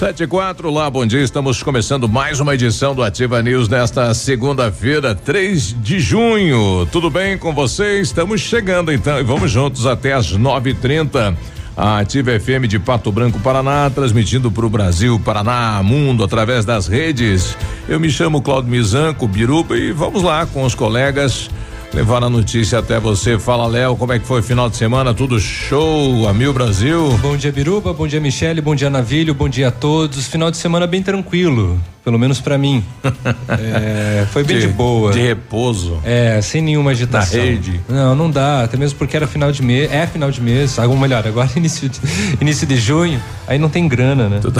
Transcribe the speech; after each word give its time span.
Sete 0.00 0.22
e 0.22 0.26
quatro, 0.26 0.70
lá, 0.70 0.88
bom 0.88 1.04
dia. 1.04 1.20
Estamos 1.20 1.62
começando 1.62 2.08
mais 2.08 2.40
uma 2.40 2.54
edição 2.54 2.94
do 2.94 3.02
Ativa 3.02 3.42
News 3.42 3.68
nesta 3.68 4.14
segunda-feira, 4.14 5.14
3 5.14 5.76
de 5.78 6.00
junho. 6.00 6.88
Tudo 6.90 7.10
bem 7.10 7.36
com 7.36 7.52
vocês? 7.52 8.08
Estamos 8.08 8.40
chegando 8.40 8.90
então 8.90 9.20
e 9.20 9.22
vamos 9.22 9.50
juntos 9.50 9.84
até 9.84 10.14
as 10.14 10.32
nove 10.32 10.70
e 10.70 10.74
trinta. 10.74 11.36
A 11.76 11.98
Ativa 11.98 12.30
FM 12.40 12.66
de 12.66 12.78
Pato 12.78 13.12
Branco, 13.12 13.38
Paraná, 13.40 13.90
transmitindo 13.90 14.50
para 14.50 14.64
o 14.64 14.70
Brasil, 14.70 15.20
Paraná, 15.22 15.82
mundo, 15.82 16.24
através 16.24 16.64
das 16.64 16.86
redes. 16.88 17.54
Eu 17.86 18.00
me 18.00 18.08
chamo 18.08 18.40
Claudio 18.40 18.70
Mizanco, 18.70 19.28
Biruba, 19.28 19.76
e 19.76 19.92
vamos 19.92 20.22
lá 20.22 20.46
com 20.46 20.64
os 20.64 20.74
colegas 20.74 21.50
levar 21.92 22.22
a 22.22 22.30
notícia 22.30 22.78
até 22.78 22.98
você. 22.98 23.38
Fala, 23.38 23.66
Léo, 23.66 23.96
como 23.96 24.12
é 24.12 24.18
que 24.18 24.26
foi 24.26 24.40
o 24.40 24.42
final 24.42 24.68
de 24.70 24.76
semana? 24.76 25.12
Tudo 25.12 25.38
show, 25.38 26.28
a 26.28 26.32
Mil 26.32 26.52
Brasil? 26.52 27.18
Bom 27.18 27.36
dia, 27.36 27.52
Biruba, 27.52 27.92
bom 27.92 28.06
dia, 28.06 28.20
Michele, 28.20 28.60
bom 28.60 28.74
dia, 28.74 28.90
Navilho, 28.90 29.34
bom 29.34 29.48
dia 29.48 29.68
a 29.68 29.70
todos. 29.70 30.26
Final 30.26 30.50
de 30.50 30.56
semana 30.56 30.86
bem 30.86 31.02
tranquilo 31.02 31.80
pelo 32.04 32.18
menos 32.18 32.40
para 32.40 32.56
mim. 32.56 32.84
é, 33.48 34.26
foi 34.32 34.42
bem 34.42 34.58
de, 34.58 34.66
de, 34.66 34.72
boa. 34.72 35.12
De 35.12 35.20
repouso. 35.20 36.00
É, 36.04 36.40
sem 36.42 36.62
nenhuma 36.62 36.90
agitação. 36.92 37.38
Na 37.38 37.44
rede. 37.44 37.80
Não, 37.88 38.14
não 38.14 38.30
dá, 38.30 38.64
até 38.64 38.76
mesmo 38.76 38.98
porque 38.98 39.16
era 39.16 39.26
final 39.26 39.52
de 39.52 39.62
mês, 39.62 39.92
é 39.92 40.06
final 40.06 40.30
de 40.30 40.40
mês, 40.40 40.78
algo 40.78 40.96
melhor, 40.96 41.26
agora 41.26 41.50
início 41.56 41.88
de, 41.88 42.00
início 42.40 42.66
de 42.66 42.76
junho, 42.76 43.22
aí 43.46 43.58
não 43.58 43.68
tem 43.68 43.86
grana, 43.86 44.28
né? 44.28 44.40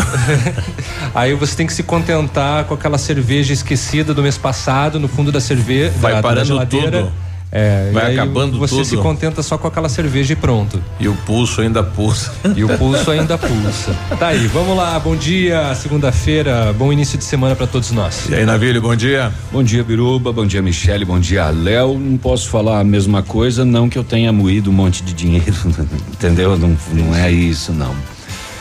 Aí 1.15 1.35
você 1.35 1.57
tem 1.57 1.67
que 1.67 1.73
se 1.73 1.83
contentar 1.83 2.65
com 2.65 2.75
aquela 2.75 2.97
cerveja 2.97 3.53
esquecida 3.53 4.15
do 4.15 4.23
mês 4.23 4.39
passado 4.39 5.01
no 5.01 5.09
fundo 5.09 5.33
da 5.33 5.41
cerveja, 5.41 5.93
vai 5.99 6.15
da, 6.15 6.23
parando 6.23 6.41
da 6.41 6.45
geladeira. 6.45 7.03
Tudo. 7.03 7.13
É, 7.53 7.91
vai 7.93 8.13
acabando 8.13 8.59
você 8.59 8.75
tudo. 8.75 8.85
Você 8.85 8.97
se 8.97 9.03
contenta 9.03 9.43
só 9.43 9.59
com 9.59 9.67
aquela 9.67 9.89
cerveja 9.89 10.33
e 10.33 10.37
pronto. 10.37 10.81
E 11.01 11.09
o 11.09 11.15
pulso 11.27 11.61
ainda 11.61 11.83
pulsa. 11.83 12.33
E 12.55 12.63
o 12.63 12.69
pulso 12.79 13.11
ainda 13.11 13.37
pulsa. 13.37 13.93
Tá 14.19 14.29
aí, 14.29 14.47
vamos 14.47 14.77
lá. 14.77 14.97
Bom 15.01 15.17
dia, 15.17 15.75
segunda-feira. 15.75 16.73
Bom 16.73 16.93
início 16.93 17.19
de 17.19 17.25
semana 17.25 17.57
para 17.57 17.67
todos 17.67 17.91
nós. 17.91 18.29
E 18.29 18.35
aí, 18.35 18.45
Navilho, 18.45 18.81
bom 18.81 18.95
dia. 18.95 19.33
Bom 19.51 19.65
dia, 19.65 19.83
Biruba. 19.83 20.33
Bom 20.33 20.47
dia, 20.47 20.63
Michele. 20.63 21.05
Bom 21.05 21.19
dia, 21.19 21.51
Léo. 21.51 21.99
Não 21.99 22.17
posso 22.17 22.49
falar 22.49 22.79
a 22.79 22.85
mesma 22.85 23.21
coisa, 23.21 23.65
não 23.65 23.89
que 23.89 23.99
eu 23.99 24.05
tenha 24.05 24.33
moído 24.33 24.71
um 24.71 24.75
monte 24.75 25.03
de 25.03 25.13
dinheiro, 25.13 25.57
entendeu? 26.13 26.57
Não, 26.57 26.77
não 26.93 27.17
é 27.17 27.33
isso, 27.33 27.73
não. 27.73 27.95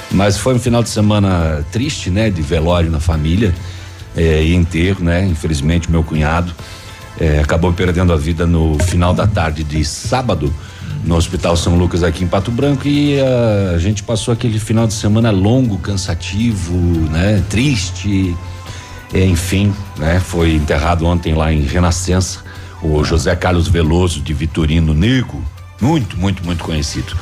Mas 0.09 0.35
foi 0.35 0.55
um 0.55 0.59
final 0.59 0.81
de 0.81 0.89
semana 0.89 1.63
triste, 1.71 2.09
né? 2.09 2.31
De 2.31 2.41
velório 2.41 2.89
na 2.89 2.99
família 2.99 3.53
é, 4.17 4.43
e 4.43 4.55
enterro, 4.55 5.03
né? 5.03 5.23
Infelizmente, 5.27 5.91
meu 5.91 6.03
cunhado 6.03 6.55
é, 7.19 7.39
acabou 7.39 7.73
perdendo 7.73 8.13
a 8.13 8.15
vida 8.17 8.45
no 8.45 8.77
final 8.79 9.13
da 9.13 9.27
tarde 9.27 9.63
de 9.63 9.83
sábado 9.83 10.53
no 11.03 11.15
Hospital 11.15 11.55
São 11.55 11.77
Lucas 11.77 12.03
aqui 12.03 12.23
em 12.23 12.27
Pato 12.27 12.51
Branco 12.51 12.87
e 12.87 13.19
a, 13.19 13.75
a 13.75 13.77
gente 13.77 14.03
passou 14.03 14.33
aquele 14.33 14.59
final 14.59 14.87
de 14.87 14.93
semana 14.93 15.31
longo, 15.31 15.77
cansativo, 15.77 16.73
né, 17.09 17.43
triste, 17.49 18.35
é, 19.13 19.25
enfim, 19.25 19.73
né, 19.97 20.19
foi 20.19 20.53
enterrado 20.53 21.05
ontem 21.05 21.33
lá 21.33 21.51
em 21.51 21.61
Renascença 21.61 22.49
o 22.81 23.03
José 23.03 23.35
Carlos 23.35 23.67
Veloso 23.67 24.21
de 24.21 24.33
Vitorino 24.33 24.93
Nego, 24.93 25.43
muito, 25.81 26.17
muito, 26.17 26.43
muito 26.45 26.63
conhecido. 26.63 27.15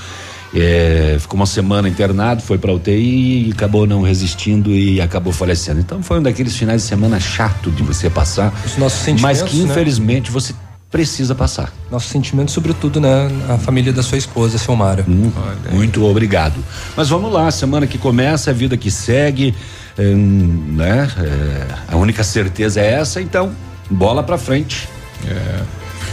É, 0.56 1.18
ficou 1.20 1.36
uma 1.36 1.46
semana 1.46 1.90
internado, 1.90 2.42
foi 2.42 2.58
para 2.58 2.72
UTI 2.72 3.48
e 3.48 3.52
acabou 3.52 3.86
não 3.86 4.02
resistindo 4.02 4.72
e 4.72 5.02
acabou 5.02 5.34
falecendo. 5.34 5.80
Então 5.80 6.02
foi 6.02 6.20
um 6.20 6.24
daqueles 6.24 6.56
finais 6.56 6.84
de 6.84 6.88
semana 6.88 7.20
chato 7.20 7.70
de 7.70 7.84
você 7.84 8.10
passar, 8.10 8.54
Os 8.66 8.78
nossos 8.78 9.00
sentimentos, 9.00 9.42
mas 9.42 9.42
que 9.42 9.60
infelizmente 9.60 10.30
né? 10.30 10.34
você 10.34 10.54
precisa 10.90 11.36
passar. 11.36 11.72
Nosso 11.92 12.08
sentimento, 12.08 12.52
sobretudo, 12.52 13.02
né? 13.02 13.30
A 13.50 13.58
família 13.58 13.92
da 13.92 14.02
sua 14.02 14.18
esposa, 14.18 14.58
Silmara. 14.58 15.06
Hum, 15.08 15.32
muito 15.72 16.06
obrigado. 16.06 16.56
Mas 16.96 17.10
vamos 17.10 17.32
lá, 17.32 17.52
semana 17.52 17.86
que 17.86 17.98
começa, 17.98 18.52
a 18.52 18.54
vida 18.54 18.78
que 18.78 18.90
segue, 18.90 19.54
hum, 20.00 20.76
né? 20.78 21.10
É, 21.20 21.94
a 21.94 21.98
única 21.98 22.24
certeza 22.24 22.80
é 22.80 22.94
essa, 22.94 23.22
então, 23.22 23.52
bola 23.90 24.24
para 24.24 24.38
frente. 24.38 24.88
É. 25.26 25.62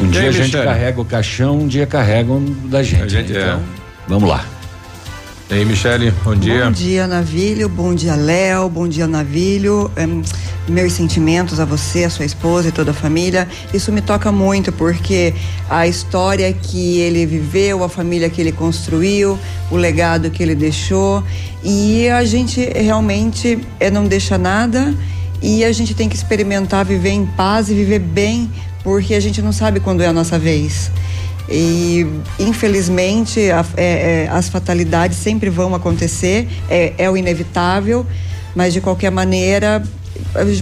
Um 0.00 0.10
dia 0.10 0.28
a 0.28 0.32
gente 0.32 0.50
carrega 0.50 1.00
o 1.00 1.04
caixão, 1.04 1.60
um 1.60 1.68
dia 1.68 1.86
carregam 1.86 2.44
da 2.64 2.82
gente. 2.82 3.02
A 3.02 3.08
gente 3.08 3.30
então, 3.30 3.60
é. 3.80 3.83
Vamos 4.06 4.28
lá. 4.28 4.44
E 5.50 5.54
aí, 5.54 5.64
Michele, 5.64 6.10
bom 6.24 6.34
dia. 6.34 6.64
Bom 6.64 6.72
dia, 6.72 7.06
Navilho. 7.06 7.68
Bom 7.68 7.94
dia, 7.94 8.14
Léo. 8.14 8.68
Bom 8.68 8.88
dia, 8.88 9.06
Navilho. 9.06 9.90
É, 9.94 10.06
meus 10.66 10.94
sentimentos 10.94 11.60
a 11.60 11.64
você, 11.64 12.04
a 12.04 12.10
sua 12.10 12.24
esposa 12.24 12.68
e 12.68 12.72
toda 12.72 12.92
a 12.92 12.94
família. 12.94 13.46
Isso 13.72 13.92
me 13.92 14.00
toca 14.00 14.32
muito 14.32 14.72
porque 14.72 15.34
a 15.68 15.86
história 15.86 16.52
que 16.52 16.98
ele 16.98 17.26
viveu, 17.26 17.84
a 17.84 17.88
família 17.88 18.30
que 18.30 18.40
ele 18.40 18.52
construiu, 18.52 19.38
o 19.70 19.76
legado 19.76 20.30
que 20.30 20.42
ele 20.42 20.54
deixou. 20.54 21.22
E 21.62 22.08
a 22.08 22.24
gente 22.24 22.60
realmente 22.60 23.58
é, 23.78 23.90
não 23.90 24.06
deixa 24.06 24.38
nada 24.38 24.94
e 25.42 25.64
a 25.64 25.72
gente 25.72 25.94
tem 25.94 26.08
que 26.08 26.16
experimentar 26.16 26.84
viver 26.84 27.10
em 27.10 27.26
paz 27.26 27.68
e 27.68 27.74
viver 27.74 27.98
bem 27.98 28.50
porque 28.82 29.14
a 29.14 29.20
gente 29.20 29.40
não 29.40 29.52
sabe 29.52 29.80
quando 29.80 30.02
é 30.02 30.06
a 30.06 30.12
nossa 30.12 30.38
vez. 30.38 30.90
E 31.48 32.06
infelizmente 32.38 33.50
a, 33.50 33.64
é, 33.76 34.26
é, 34.26 34.28
as 34.30 34.48
fatalidades 34.48 35.18
sempre 35.18 35.50
vão 35.50 35.74
acontecer, 35.74 36.48
é, 36.68 36.94
é 36.96 37.10
o 37.10 37.16
inevitável, 37.16 38.06
mas 38.54 38.72
de 38.72 38.80
qualquer 38.80 39.10
maneira 39.10 39.82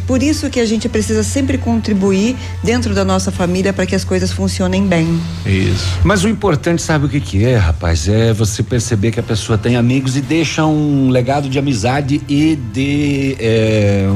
por 0.06 0.22
isso 0.22 0.48
que 0.50 0.60
a 0.60 0.64
gente 0.64 0.88
precisa 0.88 1.22
sempre 1.22 1.58
contribuir 1.58 2.36
dentro 2.62 2.94
da 2.94 3.04
nossa 3.04 3.30
família 3.30 3.72
para 3.72 3.86
que 3.86 3.94
as 3.94 4.04
coisas 4.04 4.32
funcionem 4.32 4.86
bem. 4.86 5.20
Isso. 5.44 5.98
Mas 6.04 6.24
o 6.24 6.28
importante, 6.28 6.80
sabe 6.82 7.06
o 7.06 7.08
que 7.08 7.20
que 7.20 7.44
é, 7.44 7.56
rapaz? 7.56 8.08
É 8.08 8.32
você 8.32 8.62
perceber 8.62 9.10
que 9.10 9.20
a 9.20 9.22
pessoa 9.22 9.58
tem 9.58 9.76
amigos 9.76 10.16
e 10.16 10.20
deixa 10.20 10.64
um 10.64 11.08
legado 11.10 11.48
de 11.48 11.58
amizade 11.58 12.22
e 12.28 12.56
de 12.56 13.36
é, 13.38 14.06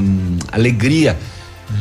alegria 0.53 1.17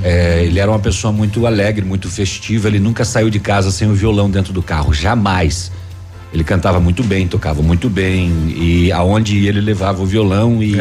é, 0.03 0.43
ele 0.43 0.59
era 0.59 0.69
uma 0.69 0.79
pessoa 0.79 1.11
muito 1.11 1.45
alegre, 1.45 1.85
muito 1.85 2.09
festiva. 2.09 2.67
Ele 2.67 2.79
nunca 2.79 3.05
saiu 3.05 3.29
de 3.29 3.39
casa 3.39 3.71
sem 3.71 3.89
o 3.89 3.93
violão 3.93 4.29
dentro 4.29 4.51
do 4.51 4.61
carro, 4.61 4.93
jamais. 4.93 5.71
Ele 6.33 6.43
cantava 6.43 6.79
muito 6.79 7.03
bem, 7.03 7.27
tocava 7.27 7.61
muito 7.61 7.89
bem 7.89 8.53
e 8.57 8.91
aonde 8.91 9.47
ele 9.47 9.61
levava 9.61 10.01
o 10.01 10.05
violão 10.05 10.61
e 10.61 10.75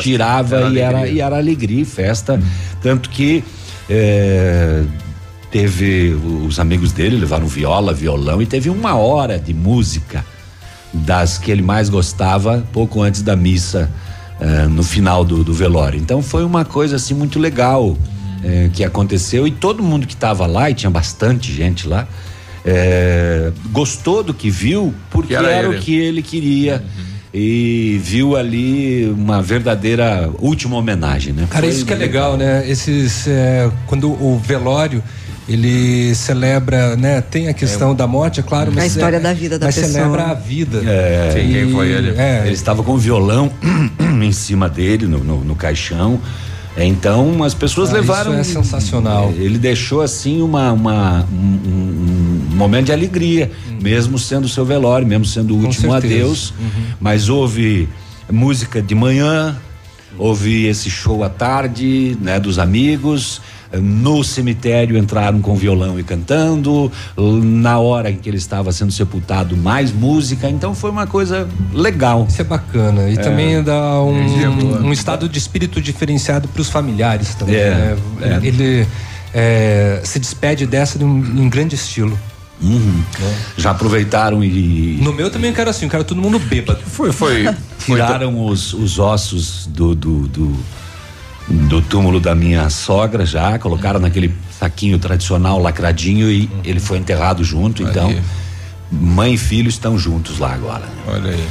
tirava 0.00 0.56
era 0.56 0.68
e 0.68 0.78
era 0.78 1.08
e 1.08 1.20
era 1.20 1.36
alegria, 1.38 1.80
e 1.80 1.84
festa, 1.84 2.34
hum. 2.34 2.42
tanto 2.82 3.08
que 3.08 3.42
é, 3.88 4.82
teve 5.50 6.14
os 6.46 6.60
amigos 6.60 6.92
dele 6.92 7.16
levaram 7.16 7.46
viola, 7.46 7.94
violão 7.94 8.42
e 8.42 8.46
teve 8.46 8.68
uma 8.68 8.96
hora 8.96 9.38
de 9.38 9.54
música 9.54 10.22
das 10.92 11.38
que 11.38 11.50
ele 11.50 11.62
mais 11.62 11.88
gostava 11.88 12.62
pouco 12.70 13.00
antes 13.00 13.22
da 13.22 13.34
missa 13.34 13.90
é, 14.38 14.66
no 14.66 14.82
final 14.82 15.24
do, 15.24 15.42
do 15.42 15.54
velório. 15.54 15.98
Então 15.98 16.20
foi 16.20 16.44
uma 16.44 16.66
coisa 16.66 16.96
assim 16.96 17.14
muito 17.14 17.38
legal 17.38 17.96
é, 18.42 18.70
que 18.72 18.84
aconteceu 18.84 19.46
e 19.46 19.50
todo 19.50 19.82
mundo 19.82 20.06
que 20.06 20.14
estava 20.14 20.46
lá, 20.46 20.70
e 20.70 20.74
tinha 20.74 20.90
bastante 20.90 21.52
gente 21.52 21.86
lá, 21.86 22.06
é, 22.64 23.50
gostou 23.70 24.22
do 24.22 24.34
que 24.34 24.50
viu, 24.50 24.94
porque 25.10 25.28
que 25.28 25.34
era, 25.34 25.50
era 25.50 25.70
o 25.70 25.78
que 25.78 25.96
ele 25.96 26.22
queria. 26.22 26.76
Uhum. 26.76 27.08
E 27.32 28.00
viu 28.02 28.36
ali 28.36 29.06
uma 29.10 29.42
verdadeira 29.42 30.30
última 30.38 30.76
homenagem, 30.76 31.34
né? 31.34 31.46
Cara, 31.50 31.66
Foi 31.66 31.74
isso 31.74 31.84
que 31.84 31.92
é 31.92 31.96
legal, 31.96 32.38
né? 32.38 32.68
Esses. 32.68 33.28
É, 33.28 33.70
quando 33.86 34.10
o 34.10 34.38
velório 34.38 35.02
ele 35.46 36.14
celebra, 36.14 36.96
né? 36.96 37.20
Tem 37.20 37.48
a 37.48 37.54
questão 37.54 37.92
é, 37.92 37.94
da 37.94 38.06
morte, 38.06 38.40
é 38.40 38.42
claro, 38.42 38.70
mas 38.74 38.84
a 38.84 38.86
história 38.86 39.16
é, 39.16 39.20
da 39.20 39.32
vida 39.32 39.58
da 39.58 39.66
mas 39.66 39.74
pessoa. 39.74 39.92
celebra 39.92 40.24
a 40.24 40.34
vida. 40.34 40.82
É, 40.86 41.32
Sim, 41.34 41.52
quem 41.52 41.70
foi 41.70 41.88
ele? 41.90 42.14
É, 42.18 42.42
ele 42.44 42.54
estava 42.54 42.82
com 42.82 42.92
o 42.92 42.98
violão 42.98 43.50
em 44.00 44.32
cima 44.32 44.68
dele 44.68 45.06
no, 45.06 45.18
no, 45.18 45.44
no 45.44 45.54
caixão 45.54 46.20
Então 46.86 47.42
as 47.42 47.54
pessoas 47.54 47.90
Ah, 47.90 47.94
levaram. 47.94 48.40
isso 48.40 48.50
é 48.58 48.62
sensacional. 48.62 49.32
Ele 49.36 49.58
deixou 49.58 50.00
assim 50.00 50.40
uma, 50.42 50.72
uma- 50.72 51.26
um, 51.32 51.36
um- 52.52 52.56
momento 52.56 52.86
de 52.86 52.92
alegria, 52.92 53.50
mesmo 53.80 54.18
sendo 54.18 54.44
o 54.44 54.48
seu 54.48 54.64
velório, 54.64 55.06
mesmo 55.06 55.24
sendo 55.24 55.54
o 55.56 55.60
Com 55.60 55.66
último 55.66 55.92
certeza. 55.92 56.14
adeus. 56.14 56.54
Mas 57.00 57.28
houve 57.28 57.88
música 58.30 58.82
de 58.82 58.94
manhã, 58.94 59.56
houve 60.18 60.66
esse 60.66 60.90
show 60.90 61.22
à 61.22 61.28
tarde, 61.28 62.16
né, 62.20 62.40
dos 62.40 62.58
amigos. 62.58 63.40
No 63.72 64.24
cemitério 64.24 64.96
entraram 64.96 65.40
com 65.40 65.54
violão 65.54 65.98
e 65.98 66.02
cantando. 66.02 66.90
Na 67.16 67.78
hora 67.78 68.10
em 68.10 68.16
que 68.16 68.28
ele 68.28 68.38
estava 68.38 68.72
sendo 68.72 68.92
sepultado, 68.92 69.56
mais 69.56 69.92
música. 69.92 70.48
Então 70.48 70.74
foi 70.74 70.90
uma 70.90 71.06
coisa 71.06 71.48
legal. 71.72 72.26
Isso 72.28 72.40
é 72.40 72.44
bacana. 72.44 73.08
E 73.10 73.16
também 73.16 73.62
dá 73.62 74.00
um, 74.02 74.86
um 74.86 74.92
estado 74.92 75.28
de 75.28 75.38
espírito 75.38 75.80
diferenciado 75.80 76.48
para 76.48 76.62
os 76.62 76.70
familiares 76.70 77.34
também. 77.34 77.56
É, 77.56 77.70
né? 77.70 77.96
é. 78.42 78.46
Ele 78.46 78.86
é, 79.34 80.00
se 80.04 80.18
despede 80.18 80.66
dessa 80.66 80.98
num- 80.98 81.44
em 81.44 81.48
grande 81.48 81.74
estilo. 81.74 82.18
Uhum. 82.60 83.02
Já 83.56 83.70
aproveitaram 83.70 84.42
e 84.42 84.98
No 85.00 85.12
meu 85.12 85.30
também 85.30 85.50
eu 85.50 85.54
quero 85.54 85.70
assim, 85.70 85.84
eu 85.84 85.90
quero 85.90 86.02
todo 86.04 86.20
mundo 86.20 86.38
bêbado. 86.38 86.80
Foi, 86.84 87.12
foi. 87.12 87.44
foi 87.78 88.00
tiraram 88.00 88.46
os, 88.46 88.72
os 88.72 88.98
ossos 88.98 89.66
do, 89.66 89.94
do, 89.94 90.26
do, 90.26 90.56
do 91.48 91.80
túmulo 91.80 92.20
da 92.20 92.34
minha 92.34 92.68
sogra 92.68 93.24
já, 93.24 93.58
colocaram 93.58 93.98
naquele 93.98 94.34
saquinho 94.58 94.98
tradicional 94.98 95.58
lacradinho 95.58 96.30
e 96.30 96.48
ele 96.64 96.80
foi 96.80 96.98
enterrado 96.98 97.42
junto. 97.42 97.82
Então, 97.82 98.08
Aí. 98.08 98.20
mãe 98.90 99.34
e 99.34 99.38
filho 99.38 99.68
estão 99.68 99.98
juntos 99.98 100.38
lá 100.38 100.52
agora. 100.52 100.84
Olha 101.06 101.30
aí. 101.30 101.48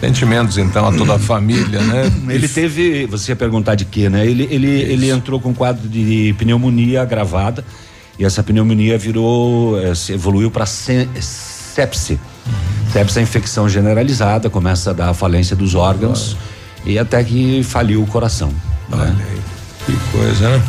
Sentimentos, 0.00 0.58
então, 0.58 0.86
a 0.86 0.92
toda 0.92 1.14
a 1.14 1.18
família, 1.18 1.80
né? 1.80 2.12
Ele 2.28 2.46
teve, 2.46 3.06
você 3.06 3.32
ia 3.32 3.36
perguntar 3.36 3.74
de 3.74 3.86
quê, 3.86 4.10
né? 4.10 4.26
Ele, 4.26 4.46
ele, 4.50 4.68
ele 4.68 5.08
entrou 5.08 5.40
com 5.40 5.50
um 5.50 5.54
quadro 5.54 5.88
de 5.88 6.34
pneumonia 6.36 7.00
agravada 7.00 7.64
e 8.18 8.24
essa 8.24 8.42
pneumonia 8.42 8.98
virou, 8.98 9.80
eh, 9.80 9.94
se 9.94 10.12
evoluiu 10.12 10.50
para 10.50 10.66
sepse. 10.66 12.20
Sepse 12.92 13.18
é 13.18 13.22
infecção 13.22 13.66
generalizada, 13.66 14.50
começa 14.50 14.90
a 14.90 14.92
dar 14.92 15.14
falência 15.14 15.56
dos 15.56 15.74
órgãos 15.74 16.36
e 16.84 16.98
até 16.98 17.24
que 17.24 17.62
faliu 17.62 18.02
o 18.02 18.06
coração. 18.06 18.52
Olha 18.92 19.04
né? 19.04 19.26
aí. 19.30 19.40
Que 19.86 19.92
coisa, 20.10 20.48
né? 20.48 20.62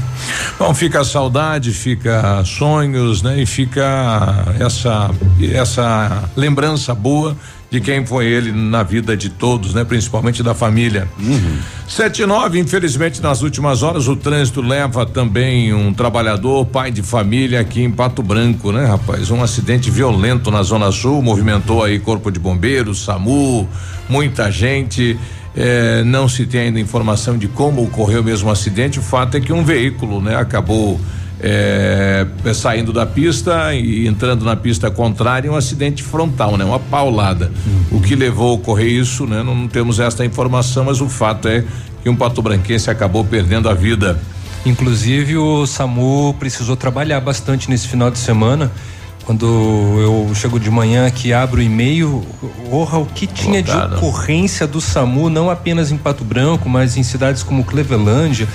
Bom, 0.59 0.73
fica 0.73 1.01
a 1.01 1.06
saudade, 1.06 1.71
fica 1.71 2.44
sonhos, 2.44 3.21
né? 3.21 3.41
E 3.41 3.45
fica 3.45 4.56
essa 4.59 5.09
essa 5.53 6.23
lembrança 6.35 6.94
boa 6.94 7.35
de 7.69 7.79
quem 7.81 8.06
foi 8.06 8.25
ele 8.25 8.51
na 8.51 8.83
vida 8.83 9.15
de 9.15 9.29
todos, 9.29 9.73
né? 9.73 9.83
Principalmente 9.83 10.44
da 10.44 10.53
família. 10.53 11.07
Sete 11.88 12.23
e 12.23 12.25
nove, 12.25 12.59
infelizmente 12.59 13.21
nas 13.21 13.41
últimas 13.41 13.83
horas 13.83 14.07
o 14.07 14.15
trânsito 14.15 14.61
leva 14.61 15.06
também 15.06 15.73
um 15.73 15.94
trabalhador, 15.94 16.65
pai 16.65 16.91
de 16.91 17.01
família 17.01 17.61
aqui 17.61 17.81
em 17.81 17.91
Pato 17.91 18.21
Branco, 18.21 18.71
né, 18.71 18.85
rapaz? 18.85 19.31
Um 19.31 19.41
acidente 19.41 19.89
violento 19.89 20.51
na 20.51 20.61
Zona 20.61 20.91
Sul, 20.91 21.21
movimentou 21.21 21.83
aí 21.83 22.00
corpo 22.00 22.31
de 22.31 22.39
bombeiros, 22.39 23.03
SAMU, 23.03 23.68
muita 24.09 24.51
gente. 24.51 25.18
Eh, 25.56 26.04
não 26.04 26.28
se 26.28 26.46
tem 26.46 26.62
ainda 26.62 26.80
informação 26.80 27.38
de 27.38 27.48
como 27.48 27.81
ocorreu 27.84 28.24
mesmo 28.24 28.50
o 28.50 28.52
acidente. 28.52 29.00
O 29.00 29.02
fato 29.02 29.38
é 29.38 29.40
que 29.40 29.54
um 29.54 29.63
veículo, 29.63 30.22
né, 30.22 30.36
acabou 30.36 31.00
eh, 31.40 32.25
saindo 32.54 32.92
da 32.92 33.06
pista 33.06 33.74
e 33.74 34.06
entrando 34.06 34.44
na 34.44 34.56
pista 34.56 34.92
contrária, 34.92 35.50
um 35.50 35.56
acidente 35.56 36.04
frontal, 36.04 36.57
né, 36.57 36.66
uma 36.66 36.80
paulada. 36.80 37.52
O 37.90 38.02
que 38.02 38.16
levou 38.16 38.50
a 38.50 38.54
ocorrer 38.54 38.88
isso, 38.88 39.25
né, 39.25 39.44
não, 39.44 39.56
não 39.56 39.68
temos 39.68 40.00
esta 40.00 40.25
informação, 40.25 40.84
mas 40.86 41.00
o 41.00 41.07
fato 41.07 41.48
é 41.48 41.63
que 42.04 42.10
um 42.10 42.16
patobranquense 42.16 42.90
acabou 42.90 43.24
perdendo 43.24 43.69
a 43.69 43.74
vida. 43.74 44.19
Inclusive 44.66 45.38
o 45.38 45.66
SAMU 45.66 46.34
precisou 46.40 46.75
trabalhar 46.75 47.22
bastante 47.22 47.69
nesse 47.69 47.88
final 47.88 48.12
de 48.12 48.18
semana. 48.18 48.72
Quando 49.25 49.45
eu 49.48 50.36
chego 50.36 50.60
de 50.60 50.69
manhã 50.69 51.07
aqui 51.07 51.33
abro 51.33 51.60
o 51.60 51.63
e-mail, 51.63 52.24
orra, 52.72 53.00
o 53.00 53.07
que 53.07 53.25
tinha 53.25 53.63
de 53.63 53.72
ocorrência 53.72 54.68
do 54.68 54.80
SAMU, 54.80 55.31
não 55.31 55.50
apenas 55.50 55.92
em 55.92 55.98
Pato 55.98 56.24
Branco, 56.24 56.69
mas 56.69 56.95
em 56.95 57.01
cidades 57.01 57.42
como 57.42 57.63
Clevelândia, 57.63 58.48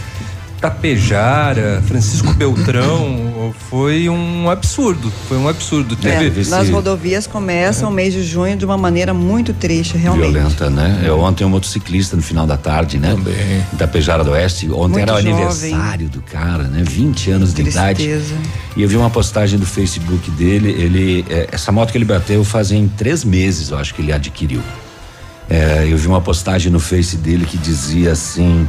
Tapejara, 0.60 1.82
Francisco 1.86 2.32
Beltrão, 2.34 3.52
foi 3.70 4.08
um 4.08 4.50
absurdo, 4.50 5.10
foi 5.28 5.38
um 5.38 5.48
absurdo. 5.48 5.96
É, 6.04 6.18
Teve, 6.18 6.40
esse- 6.42 6.50
nas 6.50 6.68
rodovias 6.68 7.26
começa 7.26 7.86
o 7.88 7.90
mês 7.90 8.12
de 8.12 8.22
junho 8.22 8.56
de 8.56 8.64
uma 8.64 8.76
maneira 8.76 9.14
muito 9.14 9.52
triste, 9.54 9.96
realmente. 9.96 10.32
Violenta, 10.32 10.68
né? 10.68 11.02
Eu, 11.04 11.18
ontem 11.20 11.44
um 11.44 11.48
motociclista 11.48 12.14
no 12.16 12.22
final 12.22 12.46
da 12.46 12.56
tarde, 12.56 12.98
né? 12.98 13.10
Também. 13.14 13.64
Da 13.72 13.88
Pejara 13.88 14.22
do 14.22 14.32
Oeste. 14.32 14.66
Ontem 14.70 14.98
Muito 14.98 14.98
era 15.00 15.14
o 15.14 15.16
jovem. 15.16 15.32
aniversário 15.32 16.08
do 16.08 16.20
cara, 16.20 16.64
né? 16.64 16.82
20 16.86 17.30
anos 17.30 17.54
de 17.54 17.62
idade. 17.62 18.02
E 18.76 18.82
eu 18.82 18.88
vi 18.88 18.96
uma 18.96 19.10
postagem 19.10 19.58
do 19.58 19.66
Facebook 19.66 20.30
dele. 20.32 20.70
Ele, 20.70 21.24
é, 21.30 21.48
essa 21.52 21.72
moto 21.72 21.90
que 21.92 21.98
ele 21.98 22.04
bateu 22.04 22.44
fazem 22.44 22.86
três 22.96 23.24
meses, 23.24 23.70
eu 23.70 23.78
acho 23.78 23.94
que 23.94 24.02
ele 24.02 24.12
adquiriu. 24.12 24.60
É, 25.48 25.86
eu 25.90 25.96
vi 25.96 26.06
uma 26.06 26.20
postagem 26.20 26.70
no 26.70 26.78
Face 26.78 27.16
dele 27.16 27.44
que 27.44 27.56
dizia 27.58 28.12
assim: 28.12 28.68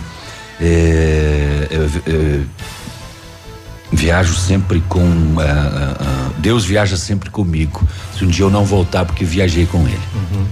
é, 0.61 1.67
eu 1.71 2.45
viajo 3.91 4.33
sempre 4.35 4.81
com. 4.87 5.01
ah, 5.39 5.95
ah, 5.99 6.29
Deus 6.37 6.63
viaja 6.65 6.95
sempre 6.97 7.29
comigo. 7.29 7.85
Se 8.17 8.23
um 8.23 8.27
dia 8.27 8.45
eu 8.45 8.49
não 8.49 8.63
voltar, 8.65 9.05
porque 9.05 9.25
viajei 9.25 9.65
com 9.65 9.79
ele. 9.87 9.99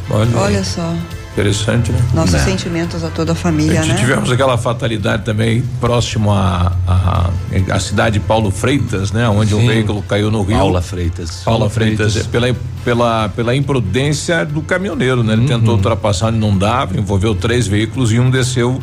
Olha, 0.10 0.38
Olha 0.38 0.64
só, 0.64 0.94
interessante, 1.34 1.92
né? 1.92 2.00
nossos 2.14 2.34
Né. 2.34 2.40
sentimentos 2.40 3.04
a 3.04 3.10
toda 3.10 3.32
a 3.32 3.34
A 3.34 3.36
família, 3.36 3.82
gente 3.82 3.94
né? 3.94 4.00
tivemos 4.00 4.30
aquela 4.32 4.58
fatalidade 4.58 5.24
também 5.24 5.64
próximo 5.80 6.32
à 6.32 6.74
à 6.88 7.30
à 7.72 7.80
cidade 7.80 8.20
de 8.20 8.26
Paulo 8.26 8.52
Freitas, 8.52 9.12
né? 9.12 9.28
Onde 9.30 9.56
um 9.56 9.62
Sim. 9.62 9.68
veículo 9.68 10.02
caiu 10.04 10.30
no 10.30 10.42
rio. 10.44 10.58
Paula 10.58 10.82
Freitas. 10.82 11.42
Paula 11.46 11.70
Freitas, 11.70 12.12
Freitas. 12.14 12.32
pela, 12.32 12.56
pela, 12.84 13.30
pela 13.30 13.56
imprudência 13.56 14.46
do 14.46 14.62
caminhoneiro, 14.62 15.24
né? 15.24 15.34
Ele 15.34 15.48
tentou 15.48 15.76
ultrapassar, 15.76 16.32
não 16.32 16.58
dava, 16.58 16.98
envolveu 17.00 17.34
três 17.36 17.68
veículos 17.68 18.12
e 18.12 18.20
um 18.20 18.30
desceu 18.30 18.80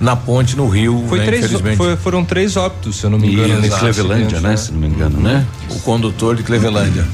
na 0.00 0.14
ponte 0.16 0.56
no 0.56 0.68
rio, 0.68 1.04
foi 1.08 1.18
né? 1.18 1.24
três, 1.26 1.44
Infelizmente. 1.44 1.76
foi- 1.76 1.96
foram 1.96 2.24
três 2.24 2.56
óbitos, 2.56 2.96
se 2.96 3.04
eu 3.04 3.10
não 3.10 3.18
me 3.18 3.32
engano, 3.32 3.48
Isso, 3.54 3.60
nesse 3.62 3.78
Clevelândia, 3.78 4.24
acidente, 4.26 4.42
né? 4.42 4.56
Se 4.56 4.72
não 4.72 4.80
me 4.80 4.86
engano, 4.86 5.20
né? 5.20 5.46
O 5.70 5.78
condutor 5.80 6.36
de 6.36 6.42
Clevelândia. 6.42 7.06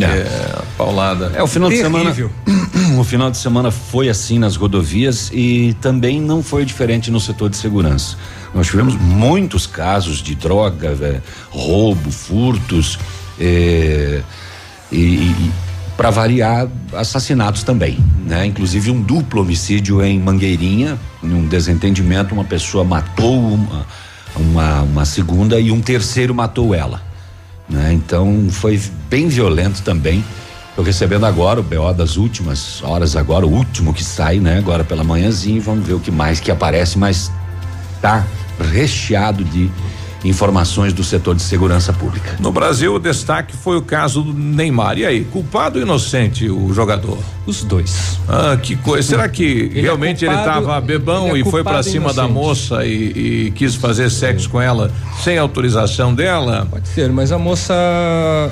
É. 0.00 0.04
É, 0.04 0.58
paulada. 0.78 1.32
É, 1.34 1.42
o 1.42 1.46
final 1.46 1.68
Terrível. 1.68 2.30
de 2.46 2.52
semana. 2.52 2.62
O 2.98 3.04
final 3.04 3.30
de 3.30 3.38
semana 3.38 3.70
foi 3.70 4.08
assim 4.10 4.38
nas 4.38 4.54
rodovias 4.56 5.30
e 5.32 5.74
também 5.80 6.20
não 6.20 6.42
foi 6.42 6.64
diferente 6.64 7.10
no 7.10 7.18
setor 7.20 7.48
de 7.48 7.56
segurança. 7.56 8.16
Nós 8.54 8.66
tivemos 8.66 8.94
muitos 8.96 9.66
casos 9.66 10.18
de 10.22 10.34
droga, 10.34 10.94
vé, 10.94 11.22
roubo, 11.50 12.10
furtos, 12.10 12.98
eh, 13.40 14.20
e, 14.90 15.34
para 15.96 16.10
variar, 16.10 16.68
assassinatos 16.94 17.62
também, 17.62 17.98
né? 18.26 18.46
Inclusive 18.46 18.90
um 18.90 19.00
duplo 19.00 19.42
homicídio 19.42 20.02
em 20.02 20.18
Mangueirinha, 20.18 20.98
num 21.22 21.46
desentendimento, 21.46 22.34
uma 22.34 22.44
pessoa 22.44 22.82
matou 22.82 23.38
uma, 23.38 23.86
uma, 24.36 24.82
uma 24.82 25.04
segunda 25.04 25.60
e 25.60 25.70
um 25.70 25.80
terceiro 25.80 26.34
matou 26.34 26.74
ela 26.74 27.12
né? 27.72 27.92
Então 27.92 28.48
foi 28.50 28.80
bem 29.08 29.28
violento 29.28 29.82
também. 29.82 30.24
Estou 30.68 30.84
recebendo 30.84 31.26
agora 31.26 31.60
o 31.60 31.62
BO 31.62 31.92
das 31.92 32.16
últimas 32.16 32.82
horas 32.82 33.14
agora, 33.16 33.46
o 33.46 33.52
último 33.52 33.92
que 33.92 34.04
sai, 34.04 34.38
né? 34.38 34.58
Agora 34.58 34.84
pela 34.84 35.04
manhãzinha, 35.04 35.60
vamos 35.60 35.86
ver 35.86 35.94
o 35.94 36.00
que 36.00 36.10
mais 36.10 36.40
que 36.40 36.50
aparece, 36.50 36.98
mas 36.98 37.30
tá 38.00 38.24
recheado 38.72 39.44
de 39.44 39.70
informações 40.24 40.92
do 40.92 41.02
setor 41.02 41.34
de 41.34 41.42
segurança 41.42 41.92
pública. 41.92 42.36
No 42.40 42.52
Brasil, 42.52 42.94
o 42.94 42.98
destaque 42.98 43.56
foi 43.56 43.76
o 43.76 43.82
caso 43.82 44.22
do 44.22 44.32
Neymar. 44.32 44.98
E 44.98 45.06
aí, 45.06 45.24
culpado 45.24 45.78
ou 45.78 45.84
inocente 45.84 46.48
o 46.48 46.72
jogador? 46.72 47.18
Os 47.44 47.64
dois. 47.64 48.18
Ah, 48.28 48.56
que 48.56 48.76
coisa. 48.76 49.06
Será 49.08 49.28
que 49.28 49.72
é 49.74 49.80
realmente 49.80 50.24
ele 50.24 50.32
culpado- 50.34 50.60
estava 50.60 50.80
bebão 50.80 51.28
ele 51.30 51.38
é 51.38 51.40
e 51.40 51.50
foi 51.50 51.62
e 51.62 51.82
cima 51.82 52.12
da 52.12 52.24
inocente. 52.24 52.32
moça 52.32 52.84
e, 52.86 53.46
e 53.46 53.52
quis 53.54 53.74
fazer 53.74 54.10
sexo 54.10 54.48
com 54.48 54.60
ela 54.60 54.90
sem 55.24 55.38
autorização 55.38 56.14
dela? 56.14 56.68
Pode 56.70 56.86
ser, 56.88 57.10
mas 57.10 57.32
a 57.32 57.38
moça, 57.38 57.74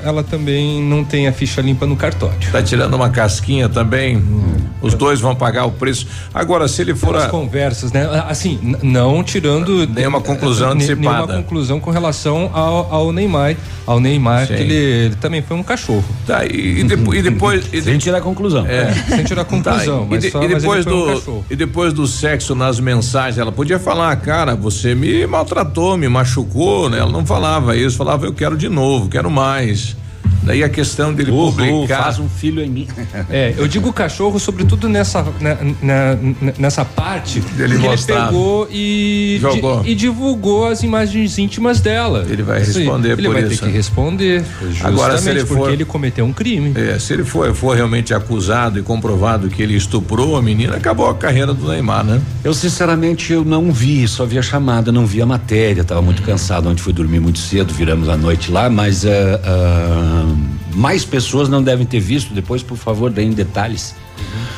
ela 0.03 0.23
também 0.23 0.81
não 0.83 1.03
tem 1.03 1.27
a 1.27 1.31
ficha 1.33 1.61
limpa 1.61 1.85
no 1.85 1.95
cartório. 1.95 2.35
Tá 2.51 2.61
tirando 2.61 2.93
uma 2.93 3.09
casquinha 3.09 3.69
também? 3.69 4.17
Hum. 4.17 4.55
Os 4.81 4.93
dois 4.93 5.21
vão 5.21 5.35
pagar 5.35 5.65
o 5.65 5.71
preço. 5.71 6.07
Agora, 6.33 6.67
se 6.67 6.81
ele 6.81 6.95
for 6.95 7.15
As 7.15 7.25
a, 7.25 7.29
conversas, 7.29 7.91
né? 7.91 8.07
Assim, 8.27 8.59
n- 8.61 8.77
não 8.83 9.23
tirando 9.23 9.87
Nenhuma 9.87 10.19
conclusão 10.19 10.69
ne- 10.69 10.83
antecipada. 10.83 11.27
Nenhuma 11.27 11.43
conclusão 11.43 11.79
com 11.79 11.91
relação 11.91 12.49
ao, 12.53 12.91
ao 12.93 13.11
Neymar, 13.13 13.55
ao 13.85 13.99
Neymar 13.99 14.47
Sim. 14.47 14.55
que 14.55 14.61
ele, 14.63 14.73
ele 14.73 15.15
também 15.15 15.41
foi 15.41 15.55
um 15.55 15.63
cachorro. 15.63 16.03
Tá, 16.25 16.43
e, 16.45 16.79
e 16.79 16.83
depo- 16.83 17.13
e 17.13 17.21
depois. 17.21 17.63
Sem 17.83 17.97
tirar 17.97 18.17
a 18.17 18.21
conclusão. 18.21 18.65
É. 18.65 18.80
Sem 19.07 19.23
tirar 19.23 19.43
Tá, 19.43 19.49
conclusão, 19.49 20.03
e, 20.05 20.09
mas, 20.09 20.21
de- 20.23 20.31
só, 20.31 20.43
e 20.43 20.47
depois 20.47 20.85
do 20.85 21.43
e 21.49 21.55
depois 21.55 21.93
do 21.93 22.07
sexo 22.07 22.53
nas 22.55 22.79
mensagens 22.79 23.37
ela 23.37 23.51
podia 23.51 23.79
falar 23.79 24.15
cara 24.17 24.55
você 24.55 24.93
me 24.95 25.25
maltratou 25.27 25.97
me 25.97 26.07
machucou 26.09 26.89
né? 26.89 26.99
Ela 26.99 27.11
não 27.11 27.25
falava 27.25 27.75
isso 27.75 27.97
falava 27.97 28.25
eu 28.25 28.33
quero 28.33 28.55
de 28.57 28.69
novo 28.69 29.09
quero 29.09 29.29
mais 29.29 29.95
Daí 30.43 30.63
a 30.63 30.69
questão 30.69 31.13
dele 31.13 31.31
oh, 31.31 31.51
publicar. 31.51 32.03
faz 32.03 32.19
um 32.19 32.27
filho 32.27 32.63
em 32.63 32.69
mim. 32.69 32.87
É, 33.29 33.53
eu 33.57 33.67
digo 33.67 33.93
cachorro, 33.93 34.39
sobretudo 34.39 34.89
nessa, 34.89 35.23
na, 35.39 35.57
na, 35.81 36.53
nessa 36.57 36.83
parte 36.83 37.39
dele 37.39 37.77
que 37.77 37.83
mostrar. 37.83 38.15
ele 38.15 38.25
pegou 38.25 38.67
e, 38.71 39.37
Jogou. 39.39 39.81
Di, 39.81 39.91
e 39.91 39.95
divulgou 39.95 40.67
as 40.67 40.83
imagens 40.83 41.37
íntimas 41.37 41.79
dela. 41.79 42.25
Ele 42.29 42.41
vai 42.41 42.59
responder 42.59 43.11
ele 43.11 43.23
por 43.23 43.33
vai 43.33 43.43
isso. 43.43 43.61
ter 43.61 43.67
que 43.67 43.71
responder. 43.71 44.43
Agora, 44.81 45.17
se 45.17 45.29
ele 45.29 45.45
for, 45.45 45.57
porque 45.57 45.73
ele 45.73 45.85
cometeu 45.85 46.25
um 46.25 46.33
crime. 46.33 46.73
É, 46.75 46.97
se 46.99 47.13
ele 47.13 47.23
for, 47.23 47.53
for 47.53 47.75
realmente 47.75 48.13
acusado 48.13 48.79
e 48.79 48.81
comprovado 48.81 49.49
que 49.49 49.61
ele 49.61 49.75
estuprou 49.75 50.35
a 50.35 50.41
menina, 50.41 50.75
acabou 50.75 51.07
a 51.09 51.15
carreira 51.15 51.53
do 51.53 51.67
Neymar, 51.67 52.03
né? 52.03 52.21
Eu 52.43 52.53
sinceramente 52.53 53.31
eu 53.31 53.45
não 53.45 53.71
vi, 53.71 54.07
só 54.07 54.25
vi 54.25 54.37
a 54.37 54.41
chamada, 54.41 54.91
não 54.91 55.05
vi 55.05 55.21
a 55.21 55.25
matéria, 55.25 55.81
estava 55.81 56.01
muito 56.01 56.21
cansado, 56.23 56.67
ontem 56.69 56.81
fui 56.81 56.93
dormir 56.93 57.19
muito 57.19 57.39
cedo, 57.39 57.73
viramos 57.73 58.09
a 58.09 58.17
noite 58.17 58.51
lá, 58.51 58.69
mas 58.69 59.03
uh, 59.03 59.07
uh, 59.07 60.30
mais 60.73 61.03
pessoas 61.05 61.49
não 61.49 61.61
devem 61.61 61.85
ter 61.85 61.99
visto, 61.99 62.33
depois 62.33 62.63
por 62.63 62.77
favor 62.77 63.09
deem 63.11 63.31
detalhes. 63.31 63.95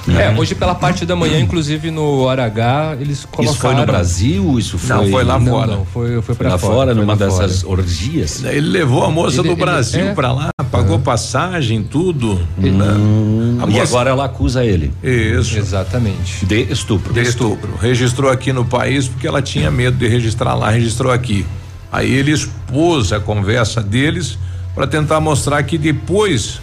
Uhum. 0.08 0.20
É, 0.20 0.30
hoje 0.38 0.53
pela 0.53 0.75
parte 0.75 1.06
da 1.06 1.15
manhã, 1.15 1.39
inclusive 1.39 1.89
no 1.89 2.20
Hora 2.24 2.44
H, 2.46 2.98
eles 3.00 3.24
colocaram. 3.24 3.51
Isso 3.53 3.62
foi 3.62 3.74
no 3.75 3.86
Brasil? 3.86 4.60
Isso 4.60 4.77
foi. 4.77 4.96
Não, 4.98 5.10
foi 5.10 5.24
lá 5.24 5.39
não, 5.39 5.51
fora. 5.51 5.72
Não, 5.77 5.86
foi, 5.86 6.22
foi 6.22 6.36
pra 6.36 6.50
lá 6.50 6.58
fora. 6.58 6.74
fora, 6.74 6.92
foi 6.92 7.01
numa 7.01 7.13
lá 7.13 7.20
dessas 7.20 7.62
fora. 7.62 7.74
orgias. 7.80 8.44
Ele 8.44 8.68
levou 8.70 9.06
a 9.06 9.10
moça 9.10 9.38
Ele- 9.38 9.44
do 9.48 9.53
ele- 9.53 9.62
Brasil 9.62 10.08
é. 10.10 10.13
pra 10.13 10.34
lá, 10.34 10.50
pagou 10.70 11.00
passagem, 11.00 11.82
tudo. 11.82 12.36
né? 12.58 12.86
A 13.62 13.65
E 13.65 13.70
moça- 13.72 13.84
agora 13.84 14.10
ela 14.10 14.25
acusa 14.25 14.65
ele 14.65 14.92
Isso. 15.01 15.58
Exatamente. 15.58 16.46
de 16.46 16.63
estupro. 16.63 17.13
de 17.13 17.22
estupro. 17.22 17.74
Registrou 17.80 18.30
aqui 18.30 18.51
no 18.51 18.65
país 18.65 19.08
porque 19.08 19.25
ela 19.25 19.42
tinha 19.42 19.72
medo 19.72 19.96
de 19.96 20.08
registrar 20.10 20.56
lá, 20.56 20.70
registrou 20.70 21.12
aqui. 21.13 21.46
Aí 21.89 22.12
ele 22.12 22.32
expôs 22.32 23.13
a 23.13 23.20
conversa 23.22 23.82
deles 23.82 24.38
para 24.75 24.88
tentar 24.88 25.20
mostrar 25.20 25.62
que 25.63 25.77
depois 25.77 26.60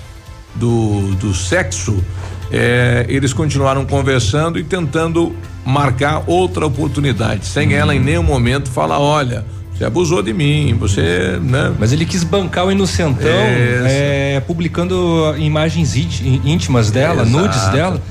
do, 0.54 1.14
do 1.16 1.32
sexo 1.34 2.02
eh, 2.50 3.06
eles 3.08 3.32
continuaram 3.32 3.84
conversando 3.84 4.58
e 4.58 4.64
tentando 4.64 5.34
marcar 5.64 6.24
outra 6.26 6.66
oportunidade, 6.66 7.46
sem 7.46 7.74
ela 7.74 7.94
em 7.94 8.00
nenhum 8.00 8.22
momento 8.22 8.68
falar, 8.70 8.98
olha, 8.98 9.44
você 9.76 9.84
abusou 9.84 10.22
de 10.22 10.32
mim, 10.32 10.76
você, 10.78 11.38
né? 11.40 11.72
Mas 11.78 11.92
ele 11.92 12.04
quis 12.04 12.24
bancar 12.24 12.66
o 12.66 12.72
inocentão, 12.72 13.30
é, 13.30 14.42
publicando 14.46 15.34
imagens 15.38 15.96
ínt- 15.96 16.20
íntimas 16.44 16.90
dela, 16.90 17.22
Exato. 17.22 17.30
nudes 17.30 17.68
dela. 17.68 18.02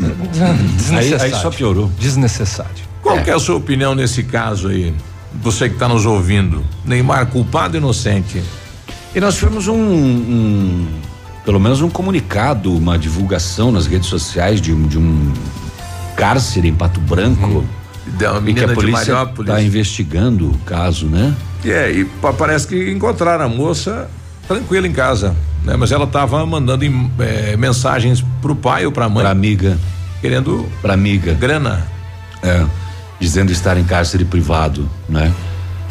Aí, 0.00 0.54
Desnecessário. 0.76 1.34
aí 1.34 1.40
só 1.42 1.50
piorou. 1.50 1.90
Desnecessário. 1.98 2.72
Qual 3.02 3.20
que 3.22 3.30
é 3.30 3.34
a 3.34 3.38
sua 3.38 3.56
opinião 3.56 3.94
nesse 3.94 4.22
caso 4.22 4.68
aí? 4.68 4.94
Você 5.42 5.68
que 5.68 5.74
está 5.74 5.88
nos 5.88 6.06
ouvindo, 6.06 6.64
Neymar 6.84 7.26
culpado 7.26 7.76
ou 7.76 7.82
inocente? 7.82 8.42
E 9.14 9.20
nós 9.20 9.34
tivemos 9.36 9.68
um, 9.68 9.74
um- 9.76 10.86
pelo 11.44 11.60
menos 11.60 11.80
um 11.82 11.90
comunicado, 11.90 12.74
uma 12.74 12.98
divulgação 12.98 13.70
nas 13.72 13.86
redes 13.86 14.08
sociais 14.08 14.60
de, 14.60 14.72
um- 14.72 14.86
de 14.86 14.98
um 14.98 15.32
cárcere 16.16 16.68
em 16.68 16.74
Pato 16.74 17.00
Branco. 17.00 17.64
Da 18.18 18.40
E 18.44 18.52
que 18.54 18.64
a 18.64 18.68
polícia 18.68 19.22
está 19.38 19.62
investigando 19.62 20.50
o 20.50 20.58
caso, 20.58 21.06
né? 21.06 21.34
É, 21.64 21.90
e 21.92 22.04
pa- 22.04 22.32
parece 22.32 22.66
que 22.66 22.90
encontraram 22.90 23.44
a 23.44 23.48
moça 23.48 24.10
tranquila 24.48 24.86
em 24.88 24.92
casa, 24.92 25.36
né? 25.64 25.76
Mas 25.76 25.92
ela 25.92 26.04
estava 26.04 26.44
mandando 26.44 26.84
eh, 27.20 27.56
mensagens 27.56 28.24
pro 28.40 28.56
pai 28.56 28.84
ou 28.84 28.90
pra 28.92 29.08
mãe, 29.08 29.22
Pra 29.22 29.30
amiga, 29.30 29.78
querendo 30.20 30.66
pra 30.82 30.94
amiga, 30.94 31.32
grana. 31.34 31.86
é, 32.42 32.64
dizendo 33.20 33.52
estar 33.52 33.76
em 33.78 33.84
cárcere 33.84 34.24
privado, 34.24 34.88
né? 35.08 35.32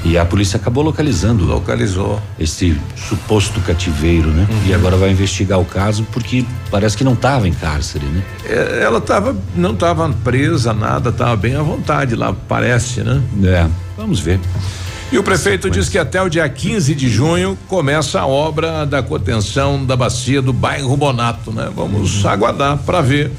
E 0.03 0.17
a 0.17 0.25
polícia 0.25 0.57
acabou 0.57 0.83
localizando 0.83 1.45
Localizou. 1.45 2.19
esse 2.39 2.79
suposto 2.95 3.59
cativeiro, 3.61 4.29
né? 4.29 4.47
Uhum. 4.49 4.67
E 4.67 4.73
agora 4.73 4.97
vai 4.97 5.11
investigar 5.11 5.59
o 5.59 5.65
caso 5.65 6.05
porque 6.11 6.43
parece 6.71 6.97
que 6.97 7.03
não 7.03 7.13
estava 7.13 7.47
em 7.47 7.53
cárcere, 7.53 8.05
né? 8.05 8.23
É, 8.45 8.81
ela 8.83 8.99
tava, 8.99 9.35
não 9.55 9.73
estava 9.73 10.09
presa, 10.23 10.73
nada, 10.73 11.09
estava 11.09 11.35
bem 11.35 11.55
à 11.55 11.61
vontade 11.61 12.15
lá, 12.15 12.33
parece, 12.47 13.01
né? 13.01 13.21
É, 13.43 13.67
vamos 13.95 14.19
ver. 14.19 14.39
E 15.11 15.17
o 15.17 15.23
prefeito 15.23 15.69
diz 15.69 15.89
que 15.89 15.97
até 15.97 16.21
o 16.21 16.29
dia 16.29 16.47
15 16.47 16.95
de 16.95 17.09
junho 17.09 17.57
começa 17.67 18.21
a 18.21 18.25
obra 18.25 18.85
da 18.85 19.03
contenção 19.03 19.85
da 19.85 19.93
bacia 19.93 20.41
do 20.41 20.53
bairro 20.53 20.95
Bonato, 20.95 21.51
né? 21.51 21.69
Vamos 21.75 22.25
aguardar 22.25 22.77
para 22.77 23.01
ver. 23.01 23.29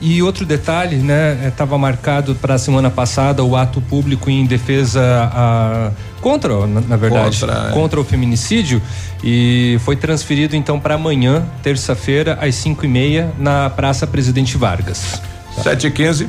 E 0.00 0.22
outro 0.22 0.46
detalhe, 0.46 0.96
né? 0.96 1.48
Estava 1.48 1.76
marcado 1.76 2.34
para 2.34 2.54
a 2.54 2.58
semana 2.58 2.88
passada 2.88 3.42
o 3.42 3.56
ato 3.56 3.80
público 3.80 4.30
em 4.30 4.46
defesa 4.46 5.00
a, 5.32 5.90
contra, 6.20 6.66
na, 6.66 6.80
na 6.80 6.96
verdade, 6.96 7.40
Contra, 7.40 7.68
é. 7.68 7.72
contra 7.72 8.00
o 8.00 8.04
feminicídio 8.04 8.80
e 9.22 9.76
foi 9.84 9.96
transferido 9.96 10.54
então 10.54 10.78
para 10.78 10.94
amanhã, 10.94 11.44
terça-feira, 11.62 12.38
às 12.40 12.54
5 12.54 12.84
e 12.84 12.88
meia, 12.88 13.32
na 13.38 13.68
Praça 13.70 14.06
Presidente 14.06 14.56
Vargas. 14.56 15.20
7 15.62 15.88
e 15.88 15.90
15 15.90 16.28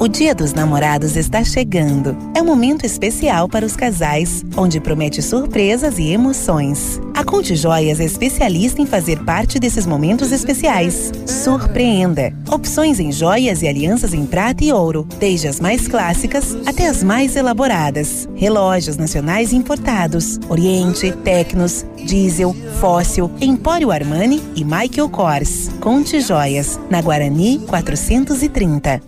O 0.00 0.06
Dia 0.06 0.32
dos 0.32 0.52
Namorados 0.52 1.16
está 1.16 1.42
chegando. 1.42 2.16
É 2.32 2.40
um 2.40 2.44
momento 2.44 2.86
especial 2.86 3.48
para 3.48 3.66
os 3.66 3.74
casais, 3.74 4.44
onde 4.56 4.78
promete 4.78 5.20
surpresas 5.20 5.98
e 5.98 6.12
emoções. 6.12 7.00
A 7.16 7.24
Conte 7.24 7.56
Joias 7.56 7.98
é 7.98 8.04
especialista 8.04 8.80
em 8.80 8.86
fazer 8.86 9.24
parte 9.24 9.58
desses 9.58 9.86
momentos 9.86 10.30
especiais. 10.30 11.10
Surpreenda! 11.26 12.32
Opções 12.48 13.00
em 13.00 13.10
joias 13.10 13.60
e 13.60 13.66
alianças 13.66 14.14
em 14.14 14.24
prata 14.24 14.62
e 14.62 14.72
ouro, 14.72 15.04
desde 15.18 15.48
as 15.48 15.58
mais 15.58 15.88
clássicas 15.88 16.56
até 16.64 16.86
as 16.86 17.02
mais 17.02 17.34
elaboradas. 17.34 18.28
Relógios 18.36 18.96
nacionais 18.96 19.52
importados, 19.52 20.38
Oriente, 20.48 21.10
Tecnos, 21.24 21.84
Diesel, 22.04 22.54
Fóssil, 22.78 23.28
Empório 23.40 23.90
Armani 23.90 24.40
e 24.54 24.62
Michael 24.62 25.08
Kors. 25.08 25.70
Conte 25.80 26.20
Joias, 26.20 26.78
na 26.88 27.02
Guarani 27.02 27.58
430. 27.66 29.07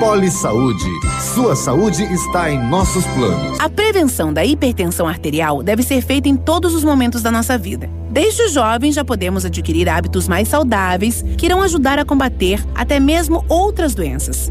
Poli 0.00 0.30
Saúde. 0.30 0.88
Sua 1.34 1.54
saúde 1.54 2.02
está 2.04 2.50
em 2.50 2.58
nossos 2.70 3.04
planos. 3.08 3.60
A 3.60 3.68
prevenção 3.68 4.32
da 4.32 4.42
hipertensão 4.42 5.06
arterial 5.06 5.62
deve 5.62 5.82
ser 5.82 6.00
feita 6.00 6.26
em 6.26 6.36
todos 6.36 6.74
os 6.74 6.82
momentos 6.82 7.22
da 7.22 7.30
nossa 7.30 7.58
vida. 7.58 7.86
Desde 8.10 8.48
jovens 8.48 8.94
já 8.94 9.04
podemos 9.04 9.44
adquirir 9.44 9.90
hábitos 9.90 10.26
mais 10.26 10.48
saudáveis 10.48 11.22
que 11.36 11.44
irão 11.44 11.60
ajudar 11.60 11.98
a 11.98 12.04
combater 12.06 12.64
até 12.74 12.98
mesmo 12.98 13.44
outras 13.46 13.94
doenças. 13.94 14.50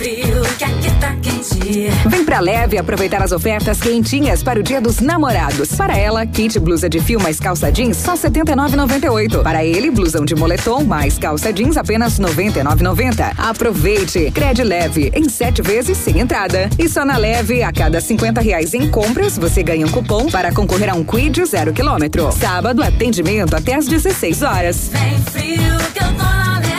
Frio, 0.00 0.40
que 0.56 0.64
aqui 0.64 0.90
tá 0.98 1.14
quente. 1.20 1.90
Vem 2.08 2.24
pra 2.24 2.40
Leve 2.40 2.78
aproveitar 2.78 3.22
as 3.22 3.32
ofertas 3.32 3.78
quentinhas 3.80 4.42
para 4.42 4.58
o 4.58 4.62
Dia 4.62 4.80
dos 4.80 4.98
Namorados. 4.98 5.74
Para 5.74 5.94
ela, 5.94 6.24
kit 6.24 6.58
blusa 6.58 6.88
de 6.88 7.00
fio 7.00 7.20
mais 7.20 7.38
calça 7.38 7.70
jeans 7.70 7.98
só 7.98 8.12
R$ 8.12 8.16
79,98. 8.16 9.42
Para 9.42 9.62
ele, 9.62 9.90
blusão 9.90 10.24
de 10.24 10.34
moletom 10.34 10.84
mais 10.84 11.18
calça 11.18 11.52
jeans 11.52 11.76
apenas 11.76 12.16
R$ 12.16 12.24
99,90. 12.24 13.34
Aproveite! 13.36 14.30
Crede 14.30 14.64
Leve 14.64 15.12
em 15.14 15.28
sete 15.28 15.60
vezes 15.60 15.98
sem 15.98 16.18
entrada. 16.18 16.70
E 16.78 16.88
só 16.88 17.04
na 17.04 17.18
Leve, 17.18 17.62
a 17.62 17.70
cada 17.70 18.00
50 18.00 18.40
reais 18.40 18.72
em 18.72 18.88
compras, 18.90 19.36
você 19.36 19.62
ganha 19.62 19.84
um 19.84 19.90
cupom 19.90 20.30
para 20.30 20.50
concorrer 20.50 20.88
a 20.88 20.94
um 20.94 21.04
quid 21.04 21.44
zero 21.44 21.74
quilômetro. 21.74 22.32
Sábado, 22.32 22.82
atendimento 22.82 23.54
até 23.54 23.74
às 23.74 23.86
16 23.86 24.40
horas. 24.40 24.90
Vem 24.94 25.18
frio, 25.24 25.76
que 25.92 26.02
eu 26.02 26.08
tô 26.14 26.24
na 26.24 26.58
leve. 26.58 26.69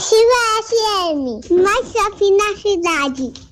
Ativa 0.00 0.62
FM, 0.64 1.62
mais 1.62 1.92
shopping 1.92 2.34
na 2.34 2.56
cidade. 2.56 3.49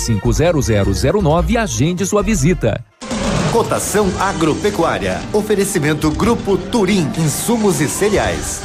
0009 0.00 1.52
e 1.52 1.58
agende 1.58 2.06
sua 2.06 2.22
visita. 2.22 2.84
Cotação 3.52 4.08
agropecuária. 4.18 5.20
Oferecimento 5.32 6.10
Grupo 6.10 6.56
Turim, 6.56 7.10
insumos 7.18 7.80
e 7.80 7.88
cereais. 7.88 8.62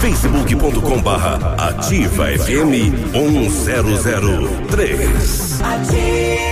facebook.com 0.00 1.00
barra 1.00 1.54
ativa 1.56 2.26
FM 2.26 2.92
1003. 3.12 5.60
Ativa 5.62 6.51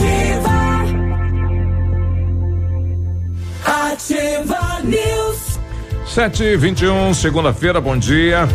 Ativa. 0.00 0.56
Ativa 3.66 4.80
News. 4.82 5.60
7 6.06 6.42
e 6.42 6.56
21 6.56 7.12
segunda-feira, 7.12 7.80
bom 7.80 7.98
dia. 7.98 8.48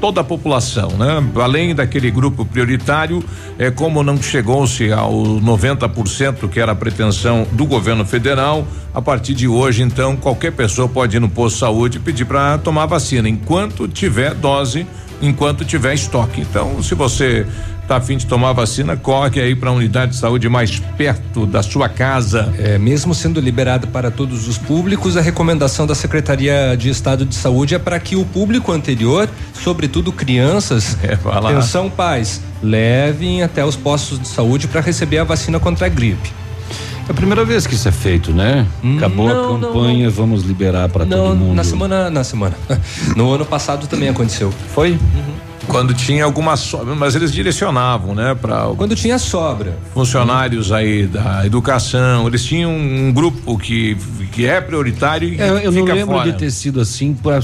toda 0.00 0.20
a 0.20 0.24
população, 0.24 0.90
né? 0.90 1.22
Além 1.34 1.74
daquele 1.74 2.12
grupo 2.12 2.44
prioritário, 2.44 3.22
é 3.58 3.72
como 3.72 4.04
não 4.04 4.22
chegou-se 4.22 4.92
ao 4.92 5.12
90% 5.12 6.48
que 6.48 6.60
era 6.60 6.72
a 6.72 6.74
pretensão 6.76 7.44
do 7.52 7.66
governo 7.66 8.04
federal, 8.06 8.66
a 8.94 9.02
partir 9.02 9.34
de 9.34 9.48
hoje, 9.48 9.82
então, 9.82 10.16
qualquer 10.16 10.52
pessoa 10.52 10.88
pode 10.88 11.16
ir 11.16 11.20
no 11.20 11.28
posto 11.28 11.56
de 11.56 11.60
saúde 11.60 11.98
e 11.98 12.00
pedir 12.00 12.24
para 12.24 12.56
tomar 12.58 12.86
vacina, 12.86 13.28
enquanto 13.28 13.88
tiver 13.88 14.32
dose, 14.32 14.86
enquanto 15.20 15.64
tiver 15.64 15.92
estoque. 15.92 16.40
Então, 16.40 16.80
se 16.82 16.94
você 16.94 17.46
tá 17.90 17.96
afim 17.96 18.16
de 18.16 18.24
tomar 18.24 18.52
vacina, 18.52 18.96
corre 18.96 19.40
aí 19.40 19.52
para 19.52 19.68
a 19.68 19.72
unidade 19.72 20.12
de 20.12 20.18
saúde 20.18 20.48
mais 20.48 20.78
perto 20.96 21.44
da 21.44 21.60
sua 21.60 21.88
casa. 21.88 22.54
É, 22.56 22.78
mesmo 22.78 23.12
sendo 23.12 23.40
liberado 23.40 23.88
para 23.88 24.12
todos 24.12 24.46
os 24.46 24.56
públicos, 24.56 25.16
a 25.16 25.20
recomendação 25.20 25.88
da 25.88 25.94
Secretaria 25.96 26.76
de 26.76 26.88
Estado 26.88 27.26
de 27.26 27.34
Saúde 27.34 27.74
é 27.74 27.80
para 27.80 27.98
que 27.98 28.14
o 28.14 28.24
público 28.24 28.70
anterior, 28.70 29.28
sobretudo 29.52 30.12
crianças, 30.12 30.96
é, 31.02 31.18
atenção 31.36 31.90
pais, 31.90 32.40
levem 32.62 33.42
até 33.42 33.64
os 33.64 33.74
postos 33.74 34.20
de 34.20 34.28
saúde 34.28 34.68
para 34.68 34.80
receber 34.80 35.18
a 35.18 35.24
vacina 35.24 35.58
contra 35.58 35.86
a 35.86 35.88
gripe. 35.88 36.30
É 37.08 37.10
a 37.10 37.14
primeira 37.14 37.44
vez 37.44 37.66
que 37.66 37.74
isso 37.74 37.88
é 37.88 37.92
feito, 37.92 38.32
né? 38.32 38.68
Acabou 38.98 39.26
Não, 39.26 39.34
a 39.34 39.58
não, 39.58 39.60
campanha, 39.72 40.08
vamos 40.08 40.44
liberar 40.44 40.88
para 40.88 41.04
todo 41.04 41.34
mundo. 41.34 41.56
na 41.56 41.64
semana, 41.64 42.08
na 42.08 42.22
semana. 42.22 42.54
No 43.16 43.32
ano 43.32 43.44
passado 43.44 43.88
também 43.88 44.08
aconteceu. 44.08 44.52
Foi? 44.72 44.96
Quando 45.70 45.94
tinha 45.94 46.24
alguma 46.24 46.56
sobra, 46.56 46.94
mas 46.94 47.14
eles 47.14 47.32
direcionavam, 47.32 48.14
né, 48.14 48.34
para 48.34 48.66
Quando 48.76 48.94
tinha 48.96 49.18
sobra. 49.18 49.78
funcionários 49.94 50.72
aí 50.72 51.06
da 51.06 51.46
educação, 51.46 52.26
eles 52.26 52.44
tinham 52.44 52.70
um 52.72 53.12
grupo 53.12 53.56
que 53.58 53.96
que 54.32 54.46
é 54.46 54.60
prioritário 54.60 55.28
e 55.28 55.40
É, 55.40 55.66
eu 55.66 55.72
não 55.72 55.84
lembro 55.84 56.14
fora. 56.16 56.30
de 56.32 56.38
ter 56.38 56.50
sido 56.50 56.80
assim 56.80 57.12
para 57.14 57.40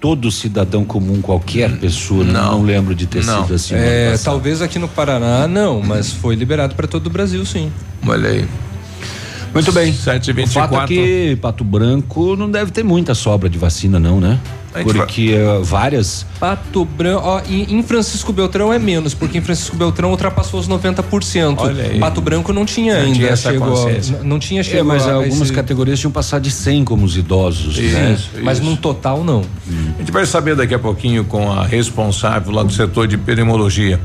todo 0.00 0.30
cidadão 0.30 0.84
comum, 0.84 1.20
qualquer 1.20 1.70
pessoa. 1.78 2.24
Não, 2.24 2.52
não 2.58 2.62
lembro 2.62 2.94
de 2.94 3.06
ter 3.06 3.24
Não. 3.24 3.42
sido 3.42 3.54
assim. 3.54 3.74
É, 3.74 4.16
talvez 4.22 4.62
aqui 4.62 4.78
no 4.78 4.88
Paraná 4.88 5.46
não, 5.46 5.82
mas 5.82 6.12
foi 6.12 6.34
liberado 6.34 6.74
para 6.74 6.86
todo 6.86 7.06
o 7.06 7.10
Brasil, 7.10 7.44
sim. 7.44 7.70
Olha 8.06 8.28
aí. 8.30 8.44
Muito 9.52 9.72
bem. 9.72 9.92
7 9.92 10.30
O 10.30 10.46
fato 10.46 10.76
é 10.80 10.86
que 10.86 11.36
Pato 11.42 11.64
Branco 11.64 12.36
não 12.36 12.48
deve 12.50 12.70
ter 12.70 12.84
muita 12.84 13.14
sobra 13.14 13.48
de 13.48 13.58
vacina, 13.58 13.98
não, 13.98 14.20
né? 14.20 14.38
Porque 14.72 15.32
eh, 15.34 15.60
várias. 15.62 16.24
Pato 16.38 16.84
Branco, 16.84 17.22
ó, 17.24 17.40
e 17.48 17.72
em 17.74 17.82
Francisco 17.82 18.32
Beltrão 18.32 18.72
é 18.72 18.78
menos, 18.78 19.14
porque 19.14 19.36
em 19.36 19.40
Francisco 19.40 19.76
Beltrão 19.76 20.10
ultrapassou 20.10 20.60
os 20.60 20.68
90%. 20.68 21.56
Olha 21.58 21.84
aí. 21.84 21.98
Pato 21.98 22.20
Branco 22.20 22.52
não 22.52 22.64
tinha 22.64 22.94
Não 22.94 23.00
ainda, 23.06 23.14
tinha 23.16 23.28
essa 23.30 23.50
chegou, 23.50 23.90
não 24.22 24.38
tinha 24.38 24.60
É, 24.60 24.64
chegado. 24.64 24.86
mas 24.86 25.06
a 25.08 25.14
algumas 25.14 25.40
esse- 25.42 25.52
categorias 25.52 25.98
tinham 25.98 26.12
passado 26.12 26.42
de 26.42 26.50
100 26.50 26.84
como 26.84 27.04
os 27.04 27.16
idosos, 27.16 27.76
né? 27.78 28.12
Isso, 28.14 28.30
mas 28.42 28.58
isso. 28.58 28.66
num 28.66 28.76
total 28.76 29.24
não. 29.24 29.42
A 29.96 29.98
gente 30.00 30.12
vai 30.12 30.24
saber 30.24 30.54
daqui 30.54 30.74
a 30.74 30.78
pouquinho 30.78 31.24
com 31.24 31.50
a 31.50 31.64
responsável 31.66 32.52
lá 32.52 32.62
do 32.62 32.72
setor 32.72 33.06
de 33.08 33.16
epidemiologia. 33.16 34.00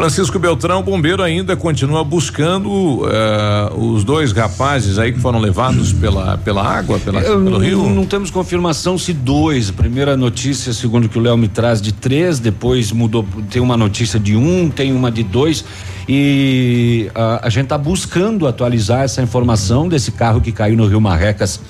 Francisco 0.00 0.38
Beltrão, 0.38 0.82
bombeiro, 0.82 1.22
ainda 1.22 1.54
continua 1.54 2.02
buscando 2.02 3.06
eh, 3.06 3.70
os 3.76 4.02
dois 4.02 4.32
rapazes 4.32 4.98
aí 4.98 5.12
que 5.12 5.20
foram 5.20 5.38
levados 5.38 5.92
pela, 5.92 6.38
pela 6.38 6.66
água, 6.66 6.98
pela, 6.98 7.20
Eu 7.20 7.44
pelo 7.44 7.58
rio. 7.58 7.90
não 7.90 8.06
temos 8.06 8.30
confirmação 8.30 8.96
se 8.96 9.12
dois. 9.12 9.70
Primeira 9.70 10.16
notícia, 10.16 10.72
segundo 10.72 11.06
que 11.06 11.18
o 11.18 11.20
Léo 11.20 11.36
me 11.36 11.48
traz, 11.48 11.82
de 11.82 11.92
três, 11.92 12.38
depois 12.38 12.90
mudou, 12.92 13.26
tem 13.50 13.60
uma 13.60 13.76
notícia 13.76 14.18
de 14.18 14.34
um, 14.34 14.70
tem 14.70 14.90
uma 14.90 15.10
de 15.10 15.22
dois. 15.22 15.66
E 16.08 17.10
a, 17.14 17.46
a 17.46 17.50
gente 17.50 17.64
está 17.64 17.76
buscando 17.76 18.46
atualizar 18.46 19.02
essa 19.02 19.20
informação 19.20 19.86
desse 19.86 20.12
carro 20.12 20.40
que 20.40 20.50
caiu 20.50 20.78
no 20.78 20.86
Rio 20.86 21.00
Marrecas 21.00 21.60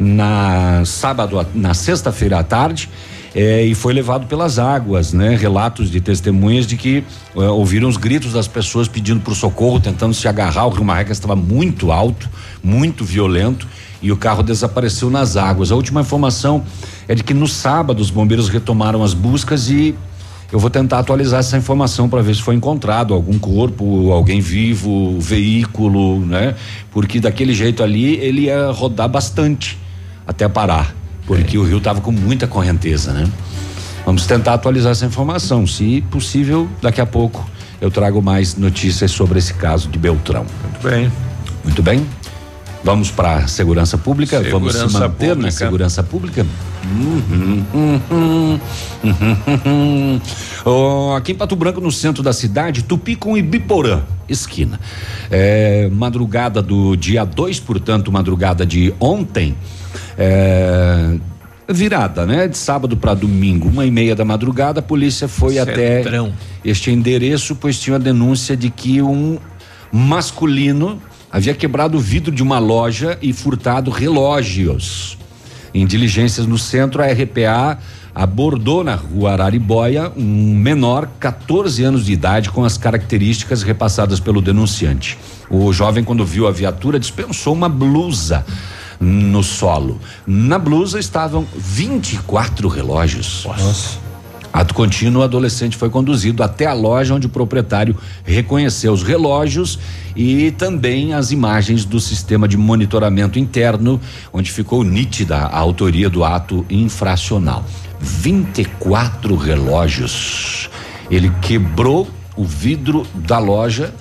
na 0.00 0.82
sábado, 0.86 1.46
na 1.54 1.74
sexta-feira 1.74 2.38
à 2.38 2.42
tarde. 2.42 2.88
Eh, 3.34 3.64
e 3.64 3.74
foi 3.74 3.92
levado 3.92 4.26
pelas 4.26 4.58
águas, 4.58 5.12
né? 5.12 5.34
Relatos 5.34 5.90
de 5.90 6.00
testemunhas 6.00 6.66
de 6.66 6.76
que 6.76 7.02
eh, 7.36 7.40
ouviram 7.40 7.88
os 7.88 7.96
gritos 7.96 8.32
das 8.32 8.46
pessoas 8.46 8.86
pedindo 8.86 9.20
por 9.20 9.34
socorro, 9.34 9.80
tentando 9.80 10.14
se 10.14 10.28
agarrar. 10.28 10.66
O 10.66 10.70
Rio 10.70 10.84
Marrecas 10.84 11.16
estava 11.16 11.34
muito 11.34 11.90
alto, 11.90 12.28
muito 12.62 13.04
violento 13.04 13.66
e 14.00 14.12
o 14.12 14.16
carro 14.16 14.42
desapareceu 14.42 15.10
nas 15.10 15.36
águas. 15.36 15.72
A 15.72 15.74
última 15.74 16.02
informação 16.02 16.62
é 17.08 17.14
de 17.14 17.24
que 17.24 17.34
no 17.34 17.48
sábado 17.48 18.00
os 18.00 18.10
bombeiros 18.10 18.48
retomaram 18.48 19.02
as 19.02 19.14
buscas 19.14 19.68
e 19.68 19.94
eu 20.52 20.58
vou 20.60 20.70
tentar 20.70 21.00
atualizar 21.00 21.40
essa 21.40 21.56
informação 21.56 22.08
para 22.08 22.22
ver 22.22 22.36
se 22.36 22.42
foi 22.42 22.54
encontrado 22.54 23.12
algum 23.12 23.38
corpo, 23.38 24.12
alguém 24.12 24.40
vivo, 24.40 25.18
veículo, 25.18 26.20
né? 26.20 26.54
Porque 26.92 27.18
daquele 27.18 27.52
jeito 27.52 27.82
ali 27.82 28.14
ele 28.18 28.42
ia 28.42 28.70
rodar 28.70 29.08
bastante 29.08 29.76
até 30.26 30.48
parar, 30.48 30.94
porque 31.26 31.56
o 31.58 31.64
rio 31.64 31.78
estava 31.78 32.00
com 32.00 32.12
muita 32.12 32.46
correnteza, 32.46 33.12
né? 33.12 33.28
Vamos 34.04 34.26
tentar 34.26 34.54
atualizar 34.54 34.92
essa 34.92 35.06
informação. 35.06 35.66
Se 35.66 36.02
possível, 36.10 36.68
daqui 36.82 37.00
a 37.00 37.06
pouco 37.06 37.48
eu 37.80 37.90
trago 37.90 38.20
mais 38.22 38.56
notícias 38.56 39.10
sobre 39.10 39.38
esse 39.38 39.54
caso 39.54 39.88
de 39.88 39.98
Beltrão. 39.98 40.44
Muito 40.62 40.82
bem. 40.88 41.12
Muito 41.64 41.82
bem. 41.82 42.06
Vamos 42.82 43.10
para 43.10 43.46
segurança 43.48 43.96
pública. 43.96 44.42
Vamos 44.50 44.72
se 44.72 44.78
Segurança 44.78 45.00
manter 45.08 45.28
na 45.28 45.34
pública. 45.34 45.50
segurança 45.52 46.02
pública. 46.02 46.46
Uhum, 46.84 47.64
uhum, 47.72 48.60
uhum. 49.02 50.20
Ó, 50.66 51.16
aqui 51.16 51.32
em 51.32 51.34
Pato 51.34 51.56
Branco, 51.56 51.80
no 51.80 51.90
centro 51.90 52.22
da 52.22 52.34
cidade, 52.34 52.82
Tupi 52.82 53.16
com 53.16 53.38
Ibiporã, 53.38 54.02
esquina. 54.28 54.78
É, 55.30 55.88
madrugada 55.90 56.60
do 56.60 56.94
dia 56.94 57.24
2, 57.24 57.58
portanto, 57.60 58.12
madrugada 58.12 58.66
de 58.66 58.92
ontem. 59.00 59.56
É, 60.18 61.16
virada, 61.68 62.26
né? 62.26 62.48
De 62.48 62.56
sábado 62.56 62.96
para 62.96 63.14
domingo, 63.14 63.68
uma 63.68 63.86
e 63.86 63.90
meia 63.90 64.14
da 64.14 64.24
madrugada, 64.24 64.80
a 64.80 64.82
polícia 64.82 65.28
foi 65.28 65.54
Centrão. 65.54 66.26
até 66.26 66.34
este 66.64 66.90
endereço, 66.90 67.56
pois 67.56 67.78
tinha 67.78 67.96
a 67.96 67.98
denúncia 67.98 68.56
de 68.56 68.70
que 68.70 69.00
um 69.00 69.38
masculino 69.90 71.00
havia 71.30 71.54
quebrado 71.54 71.96
o 71.96 72.00
vidro 72.00 72.32
de 72.32 72.42
uma 72.42 72.58
loja 72.58 73.18
e 73.22 73.32
furtado 73.32 73.90
relógios. 73.90 75.16
Em 75.72 75.84
diligências 75.86 76.46
no 76.46 76.56
centro, 76.56 77.02
a 77.02 77.06
RPA 77.06 77.78
abordou 78.14 78.84
na 78.84 78.94
rua 78.94 79.32
Araribóia 79.32 80.12
um 80.16 80.54
menor, 80.54 81.08
14 81.18 81.82
anos 81.82 82.06
de 82.06 82.12
idade, 82.12 82.50
com 82.50 82.64
as 82.64 82.78
características 82.78 83.64
repassadas 83.64 84.20
pelo 84.20 84.40
denunciante. 84.40 85.18
O 85.50 85.72
jovem, 85.72 86.04
quando 86.04 86.24
viu 86.24 86.46
a 86.46 86.52
viatura, 86.52 87.00
dispensou 87.00 87.52
uma 87.52 87.68
blusa 87.68 88.46
no 89.00 89.42
solo. 89.42 90.00
Na 90.26 90.58
blusa 90.58 90.98
estavam 90.98 91.46
24 91.56 92.68
relógios. 92.68 93.44
Nossa. 93.46 94.04
Ato 94.54 94.72
contínuo, 94.72 95.20
o 95.20 95.24
adolescente 95.24 95.76
foi 95.76 95.90
conduzido 95.90 96.40
até 96.40 96.64
a 96.64 96.72
loja 96.72 97.12
onde 97.12 97.26
o 97.26 97.28
proprietário 97.28 97.96
reconheceu 98.22 98.92
os 98.92 99.02
relógios 99.02 99.80
e 100.14 100.52
também 100.52 101.12
as 101.12 101.32
imagens 101.32 101.84
do 101.84 101.98
sistema 101.98 102.46
de 102.46 102.56
monitoramento 102.56 103.36
interno, 103.36 104.00
onde 104.32 104.52
ficou 104.52 104.84
nítida 104.84 105.38
a 105.38 105.58
autoria 105.58 106.08
do 106.08 106.22
ato 106.22 106.64
infracional. 106.70 107.64
24 107.98 109.34
relógios. 109.34 110.70
Ele 111.10 111.32
quebrou 111.42 112.08
o 112.36 112.44
vidro 112.44 113.04
da 113.12 113.40
loja 113.40 113.92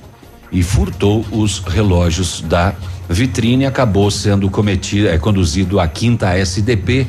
e 0.52 0.62
furtou 0.62 1.26
os 1.32 1.60
relógios 1.60 2.42
da 2.42 2.76
vitrine. 3.10 3.66
Acabou 3.66 4.10
sendo 4.10 4.50
cometido, 4.50 5.08
é, 5.08 5.18
conduzido 5.18 5.80
à 5.80 5.88
quinta 5.88 6.34
SDP, 6.38 7.08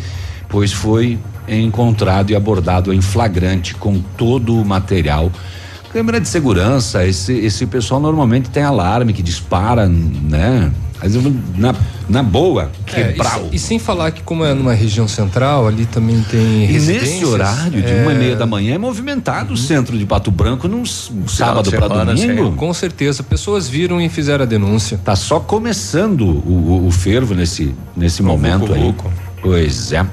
pois 0.49 0.73
foi 0.73 1.19
encontrado 1.49 2.31
e 2.31 2.37
abordado 2.37 2.93
em 2.93 3.01
flagrante 3.01 3.75
com 3.75 4.01
todo 4.17 4.59
o 4.59 4.65
material. 4.65 5.31
Câmera 5.95 6.21
de 6.21 6.29
segurança, 6.29 7.07
esse, 7.07 7.33
esse 7.33 7.65
pessoal 7.67 8.01
normalmente 8.01 8.51
tem 8.51 8.63
alarme 8.65 9.13
que 9.13 9.23
dispara, 9.23 9.87
né? 9.89 10.71
Mas 11.01 11.15
na, 11.57 11.75
na 12.09 12.23
boa, 12.23 12.71
É, 12.93 13.13
quebrar 13.13 13.39
e, 13.39 13.43
o 13.43 13.45
se- 13.51 13.57
e 13.57 13.59
sem 13.59 13.79
falar 13.79 14.11
que 14.11 14.23
como 14.23 14.45
é 14.45 14.53
numa 14.55 14.73
região 14.73 15.07
central, 15.07 15.69
ali 15.69 15.85
também 15.87 16.21
tem 16.31 16.65
E 16.69 16.79
nesse 16.81 17.25
horário 17.25 17.81
de 17.83 17.93
é, 17.93 18.03
uma 18.03 18.13
e 18.13 18.19
meia 18.19 18.35
da 18.37 18.47
manhã 18.47 18.75
é 18.75 18.79
movimentado 18.79 19.53
o 19.53 19.57
centro 19.57 19.97
de 19.99 20.05
Pato 20.07 20.31
Branco 20.31 20.67
num 20.67 20.81
um 20.83 21.29
sábado 21.29 21.71
para 21.71 21.89
domingo. 22.07 22.51
sim, 22.51 22.57
Com 22.57 22.73
certeza, 22.75 23.23
pessoas 23.23 23.69
viram 23.69 24.01
e 24.01 24.09
fizeram 24.09 24.43
a 24.45 24.47
denúncia. 24.47 24.99
Tá 25.05 25.15
só 25.15 25.39
começando 25.39 26.23
o, 26.23 26.83
o- 26.83 26.87
o 26.87 26.91
fervo 26.91 27.35
nesse 27.35 27.75
nesse 27.97 28.23
momento 28.23 28.73
aí. 28.73 28.83
louco. 28.83 29.13
Pois 29.43 29.93
é. 29.93 30.05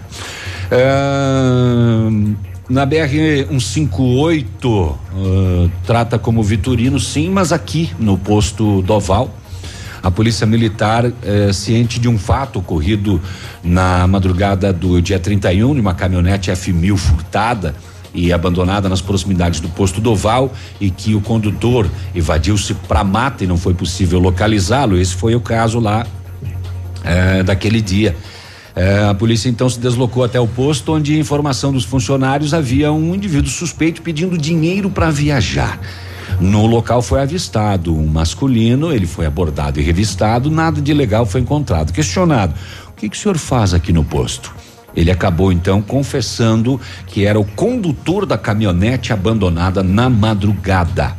Ahn, 0.72 2.36
na 2.72 2.86
BR 2.86 3.50
158 3.50 5.00
ah, 5.14 5.70
trata 5.86 6.18
como 6.18 6.42
Vitorino, 6.42 7.00
sim, 7.02 7.30
mas 7.30 7.52
aqui 7.52 7.92
no 8.00 8.18
posto 8.18 8.82
Doval 8.82 9.36
a 10.02 10.10
polícia 10.10 10.48
militar 10.48 11.12
eh, 11.22 11.54
ciente 11.54 12.00
de 12.00 12.08
um 12.08 12.18
fato 12.18 12.58
ocorrido 12.58 13.22
na 13.64 14.08
madrugada 14.08 14.74
do 14.74 15.00
dia 15.00 15.20
31 15.20 15.76
de 15.76 15.80
uma 15.80 15.94
caminhonete 15.94 16.50
F1000 16.50 16.98
furtada 16.98 17.76
e 18.12 18.34
abandonada 18.34 18.90
nas 18.90 19.00
proximidades 19.00 19.60
do 19.60 19.70
posto 19.70 20.02
Doval 20.02 20.52
e 20.80 20.90
que 20.90 21.14
o 21.14 21.22
condutor 21.22 21.88
evadiu-se 22.16 22.74
para 22.74 23.04
mata 23.04 23.44
e 23.44 23.48
não 23.48 23.58
foi 23.58 23.76
possível 23.76 24.20
localizá-lo. 24.20 24.98
Esse 24.98 25.14
foi 25.14 25.36
o 25.36 25.42
caso 25.42 25.80
lá 25.80 26.08
eh, 27.04 27.44
daquele 27.44 27.80
dia. 27.80 28.16
É, 28.76 29.04
a 29.04 29.14
polícia 29.14 29.50
então 29.50 29.70
se 29.70 29.80
deslocou 29.80 30.24
até 30.24 30.40
o 30.40 30.48
posto 30.48 30.94
onde, 30.94 31.20
informação 31.20 31.72
dos 31.72 31.84
funcionários, 31.84 32.54
havia 32.54 32.92
um 32.92 33.14
indivíduo 33.14 33.50
suspeito 33.50 34.02
pedindo 34.02 34.38
dinheiro 34.38 34.90
para 34.90 35.12
viajar. 35.12 35.80
No 36.40 36.66
local 36.66 37.02
foi 37.02 37.22
avistado 37.22 37.96
um 37.96 38.08
masculino, 38.08 38.92
ele 38.92 39.06
foi 39.06 39.26
abordado 39.26 39.80
e 39.80 39.84
revistado, 39.84 40.50
nada 40.50 40.82
de 40.82 40.94
legal 40.94 41.26
foi 41.26 41.42
encontrado. 41.42 41.92
Questionado: 41.92 42.56
o 42.90 42.94
que, 42.94 43.10
que 43.10 43.18
o 43.18 43.20
senhor 43.20 43.38
faz 43.38 43.74
aqui 43.74 43.92
no 43.92 44.04
posto? 44.04 44.54
Ele 44.96 45.12
acabou 45.12 45.52
então 45.52 45.82
confessando 45.82 46.80
que 47.08 47.26
era 47.26 47.40
o 47.40 47.46
condutor 47.46 48.26
da 48.26 48.38
caminhonete 48.38 49.14
abandonada 49.14 49.84
na 49.84 50.10
madrugada. 50.10 51.16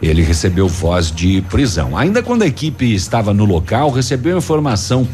Ele 0.00 0.22
recebeu 0.22 0.68
voz 0.68 1.10
de 1.10 1.40
prisão. 1.42 1.96
Ainda 1.96 2.22
quando 2.22 2.42
a 2.42 2.46
equipe 2.46 2.94
estava 2.94 3.34
no 3.34 3.44
local, 3.44 3.90
recebeu 3.90 4.38
informação 4.38 5.08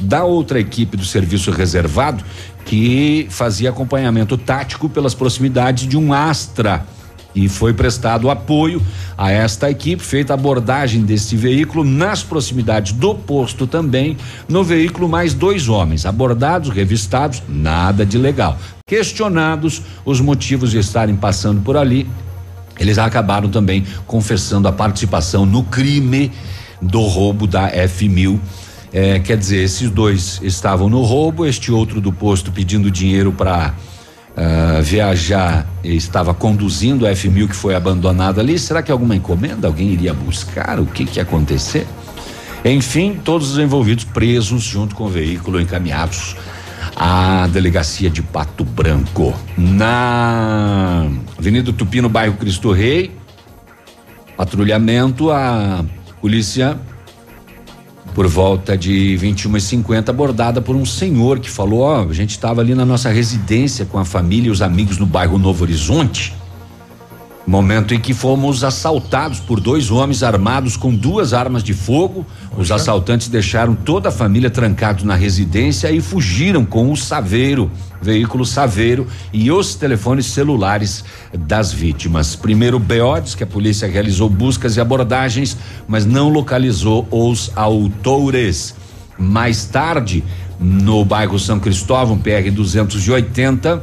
da 0.00 0.24
outra 0.24 0.58
equipe 0.58 0.96
do 0.96 1.04
serviço 1.04 1.50
reservado 1.50 2.24
que 2.64 3.26
fazia 3.30 3.70
acompanhamento 3.70 4.36
tático 4.36 4.88
pelas 4.88 5.14
proximidades 5.14 5.86
de 5.86 5.96
um 5.96 6.12
Astra 6.12 6.86
e 7.34 7.48
foi 7.48 7.72
prestado 7.72 8.30
apoio 8.30 8.82
a 9.16 9.30
esta 9.30 9.70
equipe, 9.70 10.02
feita 10.02 10.34
abordagem 10.34 11.02
desse 11.02 11.36
veículo 11.36 11.84
nas 11.84 12.22
proximidades 12.22 12.92
do 12.92 13.14
posto 13.14 13.66
também, 13.66 14.16
no 14.48 14.62
veículo 14.62 15.08
mais 15.08 15.32
dois 15.34 15.68
homens, 15.68 16.04
abordados, 16.04 16.70
revistados, 16.70 17.42
nada 17.48 18.04
de 18.04 18.18
legal. 18.18 18.58
Questionados 18.86 19.82
os 20.04 20.20
motivos 20.20 20.70
de 20.70 20.78
estarem 20.78 21.16
passando 21.16 21.62
por 21.62 21.76
ali, 21.76 22.06
eles 22.78 22.98
acabaram 22.98 23.48
também 23.48 23.84
confessando 24.06 24.68
a 24.68 24.72
participação 24.72 25.46
no 25.46 25.62
crime 25.62 26.30
do 26.80 27.00
roubo 27.02 27.46
da 27.46 27.70
F1000. 27.70 28.38
É, 28.92 29.18
quer 29.20 29.38
dizer, 29.38 29.62
esses 29.62 29.90
dois 29.90 30.38
estavam 30.42 30.88
no 30.88 31.00
roubo, 31.00 31.46
este 31.46 31.72
outro 31.72 31.98
do 32.00 32.12
posto 32.12 32.52
pedindo 32.52 32.90
dinheiro 32.90 33.32
para 33.32 33.74
uh, 34.36 34.82
viajar 34.82 35.66
estava 35.82 36.34
conduzindo 36.34 37.06
a 37.06 37.10
F1000 37.12 37.48
que 37.48 37.56
foi 37.56 37.74
abandonada 37.74 38.42
ali. 38.42 38.58
Será 38.58 38.82
que 38.82 38.92
alguma 38.92 39.16
encomenda? 39.16 39.66
Alguém 39.66 39.88
iria 39.88 40.12
buscar? 40.12 40.78
O 40.78 40.84
que 40.84 41.06
que 41.06 41.18
ia 41.18 41.22
acontecer? 41.22 41.86
Enfim, 42.62 43.18
todos 43.24 43.52
os 43.52 43.58
envolvidos 43.58 44.04
presos 44.04 44.62
junto 44.62 44.94
com 44.94 45.04
o 45.04 45.08
veículo 45.08 45.58
encaminhados 45.58 46.36
à 46.94 47.48
delegacia 47.48 48.10
de 48.10 48.22
Pato 48.22 48.62
Branco. 48.62 49.34
Na 49.56 51.08
Avenida 51.38 51.72
Tupi, 51.72 52.02
no 52.02 52.10
bairro 52.10 52.36
Cristo 52.36 52.72
Rei, 52.72 53.10
patrulhamento, 54.36 55.30
a 55.30 55.82
polícia 56.20 56.78
por 58.14 58.26
volta 58.26 58.76
de 58.76 59.16
21 59.16 59.56
e 59.56 59.60
50 59.60 60.10
abordada 60.10 60.60
por 60.60 60.76
um 60.76 60.84
senhor 60.84 61.40
que 61.40 61.50
falou: 61.50 61.80
Ó, 61.80 62.04
oh, 62.04 62.10
a 62.10 62.12
gente 62.12 62.30
estava 62.30 62.60
ali 62.60 62.74
na 62.74 62.84
nossa 62.84 63.10
residência 63.10 63.84
com 63.84 63.98
a 63.98 64.04
família 64.04 64.48
e 64.48 64.50
os 64.50 64.62
amigos 64.62 64.98
no 64.98 65.06
bairro 65.06 65.38
Novo 65.38 65.64
Horizonte. 65.64 66.41
Momento 67.46 67.92
em 67.92 67.98
que 67.98 68.14
fomos 68.14 68.62
assaltados 68.62 69.40
por 69.40 69.58
dois 69.58 69.90
homens 69.90 70.22
armados 70.22 70.76
com 70.76 70.94
duas 70.94 71.32
armas 71.32 71.64
de 71.64 71.74
fogo. 71.74 72.24
Os 72.56 72.70
assaltantes 72.70 73.28
deixaram 73.28 73.74
toda 73.74 74.10
a 74.10 74.12
família 74.12 74.48
trancados 74.48 75.02
na 75.02 75.16
residência 75.16 75.90
e 75.90 76.00
fugiram 76.00 76.64
com 76.64 76.92
o 76.92 76.96
saveiro, 76.96 77.68
veículo 78.00 78.46
saveiro 78.46 79.08
e 79.32 79.50
os 79.50 79.74
telefones 79.74 80.26
celulares 80.26 81.04
das 81.36 81.72
vítimas. 81.72 82.36
Primeiro 82.36 82.78
BO 82.78 83.20
diz 83.20 83.34
que 83.34 83.42
a 83.42 83.46
polícia 83.46 83.88
realizou 83.88 84.28
buscas 84.28 84.76
e 84.76 84.80
abordagens, 84.80 85.56
mas 85.88 86.06
não 86.06 86.28
localizou 86.28 87.08
os 87.10 87.50
autores. 87.56 88.76
Mais 89.18 89.64
tarde, 89.64 90.22
no 90.60 91.04
bairro 91.04 91.38
São 91.40 91.58
Cristóvão, 91.58 92.16
PR 92.16 92.50
280, 92.52 93.82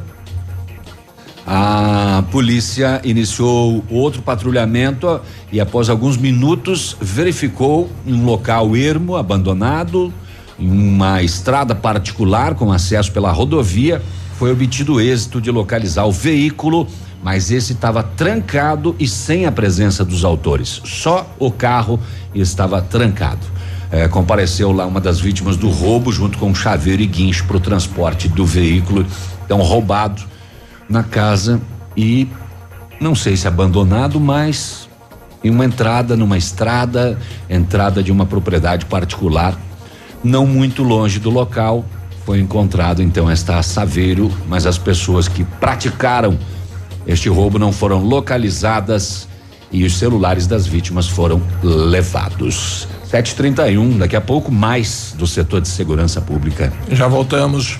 a 1.52 2.24
polícia 2.30 3.02
iniciou 3.04 3.84
outro 3.90 4.22
patrulhamento 4.22 5.20
e 5.52 5.60
após 5.60 5.90
alguns 5.90 6.16
minutos 6.16 6.96
verificou 7.02 7.90
um 8.06 8.24
local 8.24 8.78
ermo, 8.78 9.16
abandonado, 9.18 10.14
em 10.60 10.70
uma 10.70 11.24
estrada 11.24 11.74
particular 11.74 12.54
com 12.54 12.72
acesso 12.72 13.12
pela 13.12 13.32
rodovia, 13.32 14.00
foi 14.38 14.52
obtido 14.52 15.02
êxito 15.02 15.42
de 15.42 15.50
localizar 15.50 16.06
o 16.06 16.12
veículo, 16.12 16.88
mas 17.24 17.50
esse 17.50 17.74
estava 17.74 18.04
trancado 18.04 18.96
e 19.00 19.08
sem 19.08 19.48
a 19.48 19.52
presença 19.52 20.06
dos 20.06 20.24
autores. 20.24 20.80
Só 20.86 21.36
o 21.40 21.50
carro 21.50 22.00
estava 22.36 22.80
trancado. 22.80 23.48
É, 23.90 24.08
compareceu 24.08 24.72
lá 24.72 24.86
uma 24.86 25.02
das 25.02 25.20
vítimas 25.20 25.58
do 25.58 25.68
roubo 25.68 26.12
junto 26.12 26.38
com 26.38 26.54
chaveiro 26.54 27.02
e 27.02 27.08
guincho 27.08 27.46
para 27.46 27.58
o 27.58 27.60
transporte 27.60 28.28
do 28.28 28.46
veículo. 28.46 29.04
Então 29.44 29.58
roubado 29.64 30.30
na 30.90 31.04
casa 31.04 31.62
e 31.96 32.28
não 33.00 33.16
sei 33.16 33.38
se 33.38 33.48
abandonado, 33.48 34.20
mas 34.20 34.90
em 35.44 35.50
uma 35.50 35.64
entrada 35.64 36.18
numa 36.18 36.38
estrada, 36.38 37.18
entrada 37.50 38.04
de 38.04 38.12
uma 38.12 38.26
propriedade 38.26 38.86
particular, 38.86 39.58
não 40.24 40.46
muito 40.46 40.84
longe 40.84 41.20
do 41.20 41.30
local, 41.30 41.86
foi 42.26 42.40
encontrado 42.40 43.02
então 43.02 43.30
esta 43.30 43.62
saveiro, 43.64 44.32
mas 44.48 44.66
as 44.66 44.78
pessoas 44.78 45.28
que 45.28 45.44
praticaram 45.44 46.38
este 47.08 47.30
roubo 47.30 47.58
não 47.58 47.72
foram 47.72 48.04
localizadas 48.04 49.28
e 49.72 49.84
os 49.84 49.98
celulares 49.98 50.46
das 50.46 50.68
vítimas 50.68 51.08
foram 51.08 51.42
levados. 51.64 52.88
731, 53.06 53.98
daqui 53.98 54.16
a 54.16 54.22
pouco 54.22 54.52
mais 54.52 55.16
do 55.18 55.26
setor 55.26 55.62
de 55.62 55.68
segurança 55.68 56.22
pública. 56.22 56.72
Já 56.92 57.08
voltamos. 57.08 57.80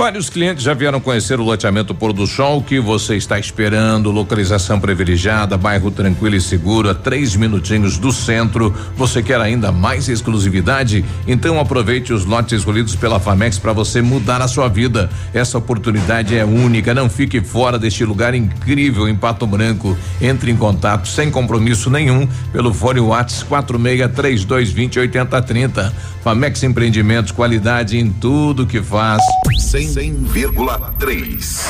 Vários 0.00 0.30
clientes 0.30 0.64
já 0.64 0.72
vieram 0.72 0.98
conhecer 0.98 1.38
o 1.38 1.44
loteamento 1.44 1.94
Pôr 1.94 2.14
do 2.14 2.26
Sol. 2.26 2.62
Que 2.62 2.80
você 2.80 3.16
está 3.16 3.38
esperando? 3.38 4.10
Localização 4.10 4.80
privilegiada, 4.80 5.58
bairro 5.58 5.90
tranquilo 5.90 6.36
e 6.36 6.40
seguro, 6.40 6.88
a 6.88 6.94
três 6.94 7.36
minutinhos 7.36 7.98
do 7.98 8.10
centro. 8.10 8.74
Você 8.96 9.22
quer 9.22 9.38
ainda 9.42 9.70
mais 9.70 10.08
exclusividade? 10.08 11.04
Então 11.26 11.60
aproveite 11.60 12.14
os 12.14 12.24
lotes 12.24 12.60
escolhidos 12.60 12.96
pela 12.96 13.20
Famex 13.20 13.58
para 13.58 13.74
você 13.74 14.00
mudar 14.00 14.40
a 14.40 14.48
sua 14.48 14.68
vida. 14.68 15.10
Essa 15.34 15.58
oportunidade 15.58 16.34
é 16.34 16.46
única. 16.46 16.94
Não 16.94 17.10
fique 17.10 17.42
fora 17.42 17.78
deste 17.78 18.02
lugar 18.02 18.34
incrível 18.34 19.06
em 19.06 19.14
Pato 19.14 19.46
Branco. 19.46 19.94
Entre 20.18 20.50
em 20.50 20.56
contato 20.56 21.08
sem 21.08 21.30
compromisso 21.30 21.90
nenhum 21.90 22.26
pelo 22.50 22.72
fone 22.72 23.00
Whats 23.00 23.42
463220 23.42 24.98
8030. 24.98 25.92
Famex 26.22 26.62
Empreendimentos, 26.62 27.32
qualidade 27.32 27.98
em 27.98 28.10
tudo 28.10 28.66
que 28.66 28.82
faz. 28.82 29.22
100,3. 29.58 31.64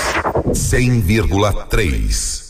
100,3. 0.52 2.49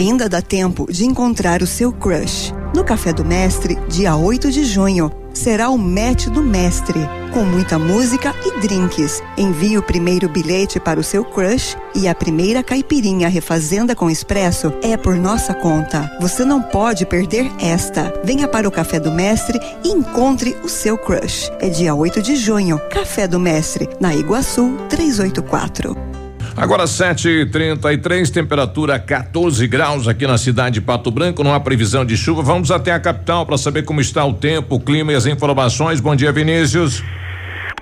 Ainda 0.00 0.30
dá 0.30 0.40
tempo 0.40 0.90
de 0.90 1.04
encontrar 1.04 1.60
o 1.60 1.66
seu 1.66 1.92
crush. 1.92 2.54
No 2.74 2.82
Café 2.82 3.12
do 3.12 3.22
Mestre, 3.22 3.78
dia 3.86 4.16
8 4.16 4.50
de 4.50 4.64
junho, 4.64 5.12
será 5.34 5.68
o 5.68 5.76
match 5.76 6.28
do 6.28 6.42
mestre, 6.42 6.98
com 7.34 7.44
muita 7.44 7.78
música 7.78 8.34
e 8.42 8.60
drinks. 8.62 9.22
Envie 9.36 9.76
o 9.76 9.82
primeiro 9.82 10.26
bilhete 10.26 10.80
para 10.80 10.98
o 10.98 11.02
seu 11.02 11.22
crush 11.22 11.76
e 11.94 12.08
a 12.08 12.14
primeira 12.14 12.62
caipirinha 12.62 13.28
refazenda 13.28 13.94
com 13.94 14.08
expresso 14.08 14.72
é 14.82 14.96
por 14.96 15.16
nossa 15.16 15.52
conta. 15.52 16.10
Você 16.18 16.46
não 16.46 16.62
pode 16.62 17.04
perder 17.04 17.52
esta. 17.60 18.10
Venha 18.24 18.48
para 18.48 18.66
o 18.66 18.72
Café 18.72 18.98
do 18.98 19.12
Mestre 19.12 19.60
e 19.84 19.90
encontre 19.90 20.56
o 20.64 20.68
seu 20.70 20.96
crush. 20.96 21.52
É 21.60 21.68
dia 21.68 21.94
8 21.94 22.22
de 22.22 22.36
junho, 22.36 22.80
Café 22.90 23.28
do 23.28 23.38
Mestre, 23.38 23.86
na 24.00 24.14
Iguaçu 24.14 24.78
384. 24.88 26.19
Agora 26.56 26.86
7:33, 26.86 28.30
temperatura 28.30 28.98
14 28.98 29.66
graus 29.66 30.08
aqui 30.08 30.26
na 30.26 30.36
cidade 30.36 30.74
de 30.74 30.80
Pato 30.80 31.10
Branco, 31.10 31.42
não 31.42 31.54
há 31.54 31.60
previsão 31.60 32.04
de 32.04 32.16
chuva. 32.16 32.42
Vamos 32.42 32.70
até 32.70 32.92
a 32.92 33.00
capital 33.00 33.46
para 33.46 33.56
saber 33.56 33.84
como 33.84 34.00
está 34.00 34.24
o 34.24 34.34
tempo, 34.34 34.76
o 34.76 34.80
clima 34.80 35.12
e 35.12 35.14
as 35.14 35.26
informações. 35.26 36.00
Bom 36.00 36.14
dia, 36.14 36.32
Vinícius. 36.32 37.02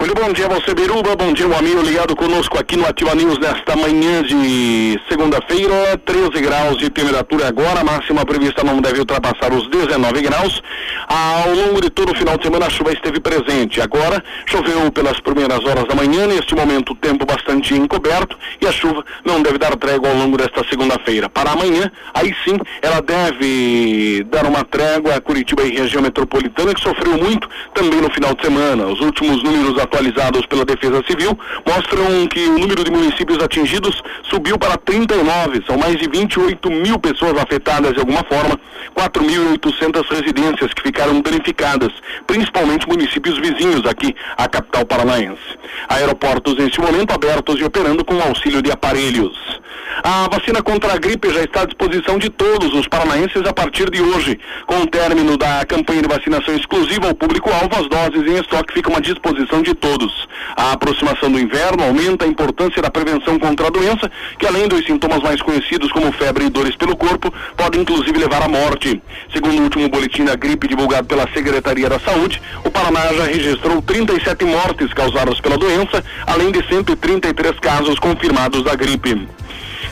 Muito 0.00 0.14
bom 0.14 0.32
dia 0.32 0.48
você, 0.48 0.72
Biruba. 0.74 1.16
Bom 1.16 1.32
dia, 1.32 1.48
meu 1.48 1.58
amigo 1.58 1.82
ligado 1.82 2.14
conosco 2.14 2.56
aqui 2.56 2.76
no 2.76 2.86
Ativa 2.86 3.16
News 3.16 3.36
nesta 3.40 3.74
manhã 3.74 4.22
de 4.22 4.96
segunda-feira. 5.08 5.98
13 6.04 6.40
graus 6.40 6.78
de 6.78 6.88
temperatura 6.88 7.48
agora. 7.48 7.80
A 7.80 7.84
máxima 7.84 8.24
prevista 8.24 8.62
não 8.62 8.80
deve 8.80 9.00
ultrapassar 9.00 9.52
os 9.52 9.68
19 9.68 10.22
graus. 10.22 10.62
Ao 11.08 11.52
longo 11.52 11.80
de 11.80 11.90
todo 11.90 12.12
o 12.12 12.14
final 12.14 12.36
de 12.38 12.44
semana, 12.44 12.66
a 12.66 12.70
chuva 12.70 12.92
esteve 12.92 13.18
presente. 13.18 13.80
Agora, 13.80 14.22
choveu 14.46 14.88
pelas 14.92 15.18
primeiras 15.18 15.64
horas 15.64 15.84
da 15.88 15.96
manhã. 15.96 16.28
Neste 16.28 16.54
momento, 16.54 16.92
o 16.92 16.94
tempo 16.94 17.26
bastante 17.26 17.74
encoberto 17.74 18.38
e 18.60 18.68
a 18.68 18.72
chuva 18.72 19.04
não 19.24 19.42
deve 19.42 19.58
dar 19.58 19.74
trégua 19.74 20.10
ao 20.10 20.16
longo 20.16 20.36
desta 20.36 20.64
segunda-feira. 20.70 21.28
Para 21.28 21.50
amanhã, 21.50 21.90
aí 22.14 22.32
sim, 22.44 22.56
ela 22.82 23.02
deve 23.02 24.24
dar 24.30 24.46
uma 24.46 24.62
trégua 24.64 25.16
a 25.16 25.20
Curitiba 25.20 25.64
e 25.64 25.76
região 25.76 26.00
metropolitana, 26.00 26.72
que 26.72 26.80
sofreu 26.80 27.18
muito 27.18 27.48
também 27.74 28.00
no 28.00 28.10
final 28.12 28.32
de 28.34 28.44
semana. 28.44 28.86
Os 28.86 29.00
últimos 29.00 29.42
números 29.42 29.87
atualizados 29.88 30.46
pela 30.46 30.64
Defesa 30.64 31.02
Civil 31.08 31.36
mostram 31.66 32.26
que 32.28 32.40
o 32.46 32.58
número 32.58 32.84
de 32.84 32.90
municípios 32.90 33.42
atingidos 33.42 34.02
subiu 34.30 34.58
para 34.58 34.76
39. 34.76 35.64
São 35.66 35.76
mais 35.76 35.96
de 35.96 36.08
28 36.08 36.70
mil 36.70 36.98
pessoas 36.98 37.36
afetadas 37.38 37.94
de 37.94 38.00
alguma 38.00 38.22
forma, 38.24 38.58
4.800 38.96 40.06
residências 40.08 40.72
que 40.74 40.82
ficaram 40.82 41.20
danificadas, 41.20 41.92
principalmente 42.26 42.86
municípios 42.86 43.38
vizinhos 43.38 43.84
aqui 43.86 44.14
à 44.36 44.46
capital 44.48 44.84
paranaense. 44.84 45.58
Aeroportos 45.88 46.56
neste 46.56 46.80
momento 46.80 47.12
abertos 47.12 47.58
e 47.58 47.64
operando 47.64 48.04
com 48.04 48.20
auxílio 48.20 48.62
de 48.62 48.70
aparelhos. 48.70 49.58
A 50.02 50.28
vacina 50.28 50.62
contra 50.62 50.92
a 50.92 50.96
gripe 50.96 51.28
já 51.30 51.40
está 51.42 51.62
à 51.62 51.64
disposição 51.64 52.18
de 52.18 52.30
todos 52.30 52.72
os 52.72 52.86
paranaenses 52.86 53.42
a 53.44 53.52
partir 53.52 53.90
de 53.90 54.00
hoje. 54.00 54.38
Com 54.66 54.82
o 54.82 54.86
término 54.86 55.36
da 55.36 55.64
campanha 55.66 56.02
de 56.02 56.08
vacinação 56.08 56.54
exclusiva 56.54 57.08
ao 57.08 57.14
público-alvo, 57.14 57.70
as 57.74 57.88
doses 57.88 58.30
em 58.30 58.38
estoque 58.38 58.74
ficam 58.74 58.94
à 58.94 59.00
disposição 59.00 59.60
de 59.62 59.74
todos. 59.78 60.28
A 60.56 60.72
aproximação 60.72 61.30
do 61.30 61.38
inverno 61.38 61.84
aumenta 61.84 62.24
a 62.24 62.28
importância 62.28 62.82
da 62.82 62.90
prevenção 62.90 63.38
contra 63.38 63.68
a 63.68 63.70
doença, 63.70 64.10
que 64.38 64.46
além 64.46 64.68
dos 64.68 64.84
sintomas 64.84 65.20
mais 65.22 65.40
conhecidos 65.40 65.90
como 65.92 66.12
febre 66.12 66.46
e 66.46 66.50
dores 66.50 66.76
pelo 66.76 66.96
corpo, 66.96 67.32
pode 67.56 67.78
inclusive 67.78 68.18
levar 68.18 68.42
à 68.42 68.48
morte. 68.48 69.00
Segundo 69.32 69.58
o 69.58 69.62
último 69.62 69.88
boletim 69.88 70.24
da 70.24 70.36
gripe 70.36 70.68
divulgado 70.68 71.06
pela 71.06 71.28
Secretaria 71.32 71.88
da 71.88 71.98
Saúde, 71.98 72.40
o 72.64 72.70
Paraná 72.70 73.12
já 73.14 73.24
registrou 73.24 73.80
37 73.82 74.44
mortes 74.44 74.92
causadas 74.92 75.40
pela 75.40 75.56
doença, 75.56 76.04
além 76.26 76.50
de 76.50 76.66
133 76.66 77.58
casos 77.60 77.98
confirmados 77.98 78.62
da 78.64 78.74
gripe. 78.74 79.28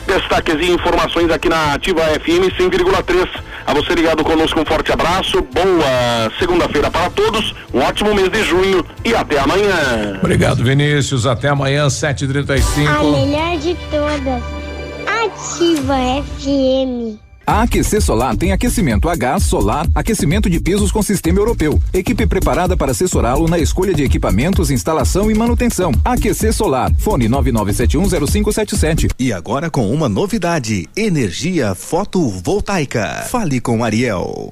Destaques 0.07 0.55
e 0.55 0.71
informações 0.71 1.29
aqui 1.29 1.49
na 1.49 1.73
Ativa 1.73 2.01
FM 2.01 2.47
100,3. 2.57 3.27
A 3.65 3.73
você 3.73 3.93
ligado 3.93 4.23
conosco, 4.23 4.59
um 4.59 4.65
forte 4.65 4.91
abraço, 4.93 5.41
boa 5.53 6.31
segunda-feira 6.39 6.89
para 6.89 7.09
todos, 7.09 7.53
um 7.73 7.79
ótimo 7.79 8.15
mês 8.15 8.29
de 8.29 8.41
junho 8.41 8.85
e 9.03 9.13
até 9.13 9.37
amanhã. 9.37 10.17
Obrigado, 10.21 10.63
Vinícius. 10.63 11.25
Até 11.25 11.49
amanhã, 11.49 11.87
7h35. 11.87 12.87
A 12.87 13.03
melhor 13.03 13.57
de 13.57 13.75
todas. 13.91 14.43
Ativa 15.05 16.23
FM. 16.39 17.26
A 17.47 17.61
AQC 17.61 18.01
Solar 18.01 18.35
tem 18.35 18.51
aquecimento 18.51 19.07
a 19.07 19.15
gás, 19.15 19.43
solar, 19.43 19.87
aquecimento 19.95 20.49
de 20.49 20.59
pisos 20.59 20.91
com 20.91 21.01
sistema 21.01 21.39
europeu. 21.39 21.81
Equipe 21.93 22.27
preparada 22.27 22.75
para 22.75 22.91
assessorá-lo 22.91 23.47
na 23.47 23.57
escolha 23.57 23.93
de 23.93 24.03
equipamentos, 24.03 24.69
instalação 24.69 25.31
e 25.31 25.33
manutenção. 25.33 25.93
AQC 26.03 26.51
Solar. 26.51 26.91
Fone 26.99 27.29
99710577. 27.29 29.11
E 29.17 29.31
agora 29.31 29.69
com 29.69 29.89
uma 29.89 30.09
novidade: 30.09 30.89
energia 30.93 31.73
fotovoltaica. 31.73 33.25
Fale 33.29 33.61
com 33.61 33.81
Ariel. 33.81 34.51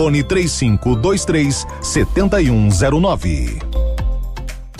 Fone 0.00 0.22
3523 0.24 1.66
7109. 1.82 3.58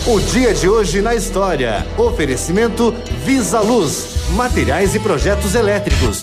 O 0.07 0.19
dia 0.19 0.55
de 0.55 0.67
hoje 0.67 1.03
na 1.03 1.15
história. 1.15 1.87
Oferecimento 1.99 2.95
Visa 3.23 3.61
Luz, 3.61 4.31
materiais 4.35 4.95
e 4.95 4.99
projetos 4.99 5.55
elétricos. 5.55 6.23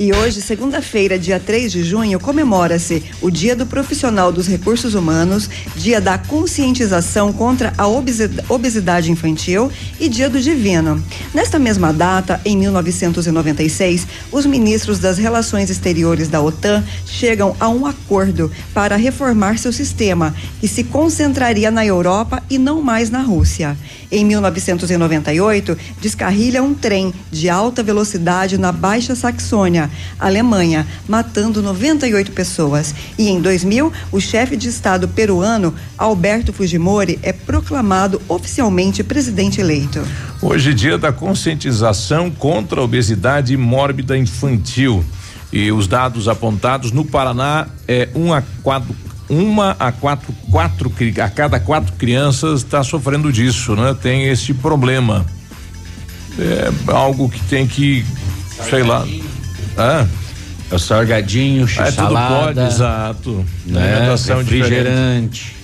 E 0.00 0.12
hoje, 0.12 0.40
segunda-feira, 0.40 1.18
dia 1.18 1.40
3 1.40 1.72
de 1.72 1.82
junho, 1.82 2.20
comemora-se 2.20 3.02
o 3.20 3.32
Dia 3.32 3.56
do 3.56 3.66
Profissional 3.66 4.30
dos 4.30 4.46
Recursos 4.46 4.94
Humanos, 4.94 5.50
Dia 5.74 6.00
da 6.00 6.16
Conscientização 6.16 7.32
contra 7.32 7.74
a 7.76 7.84
Obesida- 7.88 8.44
Obesidade 8.48 9.10
Infantil 9.10 9.72
e 9.98 10.08
Dia 10.08 10.30
do 10.30 10.40
Divino. 10.40 11.02
Nesta 11.34 11.58
mesma 11.58 11.92
data, 11.92 12.40
em 12.44 12.56
1996, 12.56 14.06
os 14.30 14.46
ministros 14.46 15.00
das 15.00 15.18
Relações 15.18 15.68
Exteriores 15.68 16.28
da 16.28 16.40
OTAN 16.40 16.84
chegam 17.04 17.56
a 17.58 17.68
um 17.68 17.84
acordo 17.84 18.52
para 18.72 18.94
reformar 18.94 19.58
seu 19.58 19.72
sistema, 19.72 20.32
que 20.60 20.68
se 20.68 20.84
concentraria 20.84 21.72
na 21.72 21.84
Europa 21.84 22.40
e 22.48 22.56
não 22.56 22.80
mais 22.80 23.10
na 23.10 23.20
Rússia. 23.22 23.76
Em 24.10 24.24
1998, 24.24 25.76
descarrilha 26.00 26.62
um 26.62 26.72
trem 26.72 27.12
de 27.30 27.50
alta 27.50 27.82
velocidade 27.82 28.56
na 28.56 28.72
Baixa 28.72 29.14
Saxônia, 29.14 29.90
Alemanha, 30.18 30.86
matando 31.06 31.62
98 31.62 32.32
pessoas. 32.32 32.94
E 33.18 33.28
em 33.28 33.40
2000, 33.40 33.92
o 34.10 34.20
chefe 34.20 34.56
de 34.56 34.68
Estado 34.68 35.06
peruano, 35.08 35.74
Alberto 35.96 36.52
Fujimori, 36.52 37.18
é 37.22 37.32
proclamado 37.32 38.20
oficialmente 38.28 39.04
presidente 39.04 39.60
eleito. 39.60 40.00
Hoje, 40.40 40.72
dia 40.72 40.96
da 40.96 41.12
conscientização 41.12 42.30
contra 42.30 42.80
a 42.80 42.84
obesidade 42.84 43.56
mórbida 43.56 44.16
infantil. 44.16 45.04
E 45.52 45.72
os 45.72 45.86
dados 45.86 46.28
apontados 46.28 46.92
no 46.92 47.04
Paraná 47.04 47.66
é 47.86 48.08
um 48.14 48.32
a 48.32 48.42
quatro, 48.62 48.94
uma 49.28 49.76
a 49.78 49.92
quatro, 49.92 50.32
quatro 50.50 50.92
a 51.22 51.28
cada 51.28 51.60
quatro 51.60 51.92
crianças 51.94 52.60
está 52.60 52.82
sofrendo 52.82 53.32
disso, 53.32 53.74
né? 53.76 53.94
Tem 54.00 54.28
esse 54.28 54.54
problema. 54.54 55.26
É 56.38 56.70
algo 56.92 57.28
que 57.28 57.40
tem 57.44 57.66
que, 57.66 58.04
sei 58.68 58.82
lá. 58.82 59.06
Ah, 59.76 60.06
É 60.70 60.74
o 60.74 60.78
salgadinho, 60.78 61.64
é, 61.64 61.84
tudo 61.84 61.94
salada, 61.94 62.44
pode, 62.44 62.60
exato. 62.60 63.46
né? 63.66 63.92
Alimentação 63.94 64.38
refrigerante. 64.38 65.56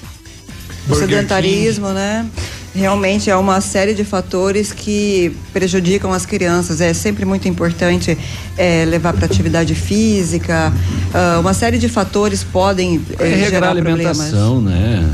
O 0.88 0.94
sedentarismo, 0.94 1.88
né? 1.90 2.26
Realmente 2.74 3.30
é 3.30 3.36
uma 3.36 3.60
série 3.60 3.94
de 3.94 4.02
fatores 4.04 4.72
que 4.72 5.34
prejudicam 5.52 6.12
as 6.12 6.26
crianças. 6.26 6.80
É 6.80 6.92
sempre 6.92 7.24
muito 7.24 7.46
importante 7.46 8.18
é, 8.58 8.84
levar 8.84 9.12
para 9.12 9.26
atividade 9.26 9.74
física. 9.76 10.72
ah, 11.14 11.38
uma 11.38 11.54
série 11.54 11.78
de 11.78 11.88
fatores 11.88 12.42
podem 12.42 13.00
É 13.18 13.48
gerar 13.48 13.72
problemas. 13.74 14.18
alimentação, 14.20 14.60
né? 14.60 15.08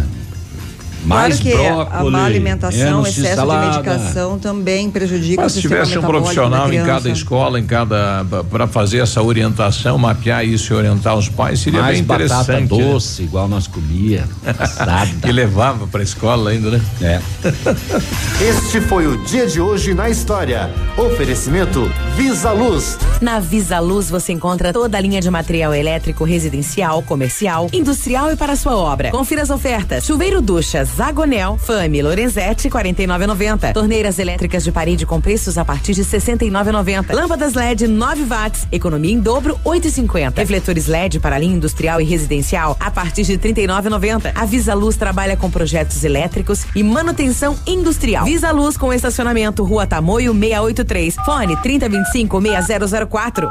Mais 1.11 1.40
claro 1.40 1.58
que 1.58 1.62
brócolis, 1.62 2.06
a 2.06 2.11
má 2.11 2.24
alimentação, 2.24 3.06
excesso 3.06 3.36
salada. 3.36 3.70
de 3.70 3.76
medicação 3.76 4.38
também 4.38 4.90
prejudica 4.90 5.42
Mas 5.42 5.52
o 5.52 5.54
se 5.54 5.61
sistema 5.62 5.82
tivesse 5.82 5.98
um 5.98 6.02
profissional 6.02 6.72
em 6.72 6.84
cada 6.84 7.08
escola, 7.11 7.58
em 7.58 7.66
cada 7.66 8.24
para 8.50 8.66
fazer 8.66 8.98
essa 8.98 9.22
orientação, 9.22 9.98
mapear 9.98 10.44
isso 10.44 10.72
e 10.72 10.76
orientar 10.76 11.16
os 11.16 11.28
pais, 11.28 11.61
seria 11.61 11.80
Mais 11.80 11.94
bem 11.94 12.02
interessante. 12.02 12.46
batata 12.46 12.61
né? 12.61 12.92
doce, 12.92 13.22
igual 13.22 13.48
nós 13.48 13.66
comia, 13.66 14.24
assada. 14.58 15.11
e 15.28 15.32
levava 15.32 15.86
para 15.86 16.00
a 16.00 16.04
escola 16.04 16.50
ainda, 16.50 16.70
né? 16.70 16.80
É. 17.02 17.20
Este 18.40 18.80
foi 18.80 19.06
o 19.06 19.16
dia 19.24 19.46
de 19.46 19.61
hoje 19.61 19.94
na 19.94 20.08
história. 20.08 20.70
Oferecimento 20.96 21.90
Visa 22.16 22.52
Luz. 22.52 22.98
Na 23.20 23.38
Visa 23.38 23.78
Luz 23.80 24.08
você 24.08 24.32
encontra 24.32 24.72
toda 24.72 24.96
a 24.96 25.00
linha 25.00 25.20
de 25.20 25.30
material 25.30 25.74
elétrico 25.74 26.24
residencial, 26.24 27.02
comercial, 27.02 27.68
industrial 27.72 28.32
e 28.32 28.36
para 28.36 28.56
sua 28.56 28.76
obra. 28.76 29.11
Confira 29.11 29.42
as 29.42 29.50
ofertas. 29.50 30.04
Chuveiro 30.04 30.40
ducha 30.40 30.84
Zagonel, 31.01 31.57
Fame, 31.57 32.03
Lorenzetti, 32.03 32.68
49,90. 32.68 33.72
Torneiras 33.72 34.18
elétricas 34.18 34.62
de 34.62 34.70
parede 34.70 35.07
com 35.07 35.18
preços 35.18 35.57
a 35.57 35.64
partir 35.64 35.94
de 35.94 36.05
69,90. 36.05 37.14
Lâmpadas 37.14 37.55
LED 37.55 37.88
9 37.88 38.24
watts, 38.24 38.68
economia 38.70 39.14
em 39.14 39.18
dobro 39.18 39.59
8,50. 39.64 40.36
Refletores 40.36 40.86
LED 40.86 41.18
para 41.18 41.38
linha 41.38 41.57
industrial 41.57 42.03
e 42.03 42.05
residencial 42.05 42.76
a 42.78 42.90
partir 42.90 43.22
de 43.22 43.38
39,90. 43.38 44.32
A 44.34 44.44
Visa 44.44 44.74
Luz 44.74 44.94
trabalha 44.98 45.38
com 45.38 45.51
projetos 45.51 46.05
elétricos 46.05 46.66
e 46.76 46.82
manutenção 46.82 47.57
industrial. 47.66 48.26
Visa 48.26 48.51
Luz 48.51 48.76
com 48.76 48.92
estacionamento 48.92 49.64
Rua 49.64 49.86
Tamoio 49.86 50.34
683. 50.34 51.14
Fone 51.24 51.57
3025 51.62 52.42
6004. 52.66 53.51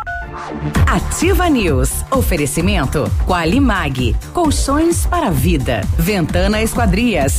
Ativa 0.85 1.49
News. 1.49 1.89
Oferecimento 2.11 3.09
Qualimag. 3.25 4.15
Colchões 4.33 5.05
para 5.05 5.31
vida. 5.31 5.81
Ventana 5.97 6.61
Esquadrias. 6.61 7.38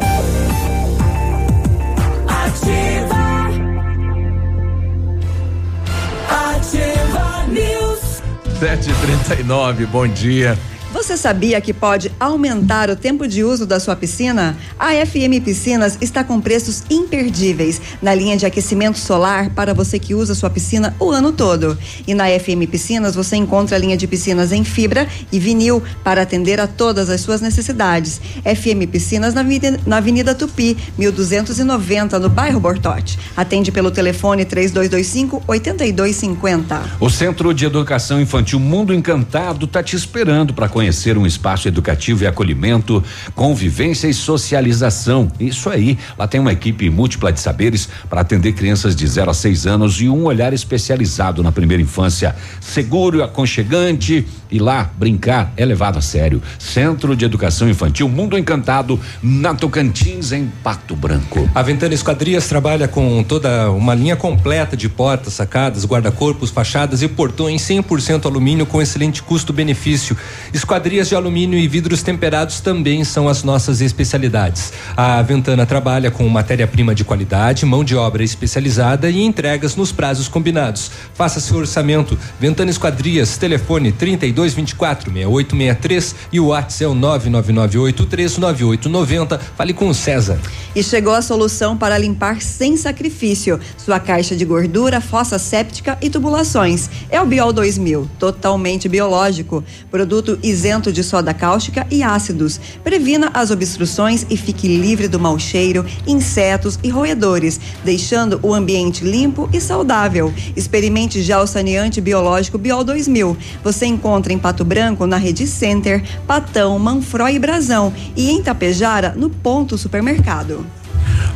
7h39, 8.61 9.87
bom 9.87 10.05
dia. 10.07 10.55
Você 11.01 11.17
sabia 11.17 11.59
que 11.59 11.73
pode 11.73 12.11
aumentar 12.19 12.87
o 12.91 12.95
tempo 12.95 13.27
de 13.27 13.43
uso 13.43 13.65
da 13.65 13.79
sua 13.79 13.95
piscina? 13.95 14.55
A 14.77 14.91
FM 15.03 15.43
Piscinas 15.43 15.97
está 15.99 16.23
com 16.23 16.39
preços 16.39 16.83
imperdíveis 16.91 17.81
na 17.99 18.13
linha 18.13 18.37
de 18.37 18.45
aquecimento 18.45 18.99
solar 18.99 19.49
para 19.49 19.73
você 19.73 19.97
que 19.97 20.13
usa 20.13 20.35
sua 20.35 20.51
piscina 20.51 20.95
o 20.99 21.09
ano 21.09 21.31
todo. 21.31 21.75
E 22.05 22.13
na 22.13 22.27
FM 22.27 22.69
Piscinas 22.69 23.15
você 23.15 23.35
encontra 23.35 23.75
a 23.75 23.79
linha 23.79 23.97
de 23.97 24.05
piscinas 24.05 24.51
em 24.51 24.63
fibra 24.63 25.07
e 25.31 25.39
vinil 25.39 25.81
para 26.03 26.21
atender 26.21 26.59
a 26.59 26.67
todas 26.67 27.09
as 27.09 27.19
suas 27.19 27.41
necessidades. 27.41 28.21
FM 28.43 28.87
Piscinas 28.91 29.33
na 29.33 29.41
Avenida, 29.41 29.79
na 29.87 29.97
Avenida 29.97 30.35
Tupi, 30.35 30.77
1290, 30.99 32.19
no 32.19 32.29
bairro 32.29 32.59
Bortote. 32.59 33.17
Atende 33.35 33.71
pelo 33.71 33.89
telefone 33.89 34.45
3225 34.45 35.41
8250. 35.47 36.81
O 36.99 37.09
Centro 37.09 37.55
de 37.55 37.65
Educação 37.65 38.21
Infantil 38.21 38.59
Mundo 38.59 38.93
Encantado 38.93 39.65
está 39.65 39.81
te 39.81 39.95
esperando 39.95 40.53
para 40.53 40.69
conhecer 40.69 40.90
um 41.17 41.25
espaço 41.25 41.67
educativo 41.67 42.23
e 42.23 42.27
acolhimento, 42.27 43.03
convivência 43.35 44.07
e 44.07 44.13
socialização. 44.13 45.31
Isso 45.39 45.69
aí. 45.69 45.97
Lá 46.17 46.27
tem 46.27 46.39
uma 46.39 46.53
equipe 46.53 46.89
múltipla 46.89 47.31
de 47.31 47.39
saberes 47.39 47.89
para 48.09 48.21
atender 48.21 48.53
crianças 48.53 48.95
de 48.95 49.05
0 49.05 49.31
a 49.31 49.33
6 49.33 49.67
anos 49.67 50.01
e 50.01 50.09
um 50.09 50.25
olhar 50.25 50.53
especializado 50.53 51.43
na 51.43 51.51
primeira 51.51 51.81
infância. 51.81 52.35
Seguro 52.59 53.19
e 53.19 53.21
aconchegante. 53.21 54.25
E 54.51 54.59
lá, 54.59 54.91
brincar 54.97 55.53
é 55.55 55.63
levado 55.63 55.97
a 55.97 56.01
sério. 56.01 56.41
Centro 56.59 57.15
de 57.15 57.23
Educação 57.23 57.69
Infantil 57.69 58.09
Mundo 58.09 58.37
Encantado, 58.37 58.99
na 59.23 59.55
Tocantins, 59.55 60.33
em 60.33 60.51
Pato 60.61 60.93
Branco. 60.93 61.49
A 61.55 61.61
Ventana 61.61 61.93
Esquadrias 61.93 62.49
trabalha 62.49 62.85
com 62.87 63.23
toda 63.23 63.71
uma 63.71 63.95
linha 63.95 64.17
completa 64.17 64.75
de 64.75 64.89
portas, 64.89 65.35
sacadas, 65.35 65.85
guarda-corpos, 65.85 66.49
fachadas 66.49 67.01
e 67.01 67.07
portões 67.07 67.61
100% 67.61 68.25
alumínio 68.25 68.65
com 68.65 68.81
excelente 68.81 69.23
custo-benefício. 69.23 70.17
Esquadrias 70.53 71.07
de 71.07 71.15
alumínio 71.15 71.57
e 71.57 71.67
vidros 71.67 72.03
temperados 72.03 72.59
também 72.59 73.05
são 73.05 73.29
as 73.29 73.43
nossas 73.43 73.79
especialidades. 73.79 74.73
A 74.97 75.21
Ventana 75.21 75.65
trabalha 75.65 76.11
com 76.11 76.27
matéria-prima 76.27 76.93
de 76.93 77.05
qualidade, 77.05 77.65
mão 77.65 77.85
de 77.85 77.95
obra 77.95 78.21
especializada 78.21 79.09
e 79.09 79.21
entregas 79.21 79.77
nos 79.77 79.93
prazos 79.93 80.27
combinados. 80.27 80.91
Faça 81.13 81.39
seu 81.39 81.57
orçamento. 81.57 82.19
Ventana 82.37 82.69
Esquadrias, 82.69 83.37
telefone 83.37 83.93
3224 84.41 85.11
6863 85.11 86.15
e 86.31 86.39
o 86.39 86.45
WhatsApp 86.47 86.83
é 86.83 86.87
o 86.87 86.95
999839890. 86.95 89.39
Fale 89.55 89.71
com 89.73 89.89
o 89.89 89.93
César. 89.93 90.39
E 90.73 90.81
chegou 90.81 91.13
a 91.13 91.21
solução 91.21 91.77
para 91.77 91.97
limpar 91.97 92.41
sem 92.41 92.77
sacrifício 92.77 93.59
sua 93.77 93.99
caixa 93.99 94.33
de 94.35 94.45
gordura, 94.45 95.01
fossa 95.01 95.37
séptica 95.37 95.97
e 96.01 96.09
tubulações. 96.09 96.89
É 97.09 97.21
o 97.21 97.25
Biol 97.25 97.51
2000, 97.51 98.09
totalmente 98.17 98.87
biológico. 98.87 99.61
Produto 99.91 100.39
isento 100.41 100.93
de 100.93 101.03
soda 101.03 101.33
cáustica 101.33 101.85
e 101.91 102.01
ácidos. 102.01 102.57
Previna 102.83 103.29
as 103.33 103.51
obstruções 103.51 104.25
e 104.29 104.37
fique 104.37 104.65
livre 104.67 105.09
do 105.09 105.19
mau 105.19 105.37
cheiro, 105.37 105.85
insetos 106.07 106.79
e 106.81 106.89
roedores, 106.89 107.59
deixando 107.83 108.39
o 108.41 108.53
ambiente 108.53 109.03
limpo 109.03 109.49
e 109.51 109.59
saudável. 109.59 110.33
Experimente 110.55 111.21
já 111.21 111.41
o 111.41 111.47
saneante 111.47 111.99
biológico 111.99 112.57
Biol 112.57 112.81
2000. 112.83 113.35
Você 113.63 113.85
encontra 113.85 114.30
em 114.31 114.39
Pato 114.39 114.63
Branco, 114.63 115.05
na 115.05 115.17
Rede 115.17 115.45
Center, 115.45 116.03
Patão, 116.25 116.77
Manfroy 116.79 117.35
e 117.35 117.39
Brasão. 117.39 117.93
E 118.15 118.31
em 118.31 118.41
Tapejara, 118.41 119.13
no 119.15 119.29
Ponto 119.29 119.77
Supermercado. 119.77 120.65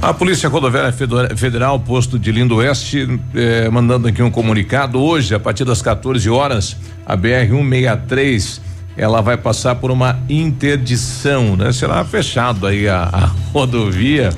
A 0.01 0.13
Polícia 0.13 0.47
Rodoviária 0.49 0.93
Federal, 1.35 1.79
posto 1.79 2.19
de 2.19 2.31
Lindo 2.31 2.55
Oeste, 2.55 3.19
eh, 3.33 3.69
mandando 3.69 4.07
aqui 4.07 4.21
um 4.21 4.29
comunicado. 4.29 4.99
Hoje, 5.01 5.33
a 5.33 5.39
partir 5.39 5.65
das 5.65 5.81
14 5.81 6.29
horas, 6.29 6.77
a 7.05 7.17
BR-163 7.17 8.61
ela 8.97 9.21
vai 9.21 9.35
passar 9.35 9.75
por 9.75 9.91
uma 9.91 10.19
interdição, 10.29 11.55
né? 11.55 11.71
Será 11.71 12.03
fechado 12.05 12.65
aí 12.65 12.87
a, 12.87 13.09
a 13.11 13.25
rodovia, 13.51 14.29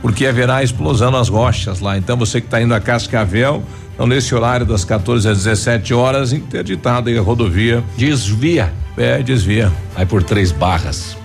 porque 0.00 0.26
haverá 0.26 0.62
explosão 0.62 1.10
nas 1.10 1.28
rochas 1.28 1.80
lá. 1.80 1.96
Então, 1.96 2.16
você 2.16 2.40
que 2.40 2.46
está 2.46 2.60
indo 2.60 2.74
a 2.74 2.80
Cascavel, 2.80 3.62
então 4.02 4.08
nesse 4.08 4.34
horário 4.34 4.66
das 4.66 4.84
14 4.84 5.28
às 5.28 5.44
17 5.44 5.94
horas, 5.94 6.32
interditado 6.32 7.08
aí 7.08 7.16
a 7.16 7.22
rodovia. 7.22 7.84
Desvia. 7.96 8.72
É, 8.96 9.22
desvia. 9.22 9.72
Vai 9.94 10.04
por 10.04 10.24
três 10.24 10.50
barras. 10.50 11.16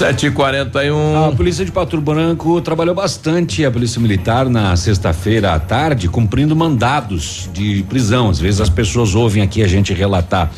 7h41. 0.00 1.28
A 1.28 1.36
polícia 1.36 1.64
de 1.64 1.70
Pato 1.70 2.00
Branco 2.00 2.60
trabalhou 2.60 2.92
bastante, 2.92 3.64
a 3.64 3.70
polícia 3.70 4.00
militar, 4.00 4.48
na 4.48 4.74
sexta-feira 4.74 5.54
à 5.54 5.60
tarde, 5.60 6.08
cumprindo 6.08 6.56
mandados 6.56 7.48
de 7.52 7.84
prisão. 7.88 8.30
Às 8.30 8.40
vezes 8.40 8.60
as 8.60 8.68
pessoas 8.68 9.14
ouvem 9.14 9.40
aqui 9.40 9.62
a 9.62 9.68
gente 9.68 9.94
relatar 9.94 10.50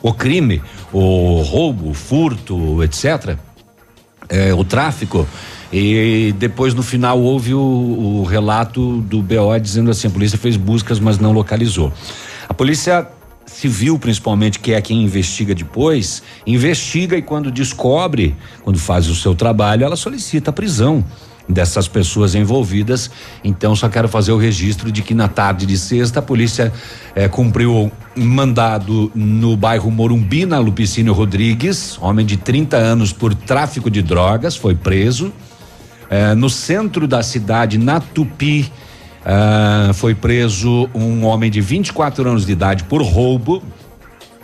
o 0.00 0.14
crime, 0.14 0.62
o 0.92 1.42
roubo, 1.42 1.90
o 1.90 1.94
furto, 1.94 2.80
etc. 2.84 3.36
É, 4.28 4.54
o 4.54 4.62
tráfico. 4.62 5.26
E 5.72 6.34
depois 6.38 6.72
no 6.72 6.82
final 6.82 7.20
houve 7.20 7.52
o, 7.52 7.60
o 7.60 8.24
relato 8.24 9.02
do 9.02 9.20
BO 9.20 9.58
dizendo 9.60 9.90
assim: 9.90 10.08
a 10.08 10.10
polícia 10.10 10.38
fez 10.38 10.56
buscas, 10.56 10.98
mas 10.98 11.18
não 11.18 11.32
localizou. 11.32 11.92
A 12.48 12.54
polícia 12.54 13.06
civil, 13.46 13.98
principalmente, 13.98 14.58
que 14.58 14.72
é 14.72 14.80
quem 14.80 15.02
investiga 15.02 15.54
depois, 15.54 16.22
investiga 16.46 17.16
e 17.16 17.22
quando 17.22 17.50
descobre, 17.50 18.36
quando 18.62 18.78
faz 18.78 19.08
o 19.08 19.14
seu 19.14 19.34
trabalho, 19.34 19.84
ela 19.84 19.96
solicita 19.96 20.50
a 20.50 20.52
prisão 20.52 21.04
dessas 21.48 21.88
pessoas 21.88 22.34
envolvidas. 22.34 23.10
Então, 23.42 23.74
só 23.74 23.88
quero 23.88 24.08
fazer 24.08 24.32
o 24.32 24.36
registro 24.36 24.92
de 24.92 25.02
que 25.02 25.14
na 25.14 25.28
tarde 25.28 25.64
de 25.64 25.78
sexta 25.78 26.20
a 26.20 26.22
polícia 26.22 26.72
eh, 27.14 27.26
cumpriu 27.26 27.90
um 28.16 28.24
mandado 28.24 29.10
no 29.14 29.56
bairro 29.56 29.90
Morumbi, 29.90 30.44
na 30.44 30.58
Lupicínio 30.58 31.12
Rodrigues, 31.12 31.98
homem 32.00 32.26
de 32.26 32.36
30 32.36 32.76
anos 32.76 33.12
por 33.12 33.34
tráfico 33.34 33.90
de 33.90 34.02
drogas, 34.02 34.56
foi 34.56 34.74
preso. 34.74 35.32
Eh, 36.10 36.34
no 36.34 36.48
centro 36.48 37.06
da 37.06 37.22
cidade, 37.22 37.78
na 37.78 38.00
Tupi, 38.00 38.70
ah, 39.30 39.90
foi 39.92 40.14
preso 40.14 40.88
um 40.94 41.26
homem 41.26 41.50
de 41.50 41.60
24 41.60 42.26
anos 42.26 42.46
de 42.46 42.52
idade 42.52 42.84
por 42.84 43.02
roubo. 43.02 43.62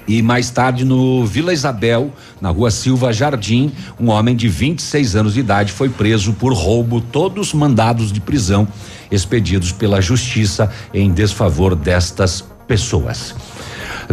E 0.06 0.20
mais 0.20 0.50
tarde, 0.50 0.84
no 0.84 1.24
Vila 1.24 1.54
Isabel, 1.54 2.12
na 2.38 2.50
rua 2.50 2.70
Silva 2.70 3.10
Jardim, 3.10 3.72
um 3.98 4.10
homem 4.10 4.36
de 4.36 4.46
26 4.46 5.16
anos 5.16 5.32
de 5.32 5.40
idade 5.40 5.72
foi 5.72 5.88
preso 5.88 6.34
por 6.34 6.52
roubo, 6.52 7.00
todos 7.00 7.54
mandados 7.54 8.12
de 8.12 8.20
prisão 8.20 8.68
expedidos 9.10 9.72
pela 9.72 10.02
justiça 10.02 10.70
em 10.92 11.10
desfavor 11.10 11.74
destas 11.74 12.44
pessoas. 12.68 13.34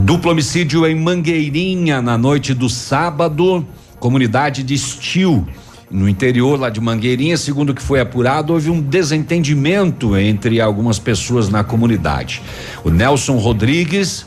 Duplo 0.01 0.31
homicídio 0.31 0.87
em 0.87 0.95
Mangueirinha 0.95 2.01
na 2.01 2.17
noite 2.17 2.53
do 2.53 2.69
sábado, 2.69 3.65
comunidade 3.99 4.63
de 4.63 4.75
Estil. 4.75 5.45
No 5.91 6.07
interior 6.07 6.57
lá 6.57 6.69
de 6.69 6.79
Mangueirinha, 6.79 7.35
segundo 7.35 7.71
o 7.71 7.73
que 7.73 7.81
foi 7.81 7.99
apurado, 7.99 8.53
houve 8.53 8.69
um 8.69 8.79
desentendimento 8.79 10.15
entre 10.15 10.61
algumas 10.61 10.97
pessoas 10.97 11.49
na 11.49 11.65
comunidade. 11.65 12.41
O 12.81 12.89
Nelson 12.89 13.37
Rodrigues, 13.37 14.25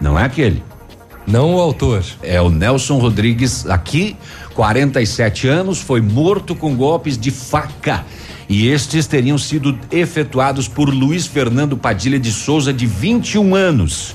não 0.00 0.16
é 0.16 0.22
aquele. 0.22 0.62
Não 1.26 1.56
o 1.56 1.60
autor. 1.60 2.04
É 2.22 2.40
o 2.40 2.48
Nelson 2.48 2.98
Rodrigues, 2.98 3.66
aqui, 3.66 4.16
47 4.54 5.48
anos, 5.48 5.80
foi 5.80 6.00
morto 6.00 6.54
com 6.54 6.76
golpes 6.76 7.18
de 7.18 7.32
faca. 7.32 8.04
E 8.48 8.68
estes 8.68 9.08
teriam 9.08 9.36
sido 9.36 9.76
efetuados 9.90 10.68
por 10.68 10.88
Luiz 10.88 11.26
Fernando 11.26 11.76
Padilha 11.76 12.20
de 12.20 12.30
Souza, 12.30 12.72
de 12.72 12.86
21 12.86 13.54
anos. 13.56 14.14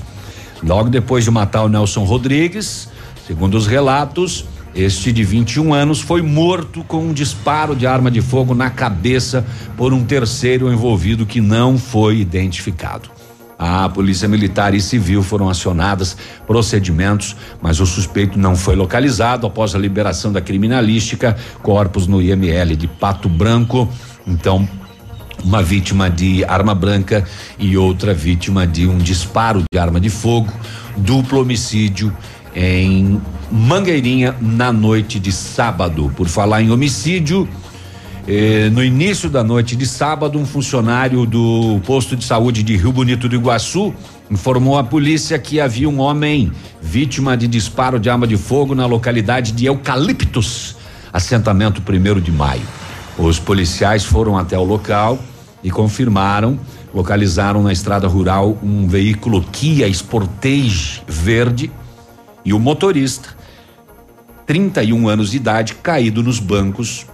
Logo 0.62 0.88
depois 0.88 1.24
de 1.24 1.30
matar 1.30 1.64
o 1.64 1.68
Nelson 1.68 2.04
Rodrigues, 2.04 2.88
segundo 3.26 3.56
os 3.56 3.66
relatos, 3.66 4.46
este 4.74 5.12
de 5.12 5.24
21 5.24 5.74
anos 5.74 6.00
foi 6.00 6.22
morto 6.22 6.84
com 6.84 7.04
um 7.04 7.12
disparo 7.12 7.74
de 7.74 7.86
arma 7.86 8.10
de 8.10 8.20
fogo 8.20 8.54
na 8.54 8.70
cabeça 8.70 9.44
por 9.76 9.92
um 9.92 10.04
terceiro 10.04 10.72
envolvido 10.72 11.26
que 11.26 11.40
não 11.40 11.76
foi 11.76 12.18
identificado. 12.18 13.10
A 13.58 13.88
polícia 13.90 14.26
militar 14.26 14.72
e 14.72 14.80
civil 14.80 15.22
foram 15.22 15.48
acionadas, 15.50 16.16
procedimentos, 16.46 17.36
mas 17.60 17.78
o 17.78 17.84
suspeito 17.84 18.38
não 18.38 18.56
foi 18.56 18.74
localizado 18.74 19.46
após 19.46 19.74
a 19.74 19.78
liberação 19.78 20.32
da 20.32 20.40
criminalística, 20.40 21.36
corpos 21.62 22.06
no 22.06 22.22
IML 22.22 22.74
de 22.74 22.88
Pato 22.88 23.28
Branco. 23.28 23.86
Então, 24.26 24.66
uma 25.44 25.62
vítima 25.62 26.08
de 26.08 26.42
arma 26.44 26.74
branca 26.74 27.22
e 27.58 27.76
outra 27.76 28.14
vítima 28.14 28.66
de 28.66 28.86
um 28.86 28.96
disparo 28.96 29.62
de 29.70 29.78
arma 29.78 30.00
de 30.00 30.08
fogo, 30.08 30.50
duplo 30.96 31.40
homicídio 31.40 32.16
em 32.54 33.20
Mangueirinha 33.50 34.34
na 34.40 34.72
noite 34.72 35.18
de 35.18 35.32
sábado. 35.32 36.12
Por 36.16 36.28
falar 36.28 36.62
em 36.62 36.70
homicídio, 36.70 37.48
eh, 38.26 38.70
no 38.70 38.82
início 38.82 39.28
da 39.28 39.42
noite 39.42 39.74
de 39.74 39.86
sábado, 39.86 40.38
um 40.38 40.46
funcionário 40.46 41.26
do 41.26 41.80
posto 41.86 42.16
de 42.16 42.24
saúde 42.24 42.62
de 42.62 42.76
Rio 42.76 42.92
Bonito 42.92 43.28
do 43.28 43.34
Iguaçu 43.34 43.94
informou 44.30 44.78
à 44.78 44.84
polícia 44.84 45.36
que 45.38 45.60
havia 45.60 45.88
um 45.88 45.98
homem 45.98 46.52
vítima 46.80 47.36
de 47.36 47.48
disparo 47.48 47.98
de 47.98 48.08
arma 48.08 48.26
de 48.26 48.36
fogo 48.36 48.74
na 48.74 48.86
localidade 48.86 49.50
de 49.50 49.66
Eucaliptos, 49.66 50.76
assentamento 51.12 51.82
primeiro 51.82 52.20
de 52.20 52.30
maio. 52.30 52.62
Os 53.18 53.40
policiais 53.40 54.04
foram 54.04 54.38
até 54.38 54.56
o 54.56 54.62
local 54.62 55.18
e 55.64 55.70
confirmaram, 55.70 56.58
localizaram 56.94 57.62
na 57.62 57.72
estrada 57.72 58.06
rural 58.06 58.56
um 58.62 58.86
veículo 58.86 59.42
Kia 59.42 59.92
Sportage 59.92 61.02
verde 61.08 61.70
e 62.50 62.52
o 62.52 62.58
motorista, 62.58 63.28
31 64.44 65.08
anos 65.08 65.30
de 65.30 65.36
idade, 65.36 65.74
caído 65.76 66.20
nos 66.20 66.40
bancos, 66.40 67.06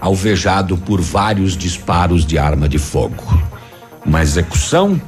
alvejado 0.00 0.76
por 0.78 1.00
vários 1.00 1.56
disparos 1.56 2.24
de 2.24 2.38
arma 2.38 2.68
de 2.68 2.78
fogo. 2.78 3.24
Uma 4.06 4.22
execução? 4.22 5.00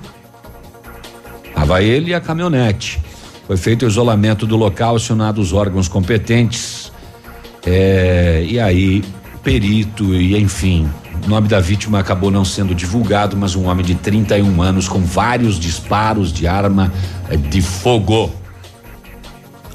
Tava 1.55 1.81
ele 1.81 2.11
e 2.11 2.15
a 2.15 2.21
caminhonete. 2.21 3.01
Foi 3.47 3.57
feito 3.57 3.85
o 3.85 3.89
isolamento 3.89 4.49
do 4.49 4.57
local, 4.57 4.97
acionado 4.97 5.41
os 5.41 5.53
órgãos 5.53 5.87
competentes. 5.87 6.91
É, 7.65 8.45
e 8.49 8.59
aí, 8.59 9.05
perito 9.45 10.13
e 10.13 10.37
enfim, 10.37 10.91
o 11.25 11.29
nome 11.29 11.47
da 11.47 11.61
vítima 11.61 12.01
acabou 12.01 12.33
não 12.33 12.45
sendo 12.45 12.75
divulgado, 12.75 13.37
mas 13.37 13.55
um 13.55 13.67
homem 13.67 13.87
de 13.87 13.95
31 13.95 14.61
anos 14.61 14.89
com 14.89 15.03
vários 15.03 15.57
disparos 15.57 16.33
de 16.33 16.49
arma 16.49 16.93
eh, 17.31 17.37
de 17.37 17.63
fogo. 17.63 18.33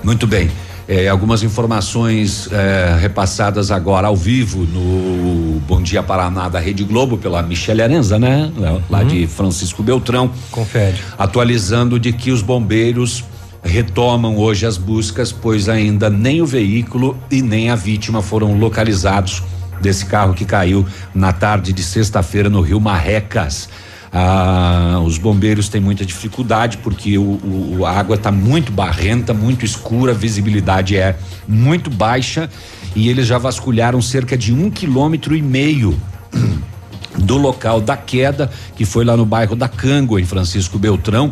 Muito 0.04 0.26
bem. 0.28 0.50
Eh, 0.88 1.08
algumas 1.08 1.44
informações 1.44 2.50
eh, 2.52 2.98
repassadas 3.00 3.72
agora 3.72 4.08
ao 4.08 4.16
vivo 4.16 4.66
no 4.66 5.60
Bom 5.62 5.82
Dia 5.82 6.04
Paraná 6.04 6.50
da 6.50 6.60
Rede 6.60 6.84
Globo 6.84 7.18
pela 7.18 7.42
Michele 7.42 7.82
Arenza, 7.82 8.20
né? 8.20 8.52
Lá, 8.58 8.82
lá 8.90 9.04
de 9.04 9.28
Francisco 9.28 9.82
Beltrão. 9.84 10.32
Confere. 10.50 10.98
Atualizando 11.18 12.00
de 12.00 12.12
que 12.12 12.32
os 12.32 12.42
bombeiros 12.42 13.24
retomam 13.64 14.38
hoje 14.38 14.66
as 14.66 14.78
buscas, 14.78 15.32
pois 15.32 15.70
ainda 15.70 16.10
nem 16.10 16.42
o 16.42 16.46
veículo 16.46 17.16
e 17.30 17.42
nem 17.42 17.70
a 17.70 17.76
vítima 17.76 18.22
foram 18.22 18.58
localizados 18.58 19.44
desse 19.80 20.06
carro 20.06 20.34
que 20.34 20.46
caiu 20.46 20.86
na 21.14 21.32
tarde 21.32 21.74
de 21.74 21.84
sexta-feira 21.84 22.50
no 22.50 22.62
Rio 22.62 22.80
Marrecas. 22.80 23.70
Ah, 24.14 25.00
os 25.06 25.18
bombeiros 25.18 25.70
têm 25.70 25.80
muita 25.80 26.06
dificuldade 26.06 26.78
porque 26.80 27.18
o, 27.18 27.40
o- 27.80 27.86
a 27.86 27.92
água 27.92 28.16
está 28.16 28.30
muito 28.32 28.70
barrenta, 28.72 29.34
muito 29.34 29.64
escura, 29.64 30.12
a 30.12 30.16
visibilidade 30.16 30.98
é 30.98 31.18
muito 31.48 31.90
baixa 31.90 32.50
e 32.94 33.08
eles 33.08 33.26
já 33.26 33.38
vasculharam 33.38 34.02
cerca 34.02 34.38
de 34.38 34.54
um 34.54 34.70
quilômetro 34.70 35.34
e 35.34 35.42
meio 35.42 35.98
do 37.20 37.38
local 37.38 37.80
da 37.80 37.96
queda, 37.96 38.52
que 38.76 38.84
foi 38.84 39.06
lá 39.06 39.16
no 39.16 39.26
bairro 39.26 39.56
da 39.56 39.70
Cango, 39.70 40.20
em 40.20 40.26
Francisco 40.26 40.78
Beltrão. 40.78 41.32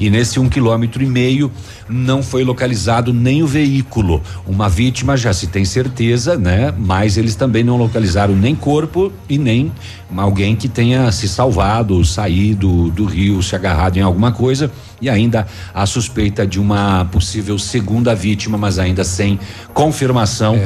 E 0.00 0.10
nesse 0.10 0.40
um 0.40 0.48
quilômetro 0.48 1.02
e 1.02 1.06
meio 1.06 1.50
não 1.88 2.22
foi 2.22 2.44
localizado 2.44 3.12
nem 3.12 3.42
o 3.42 3.46
veículo. 3.46 4.22
Uma 4.46 4.68
vítima 4.68 5.16
já 5.16 5.32
se 5.32 5.46
tem 5.46 5.64
certeza, 5.64 6.36
né? 6.36 6.74
Mas 6.76 7.16
eles 7.16 7.34
também 7.34 7.62
não 7.62 7.76
localizaram 7.76 8.34
nem 8.34 8.54
corpo 8.54 9.12
e 9.28 9.38
nem 9.38 9.72
alguém 10.16 10.54
que 10.54 10.68
tenha 10.68 11.10
se 11.12 11.28
salvado, 11.28 12.04
saído 12.04 12.90
do 12.90 13.04
rio, 13.04 13.42
se 13.42 13.54
agarrado 13.54 13.96
em 13.96 14.02
alguma 14.02 14.32
coisa. 14.32 14.70
E 15.00 15.08
ainda 15.08 15.46
a 15.72 15.86
suspeita 15.86 16.46
de 16.46 16.60
uma 16.60 17.04
possível 17.06 17.58
segunda 17.58 18.14
vítima, 18.14 18.56
mas 18.56 18.78
ainda 18.78 19.04
sem 19.04 19.38
confirmação. 19.72 20.58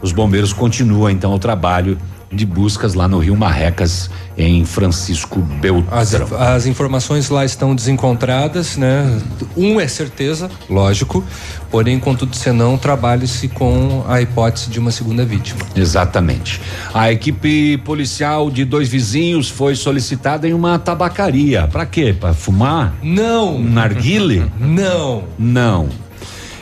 Os 0.00 0.12
bombeiros 0.12 0.52
continuam 0.52 1.10
então 1.10 1.32
o 1.32 1.38
trabalho 1.38 1.98
de 2.30 2.44
buscas 2.44 2.94
lá 2.94 3.06
no 3.06 3.18
Rio 3.18 3.36
Marrecas, 3.36 4.10
em 4.36 4.64
Francisco 4.64 5.38
Beltrão. 5.40 5.98
As, 5.98 6.14
as 6.14 6.66
informações 6.66 7.30
lá 7.30 7.44
estão 7.44 7.74
desencontradas, 7.74 8.76
né? 8.76 9.20
Um 9.56 9.80
é 9.80 9.88
certeza, 9.88 10.50
lógico, 10.68 11.24
porém, 11.70 11.98
contudo, 11.98 12.34
senão, 12.34 12.76
trabalhe-se 12.76 13.48
com 13.48 14.04
a 14.08 14.20
hipótese 14.20 14.70
de 14.70 14.78
uma 14.78 14.90
segunda 14.90 15.24
vítima. 15.24 15.60
Exatamente. 15.74 16.60
A 16.92 17.12
equipe 17.12 17.78
policial 17.78 18.50
de 18.50 18.64
dois 18.64 18.88
vizinhos 18.88 19.48
foi 19.48 19.74
solicitada 19.74 20.48
em 20.48 20.52
uma 20.52 20.78
tabacaria. 20.78 21.68
Pra 21.68 21.86
quê? 21.86 22.14
Pra 22.18 22.34
fumar? 22.34 22.94
Não. 23.02 23.56
Um 23.56 23.70
narguile? 23.70 24.50
Não. 24.58 25.24
Não. 25.38 26.05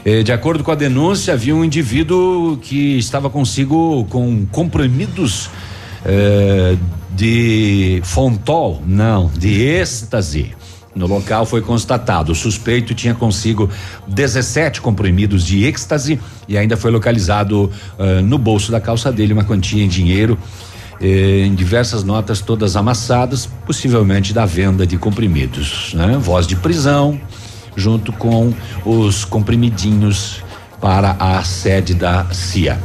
Eh, 0.04 0.22
De 0.22 0.32
acordo 0.32 0.62
com 0.62 0.70
a 0.70 0.74
denúncia, 0.74 1.32
havia 1.34 1.54
um 1.54 1.64
indivíduo 1.64 2.58
que 2.58 2.98
estava 2.98 3.30
consigo 3.30 4.04
com 4.10 4.44
comprimidos 4.46 5.48
eh, 6.04 6.76
de 7.10 8.00
Fontol, 8.04 8.82
não, 8.86 9.30
de 9.36 9.62
êxtase. 9.62 10.52
No 10.94 11.08
local 11.08 11.44
foi 11.44 11.60
constatado, 11.60 12.30
o 12.30 12.34
suspeito 12.36 12.94
tinha 12.94 13.14
consigo 13.14 13.68
17 14.06 14.80
comprimidos 14.80 15.44
de 15.44 15.64
êxtase 15.64 16.20
e 16.46 16.56
ainda 16.56 16.76
foi 16.76 16.90
localizado 16.90 17.70
eh, 17.98 18.20
no 18.20 18.38
bolso 18.38 18.70
da 18.70 18.80
calça 18.80 19.10
dele 19.10 19.32
uma 19.32 19.42
quantia 19.44 19.82
em 19.82 19.88
dinheiro 19.88 20.38
eh, 21.00 21.44
em 21.46 21.54
diversas 21.54 22.04
notas 22.04 22.40
todas 22.40 22.76
amassadas, 22.76 23.48
possivelmente 23.66 24.32
da 24.32 24.46
venda 24.46 24.86
de 24.86 24.96
comprimidos, 24.96 25.92
né? 25.94 26.16
Voz 26.20 26.46
de 26.46 26.54
prisão, 26.54 27.18
junto 27.76 28.12
com 28.12 28.52
os 28.84 29.24
comprimidinhos 29.24 30.42
para 30.80 31.16
a 31.18 31.42
sede 31.42 31.94
da 31.94 32.26
CIA. 32.32 32.78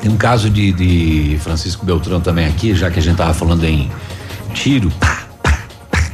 Tem 0.00 0.10
um 0.10 0.16
caso 0.16 0.50
de, 0.50 0.72
de 0.72 1.38
Francisco 1.40 1.86
Beltrão 1.86 2.20
também 2.20 2.46
aqui, 2.46 2.74
já 2.74 2.90
que 2.90 2.98
a 2.98 3.02
gente 3.02 3.16
tava 3.16 3.32
falando 3.32 3.64
em 3.64 3.90
tiro. 4.52 4.90
Pá, 4.98 5.26
pá, 5.42 5.58
pá. 5.90 6.10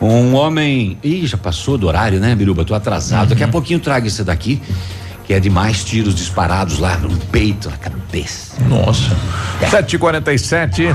Um 0.00 0.34
homem. 0.34 0.98
Ih, 1.02 1.26
já 1.26 1.36
passou 1.36 1.78
do 1.78 1.86
horário, 1.86 2.18
né, 2.18 2.34
Biruba? 2.34 2.64
Tô 2.64 2.74
atrasado. 2.74 3.28
Daqui 3.28 3.44
a 3.44 3.48
pouquinho 3.48 3.78
traga 3.78 4.08
esse 4.08 4.24
daqui, 4.24 4.60
que 5.24 5.32
é 5.32 5.38
de 5.38 5.48
mais 5.48 5.84
tiros 5.84 6.14
disparados 6.14 6.78
lá 6.78 6.96
no 6.98 7.16
peito, 7.26 7.70
na 7.70 7.76
cabeça. 7.76 8.60
Nossa. 8.68 9.16
7h47. 9.60 10.94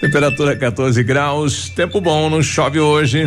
Temperatura 0.00 0.56
14 0.56 1.02
graus, 1.02 1.68
tempo 1.70 2.00
bom, 2.00 2.30
não 2.30 2.40
chove 2.42 2.78
hoje. 2.78 3.26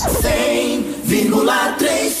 100,3 0.01 2.20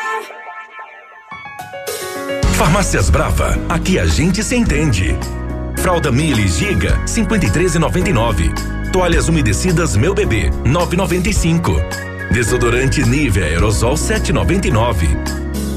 Farmácias 2.61 3.09
Brava, 3.09 3.57
aqui 3.67 3.97
a 3.97 4.05
gente 4.05 4.43
se 4.43 4.55
entende. 4.55 5.17
Fralda 5.77 6.11
Mili 6.11 6.47
Giga, 6.47 6.95
53,99. 7.07 8.91
Toalhas 8.91 9.27
umedecidas 9.27 9.95
Meu 9.95 10.13
Bebê, 10.13 10.51
9,95. 10.63 11.83
Desodorante 12.31 13.03
Nivea 13.03 13.45
Aerosol, 13.45 13.95
7,99. 13.95 15.07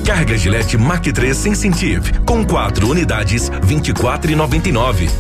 Carga 0.04 0.36
Gillette 0.36 0.76
Mac 0.76 1.06
3 1.06 1.34
Sensitive, 1.34 2.18
com 2.26 2.44
quatro 2.44 2.90
unidades, 2.90 3.48
24,99. 3.48 5.10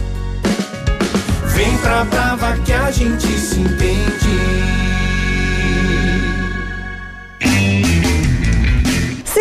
Vem 1.46 1.78
pra 1.78 2.04
Brava 2.04 2.58
que 2.58 2.74
a 2.74 2.90
gente 2.90 3.26
se 3.26 3.60
entende. 3.60 4.93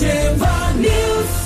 Ativa 0.00 0.46
News. 0.46 0.67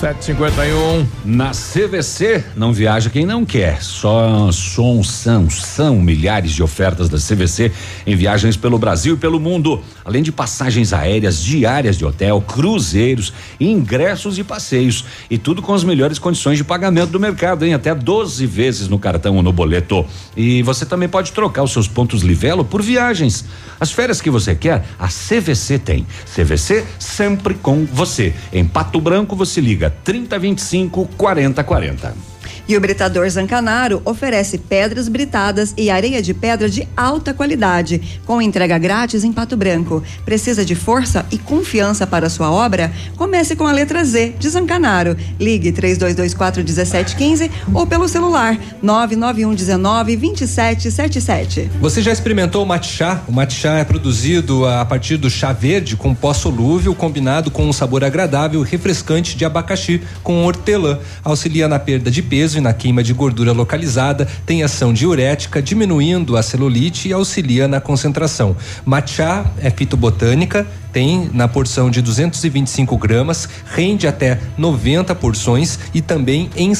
751. 0.03 1.07
Na 1.24 1.53
CVC, 1.53 2.42
não 2.57 2.72
viaja 2.72 3.09
quem 3.09 3.24
não 3.24 3.44
quer. 3.44 3.80
Só 3.80 4.50
são, 4.50 5.00
são, 5.05 5.48
são 5.48 6.00
milhares 6.00 6.50
de 6.50 6.61
ofertas 6.61 7.09
da 7.09 7.18
CVC 7.18 7.70
em 8.05 8.16
viagens 8.16 8.57
pelo 8.57 8.80
Brasil 8.80 9.14
e 9.14 9.16
pelo 9.16 9.38
mundo. 9.38 9.80
Além 10.05 10.20
de 10.20 10.32
passagens 10.32 10.92
aéreas 10.92 11.40
diárias 11.40 11.96
de 11.96 12.05
hotel, 12.05 12.40
cruzeiros, 12.40 13.32
ingressos 13.61 14.38
e 14.38 14.42
passeios. 14.42 15.05
E 15.30 15.38
tudo 15.38 15.62
com 15.62 15.72
as 15.72 15.84
melhores 15.84 16.18
condições 16.18 16.59
de 16.59 16.64
pagamento 16.64 17.11
do 17.11 17.20
mercado, 17.20 17.64
hein? 17.64 17.72
Até 17.72 17.94
12 17.94 18.44
vezes 18.44 18.88
no 18.88 18.98
cartão 18.98 19.36
ou 19.36 19.42
no 19.42 19.53
boleto. 19.53 20.05
E 20.36 20.64
você 20.64 20.84
também 20.84 21.09
pode 21.09 21.30
trocar 21.30 21.62
os 21.62 21.70
seus 21.70 21.86
pontos 21.86 22.22
Livelo 22.22 22.64
por 22.64 22.82
viagens. 22.82 23.44
As 23.78 23.92
férias 23.92 24.20
que 24.20 24.30
você 24.30 24.53
quer, 24.57 24.84
a 24.98 25.07
CVC 25.07 25.78
tem. 25.78 26.05
CVC 26.34 26.84
sempre 26.98 27.55
com 27.55 27.84
você. 27.84 28.34
Em 28.53 28.64
Pato 28.64 29.00
Branco 29.00 29.36
você 29.36 29.61
liga 29.61 29.91
3025 30.05 31.09
4040. 31.16 32.32
E 32.68 32.76
o 32.76 32.80
Britador 32.80 33.28
Zancanaro 33.28 34.00
oferece 34.04 34.56
pedras 34.56 35.08
britadas 35.08 35.74
e 35.76 35.90
areia 35.90 36.22
de 36.22 36.32
pedra 36.32 36.68
de 36.68 36.86
alta 36.96 37.34
qualidade, 37.34 38.20
com 38.24 38.40
entrega 38.40 38.78
grátis 38.78 39.24
em 39.24 39.32
Pato 39.32 39.56
Branco. 39.56 40.02
Precisa 40.24 40.64
de 40.64 40.74
força 40.74 41.26
e 41.30 41.38
confiança 41.38 42.06
para 42.06 42.30
sua 42.30 42.50
obra? 42.52 42.92
Comece 43.16 43.56
com 43.56 43.66
a 43.66 43.72
letra 43.72 44.04
Z 44.04 44.34
de 44.38 44.48
Zancanaro. 44.48 45.16
Ligue 45.40 45.72
3224 45.72 46.62
1715 46.62 47.50
ou 47.74 47.86
pelo 47.86 48.08
celular 48.08 48.56
991 48.80 49.54
19 49.54 50.16
2777. 50.16 51.70
Você 51.80 52.00
já 52.00 52.12
experimentou 52.12 52.62
o 52.62 52.66
matcha? 52.66 53.20
O 53.26 53.32
matcha 53.32 53.70
é 53.70 53.84
produzido 53.84 54.66
a 54.66 54.84
partir 54.84 55.16
do 55.16 55.28
chá 55.28 55.52
verde 55.52 55.96
com 55.96 56.14
pó 56.14 56.32
solúvel 56.32 56.94
combinado 56.94 57.50
com 57.50 57.66
um 57.66 57.72
sabor 57.72 58.04
agradável 58.04 58.64
e 58.64 58.68
refrescante 58.68 59.36
de 59.36 59.44
abacaxi 59.44 60.00
com 60.22 60.44
hortelã. 60.44 60.98
Auxilia 61.24 61.66
na 61.66 61.78
perda 61.78 62.10
de 62.10 62.22
peso 62.22 62.51
peso 62.53 62.59
e 62.59 62.61
na 62.61 62.72
queima 62.72 63.03
de 63.03 63.12
gordura 63.14 63.53
localizada, 63.53 64.26
tem 64.44 64.62
ação 64.62 64.92
diurética, 64.92 65.62
diminuindo 65.62 66.36
a 66.36 66.42
celulite 66.42 67.09
e 67.09 67.12
auxilia 67.12 67.66
na 67.66 67.80
concentração. 67.80 68.55
Matcha 68.84 69.44
é 69.59 69.70
fitobotânica, 69.70 70.66
tem 70.92 71.30
na 71.32 71.48
porção 71.48 71.90
de 71.90 72.03
225 72.03 72.96
gramas, 72.98 73.48
rende 73.74 74.07
até 74.07 74.38
90 74.59 75.14
porções 75.14 75.78
e 75.94 76.03
também 76.03 76.50
em 76.55 76.72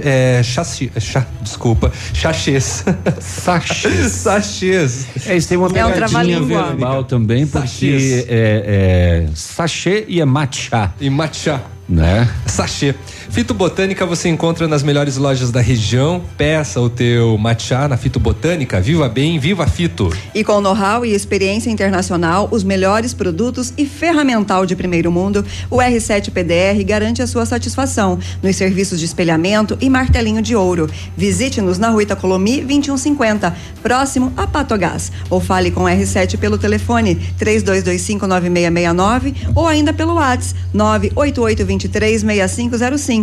é, 0.00 0.40
chassi, 0.42 0.90
chá, 0.98 1.26
desculpa, 1.42 1.92
sachês. 2.14 2.84
Sachês. 3.20 4.12
sachês. 4.12 5.06
É, 5.26 5.36
isso 5.36 5.48
tem 5.48 5.58
uma 5.58 5.68
É 5.76 5.84
um 5.84 6.46
verbal 6.46 7.04
também, 7.04 7.46
porque 7.46 7.66
Sachês. 7.68 8.24
é, 8.28 9.26
é 9.26 9.26
sachê 9.34 10.04
e 10.08 10.20
é 10.20 10.24
matcha, 10.24 10.92
E 11.00 11.10
matcha. 11.10 11.60
né? 11.88 12.28
Sachê. 12.46 12.94
Fitobotânica 13.30 14.06
você 14.06 14.28
encontra 14.28 14.66
nas 14.66 14.82
melhores 14.82 15.16
lojas 15.16 15.50
da 15.50 15.60
região. 15.60 16.22
Peça 16.36 16.80
o 16.80 16.88
teu 16.88 17.36
matcha 17.38 17.86
na 17.86 17.96
Fitobotânica. 17.96 18.80
Viva 18.80 19.08
bem, 19.08 19.38
viva 19.38 19.66
Fito. 19.66 20.10
E 20.34 20.42
com 20.42 20.60
know-how 20.60 21.04
e 21.04 21.14
experiência 21.14 21.70
internacional, 21.70 22.48
os 22.50 22.64
melhores 22.64 23.12
produtos 23.12 23.72
e 23.76 23.84
ferramental 23.84 24.64
de 24.64 24.74
primeiro 24.74 25.12
mundo, 25.12 25.44
o 25.70 25.76
R7 25.76 26.30
PDR 26.30 26.82
garante 26.84 27.22
a 27.22 27.26
sua 27.26 27.44
satisfação 27.44 28.18
nos 28.42 28.56
serviços 28.56 28.98
de 28.98 29.04
espelhamento 29.04 29.76
e 29.80 29.90
martelinho 29.90 30.42
de 30.42 30.56
ouro. 30.56 30.90
Visite-nos 31.16 31.78
na 31.78 31.90
Rua 31.90 32.04
Itacolomi 32.04 32.62
2150, 32.62 33.54
próximo 33.82 34.32
a 34.36 34.46
Patogás. 34.46 35.12
Ou 35.28 35.38
fale 35.38 35.70
com 35.70 35.84
o 35.84 35.86
R7 35.86 36.38
pelo 36.38 36.56
telefone 36.56 37.16
32259669 37.38 39.34
ou 39.54 39.66
ainda 39.66 39.92
pelo 39.92 40.14
WhatsApp 40.14 40.58
988236505. 40.74 43.17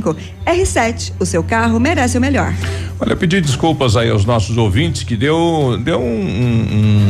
R7, 0.45 1.13
o 1.19 1.25
seu 1.25 1.43
carro 1.43 1.79
merece 1.79 2.17
o 2.17 2.21
melhor. 2.21 2.53
Olha, 2.99 3.15
pedir 3.15 3.41
desculpas 3.41 3.97
aí 3.97 4.09
aos 4.09 4.23
nossos 4.23 4.55
ouvintes 4.57 5.03
que 5.03 5.17
deu, 5.17 5.77
deu 5.83 5.99
um, 5.99 6.03
um, 6.05 6.67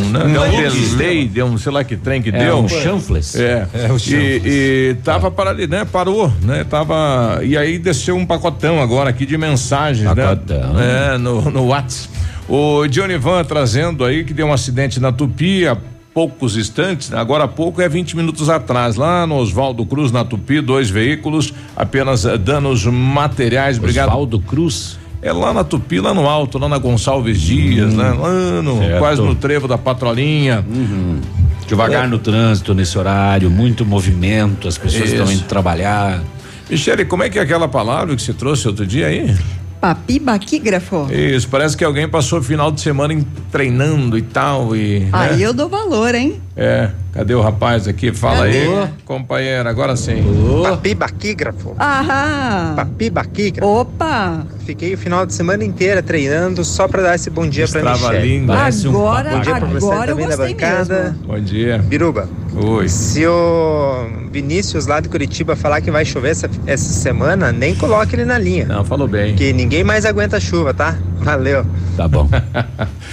um, 0.07 0.09
né, 0.09 0.19
deu 0.33 0.41
um 0.41 0.69
delay, 0.97 1.27
deu 1.27 1.45
um 1.45 1.57
sei 1.59 1.71
lá 1.71 1.83
que 1.83 1.95
trem 1.95 2.21
que 2.23 2.29
É 2.29 2.31
deu. 2.45 2.57
um 2.57 2.67
chanfles. 2.67 3.35
É, 3.35 3.67
É, 3.73 3.91
o 3.91 3.95
e, 3.95 3.99
chanfles. 3.99 4.41
e 4.45 4.97
tava 5.03 5.29
para 5.29 5.51
ali, 5.51 5.67
né? 5.67 5.85
Parou, 5.85 6.33
né? 6.41 6.63
Tava 6.63 7.41
e 7.43 7.55
aí 7.55 7.77
desceu 7.77 8.15
um 8.15 8.25
pacotão 8.25 8.81
agora 8.81 9.11
aqui 9.11 9.25
de 9.27 9.37
mensagens, 9.37 10.07
Pacotão. 10.07 10.73
né? 10.73 11.13
É, 11.13 11.17
no 11.19 11.51
no 11.51 11.67
Whats. 11.67 12.09
O 12.49 12.87
Johnny 12.87 13.17
Van 13.17 13.43
trazendo 13.43 14.03
aí 14.05 14.23
que 14.23 14.33
deu 14.33 14.47
um 14.47 14.53
acidente 14.53 14.99
na 14.99 15.11
Tupi 15.11 15.65
poucos 16.15 16.55
instantes, 16.55 17.09
né? 17.09 17.19
agora 17.19 17.43
há 17.43 17.47
pouco 17.47 17.81
é 17.81 17.89
20 17.89 18.15
minutos 18.15 18.49
atrás, 18.49 18.95
lá 18.95 19.27
no 19.27 19.35
Oswaldo 19.35 19.85
Cruz 19.85 20.13
na 20.13 20.23
Tupi, 20.23 20.61
dois 20.61 20.89
veículos, 20.89 21.53
apenas 21.75 22.23
eh, 22.23 22.37
danos 22.37 22.85
materiais. 22.85 23.77
Obrigado. 23.77 24.07
Osvaldo 24.07 24.39
Cruz. 24.39 24.97
É 25.21 25.33
lá 25.33 25.53
na 25.53 25.65
Tupi, 25.65 25.99
lá 25.99 26.13
no 26.13 26.29
alto, 26.29 26.57
lá 26.57 26.69
na 26.69 26.77
Gonçalves 26.77 27.41
Dias, 27.41 27.93
né? 27.93 28.13
Lá 28.13 28.61
no, 28.61 28.77
certo. 28.77 28.99
quase 28.99 29.21
no 29.21 29.35
trevo 29.35 29.67
da 29.67 29.77
patrolinha. 29.77 30.63
Devagar 31.67 32.07
no 32.07 32.19
trânsito 32.19 32.73
nesse 32.73 32.97
horário, 32.97 33.49
muito 33.49 33.83
movimento, 33.85 34.67
as 34.67 34.77
pessoas 34.77 35.11
estão 35.11 35.29
indo 35.29 35.43
trabalhar. 35.45 36.23
Michele, 36.69 37.03
como 37.05 37.23
é 37.23 37.29
que 37.29 37.39
é 37.39 37.41
aquela 37.41 37.67
palavra 37.67 38.15
que 38.15 38.21
você 38.21 38.33
trouxe 38.33 38.67
outro 38.67 38.85
dia 38.85 39.07
aí? 39.07 39.35
Papibaquígrafo. 39.93 41.07
Isso, 41.11 41.47
parece 41.47 41.77
que 41.77 41.83
alguém 41.83 42.07
passou 42.09 42.39
o 42.39 42.43
final 42.43 42.71
de 42.71 42.81
semana 42.81 43.13
em- 43.13 43.25
treinando 43.51 44.17
e 44.17 44.21
tal 44.23 44.75
e. 44.75 45.01
né? 45.01 45.09
Aí 45.13 45.43
eu 45.43 45.53
dou 45.53 45.69
valor, 45.69 46.15
hein? 46.15 46.41
É, 46.57 46.89
cadê 47.11 47.33
o 47.35 47.41
rapaz 47.41 47.85
aqui? 47.85 48.13
Fala 48.13 48.45
Cadê? 48.45 48.59
aí, 48.59 48.87
companheira, 49.03 49.69
agora 49.69 49.95
sim. 49.97 50.23
Papibaquígrafo. 50.63 51.75
Aham. 51.77 52.73
Papibaquígrafo. 52.77 53.67
Opa! 53.69 54.45
Fiquei 54.65 54.93
o 54.93 54.97
final 54.97 55.25
de 55.25 55.33
semana 55.33 55.65
inteira 55.65 56.01
treinando 56.01 56.63
só 56.63 56.87
pra 56.87 57.01
dar 57.01 57.15
esse 57.15 57.29
bom 57.29 57.45
dia 57.47 57.67
pra 57.67 57.91
Michelle. 57.93 58.45
Parece 58.47 58.87
um 58.87 58.91
Agora, 58.91 59.29
Bom 59.31 59.41
dia 59.41 59.55
pra 59.55 59.65
você 59.67 59.85
agora 59.85 60.11
eu 60.11 60.15
também 60.15 60.27
da 60.29 60.37
bancada. 60.37 61.03
mesmo. 61.03 61.27
Bom 61.27 61.39
dia. 61.41 61.77
Biruba, 61.79 62.29
Oi. 62.55 62.87
se 62.87 63.27
o 63.27 64.07
Vinícius 64.31 64.87
lá 64.87 64.99
de 65.01 65.09
Curitiba 65.09 65.55
falar 65.57 65.81
que 65.81 65.91
vai 65.91 66.05
chover 66.05 66.31
essa, 66.31 66.49
essa 66.65 66.93
semana, 66.93 67.51
nem 67.51 67.75
coloque 67.75 68.15
ele 68.15 68.25
na 68.25 68.37
linha. 68.37 68.65
Não, 68.65 68.83
falou 68.85 69.07
bem. 69.09 69.35
Que 69.35 69.51
ninguém 69.51 69.83
mais 69.83 70.05
aguenta 70.05 70.37
a 70.37 70.39
chuva, 70.39 70.73
tá? 70.73 70.95
Valeu. 71.19 71.65
Tá 71.97 72.07
bom. 72.07 72.29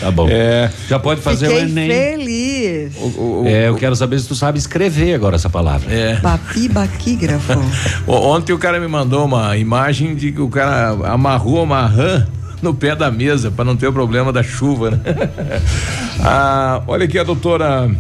Tá 0.01 0.11
bom. 0.11 0.26
É, 0.28 0.68
Já 0.88 0.99
pode 0.99 1.20
fazer 1.20 1.47
o 1.47 1.51
Fiquei 1.51 1.62
Enem. 1.64 1.88
feliz. 1.88 2.97
o, 2.97 3.05
o- 3.20 3.32
É, 3.47 3.68
eu 3.68 3.74
quero 3.76 3.95
saber 3.97 4.18
se 4.20 4.28
tu 4.28 4.35
sabe 4.35 4.59
escrever 4.59 5.14
agora 5.14 5.37
essa 5.37 5.51
palavra. 5.51 5.93
é. 5.93 6.16
Papibaquígrafo. 6.16 7.53
Ontem 8.07 8.53
o 8.53 8.59
cara 8.59 8.78
me 8.78 8.89
mandou 8.89 9.24
uma 9.24 9.57
imagem 9.57 10.14
de 10.14 10.33
que 10.33 10.41
o 10.41 10.49
cara 10.49 10.91
amarrou 11.12 11.62
uma 11.62 11.87
rã 11.87 12.26
no 12.61 12.72
pé 12.72 12.95
da 12.95 13.11
mesa 13.11 13.51
para 13.51 13.64
não 13.64 13.76
ter 13.76 13.89
o 13.89 13.93
problema 13.93 14.33
da 14.33 14.43
chuva, 14.43 14.93
né? 14.93 15.01
ah, 16.22 16.83
olha 16.87 17.05
aqui 17.05 17.18
a 17.18 17.24
doutora 17.24 17.91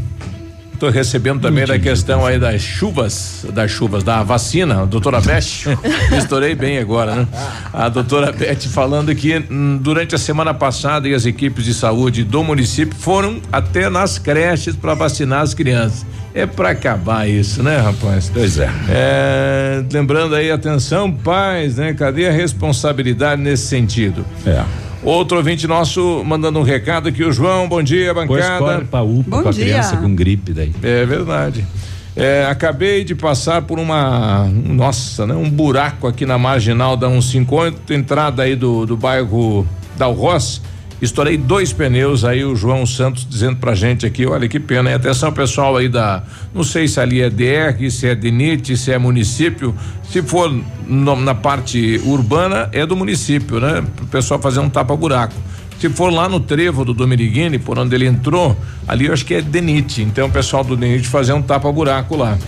Estou 0.82 0.90
recebendo 0.90 1.40
também 1.40 1.64
da 1.64 1.78
questão 1.78 2.26
aí 2.26 2.40
das 2.40 2.60
chuvas, 2.60 3.46
das 3.52 3.70
chuvas, 3.70 4.02
da 4.02 4.24
vacina, 4.24 4.82
a 4.82 4.84
doutora 4.84 5.20
Beth. 5.22 5.78
Misturei 6.10 6.56
bem 6.56 6.78
agora, 6.78 7.14
né? 7.14 7.28
A 7.72 7.88
doutora 7.88 8.32
Beth 8.32 8.62
falando 8.62 9.14
que 9.14 9.44
hum, 9.48 9.78
durante 9.80 10.16
a 10.16 10.18
semana 10.18 10.52
passada 10.52 11.08
e 11.08 11.14
as 11.14 11.24
equipes 11.24 11.64
de 11.64 11.72
saúde 11.72 12.24
do 12.24 12.42
município 12.42 12.98
foram 12.98 13.40
até 13.52 13.88
nas 13.88 14.18
creches 14.18 14.74
para 14.74 14.92
vacinar 14.94 15.42
as 15.42 15.54
crianças. 15.54 16.04
É 16.34 16.46
para 16.46 16.70
acabar 16.70 17.28
isso, 17.28 17.62
né, 17.62 17.76
rapaz? 17.76 18.28
Pois 18.34 18.58
é. 18.58 18.68
É, 18.88 19.84
lembrando 19.92 20.34
aí, 20.34 20.50
atenção, 20.50 21.12
pais, 21.12 21.76
né? 21.76 21.94
Cadê 21.94 22.26
a 22.26 22.32
responsabilidade 22.32 23.40
nesse 23.40 23.66
sentido? 23.66 24.26
É. 24.44 24.64
Outro 25.02 25.38
ouvinte 25.38 25.66
nosso 25.66 26.22
mandando 26.24 26.60
um 26.60 26.62
recado 26.62 27.08
aqui, 27.08 27.24
o 27.24 27.32
João, 27.32 27.68
bom 27.68 27.82
dia, 27.82 28.14
bancada. 28.14 28.84
pra 28.88 29.02
UPA 29.02 29.36
Bom 29.36 29.42
com 29.42 29.48
a 29.48 29.52
dia. 29.52 29.64
criança 29.64 29.96
com 29.96 30.14
gripe 30.14 30.52
daí. 30.52 30.72
É 30.82 31.04
verdade. 31.04 31.66
É, 32.14 32.46
acabei 32.48 33.02
de 33.02 33.14
passar 33.14 33.62
por 33.62 33.78
uma, 33.80 34.46
nossa, 34.48 35.26
né? 35.26 35.34
Um 35.34 35.50
buraco 35.50 36.06
aqui 36.06 36.24
na 36.24 36.38
marginal 36.38 36.96
da 36.96 37.08
158, 37.08 37.92
entrada 37.92 38.42
aí 38.42 38.54
do, 38.54 38.86
do 38.86 38.96
bairro 38.96 39.66
Dalroz. 39.96 40.60
Estourei 41.02 41.36
dois 41.36 41.72
pneus 41.72 42.24
aí, 42.24 42.44
o 42.44 42.54
João 42.54 42.86
Santos 42.86 43.26
dizendo 43.28 43.56
pra 43.56 43.74
gente 43.74 44.06
aqui, 44.06 44.24
olha 44.24 44.48
que 44.48 44.60
pena, 44.60 44.88
e 44.88 44.94
atenção 44.94 45.32
pessoal 45.32 45.76
aí 45.76 45.88
da, 45.88 46.22
não 46.54 46.62
sei 46.62 46.86
se 46.86 47.00
ali 47.00 47.20
é 47.20 47.28
DR, 47.28 47.90
se 47.90 48.06
é 48.06 48.14
DENIT, 48.14 48.76
se 48.76 48.92
é 48.92 48.98
município, 48.98 49.74
se 50.08 50.22
for 50.22 50.48
no- 50.86 51.16
na 51.16 51.34
parte 51.34 52.00
urbana 52.04 52.68
é 52.72 52.86
do 52.86 52.94
município, 52.94 53.58
né? 53.58 53.82
Pro 53.96 54.06
pessoal 54.06 54.40
fazer 54.40 54.60
um 54.60 54.70
tapa-buraco. 54.70 55.34
Se 55.80 55.88
for 55.88 56.12
lá 56.12 56.28
no 56.28 56.38
trevo 56.38 56.84
do 56.84 56.94
Dominiguini, 56.94 57.58
por 57.58 57.76
onde 57.80 57.92
ele 57.96 58.06
entrou, 58.06 58.56
ali 58.86 59.06
eu 59.06 59.12
acho 59.12 59.26
que 59.26 59.34
é 59.34 59.42
DENIT. 59.42 60.02
Então 60.02 60.28
o 60.28 60.30
pessoal 60.30 60.62
do 60.62 60.76
DENIT 60.76 61.08
fazer 61.08 61.32
um 61.32 61.42
tapa-buraco 61.42 62.14
lá. 62.14 62.38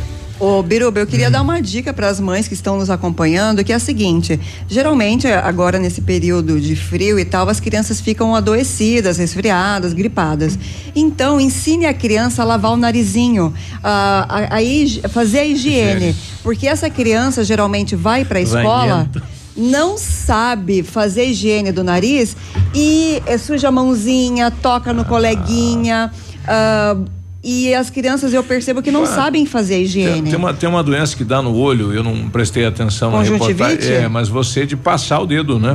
Ô, 0.40 0.62
Biruba, 0.64 0.98
eu 0.98 1.06
queria 1.06 1.30
dar 1.30 1.42
uma 1.42 1.62
dica 1.62 1.92
para 1.92 2.08
as 2.08 2.18
mães 2.18 2.48
que 2.48 2.54
estão 2.54 2.76
nos 2.76 2.90
acompanhando, 2.90 3.62
que 3.62 3.72
é 3.72 3.76
a 3.76 3.78
seguinte: 3.78 4.38
geralmente, 4.68 5.28
agora 5.28 5.78
nesse 5.78 6.00
período 6.00 6.60
de 6.60 6.74
frio 6.74 7.18
e 7.20 7.24
tal, 7.24 7.48
as 7.48 7.60
crianças 7.60 8.00
ficam 8.00 8.34
adoecidas, 8.34 9.16
resfriadas, 9.18 9.92
gripadas. 9.92 10.58
Então, 10.94 11.40
ensine 11.40 11.86
a 11.86 11.94
criança 11.94 12.42
a 12.42 12.44
lavar 12.44 12.72
o 12.72 12.76
narizinho, 12.76 13.54
a, 13.82 14.26
a- 14.28 14.58
a 15.04 15.08
fazer 15.08 15.38
a 15.38 15.44
higiene. 15.46 16.16
Porque 16.42 16.66
essa 16.66 16.90
criança 16.90 17.44
geralmente 17.44 17.94
vai 17.94 18.24
para 18.24 18.38
a 18.38 18.42
escola. 18.42 19.08
Não 19.56 19.96
sabe 19.96 20.82
fazer 20.82 21.26
higiene 21.26 21.70
do 21.70 21.84
nariz 21.84 22.36
e 22.74 23.22
eh, 23.24 23.38
suja 23.38 23.68
a 23.68 23.70
mãozinha, 23.70 24.50
toca 24.50 24.92
no 24.92 25.04
coleguinha. 25.04 26.10
ah, 26.46 26.96
e 27.44 27.74
as 27.74 27.90
crianças 27.90 28.32
eu 28.32 28.42
percebo 28.42 28.80
que 28.80 28.90
não 28.90 29.04
sabem 29.06 29.44
fazer 29.44 29.74
a 29.74 29.76
Tem, 29.76 29.84
higiene. 29.84 30.22
tem 30.30 30.36
uma, 30.38 30.54
tem 30.54 30.68
uma 30.68 30.82
doença 30.82 31.14
que 31.16 31.22
dá 31.24 31.42
no 31.42 31.54
olho, 31.54 31.92
eu 31.92 32.02
não 32.02 32.28
prestei 32.30 32.64
atenção 32.64 33.10
na 33.10 33.18
Conjuntivite? 33.18 33.62
reportagem. 33.62 33.94
É, 33.96 34.08
mas 34.08 34.28
você 34.28 34.64
de 34.64 34.76
passar 34.76 35.20
o 35.20 35.26
dedo, 35.26 35.58
né? 35.58 35.74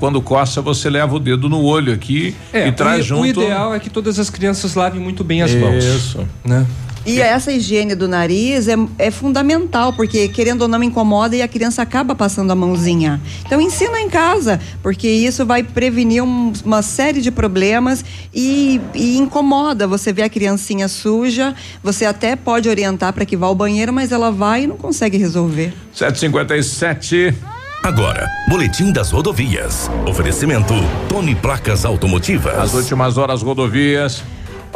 Quando 0.00 0.20
coça, 0.20 0.60
você 0.60 0.90
leva 0.90 1.14
o 1.14 1.20
dedo 1.20 1.48
no 1.48 1.62
olho 1.62 1.92
aqui 1.92 2.34
É, 2.52 2.66
e 2.68 2.72
traz 2.72 3.04
o, 3.04 3.08
junto. 3.08 3.22
o 3.40 3.42
ideal 3.44 3.72
é 3.74 3.78
que 3.78 3.88
todas 3.88 4.18
as 4.18 4.28
crianças 4.28 4.74
lavem 4.74 5.00
muito 5.00 5.22
bem 5.22 5.40
as 5.42 5.54
mãos. 5.54 5.84
Isso. 5.84 6.26
Né? 6.44 6.66
E 7.06 7.20
essa 7.20 7.52
higiene 7.52 7.94
do 7.94 8.08
nariz 8.08 8.66
é, 8.66 8.74
é 8.98 9.10
fundamental, 9.10 9.92
porque 9.92 10.26
querendo 10.28 10.62
ou 10.62 10.68
não 10.68 10.82
incomoda 10.82 11.36
e 11.36 11.42
a 11.42 11.48
criança 11.48 11.82
acaba 11.82 12.14
passando 12.14 12.50
a 12.50 12.54
mãozinha. 12.54 13.20
Então 13.44 13.60
ensina 13.60 14.00
em 14.00 14.08
casa, 14.08 14.58
porque 14.82 15.06
isso 15.08 15.44
vai 15.44 15.62
prevenir 15.62 16.22
um- 16.22 16.52
uma 16.64 16.80
série 16.82 17.20
de 17.20 17.30
problemas 17.30 18.04
e, 18.34 18.80
e 18.94 19.18
incomoda. 19.18 19.86
Você 19.86 20.12
vê 20.12 20.22
a 20.22 20.28
criancinha 20.30 20.88
suja, 20.88 21.54
você 21.82 22.04
até 22.06 22.36
pode 22.36 22.68
orientar 22.68 23.12
para 23.12 23.26
que 23.26 23.36
vá 23.36 23.46
ao 23.46 23.54
banheiro, 23.54 23.92
mas 23.92 24.10
ela 24.10 24.30
vai 24.30 24.64
e 24.64 24.66
não 24.66 24.76
consegue 24.76 25.18
resolver. 25.18 25.74
757. 25.92 27.34
Agora, 27.82 28.26
Boletim 28.48 28.90
das 28.92 29.10
Rodovias. 29.10 29.90
Oferecimento 30.08 30.72
Tony 31.08 31.34
Placas 31.34 31.84
Automotivas. 31.84 32.54
As 32.58 32.72
últimas 32.72 33.18
horas 33.18 33.42
rodovias. 33.42 34.22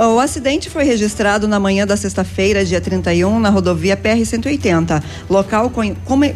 O 0.01 0.21
acidente 0.21 0.71
foi 0.71 0.85
registrado 0.85 1.49
na 1.49 1.59
manhã 1.59 1.85
da 1.85 1.97
sexta-feira, 1.97 2.65
dia 2.65 2.81
31, 2.81 3.41
na 3.41 3.51
rodovia 3.51 3.97
PR-180, 3.97 5.03
local 5.29 5.73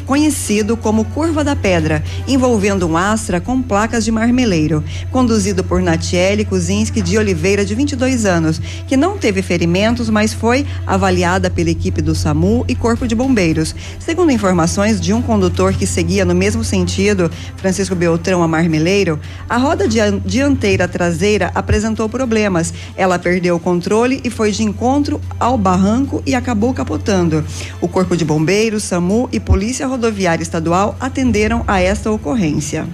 conhecido 0.05 0.77
como 0.77 1.05
Curva 1.05 1.45
da 1.45 1.55
Pedra, 1.55 2.03
envolvendo 2.27 2.89
um 2.89 2.97
Astra 2.97 3.41
com 3.41 3.63
placas 3.63 4.05
de 4.05 4.11
marmeleiro, 4.11 4.83
conduzido 5.13 5.63
por 5.63 5.81
Natiele 5.81 6.45
Kuzinski 6.45 7.01
de 7.01 7.17
Oliveira, 7.17 7.65
de 7.65 7.73
22 7.77 8.27
anos, 8.27 8.61
que 8.89 8.97
não 8.97 9.17
teve 9.17 9.43
ferimentos, 9.43 10.11
mas 10.11 10.33
foi 10.33 10.67
avaliada 10.85 11.49
pela 11.49 11.71
equipe 11.71 12.03
do 12.03 12.17
SAMU 12.17 12.65
e 12.67 12.75
Corpo 12.75 13.07
de 13.07 13.15
Bombeiros. 13.15 13.77
Segundo 14.01 14.33
informações 14.33 15.01
de 15.01 15.13
um 15.13 15.23
condutor 15.23 15.73
que 15.75 15.87
seguia 15.87 16.25
no 16.25 16.35
mesmo 16.35 16.65
sentido, 16.65 17.31
Francisco 17.59 17.95
Beltrão 17.95 18.43
a 18.43 18.49
Marmeleiro, 18.49 19.21
a 19.49 19.57
roda 19.57 19.87
dian- 19.87 20.21
dianteira 20.27 20.89
traseira 20.89 21.53
apresentou 21.55 22.09
problemas. 22.09 22.75
Ela 22.97 23.21
perdeu 23.21 23.52
o 23.53 23.61
controle 23.61 24.21
e 24.25 24.31
foi 24.31 24.51
de 24.51 24.63
encontro 24.63 25.21
ao 25.39 25.57
barranco 25.57 26.23
e 26.27 26.35
acabou 26.35 26.73
capotando. 26.73 27.45
O 27.81 27.89
Corpo 27.89 28.17
de 28.17 28.25
Bombeiros, 28.25 28.85
SAMU 28.85 29.29
e 29.33 29.39
Polícia 29.39 29.87
Rodoviária 29.87 30.43
Estadual 30.43 30.97
atenderam 31.01 31.65
a 31.67 31.81
esta 31.81 32.11
ocorrência. 32.11 32.87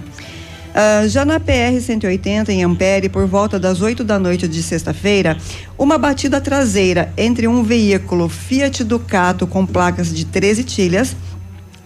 Ah, 0.73 1.07
já 1.07 1.25
na 1.25 1.39
PR-180 1.39 2.49
em 2.49 2.63
Ampere, 2.63 3.09
por 3.09 3.25
volta 3.25 3.59
das 3.59 3.81
8 3.81 4.03
da 4.03 4.19
noite 4.19 4.47
de 4.47 4.61
sexta-feira, 4.61 5.37
uma 5.77 5.97
batida 5.97 6.39
traseira 6.39 7.11
entre 7.17 7.47
um 7.47 7.63
veículo 7.63 8.29
Fiat 8.29 8.83
Ducato 8.83 9.47
com 9.47 9.65
placas 9.65 10.13
de 10.13 10.25
13 10.25 10.63
tilhas 10.63 11.15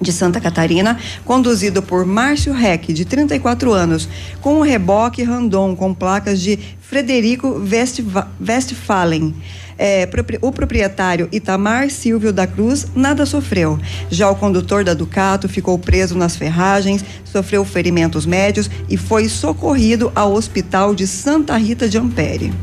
de 0.01 0.11
Santa 0.11 0.41
Catarina, 0.41 0.99
conduzido 1.23 1.81
por 1.81 2.05
Márcio 2.05 2.51
Reck, 2.53 2.91
de 2.91 3.05
34 3.05 3.71
anos, 3.71 4.07
com 4.41 4.59
um 4.59 4.61
reboque 4.61 5.23
Randon 5.23 5.75
com 5.75 5.93
placas 5.93 6.41
de 6.41 6.59
Frederico 6.93 7.59
Westphalen. 8.39 9.33
É, 9.79 10.07
o 10.43 10.51
proprietário 10.51 11.27
Itamar 11.31 11.89
Silvio 11.89 12.31
da 12.31 12.45
Cruz 12.45 12.85
nada 12.95 13.25
sofreu. 13.25 13.79
Já 14.11 14.29
o 14.29 14.35
condutor 14.35 14.83
da 14.83 14.93
Ducato 14.93 15.49
ficou 15.49 15.79
preso 15.79 16.15
nas 16.15 16.35
ferragens, 16.35 17.03
sofreu 17.25 17.65
ferimentos 17.65 18.27
médios 18.27 18.69
e 18.87 18.95
foi 18.95 19.27
socorrido 19.27 20.11
ao 20.13 20.33
hospital 20.33 20.93
de 20.93 21.07
Santa 21.07 21.57
Rita 21.57 21.89
de 21.89 21.97
Ampere. 21.97 22.53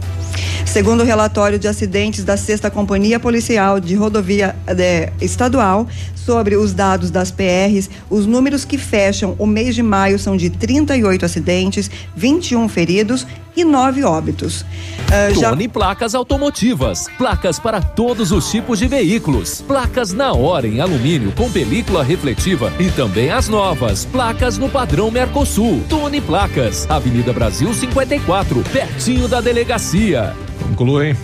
Segundo 0.64 1.01
o 1.01 1.05
relatório 1.05 1.59
de 1.59 1.66
acidentes 1.66 2.22
da 2.22 2.37
Sexta 2.37 2.70
Companhia 2.70 3.18
Policial 3.18 3.81
de 3.81 3.97
Rodovia 3.97 4.55
eh, 4.68 5.12
Estadual, 5.20 5.89
sobre 6.14 6.55
os 6.55 6.72
dados 6.72 7.11
das 7.11 7.33
PRs, 7.33 7.91
os 8.09 8.24
números 8.24 8.64
que 8.64 8.78
fecham 8.78 9.35
o 9.37 9.47
mês 9.47 9.74
de 9.74 9.83
maio 9.83 10.16
são 10.16 10.37
de 10.37 10.49
38 10.49 11.24
acidentes, 11.24 11.91
21 12.14 12.68
feridos 12.68 13.26
e 13.61 13.64
9 13.64 14.02
óbitos. 14.04 14.64
Ah, 15.12 15.32
já- 15.32 15.50
Tony 15.50 15.68
Placas 15.68 16.14
Automotivas. 16.14 17.06
Placas 17.18 17.58
para 17.58 17.80
todos 17.80 18.32
os 18.32 18.50
tipos 18.50 18.78
de 18.78 18.86
veículos. 18.86 19.61
Placas 19.66 20.12
na 20.12 20.32
hora 20.32 20.66
em 20.66 20.80
alumínio 20.80 21.32
com 21.32 21.50
película 21.50 22.02
refletiva 22.02 22.72
e 22.78 22.90
também 22.90 23.30
as 23.30 23.48
novas. 23.48 24.04
Placas 24.04 24.58
no 24.58 24.68
padrão 24.68 25.11
Mercosul. 25.11 25.82
Tony 25.88 26.20
Placas. 26.20 26.86
Avenida 26.90 27.32
Brasil 27.32 27.72
54, 27.72 28.62
pertinho 28.72 29.26
da 29.28 29.40
delegacia. 29.40 30.34
Concluem. 30.68 31.16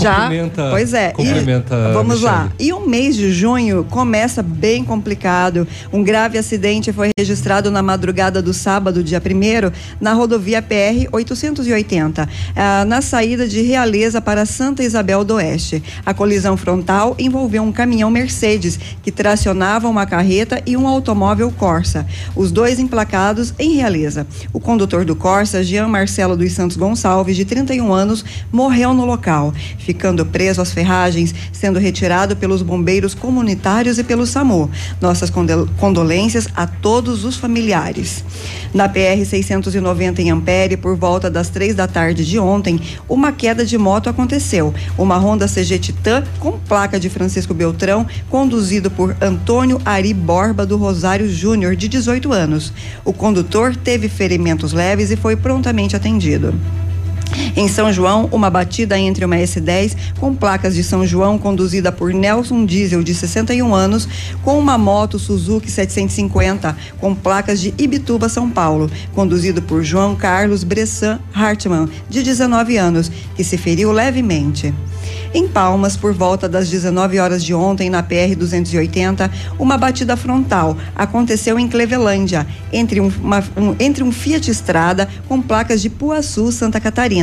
Já, 0.00 0.14
Complementa- 0.22 0.68
pois 0.70 0.92
é. 0.94 1.10
complementa, 1.10 1.74
e, 1.74 1.92
vamos 1.94 2.16
Michele. 2.20 2.32
lá. 2.32 2.52
E 2.58 2.72
o 2.72 2.86
mês 2.86 3.16
de 3.16 3.32
junho 3.32 3.84
começa 3.90 4.42
bem 4.42 4.84
complicado. 4.84 5.66
Um 5.92 6.02
grave 6.02 6.38
acidente 6.38 6.92
foi 6.92 7.10
registrado 7.18 7.70
na 7.70 7.82
madrugada 7.82 8.40
do 8.42 8.52
sábado, 8.52 9.02
dia 9.02 9.20
1 9.24 9.72
na 10.00 10.12
rodovia 10.12 10.60
PR 10.62 11.08
880, 11.12 12.28
ah, 12.54 12.84
na 12.84 13.00
saída 13.00 13.46
de 13.48 13.62
Realeza 13.62 14.20
para 14.20 14.44
Santa 14.46 14.82
Isabel 14.82 15.24
do 15.24 15.34
Oeste. 15.34 15.82
A 16.04 16.12
colisão 16.14 16.56
frontal 16.56 17.14
envolveu 17.18 17.62
um 17.62 17.72
caminhão 17.72 18.10
Mercedes 18.10 18.78
que 19.02 19.10
tracionava 19.10 19.88
uma 19.88 20.06
carreta 20.06 20.60
e 20.66 20.76
um 20.76 20.86
automóvel 20.86 21.50
Corsa. 21.56 22.06
Os 22.34 22.50
dois 22.52 22.78
emplacados 22.78 23.54
em 23.58 23.74
Realeza. 23.76 24.26
O 24.52 24.60
condutor 24.60 25.04
do 25.04 25.16
Corsa, 25.16 25.62
Jean 25.62 25.88
Marcelo 25.88 26.36
dos 26.36 26.52
Santos 26.52 26.76
Gonçalves, 26.76 27.36
de 27.36 27.44
31 27.44 27.92
anos, 27.92 28.24
morreu 28.52 28.92
no 28.94 29.04
local, 29.04 29.52
ficando 29.86 30.26
preso 30.26 30.60
às 30.60 30.72
ferragens, 30.72 31.32
sendo 31.52 31.78
retirado 31.78 32.34
pelos 32.34 32.60
bombeiros 32.60 33.14
comunitários 33.14 33.98
e 34.00 34.04
pelo 34.04 34.26
SAMU. 34.26 34.68
Nossas 35.00 35.30
condol- 35.30 35.68
condolências 35.78 36.48
a 36.56 36.66
todos 36.66 37.24
os 37.24 37.36
familiares. 37.36 38.24
Na 38.74 38.88
PR 38.88 39.24
690 39.24 40.20
em 40.20 40.30
Ampere, 40.32 40.76
por 40.76 40.96
volta 40.96 41.30
das 41.30 41.48
três 41.48 41.72
da 41.76 41.86
tarde 41.86 42.24
de 42.26 42.36
ontem, 42.36 42.80
uma 43.08 43.30
queda 43.30 43.64
de 43.64 43.78
moto 43.78 44.10
aconteceu. 44.10 44.74
Uma 44.98 45.16
Honda 45.18 45.46
CG 45.46 45.78
Titan 45.78 46.24
com 46.40 46.58
placa 46.58 46.98
de 46.98 47.08
Francisco 47.08 47.54
Beltrão, 47.54 48.04
conduzido 48.28 48.90
por 48.90 49.16
Antônio 49.20 49.80
Ari 49.84 50.12
Borba 50.12 50.66
do 50.66 50.76
Rosário 50.76 51.28
Júnior, 51.30 51.76
de 51.76 51.86
18 51.86 52.32
anos. 52.32 52.72
O 53.04 53.12
condutor 53.12 53.76
teve 53.76 54.08
ferimentos 54.08 54.72
leves 54.72 55.12
e 55.12 55.16
foi 55.16 55.36
prontamente 55.36 55.94
atendido. 55.94 56.52
Em 57.54 57.68
São 57.68 57.92
João, 57.92 58.28
uma 58.32 58.48
batida 58.50 58.98
entre 58.98 59.24
uma 59.24 59.36
S10 59.36 59.96
com 60.18 60.34
placas 60.34 60.74
de 60.74 60.82
São 60.84 61.06
João 61.06 61.38
conduzida 61.38 61.90
por 61.90 62.12
Nelson 62.12 62.64
Diesel, 62.66 63.02
de 63.02 63.14
61 63.14 63.74
anos, 63.74 64.08
com 64.42 64.58
uma 64.58 64.76
moto 64.78 65.18
Suzuki 65.18 65.70
750 65.70 66.76
com 67.00 67.14
placas 67.14 67.60
de 67.60 67.74
Ibituba, 67.78 68.28
São 68.28 68.50
Paulo, 68.50 68.90
conduzido 69.14 69.62
por 69.62 69.82
João 69.82 70.14
Carlos 70.14 70.64
Bressan 70.64 71.18
Hartmann, 71.34 71.88
de 72.08 72.22
19 72.22 72.76
anos, 72.76 73.10
que 73.34 73.44
se 73.44 73.56
feriu 73.56 73.90
levemente. 73.92 74.72
Em 75.34 75.46
Palmas, 75.46 75.96
por 75.96 76.12
volta 76.14 76.48
das 76.48 76.68
19 76.70 77.18
horas 77.18 77.44
de 77.44 77.52
ontem, 77.52 77.90
na 77.90 78.02
PR 78.02 78.34
280, 78.36 79.30
uma 79.58 79.76
batida 79.76 80.16
frontal 80.16 80.76
aconteceu 80.94 81.58
em 81.58 81.68
Clevelândia, 81.68 82.46
entre 82.72 83.00
um, 83.00 83.10
uma- 83.22 83.44
um- 83.56 83.74
entre 83.78 84.02
um 84.02 84.10
Fiat 84.10 84.50
Estrada 84.50 85.08
com 85.28 85.40
placas 85.42 85.82
de 85.82 85.90
Puaçu, 85.90 86.50
Santa 86.50 86.80
Catarina, 86.80 87.15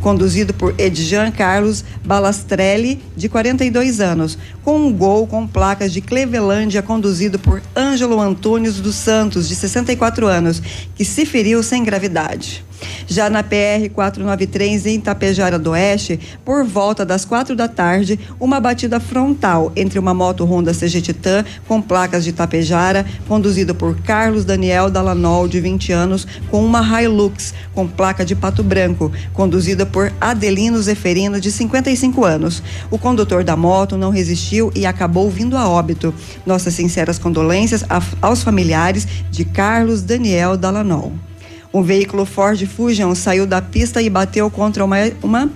conduzido 0.00 0.52
por 0.52 0.74
Edjan 0.78 1.30
Carlos 1.30 1.84
Balastrelli, 2.04 3.00
de 3.16 3.28
42 3.28 4.00
anos, 4.00 4.38
com 4.62 4.78
um 4.78 4.92
gol 4.92 5.26
com 5.26 5.46
placas 5.46 5.92
de 5.92 6.00
Clevelândia, 6.00 6.82
conduzido 6.82 7.38
por 7.38 7.62
Ângelo 7.76 8.20
Antônios 8.20 8.80
dos 8.80 8.96
Santos, 8.96 9.48
de 9.48 9.54
64 9.54 10.26
anos, 10.26 10.60
que 10.94 11.04
se 11.04 11.24
feriu 11.24 11.62
sem 11.62 11.82
gravidade. 11.82 12.67
Já 13.06 13.30
na 13.30 13.42
PR 13.42 13.88
493 13.92 14.86
em 14.86 15.00
Tapejara 15.00 15.58
do 15.58 15.70
Oeste, 15.70 16.20
por 16.44 16.64
volta 16.64 17.04
das 17.04 17.24
quatro 17.24 17.56
da 17.56 17.66
tarde, 17.66 18.18
uma 18.38 18.60
batida 18.60 19.00
frontal 19.00 19.72
entre 19.74 19.98
uma 19.98 20.12
moto 20.12 20.44
Honda 20.44 20.74
CG 20.74 21.00
Titan 21.00 21.44
com 21.66 21.80
placas 21.80 22.24
de 22.24 22.32
Tapejara, 22.32 23.06
conduzido 23.26 23.74
por 23.74 23.96
Carlos 24.02 24.44
Daniel 24.44 24.90
Dalanol, 24.90 25.48
de 25.48 25.60
20 25.60 25.92
anos, 25.92 26.26
com 26.50 26.64
uma 26.64 26.82
Hilux 27.02 27.54
com 27.74 27.86
placa 27.86 28.24
de 28.24 28.34
Pato 28.34 28.62
Branco, 28.62 29.10
conduzida 29.32 29.86
por 29.86 30.12
Adelino 30.20 30.80
Zeferino, 30.82 31.40
de 31.40 31.50
55 31.50 32.24
anos. 32.24 32.62
O 32.90 32.98
condutor 32.98 33.44
da 33.44 33.56
moto 33.56 33.96
não 33.96 34.10
resistiu 34.10 34.70
e 34.74 34.84
acabou 34.84 35.30
vindo 35.30 35.56
a 35.56 35.68
óbito. 35.68 36.14
Nossas 36.44 36.74
sinceras 36.74 37.18
condolências 37.18 37.84
aos 38.20 38.42
familiares 38.42 39.06
de 39.30 39.44
Carlos 39.44 40.02
Daniel 40.02 40.56
Dalanol. 40.56 41.27
Um 41.72 41.82
veículo 41.82 42.24
Ford 42.24 42.64
Fusion 42.66 43.14
saiu 43.14 43.46
da 43.46 43.60
pista 43.60 44.00
e 44.00 44.08
bateu 44.08 44.50
contra 44.50 44.84
uma, 44.84 44.96
uma 45.22 45.50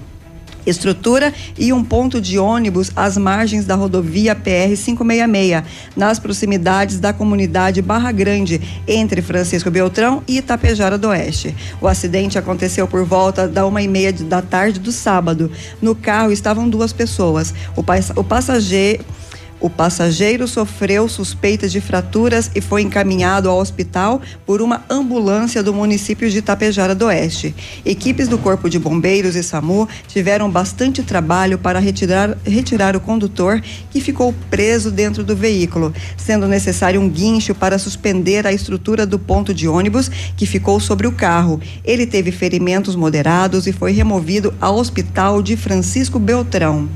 estrutura 0.66 1.32
e 1.58 1.72
um 1.72 1.82
ponto 1.82 2.20
de 2.20 2.38
ônibus 2.38 2.92
às 2.94 3.16
margens 3.16 3.64
da 3.64 3.74
rodovia 3.74 4.34
PR 4.34 4.76
566, 4.76 5.62
nas 5.96 6.18
proximidades 6.18 7.00
da 7.00 7.12
comunidade 7.12 7.82
Barra 7.82 8.12
Grande, 8.12 8.60
entre 8.86 9.22
Francisco 9.22 9.70
Beltrão 9.70 10.22
e 10.28 10.38
Itapejara 10.38 10.96
do 10.98 11.08
Oeste. 11.08 11.54
O 11.80 11.88
acidente 11.88 12.38
aconteceu 12.38 12.86
por 12.86 13.04
volta 13.04 13.48
da 13.48 13.66
uma 13.66 13.82
e 13.82 13.88
meia 13.88 14.12
da 14.12 14.40
tarde 14.42 14.78
do 14.78 14.92
sábado. 14.92 15.50
No 15.80 15.94
carro 15.94 16.30
estavam 16.30 16.68
duas 16.68 16.92
pessoas. 16.92 17.52
O, 17.74 17.82
pas- 17.82 18.12
o 18.14 18.22
passageiro 18.22 19.04
o 19.62 19.70
passageiro 19.70 20.48
sofreu 20.48 21.08
suspeitas 21.08 21.70
de 21.70 21.80
fraturas 21.80 22.50
e 22.52 22.60
foi 22.60 22.82
encaminhado 22.82 23.48
ao 23.48 23.58
hospital 23.58 24.20
por 24.44 24.60
uma 24.60 24.82
ambulância 24.90 25.62
do 25.62 25.72
município 25.72 26.28
de 26.28 26.38
Itapejara 26.38 26.96
do 26.96 27.06
Oeste. 27.06 27.54
Equipes 27.84 28.26
do 28.26 28.36
Corpo 28.36 28.68
de 28.68 28.76
Bombeiros 28.76 29.36
e 29.36 29.42
SAMU 29.42 29.88
tiveram 30.08 30.50
bastante 30.50 31.04
trabalho 31.04 31.58
para 31.58 31.78
retirar, 31.78 32.36
retirar 32.44 32.96
o 32.96 33.00
condutor 33.00 33.62
que 33.88 34.00
ficou 34.00 34.34
preso 34.50 34.90
dentro 34.90 35.22
do 35.22 35.36
veículo, 35.36 35.94
sendo 36.16 36.48
necessário 36.48 37.00
um 37.00 37.08
guincho 37.08 37.54
para 37.54 37.78
suspender 37.78 38.44
a 38.48 38.52
estrutura 38.52 39.06
do 39.06 39.18
ponto 39.18 39.54
de 39.54 39.68
ônibus 39.68 40.10
que 40.36 40.44
ficou 40.44 40.80
sobre 40.80 41.06
o 41.06 41.12
carro. 41.12 41.60
Ele 41.84 42.04
teve 42.04 42.32
ferimentos 42.32 42.96
moderados 42.96 43.68
e 43.68 43.72
foi 43.72 43.92
removido 43.92 44.52
ao 44.60 44.76
hospital 44.76 45.40
de 45.40 45.56
Francisco 45.56 46.18
Beltrão. 46.18 46.88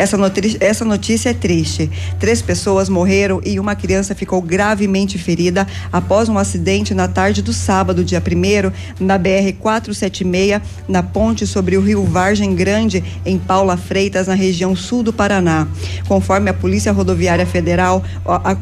Essa, 0.00 0.16
notri- 0.16 0.56
essa 0.60 0.82
notícia 0.82 1.28
é 1.28 1.34
triste. 1.34 1.90
Três 2.18 2.40
pessoas 2.40 2.88
morreram 2.88 3.38
e 3.44 3.60
uma 3.60 3.74
criança 3.74 4.14
ficou 4.14 4.40
gravemente 4.40 5.18
ferida 5.18 5.66
após 5.92 6.26
um 6.30 6.38
acidente 6.38 6.94
na 6.94 7.06
tarde 7.06 7.42
do 7.42 7.52
sábado, 7.52 8.02
dia 8.02 8.18
1 8.18 9.04
na 9.04 9.18
BR 9.18 9.52
476, 9.58 10.62
na 10.88 11.02
ponte 11.02 11.46
sobre 11.46 11.76
o 11.76 11.82
rio 11.82 12.02
Vargem 12.02 12.54
Grande, 12.54 13.04
em 13.26 13.38
Paula 13.38 13.76
Freitas, 13.76 14.26
na 14.26 14.32
região 14.32 14.74
sul 14.74 15.02
do 15.02 15.12
Paraná. 15.12 15.68
Conforme 16.08 16.48
a 16.48 16.54
Polícia 16.54 16.92
Rodoviária 16.92 17.44
Federal, 17.44 18.02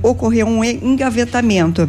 ocorreu 0.03 0.45
um 0.49 0.65
engavetamento 0.65 1.89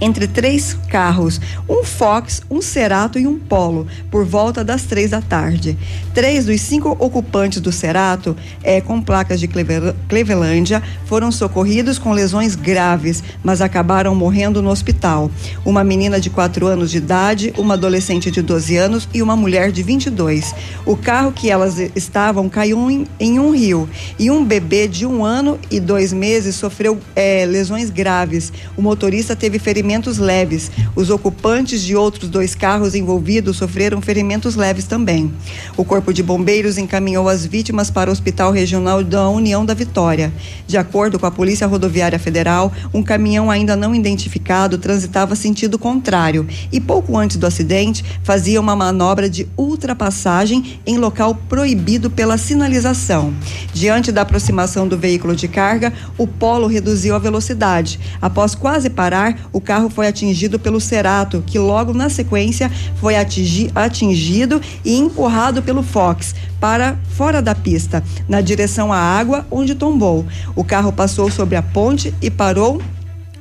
entre 0.00 0.26
três 0.26 0.76
carros, 0.88 1.40
um 1.68 1.84
Fox, 1.84 2.40
um 2.50 2.62
Cerato 2.62 3.18
e 3.18 3.26
um 3.26 3.38
Polo, 3.38 3.86
por 4.10 4.24
volta 4.24 4.64
das 4.64 4.84
três 4.84 5.10
da 5.10 5.20
tarde. 5.20 5.76
Três 6.14 6.46
dos 6.46 6.60
cinco 6.60 6.96
ocupantes 6.98 7.60
do 7.60 7.70
Cerato, 7.70 8.36
eh, 8.62 8.80
com 8.80 9.02
placas 9.02 9.38
de 9.38 9.46
Cleve- 9.46 9.94
Clevelândia, 10.08 10.82
foram 11.04 11.30
socorridos 11.30 11.98
com 11.98 12.12
lesões 12.12 12.54
graves, 12.54 13.22
mas 13.44 13.60
acabaram 13.60 14.14
morrendo 14.14 14.62
no 14.62 14.70
hospital. 14.70 15.30
Uma 15.64 15.84
menina 15.84 16.18
de 16.18 16.30
4 16.30 16.66
anos 16.66 16.90
de 16.90 16.96
idade, 16.98 17.52
uma 17.58 17.74
adolescente 17.74 18.30
de 18.30 18.40
12 18.40 18.76
anos 18.76 19.08
e 19.12 19.20
uma 19.20 19.36
mulher 19.36 19.70
de 19.70 19.82
22. 19.82 20.54
O 20.86 20.96
carro 20.96 21.32
que 21.32 21.50
elas 21.50 21.78
estavam 21.94 22.48
caiu 22.48 22.90
em, 22.90 23.06
em 23.18 23.38
um 23.38 23.54
rio 23.54 23.88
e 24.18 24.30
um 24.30 24.44
bebê 24.44 24.88
de 24.88 25.04
um 25.04 25.24
ano 25.24 25.58
e 25.70 25.78
dois 25.78 26.12
meses 26.12 26.56
sofreu 26.56 26.98
eh, 27.14 27.44
lesões 27.46 27.90
graves. 27.90 28.52
O 28.76 28.82
motorista 28.82 29.36
teve 29.36 29.58
ferimentos 29.58 29.89
leves. 30.18 30.70
Os 30.94 31.10
ocupantes 31.10 31.82
de 31.82 31.96
outros 31.96 32.28
dois 32.28 32.54
carros 32.54 32.94
envolvidos 32.94 33.56
sofreram 33.56 34.00
ferimentos 34.00 34.54
leves 34.56 34.84
também. 34.84 35.32
O 35.76 35.84
Corpo 35.84 36.12
de 36.12 36.22
Bombeiros 36.22 36.78
encaminhou 36.78 37.28
as 37.28 37.44
vítimas 37.44 37.90
para 37.90 38.10
o 38.10 38.12
Hospital 38.12 38.52
Regional 38.52 39.02
da 39.02 39.28
União 39.28 39.64
da 39.64 39.74
Vitória. 39.74 40.32
De 40.66 40.76
acordo 40.76 41.18
com 41.18 41.26
a 41.26 41.30
Polícia 41.30 41.66
Rodoviária 41.66 42.18
Federal, 42.18 42.72
um 42.92 43.02
caminhão 43.02 43.50
ainda 43.50 43.74
não 43.76 43.94
identificado 43.94 44.78
transitava 44.78 45.34
sentido 45.34 45.78
contrário 45.78 46.46
e 46.70 46.80
pouco 46.80 47.16
antes 47.16 47.36
do 47.36 47.46
acidente 47.46 48.04
fazia 48.22 48.60
uma 48.60 48.76
manobra 48.76 49.28
de 49.28 49.48
ultrapassagem 49.56 50.80
em 50.86 50.98
local 50.98 51.34
proibido 51.48 52.10
pela 52.10 52.36
sinalização. 52.36 53.32
Diante 53.72 54.12
da 54.12 54.22
aproximação 54.22 54.86
do 54.86 54.98
veículo 54.98 55.34
de 55.34 55.48
carga, 55.48 55.92
o 56.18 56.26
Polo 56.26 56.66
reduziu 56.66 57.14
a 57.14 57.18
velocidade. 57.18 57.98
Após 58.20 58.54
quase 58.54 58.90
parar, 58.90 59.48
o 59.52 59.60
carro 59.60 59.79
foi 59.88 60.08
atingido 60.08 60.58
pelo 60.58 60.80
Cerato, 60.80 61.42
que 61.46 61.58
logo 61.58 61.94
na 61.94 62.10
sequência 62.10 62.70
foi 62.96 63.16
atingi- 63.16 63.70
atingido 63.74 64.60
e 64.84 64.96
empurrado 64.96 65.62
pelo 65.62 65.82
Fox 65.82 66.34
para 66.60 66.98
fora 67.16 67.40
da 67.40 67.54
pista, 67.54 68.02
na 68.28 68.40
direção 68.40 68.92
à 68.92 68.98
água, 68.98 69.46
onde 69.50 69.74
tombou. 69.74 70.26
O 70.54 70.62
carro 70.62 70.92
passou 70.92 71.30
sobre 71.30 71.56
a 71.56 71.62
ponte 71.62 72.12
e 72.20 72.30
parou 72.30 72.82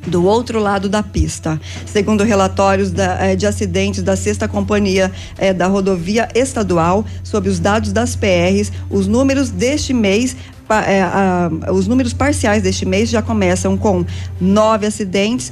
do 0.08 0.26
outro 0.26 0.60
lado 0.60 0.88
da 0.88 1.04
pista. 1.04 1.60
Segundo 1.86 2.24
relatórios 2.24 2.92
da, 2.92 3.26
eh, 3.26 3.36
de 3.36 3.46
acidentes 3.46 4.02
da 4.02 4.16
sexta 4.16 4.48
companhia 4.48 5.12
eh, 5.38 5.54
da 5.54 5.68
rodovia 5.68 6.30
estadual, 6.34 7.06
sob 7.24 7.50
os 7.50 7.60
dados 7.60 7.92
das 7.92 8.16
PRs, 8.16 8.72
os 8.90 9.08
números 9.08 9.50
deste 9.50 9.94
mês 9.94 10.38
eh, 10.70 11.72
os 11.72 11.88
números 11.88 12.14
parciais 12.14 12.62
deste 12.62 12.86
mês 12.86 13.10
já 13.10 13.24
começam 13.24 13.76
com 13.76 14.06
nove 14.40 14.86
acidentes, 14.86 15.52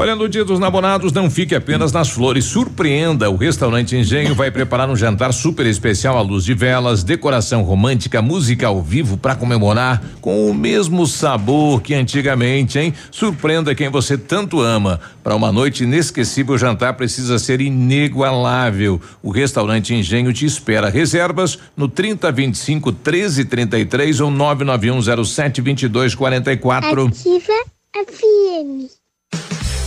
Olha, 0.00 0.14
no 0.14 0.28
Dia 0.28 0.44
dos 0.44 0.60
Namorados, 0.60 1.10
não 1.10 1.28
fique 1.28 1.56
apenas 1.56 1.90
nas 1.90 2.08
flores, 2.08 2.44
surpreenda. 2.44 3.28
O 3.28 3.34
restaurante 3.34 3.96
Engenho 3.96 4.32
vai 4.32 4.48
preparar 4.48 4.88
um 4.88 4.94
jantar 4.94 5.32
super 5.32 5.66
especial 5.66 6.16
à 6.16 6.20
luz 6.20 6.44
de 6.44 6.54
velas, 6.54 7.02
decoração 7.02 7.62
romântica, 7.62 8.22
música 8.22 8.68
ao 8.68 8.80
vivo 8.80 9.16
para 9.16 9.34
comemorar 9.34 10.00
com 10.20 10.48
o 10.48 10.54
mesmo 10.54 11.04
sabor 11.04 11.82
que 11.82 11.94
antigamente, 11.94 12.78
hein? 12.78 12.94
Surpreenda 13.10 13.74
quem 13.74 13.88
você 13.88 14.16
tanto 14.16 14.60
ama. 14.60 15.00
Para 15.20 15.34
uma 15.34 15.50
noite 15.50 15.82
inesquecível, 15.82 16.54
o 16.54 16.58
jantar 16.58 16.94
precisa 16.94 17.36
ser 17.36 17.60
inigualável. 17.60 19.00
O 19.20 19.32
restaurante 19.32 19.92
Engenho 19.92 20.32
te 20.32 20.46
espera. 20.46 20.90
Reservas 20.90 21.58
no 21.76 21.88
3025 21.88 22.92
1333 22.92 24.20
ou 24.20 24.30
99107 24.30 25.60
2244. 25.60 27.06
Ativa 27.08 27.52
FM. 27.96 28.98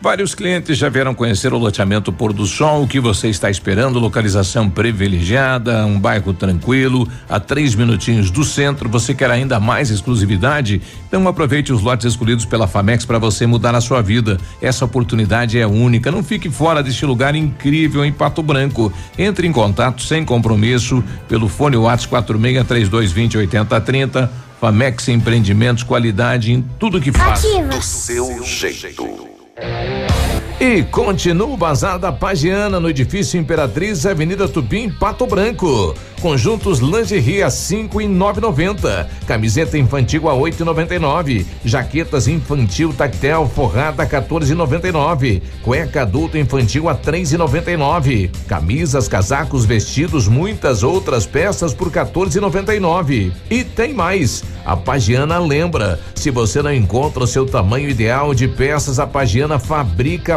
Vários 0.00 0.32
clientes 0.32 0.78
já 0.78 0.88
vieram 0.88 1.12
conhecer 1.12 1.52
o 1.52 1.58
loteamento 1.58 2.12
Pôr 2.12 2.32
do 2.32 2.46
Sol. 2.46 2.84
O 2.84 2.86
que 2.86 3.00
você 3.00 3.28
está 3.28 3.50
esperando? 3.50 3.98
Localização 3.98 4.70
privilegiada, 4.70 5.84
um 5.84 5.98
bairro 5.98 6.32
tranquilo, 6.32 7.08
a 7.28 7.40
três 7.40 7.74
minutinhos 7.74 8.30
do 8.30 8.44
centro. 8.44 8.88
Você 8.88 9.12
quer 9.12 9.28
ainda 9.28 9.58
mais 9.58 9.90
exclusividade? 9.90 10.80
Então 11.08 11.26
aproveite 11.26 11.72
os 11.72 11.82
lotes 11.82 12.06
escolhidos 12.06 12.44
pela 12.44 12.68
Famex 12.68 13.04
para 13.04 13.18
você 13.18 13.44
mudar 13.44 13.74
a 13.74 13.80
sua 13.80 14.00
vida. 14.00 14.38
Essa 14.62 14.84
oportunidade 14.84 15.58
é 15.58 15.66
única. 15.66 16.12
Não 16.12 16.22
fique 16.22 16.48
fora 16.48 16.80
deste 16.80 17.04
lugar 17.04 17.34
incrível 17.34 18.04
em 18.04 18.12
Pato 18.12 18.40
Branco. 18.40 18.92
Entre 19.18 19.48
em 19.48 19.52
contato 19.52 20.02
sem 20.02 20.24
compromisso 20.24 21.02
pelo 21.28 21.48
fone 21.48 21.76
WhatsApp 21.76 22.10
463220 22.10 23.36
8030. 23.36 24.30
Famex 24.60 25.08
Empreendimentos, 25.08 25.82
qualidade 25.82 26.52
em 26.52 26.62
tudo 26.78 27.00
que 27.00 27.10
faz. 27.10 27.44
Ativa. 27.44 27.68
Do 27.68 27.82
seu 27.82 28.44
jeito. 28.44 29.27
Bye. 29.60 30.17
E 30.60 30.82
continua 30.82 31.46
o 31.46 31.56
Bazar 31.56 32.00
da 32.00 32.10
Pagiana 32.10 32.80
no 32.80 32.90
edifício 32.90 33.38
Imperatriz, 33.38 34.04
Avenida 34.04 34.48
Tupim, 34.48 34.90
Pato 34.90 35.24
Branco. 35.24 35.94
Conjuntos 36.20 36.80
lingerie 36.80 37.44
a 37.44 37.50
cinco 37.50 38.00
e 38.00 38.08
nove 38.08 38.40
noventa. 38.40 39.08
Camiseta 39.24 39.78
infantil 39.78 40.28
a 40.28 40.34
oito 40.34 40.60
e 40.60 40.66
noventa 40.66 40.92
e 40.96 40.98
nove. 40.98 41.46
Jaquetas 41.64 42.26
infantil 42.26 42.92
tactel 42.92 43.48
forrada 43.48 44.02
a 44.02 44.06
14,99. 44.06 45.40
Cueca 45.62 46.02
adulto 46.02 46.36
infantil 46.36 46.88
a 46.88 46.94
três 46.94 47.32
e 47.32 47.36
noventa 47.36 47.70
e 47.70 47.76
nove. 47.76 48.28
Camisas, 48.48 49.06
casacos, 49.06 49.64
vestidos, 49.64 50.26
muitas 50.26 50.82
outras 50.82 51.24
peças 51.24 51.72
por 51.72 51.88
14,99. 51.88 53.30
E 53.48 53.62
tem 53.62 53.94
mais. 53.94 54.42
A 54.64 54.76
Pagiana 54.76 55.38
lembra, 55.38 56.00
se 56.16 56.30
você 56.30 56.60
não 56.60 56.72
encontra 56.72 57.22
o 57.22 57.28
seu 57.28 57.46
tamanho 57.46 57.88
ideal 57.88 58.34
de 58.34 58.48
peças, 58.48 58.98
a 58.98 59.06
Pagiana 59.06 59.58
fabrica 59.58 60.36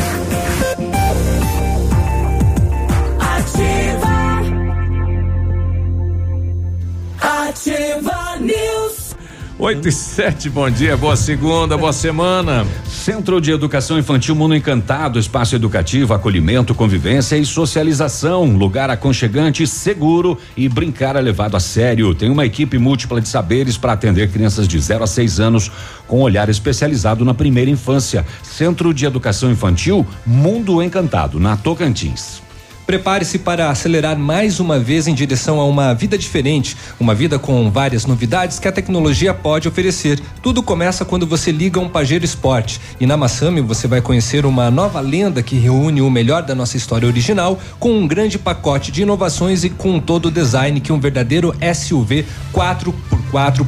Ativa. 7.19 8.37
News. 8.39 9.15
8 9.59 9.87
e 9.87 9.91
7, 9.91 10.49
bom 10.49 10.67
dia, 10.67 10.97
boa 10.97 11.15
segunda, 11.15 11.77
boa 11.77 11.93
semana. 11.93 12.65
Centro 12.87 13.39
de 13.39 13.51
Educação 13.51 13.99
Infantil 13.99 14.33
Mundo 14.33 14.55
Encantado, 14.55 15.19
espaço 15.19 15.55
educativo, 15.55 16.15
acolhimento, 16.15 16.73
convivência 16.73 17.37
e 17.37 17.45
socialização, 17.45 18.45
lugar 18.57 18.89
aconchegante, 18.89 19.67
seguro 19.67 20.35
e 20.57 20.67
brincar 20.67 21.15
é 21.15 21.21
levado 21.21 21.55
a 21.55 21.59
sério. 21.59 22.15
Tem 22.15 22.31
uma 22.31 22.43
equipe 22.43 22.79
múltipla 22.79 23.21
de 23.21 23.27
saberes 23.27 23.77
para 23.77 23.93
atender 23.93 24.31
crianças 24.31 24.67
de 24.67 24.79
0 24.79 25.03
a 25.03 25.07
6 25.07 25.39
anos 25.39 25.71
com 26.07 26.21
olhar 26.21 26.49
especializado 26.49 27.23
na 27.23 27.35
primeira 27.35 27.69
infância. 27.69 28.25
Centro 28.41 28.91
de 28.91 29.05
Educação 29.05 29.51
Infantil 29.51 30.07
Mundo 30.25 30.81
Encantado, 30.81 31.39
na 31.39 31.55
Tocantins. 31.55 32.41
Prepare-se 32.85 33.39
para 33.39 33.69
acelerar 33.69 34.17
mais 34.17 34.59
uma 34.59 34.79
vez 34.79 35.07
em 35.07 35.13
direção 35.13 35.59
a 35.59 35.65
uma 35.65 35.93
vida 35.93 36.17
diferente, 36.17 36.75
uma 36.99 37.15
vida 37.15 37.39
com 37.39 37.69
várias 37.71 38.05
novidades 38.05 38.59
que 38.59 38.67
a 38.67 38.71
tecnologia 38.71 39.33
pode 39.33 39.67
oferecer. 39.67 40.19
Tudo 40.41 40.61
começa 40.61 41.05
quando 41.05 41.25
você 41.25 41.51
liga 41.51 41.79
um 41.79 41.87
Pajero 41.87 42.25
Sport. 42.25 42.77
E 42.99 43.05
na 43.05 43.15
Massami 43.15 43.61
você 43.61 43.87
vai 43.87 44.01
conhecer 44.01 44.45
uma 44.45 44.69
nova 44.69 44.99
lenda 44.99 45.41
que 45.41 45.55
reúne 45.55 46.01
o 46.01 46.09
melhor 46.09 46.43
da 46.43 46.55
nossa 46.55 46.77
história 46.77 47.07
original 47.07 47.59
com 47.79 47.91
um 47.91 48.07
grande 48.07 48.37
pacote 48.37 48.91
de 48.91 49.03
inovações 49.03 49.63
e 49.63 49.69
com 49.69 49.99
todo 49.99 50.25
o 50.27 50.31
design 50.31 50.79
que 50.81 50.91
um 50.91 50.99
verdadeiro 50.99 51.55
SUV 51.73 52.25
4x4 52.53 53.20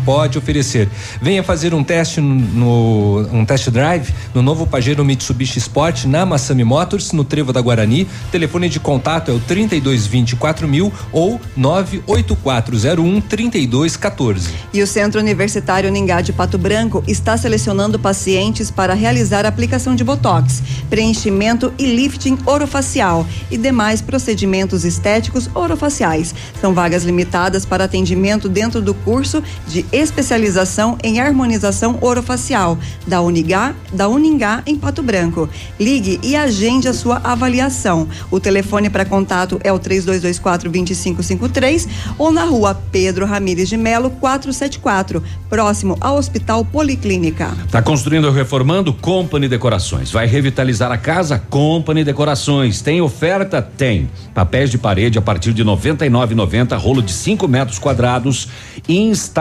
pode 0.05 0.37
oferecer. 0.37 0.89
Venha 1.21 1.43
fazer 1.43 1.73
um 1.73 1.83
teste 1.83 2.19
no, 2.21 3.27
um 3.31 3.45
test 3.45 3.69
drive 3.69 4.13
no 4.33 4.41
novo 4.41 4.67
Pajero 4.67 5.03
Mitsubishi 5.05 5.59
Sport 5.59 6.05
na 6.05 6.25
Massami 6.25 6.63
Motors, 6.63 7.11
no 7.11 7.23
Trevo 7.23 7.53
da 7.53 7.61
Guarani. 7.61 8.07
Telefone 8.31 8.69
de 8.69 8.79
contato 8.79 9.31
é 9.31 9.33
o 9.33 9.39
3224 9.39 10.67
mil 10.67 10.91
ou 11.11 11.39
98401 11.55 13.21
3214. 13.21 14.49
E 14.73 14.81
o 14.81 14.87
Centro 14.87 15.19
Universitário 15.19 15.91
Ningá 15.91 16.21
de 16.21 16.33
Pato 16.33 16.57
Branco 16.57 17.03
está 17.07 17.37
selecionando 17.37 17.99
pacientes 17.99 18.69
para 18.69 18.93
realizar 18.93 19.45
aplicação 19.45 19.95
de 19.95 20.03
botox, 20.03 20.61
preenchimento 20.89 21.73
e 21.77 21.85
lifting 21.85 22.37
orofacial 22.45 23.25
e 23.49 23.57
demais 23.57 24.01
procedimentos 24.01 24.83
estéticos 24.83 25.49
orofaciais. 25.53 26.33
São 26.59 26.73
vagas 26.73 27.03
limitadas 27.03 27.65
para 27.65 27.85
atendimento 27.85 28.49
dentro 28.49 28.81
do 28.81 28.93
curso 28.93 29.43
de 29.67 29.85
especialização 29.91 30.97
em 31.03 31.19
harmonização 31.19 31.97
orofacial 32.01 32.77
da 33.07 33.21
Unigá, 33.21 33.73
da 33.91 34.07
Uningá 34.07 34.61
em 34.65 34.75
Pato 34.75 35.01
Branco. 35.01 35.49
Ligue 35.79 36.19
e 36.23 36.35
agende 36.35 36.87
a 36.87 36.93
sua 36.93 37.21
avaliação. 37.23 38.07
O 38.29 38.39
telefone 38.39 38.89
para 38.89 39.05
contato 39.05 39.59
é 39.63 39.71
o 39.71 39.79
3224 39.79 40.69
2553 40.69 41.87
ou 42.17 42.31
na 42.31 42.43
rua 42.43 42.79
Pedro 42.91 43.25
Ramires 43.25 43.69
de 43.69 43.77
Melo 43.77 44.09
474, 44.09 45.23
próximo 45.49 45.97
ao 45.99 46.17
Hospital 46.17 46.65
Policlínica. 46.65 47.51
Tá 47.71 47.81
construindo 47.81 48.25
ou 48.25 48.31
reformando? 48.31 48.93
Company 48.93 49.47
Decorações. 49.47 50.11
Vai 50.11 50.27
revitalizar 50.27 50.91
a 50.91 50.97
casa? 50.97 51.39
Company 51.49 52.03
Decorações. 52.03 52.81
Tem 52.81 53.01
oferta? 53.01 53.61
Tem. 53.61 54.09
Papéis 54.33 54.69
de 54.69 54.77
parede 54.77 55.17
a 55.17 55.21
partir 55.21 55.53
de 55.53 55.63
R$ 55.63 55.69
99,90, 55.69 56.77
rolo 56.77 57.01
de 57.01 57.11
5 57.11 57.47
metros 57.47 57.79
quadrados, 57.79 58.47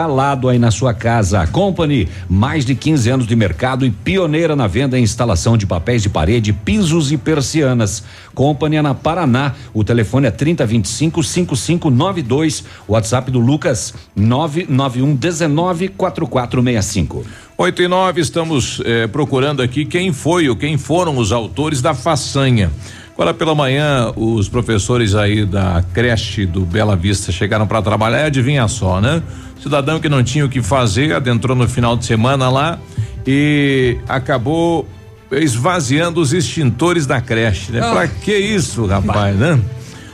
instalado 0.03 0.49
aí 0.49 0.59
na 0.59 0.69
sua 0.69 0.93
casa. 0.93 1.47
Company, 1.47 2.09
mais 2.29 2.65
de 2.65 2.75
15 2.75 3.09
anos 3.09 3.27
de 3.27 3.35
mercado 3.35 3.85
e 3.85 3.91
pioneira 3.91 4.53
na 4.53 4.67
venda 4.67 4.99
e 4.99 5.01
instalação 5.01 5.55
de 5.55 5.65
papéis 5.65 6.01
de 6.01 6.09
parede, 6.09 6.51
pisos 6.51 7.11
e 7.11 7.17
persianas. 7.17 8.03
Company 8.35 8.75
é 8.75 8.81
na 8.81 8.93
Paraná. 8.93 9.53
O 9.73 9.81
telefone 9.81 10.27
é 10.27 10.31
3025 10.31 11.23
5592. 11.23 12.65
WhatsApp 12.85 13.31
do 13.31 13.39
Lucas 13.39 13.93
991 14.13 15.15
19 15.15 15.87
4465. 15.87 17.25
8 17.57 17.81
e 17.83 17.87
9, 17.87 18.19
estamos 18.19 18.81
eh, 18.83 19.07
procurando 19.07 19.61
aqui 19.61 19.85
quem 19.85 20.11
foi 20.11 20.49
ou 20.49 20.55
quem 20.55 20.77
foram 20.77 21.17
os 21.17 21.31
autores 21.31 21.81
da 21.81 21.93
façanha. 21.93 22.71
Agora 23.13 23.31
pela 23.31 23.53
manhã, 23.53 24.11
os 24.15 24.49
professores 24.49 25.13
aí 25.13 25.45
da 25.45 25.83
creche 25.93 26.47
do 26.47 26.61
Bela 26.61 26.95
Vista 26.95 27.31
chegaram 27.31 27.67
para 27.67 27.81
trabalhar, 27.81 28.25
adivinha 28.25 28.67
só, 28.67 28.99
né? 28.99 29.21
Cidadão 29.61 29.99
que 29.99 30.09
não 30.09 30.23
tinha 30.23 30.43
o 30.45 30.49
que 30.49 30.63
fazer, 30.63 31.13
adentrou 31.13 31.55
no 31.55 31.69
final 31.69 31.95
de 31.95 32.05
semana 32.05 32.49
lá 32.49 32.79
e 33.25 33.97
acabou 34.09 34.87
esvaziando 35.31 36.19
os 36.19 36.33
extintores 36.33 37.05
da 37.05 37.21
creche, 37.21 37.71
né? 37.71 37.81
Ah. 37.83 37.91
Pra 37.91 38.07
que 38.07 38.35
isso, 38.35 38.85
rapaz, 38.87 39.35
né? 39.35 39.59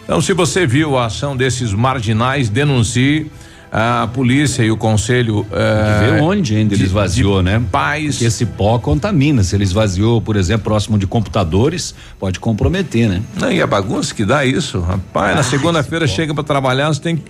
Então, 0.04 0.20
se 0.22 0.34
você 0.34 0.68
viu 0.68 0.98
a 0.98 1.06
ação 1.06 1.38
desses 1.38 1.72
marginais, 1.72 2.50
denuncie 2.50 3.32
a 3.72 4.08
polícia 4.14 4.64
e 4.64 4.72
o 4.72 4.78
conselho. 4.78 5.46
Que 5.46 6.12
ver 6.12 6.22
onde 6.22 6.56
ainda 6.56 6.74
ele 6.74 6.84
esvaziou, 6.84 7.42
né? 7.42 7.62
Porque 7.72 8.26
esse 8.26 8.46
pó 8.46 8.80
contamina. 8.80 9.44
Se 9.44 9.56
ele 9.56 9.64
esvaziou, 9.64 10.22
por 10.22 10.36
exemplo, 10.36 10.64
próximo 10.64 10.98
de 10.98 11.08
computadores, 11.08 11.94
pode 12.20 12.40
comprometer, 12.40 13.10
né? 13.10 13.22
Não, 13.36 13.52
e 13.52 13.62
a 13.62 13.68
bagunça 13.68 14.14
que 14.14 14.26
dá 14.26 14.46
isso, 14.46 14.80
rapaz, 14.80 15.36
na 15.36 15.44
segunda-feira 15.44 16.08
chega 16.08 16.34
para 16.34 16.44
trabalhar, 16.44 16.88
você 16.88 17.02
tem 17.02 17.18
que 17.18 17.24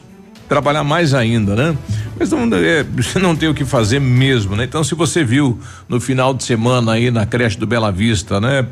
trabalhar 0.50 0.84
mais 0.84 1.14
ainda, 1.14 1.56
né? 1.56 1.78
Mas 2.20 2.32
não, 2.32 2.50
é, 2.56 2.84
você 2.84 3.20
não 3.20 3.36
tem 3.36 3.48
o 3.48 3.54
que 3.54 3.64
fazer 3.64 4.00
mesmo, 4.00 4.56
né? 4.56 4.64
Então, 4.64 4.84
se 4.84 4.96
você 4.96 5.24
viu 5.24 5.60
no 5.88 6.02
final 6.02 6.34
de 6.34 6.44
semana 6.44 6.94
aí 6.94 7.12
na 7.12 7.26
creche 7.26 7.58
do 7.58 7.68
Bela 7.68 7.92
Vista, 7.92 8.42
né? 8.42 8.66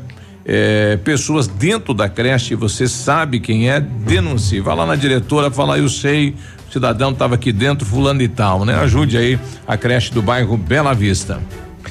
É, 0.50 0.96
pessoas 1.04 1.46
dentro 1.46 1.92
da 1.92 2.08
creche, 2.08 2.54
você 2.54 2.88
sabe 2.88 3.38
quem 3.38 3.70
é, 3.70 3.80
denuncie. 3.80 4.60
Vai 4.60 4.74
lá 4.74 4.86
na 4.86 4.96
diretora, 4.96 5.50
fala, 5.50 5.78
eu 5.78 5.88
sei, 5.88 6.34
o 6.68 6.72
cidadão 6.72 7.10
estava 7.10 7.34
aqui 7.34 7.52
dentro, 7.52 7.86
fulano 7.86 8.22
e 8.22 8.28
tal, 8.28 8.64
né? 8.64 8.74
Ajude 8.74 9.16
aí 9.16 9.38
a 9.66 9.76
creche 9.76 10.12
do 10.12 10.20
bairro 10.20 10.56
Bela 10.56 10.94
Vista. 10.94 11.40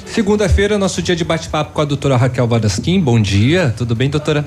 Segunda-feira, 0.06 0.78
nosso 0.78 1.02
dia 1.02 1.16
de 1.16 1.24
bate-papo 1.24 1.72
com 1.72 1.80
a 1.80 1.84
doutora 1.84 2.16
Raquel 2.16 2.46
Vadasquim. 2.46 3.00
Bom 3.00 3.20
dia, 3.20 3.74
tudo 3.76 3.94
bem, 3.94 4.08
doutora? 4.08 4.44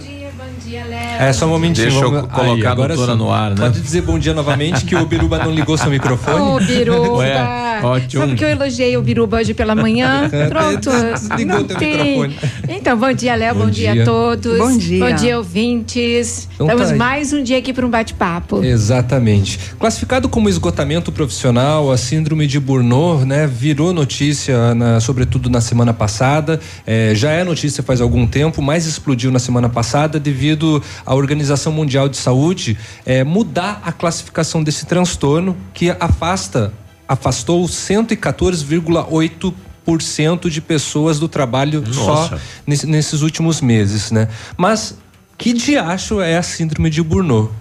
É 1.21 1.33
só 1.33 1.45
um 1.45 1.49
momentinho. 1.49 1.89
Deixa 1.89 2.03
eu 2.05 2.11
vamos- 2.11 2.29
colocar 2.31 2.53
Aí, 2.53 2.65
a 2.65 2.71
agora 2.71 2.95
doutora 2.95 3.17
sim. 3.17 3.23
no 3.23 3.31
ar, 3.31 3.51
né? 3.51 3.55
Pode 3.57 3.79
dizer 3.81 4.01
bom 4.01 4.17
dia 4.17 4.33
novamente 4.33 4.85
que 4.85 4.95
o 4.95 5.05
Biruba 5.05 5.37
não 5.39 5.51
ligou 5.51 5.77
seu 5.77 5.89
microfone. 5.89 6.39
Ô, 6.41 6.59
Biruba! 6.59 7.17
Ué, 7.21 7.79
ótimo. 7.83 8.23
Sabe 8.23 8.35
que 8.35 8.43
eu 8.43 8.49
elogiei 8.49 8.97
o 8.97 9.01
Biruba 9.01 9.37
hoje 9.37 9.53
pela 9.53 9.75
manhã? 9.75 10.29
Pronto. 10.49 10.89
Desligou 11.13 11.45
não 11.59 11.63
teu 11.63 11.77
tem. 11.77 12.19
microfone. 12.21 12.37
Então, 12.69 12.97
bom 12.97 13.13
dia, 13.13 13.35
Léo. 13.35 13.53
Bom, 13.55 13.65
Bom 13.65 13.69
dia. 13.69 13.93
dia. 13.93 14.01
a 14.01 14.05
todos. 14.05 14.57
Bom 14.57 14.77
dia. 14.77 15.05
Bom 15.09 15.15
dia, 15.15 15.37
ouvintes. 15.37 16.47
Então 16.55 16.67
Estamos 16.67 16.89
tá 16.89 16.95
mais 16.95 17.33
um 17.33 17.43
dia 17.43 17.57
aqui 17.57 17.71
para 17.73 17.85
um 17.85 17.89
bate-papo. 17.89 18.63
Exatamente. 18.63 19.59
Classificado 19.79 20.27
como 20.29 20.49
esgotamento 20.49 21.11
profissional, 21.11 21.91
a 21.91 21.97
síndrome 21.97 22.47
de 22.47 22.59
Burnout, 22.59 23.25
né, 23.25 23.47
virou 23.47 23.93
notícia, 23.93 24.73
na- 24.75 24.99
sobretudo 24.99 25.49
na 25.49 25.61
semana 25.61 25.93
passada. 25.93 26.59
Eh, 26.85 27.13
já 27.15 27.31
é 27.31 27.43
notícia 27.43 27.83
faz 27.83 28.01
algum 28.01 28.25
tempo, 28.27 28.61
mas 28.61 28.85
explodiu 28.85 29.31
na 29.31 29.39
semana 29.39 29.69
passada 29.69 30.19
devido 30.19 30.81
à 31.11 31.15
Organização 31.15 31.73
Mundial 31.73 32.07
de 32.07 32.15
Saúde 32.15 32.77
eh, 33.05 33.21
mudar 33.25 33.81
a 33.83 33.91
classificação 33.91 34.63
desse 34.63 34.85
transtorno 34.85 35.57
que 35.73 35.89
afasta, 35.99 36.71
afastou 37.05 37.65
114,8 37.65 39.53
30% 39.85 40.49
de 40.49 40.61
pessoas 40.61 41.19
do 41.19 41.27
trabalho 41.27 41.83
só 41.93 42.05
Nossa. 42.05 42.39
nesse- 42.65 42.87
nesses 42.87 43.21
últimos 43.23 43.59
meses, 43.59 44.09
né? 44.11 44.29
Mas 44.55 44.95
que 45.37 45.51
diacho 45.53 46.21
é 46.21 46.37
a 46.37 46.43
síndrome 46.43 46.89
de 46.89 47.01
Burnout? 47.03 47.51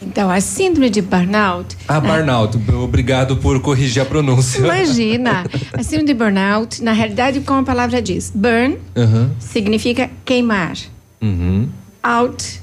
Então, 0.00 0.30
a 0.30 0.40
síndrome 0.40 0.88
de 0.90 1.00
burnout. 1.02 1.76
Ah, 1.88 1.98
burnout. 2.00 2.58
Obrigado 2.82 3.36
por 3.38 3.58
corrigir 3.60 4.02
a 4.02 4.04
pronúncia. 4.04 4.58
Imagina, 4.60 5.44
a 5.72 5.82
síndrome 5.82 6.06
de 6.06 6.14
burnout, 6.14 6.82
na 6.82 6.92
realidade, 6.92 7.40
como 7.40 7.60
a 7.60 7.64
palavra 7.64 8.00
diz, 8.00 8.30
burn 8.34 8.78
Aham. 8.96 9.30
significa 9.38 10.10
queimar, 10.24 10.76
Uhum. 11.22 11.68
Out 12.04 12.62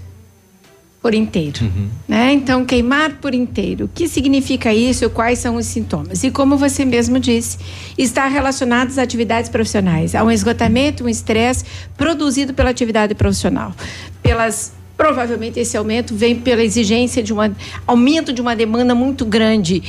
por 1.01 1.15
inteiro. 1.15 1.59
Né? 2.07 2.31
Então, 2.33 2.63
queimar 2.63 3.15
por 3.15 3.33
inteiro. 3.33 3.85
O 3.85 3.87
que 3.87 4.07
significa 4.07 4.71
isso? 4.71 5.09
Quais 5.09 5.39
são 5.39 5.55
os 5.55 5.65
sintomas? 5.65 6.23
E 6.23 6.29
como 6.29 6.57
você 6.57 6.85
mesmo 6.85 7.19
disse, 7.19 7.57
está 7.97 8.27
relacionado 8.27 8.89
às 8.89 8.99
atividades 8.99 9.49
profissionais, 9.49 10.13
a 10.13 10.23
um 10.23 10.29
esgotamento, 10.29 11.03
um 11.03 11.09
estresse 11.09 11.65
produzido 11.97 12.53
pela 12.53 12.69
atividade 12.69 13.15
profissional, 13.15 13.73
pelas 14.21 14.73
provavelmente 14.95 15.59
esse 15.59 15.75
aumento 15.75 16.13
vem 16.13 16.35
pela 16.35 16.63
exigência 16.63 17.23
de 17.23 17.33
um 17.33 17.37
aumento 17.87 18.31
de 18.31 18.39
uma 18.39 18.55
demanda 18.55 18.93
muito 18.93 19.25
grande 19.25 19.81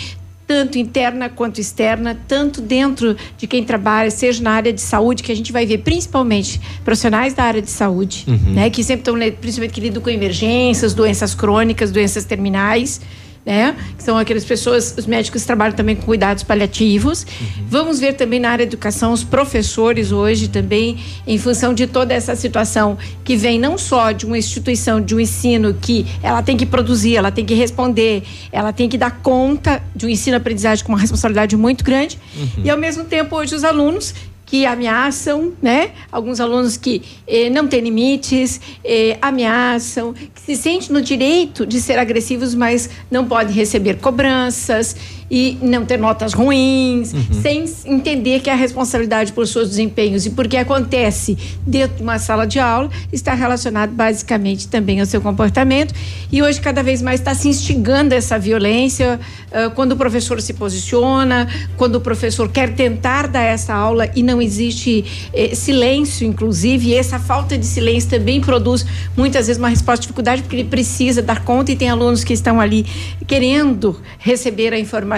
tanto 0.47 0.79
interna 0.79 1.29
quanto 1.29 1.61
externa, 1.61 2.19
tanto 2.29 2.61
dentro 2.61 3.17
de 3.39 3.47
quem 3.47 3.65
trabalha, 3.65 4.11
seja 4.11 4.43
na 4.43 4.51
área 4.53 4.73
de 4.73 4.81
saúde, 4.81 5.23
que 5.23 5.33
a 5.33 5.37
gente 5.37 5.53
vai 5.53 5.65
ver 5.65 5.79
principalmente 5.79 6.61
profissionais 6.85 7.33
da 7.35 7.45
área 7.45 7.63
de 7.63 7.71
saúde, 7.71 8.25
Uhum. 8.27 8.55
né, 8.55 8.69
que 8.71 8.83
sempre 8.83 9.01
estão, 9.01 9.15
principalmente 9.41 9.73
que 9.73 9.81
lidam 9.81 10.03
com 10.03 10.11
emergências, 10.11 10.95
doenças 10.95 11.35
crônicas, 11.35 11.91
doenças 11.91 12.25
terminais, 12.25 13.01
né, 13.45 13.77
que 13.97 14.03
são 14.03 14.17
aquelas 14.17 14.45
pessoas, 14.45 14.95
os 14.97 15.07
médicos 15.07 15.45
trabalham 15.45 15.75
também 15.75 15.97
com 15.97 16.03
cuidados 16.03 16.43
paliativos. 16.43 17.27
Vamos 17.69 17.99
ver 17.99 18.15
também 18.15 18.39
na 18.39 18.51
área 18.51 18.65
de 18.65 18.71
educação 18.71 19.13
os 19.13 19.25
professores 19.25 20.13
hoje 20.13 20.49
também, 20.49 20.99
em 21.27 21.39
função 21.39 21.75
de 21.75 21.87
toda 21.87 22.15
essa 22.15 22.37
situação 22.37 22.97
que 23.25 23.37
vem 23.37 23.59
não 23.59 23.77
só 23.77 24.13
de 24.13 24.27
uma 24.27 24.39
instituição 24.39 25.01
de 25.01 25.15
um 25.15 25.21
ensino 25.21 25.75
que 25.75 26.07
ela 26.23 26.43
tem 26.43 26.57
que 26.57 26.65
produzir, 26.65 27.17
ela 27.17 27.33
tem 27.33 27.45
que 27.45 27.55
responder, 27.55 28.23
ela 28.53 28.73
tem 28.73 28.89
que 28.89 28.97
dar 28.97 29.11
conta 29.23 29.83
de 29.95 30.07
um 30.07 30.09
ensino-aprendizagem 30.09 30.85
com 30.85 30.93
uma 30.93 30.99
responsabilidade 30.99 31.57
muito 31.57 31.83
grande, 31.85 32.19
e 32.63 32.71
ao 32.71 32.79
mesmo 32.79 33.05
tempo 33.05 33.37
hoje 33.37 33.55
os 33.55 33.65
alunos 33.65 34.15
que 34.53 34.67
ameaçam, 34.67 35.55
né? 35.63 35.93
Alguns 36.13 36.39
alunos 36.39 36.77
que 36.77 37.01
eh, 37.27 37.49
não 37.49 37.67
têm 37.67 37.81
limites, 37.81 38.61
eh, 38.85 39.17
ameaçam, 39.23 40.13
que 40.13 40.43
se 40.43 40.57
sentem 40.57 40.91
no 40.91 41.01
direito 41.01 41.65
de 41.65 41.81
ser 41.81 41.99
agressivos, 41.99 42.55
mas 42.55 42.91
não 43.11 43.27
podem 43.27 43.55
receber 43.55 43.95
cobranças 43.95 44.95
e 45.31 45.59
não 45.63 45.85
ter 45.85 45.99
notas 45.99 46.33
ruins, 46.33 47.13
sem 47.41 47.65
entender 47.87 48.41
que 48.41 48.51
a 48.51 48.55
responsabilidade 48.55 49.33
por 49.33 49.47
seus 49.47 49.71
desempenhos 49.71 50.27
e 50.27 50.31
por 50.31 50.47
que 50.47 50.57
acontece 50.57 51.37
dentro 51.67 51.97
de 51.97 52.03
uma 52.03 52.19
sala 52.19 52.47
de 52.47 52.59
aula 52.59 52.91
está 53.13 53.35
relacionado 53.35 53.91
basicamente 53.91 54.69
também 54.69 55.01
ao 55.01 55.07
seu 55.07 55.21
comportamento. 55.21 55.95
E 56.31 56.43
hoje 56.43 56.61
cada 56.61 56.83
vez 56.83 57.01
mais 57.01 57.21
está 57.21 57.35
se 57.35 57.49
instigando 57.49 58.15
essa 58.15 58.39
violência 58.39 59.19
ah, 59.53 59.71
quando 59.71 59.93
o 59.93 59.97
professor 59.97 60.41
se 60.41 60.55
posiciona, 60.55 61.49
quando 61.77 61.97
o 61.97 62.01
professor 62.01 62.49
quer 62.49 62.75
tentar 62.75 63.29
dar 63.29 63.43
essa 63.43 63.75
aula 63.75 64.11
e 64.15 64.23
não 64.23 64.41
existe 64.41 65.05
eh, 65.33 65.55
silêncio, 65.55 66.27
inclusive, 66.27 66.89
e 66.89 66.95
essa 66.95 67.19
falta 67.19 67.57
de 67.57 67.67
silêncio 67.67 68.11
também 68.11 68.41
produz 68.41 68.85
muitas 69.17 69.47
vezes 69.47 69.59
uma 69.59 69.69
resposta 69.69 70.01
de 70.01 70.03
dificuldade, 70.03 70.43
porque 70.43 70.57
ele 70.57 70.69
precisa 70.69 71.23
dar 71.23 71.45
conta 71.45 71.73
e 71.73 71.77
tem 71.77 71.89
alunos 71.89 72.25
que 72.25 72.33
estão 72.33 72.61
ali 72.61 72.87
querendo 73.27 74.01
receber 74.19 74.73
a 74.73 74.79
informação 74.79 75.12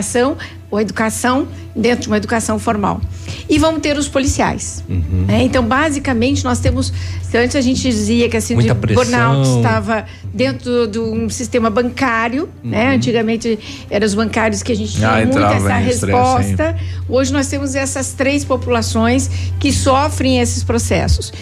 ou 0.71 0.79
a 0.79 0.83
educação 0.83 1.47
dentro 1.75 2.03
de 2.03 2.09
uma 2.09 2.17
educação 2.17 2.59
formal. 2.59 3.01
E 3.49 3.59
vamos 3.59 3.81
ter 3.81 3.97
os 3.97 4.09
policiais. 4.09 4.83
né? 4.89 5.43
Então, 5.43 5.65
basicamente, 5.65 6.45
nós 6.45 6.59
temos. 6.61 6.93
Se 7.23 7.37
antes 7.37 7.57
a 7.57 7.61
gente 7.61 7.83
dizia 7.83 8.29
que 8.29 8.37
a 8.37 8.41
síndrome 8.41 8.69
Muita 8.71 8.87
de 8.87 8.95
burnout 8.95 9.57
estava 9.57 10.05
dentro 10.33 10.87
de 10.87 10.99
um 10.99 11.29
sistema 11.29 11.69
bancário, 11.71 12.49
né? 12.63 12.89
Uhum. 12.91 12.95
Antigamente 12.97 13.59
eram 13.91 14.07
os 14.07 14.15
bancários 14.15 14.63
que 14.63 14.73
a 14.73 14.77
gente 14.77 14.93
tinha 14.93 15.09
Ah, 15.09 15.21
muito 15.21 15.39
essa 15.39 15.81
em 15.81 15.89
estresse, 15.89 16.07
resposta. 16.07 16.77
Hoje 17.09 17.33
nós 17.33 17.47
temos 17.49 17.75
essas 17.75 18.13
três 18.13 18.45
populações 18.45 19.29
que 19.59 19.73
sofrem 19.73 20.41
esses 20.41 20.63
processos. 20.65 21.33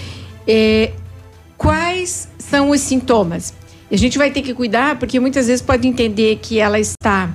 Eh, 0.46 0.92
quais 1.56 2.28
são 2.38 2.70
os 2.70 2.80
sintomas? 2.80 3.54
E 3.90 3.94
a 3.94 3.98
gente 3.98 4.16
vai 4.16 4.30
ter 4.30 4.40
que 4.42 4.54
cuidar, 4.54 4.98
porque 4.98 5.20
muitas 5.20 5.46
vezes 5.46 5.60
pode 5.60 5.86
entender 5.86 6.38
que 6.40 6.58
ela 6.58 6.80
está 6.80 7.30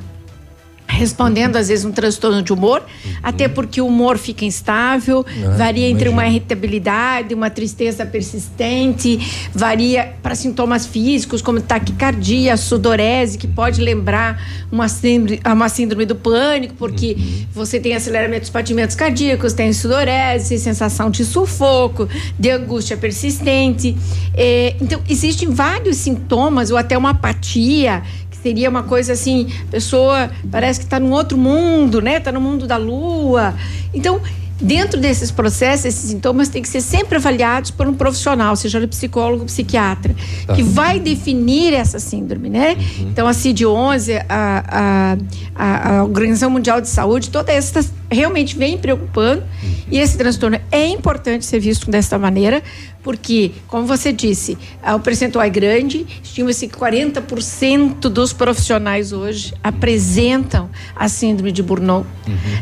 respondendo 0.88 1.58
às 1.58 1.68
vezes 1.68 1.84
um 1.86 1.92
transtorno 1.92 2.42
de 2.42 2.52
humor, 2.54 2.82
até 3.22 3.48
porque 3.48 3.82
o 3.82 3.88
humor 3.88 4.18
fica 4.18 4.46
instável, 4.46 5.26
Ah, 5.46 5.56
varia 5.58 5.88
entre 5.88 6.08
uma 6.10 6.24
imagino. 6.24 6.38
irritabilidade, 6.38 7.34
uma 7.34 7.50
tristeza 7.50 8.06
persistente, 8.06 9.20
varia 9.54 10.14
para 10.24 10.34
sintomas 10.36 10.86
físicos 10.86 11.42
como 11.42 11.62
taquicardia, 11.62 12.56
sudorese, 12.58 13.38
que 13.38 13.48
pode 13.48 13.82
lembrar 13.82 14.42
uma 14.72 14.88
síndrome, 14.88 15.42
uma 15.46 15.70
síndrome 15.70 16.06
do 16.06 16.16
pânico, 16.16 16.74
porque 16.78 17.18
você 17.54 17.80
tem 17.80 17.94
aceleramento 17.96 18.42
dos 18.42 18.50
batimentos 18.50 18.96
cardíacos, 18.96 19.54
tem 19.54 19.74
sudorese, 19.74 20.58
sensação 20.58 21.10
de 21.10 21.26
sufoco, 21.26 22.08
de 22.40 22.50
angústia 22.50 22.96
persistente. 22.98 23.96
Eh, 24.34 24.76
então, 24.82 25.02
existem 25.10 25.50
vários 25.50 25.98
sintomas, 25.98 26.72
ou 26.72 26.78
até 26.78 26.98
uma 26.98 27.12
apatia, 27.12 28.04
seria 28.42 28.70
uma 28.70 28.84
coisa 28.84 29.14
assim, 29.14 29.48
a 29.68 29.72
pessoa 29.72 30.30
parece 30.52 30.80
que 30.80 30.86
está 30.86 31.00
num 31.00 31.12
outro 31.12 31.38
mundo, 31.38 32.02
né? 32.02 32.18
Está 32.18 32.32
no 32.32 32.42
mundo 32.42 32.66
da 32.68 32.78
lua. 32.78 33.54
Então, 33.94 34.22
dentro 34.60 35.00
desses 35.00 35.30
processos, 35.30 35.86
esses 35.86 36.10
sintomas 36.10 36.50
têm 36.50 36.62
que 36.62 36.68
ser 36.68 36.82
sempre 36.82 37.18
avaliados 37.18 37.70
por 37.72 37.88
um 37.88 37.94
profissional, 37.94 38.56
seja 38.56 38.78
ele 38.80 38.88
psicólogo 38.88 39.42
ou 39.42 39.46
psiquiatra, 39.46 40.16
Tá. 40.46 40.54
que 40.56 40.64
vai 40.64 41.00
definir 41.00 41.74
essa 41.74 42.00
síndrome, 42.00 42.50
né? 42.50 42.76
Então, 43.00 43.28
a 43.28 43.32
CID-11, 43.32 44.26
a, 44.28 44.64
a, 44.68 45.18
a, 45.56 45.98
a 46.00 46.04
Organização 46.04 46.50
Mundial 46.50 46.82
de 46.82 46.90
Saúde, 46.90 47.30
toda 47.30 47.52
essa 47.52 47.86
realmente 48.10 48.58
vem 48.58 48.78
preocupando 48.78 49.44
e 49.90 50.00
esse 50.00 50.18
transtorno 50.18 50.60
é 50.72 50.88
importante 50.88 51.46
ser 51.46 51.60
visto 51.60 51.90
desta 51.90 52.18
maneira, 52.18 52.64
porque, 53.04 53.52
como 53.68 53.86
você 53.86 54.12
disse, 54.12 54.58
ah, 54.82 54.96
o 54.96 55.00
percentual 55.00 55.46
é 55.46 55.50
grande, 55.50 56.06
estima-se 56.24 56.68
que 56.68 56.76
40% 56.76 58.10
dos 58.10 58.34
profissionais 58.34 59.14
hoje 59.14 59.54
apresentam 59.64 60.70
a 60.96 61.08
síndrome 61.08 61.52
de 61.52 61.64
Burnout. 61.64 62.08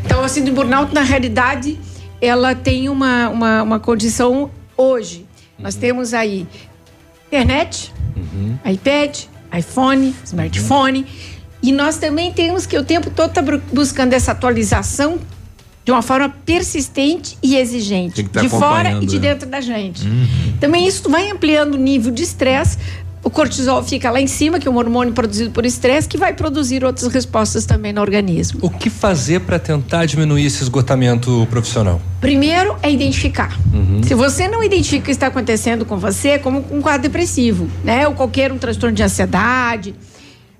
Então, 0.05 0.23
a 0.23 0.27
síndrome 0.27 0.51
de 0.51 0.55
Burnout, 0.55 0.93
na 0.93 1.01
realidade, 1.01 1.79
ela 2.21 2.55
tem 2.55 2.89
uma, 2.89 3.29
uma, 3.29 3.63
uma 3.63 3.79
condição 3.79 4.51
hoje. 4.77 5.25
Nós 5.57 5.75
temos 5.75 6.13
aí 6.13 6.47
internet, 7.27 7.93
iPad, 8.71 9.25
iPhone, 9.57 10.15
smartphone. 10.23 11.05
E 11.61 11.71
nós 11.71 11.97
também 11.97 12.31
temos 12.31 12.65
que 12.65 12.77
o 12.77 12.83
tempo 12.83 13.09
todo 13.09 13.29
estar 13.29 13.43
buscando 13.73 14.13
essa 14.13 14.31
atualização 14.31 15.19
de 15.85 15.91
uma 15.91 16.01
forma 16.01 16.29
persistente 16.43 17.37
e 17.43 17.55
exigente. 17.55 18.23
Tá 18.23 18.41
de 18.41 18.49
fora 18.49 18.97
e 19.01 19.05
de 19.05 19.19
né? 19.19 19.29
dentro 19.29 19.47
da 19.47 19.61
gente. 19.61 20.01
Também 20.59 20.87
isso 20.87 21.07
vai 21.07 21.29
ampliando 21.29 21.75
o 21.75 21.77
nível 21.77 22.11
de 22.11 22.23
estresse. 22.23 22.79
O 23.23 23.29
cortisol 23.29 23.83
fica 23.83 24.09
lá 24.11 24.19
em 24.19 24.27
cima, 24.27 24.59
que 24.59 24.67
é 24.67 24.71
um 24.71 24.77
hormônio 24.77 25.13
produzido 25.13 25.51
por 25.51 25.65
estresse, 25.65 26.07
que 26.07 26.17
vai 26.17 26.33
produzir 26.33 26.83
outras 26.83 27.11
respostas 27.11 27.65
também 27.65 27.93
no 27.93 28.01
organismo. 28.01 28.59
O 28.61 28.69
que 28.69 28.89
fazer 28.89 29.41
para 29.41 29.57
tentar 29.57 30.05
diminuir 30.05 30.45
esse 30.45 30.61
esgotamento 30.61 31.47
profissional? 31.49 32.01
Primeiro 32.19 32.75
é 32.81 32.91
identificar. 32.91 33.55
Uhum. 33.73 34.01
Se 34.03 34.13
você 34.13 34.47
não 34.47 34.63
identifica 34.63 35.01
o 35.01 35.05
que 35.05 35.11
está 35.11 35.27
acontecendo 35.27 35.85
com 35.85 35.97
você, 35.97 36.29
é 36.29 36.37
como 36.37 36.65
um 36.71 36.81
quadro 36.81 37.03
depressivo, 37.03 37.67
né? 37.83 38.07
Ou 38.07 38.13
qualquer 38.13 38.51
um 38.51 38.59
transtorno 38.59 38.95
de 38.95 39.01
ansiedade, 39.01 39.95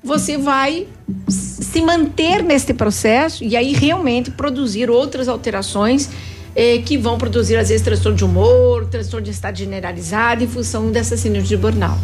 você 0.03 0.37
vai 0.37 0.87
se 1.27 1.81
manter 1.81 2.43
neste 2.43 2.73
processo 2.73 3.43
e 3.43 3.55
aí 3.55 3.73
realmente 3.73 4.31
produzir 4.31 4.89
outras 4.89 5.27
alterações 5.27 6.09
eh, 6.55 6.79
que 6.79 6.97
vão 6.97 7.17
produzir, 7.17 7.57
às 7.57 7.69
vezes, 7.69 7.83
transtorno 7.83 8.17
de 8.17 8.23
humor, 8.23 8.87
transtorno 8.87 9.25
de 9.25 9.31
estado 9.31 9.57
generalizado 9.57 10.43
em 10.43 10.47
função 10.47 10.91
dessa 10.91 11.15
síndrome 11.17 11.45
de 11.45 11.57
burnout. 11.57 11.99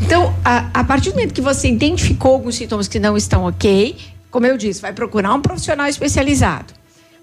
Então, 0.00 0.34
a, 0.44 0.68
a 0.74 0.84
partir 0.84 1.10
do 1.10 1.14
momento 1.14 1.32
que 1.32 1.40
você 1.40 1.68
identificou 1.68 2.34
alguns 2.34 2.56
sintomas 2.56 2.86
que 2.86 2.98
não 2.98 3.16
estão 3.16 3.44
ok, 3.44 3.96
como 4.30 4.46
eu 4.46 4.56
disse, 4.56 4.80
vai 4.80 4.92
procurar 4.92 5.34
um 5.34 5.40
profissional 5.40 5.86
especializado. 5.86 6.72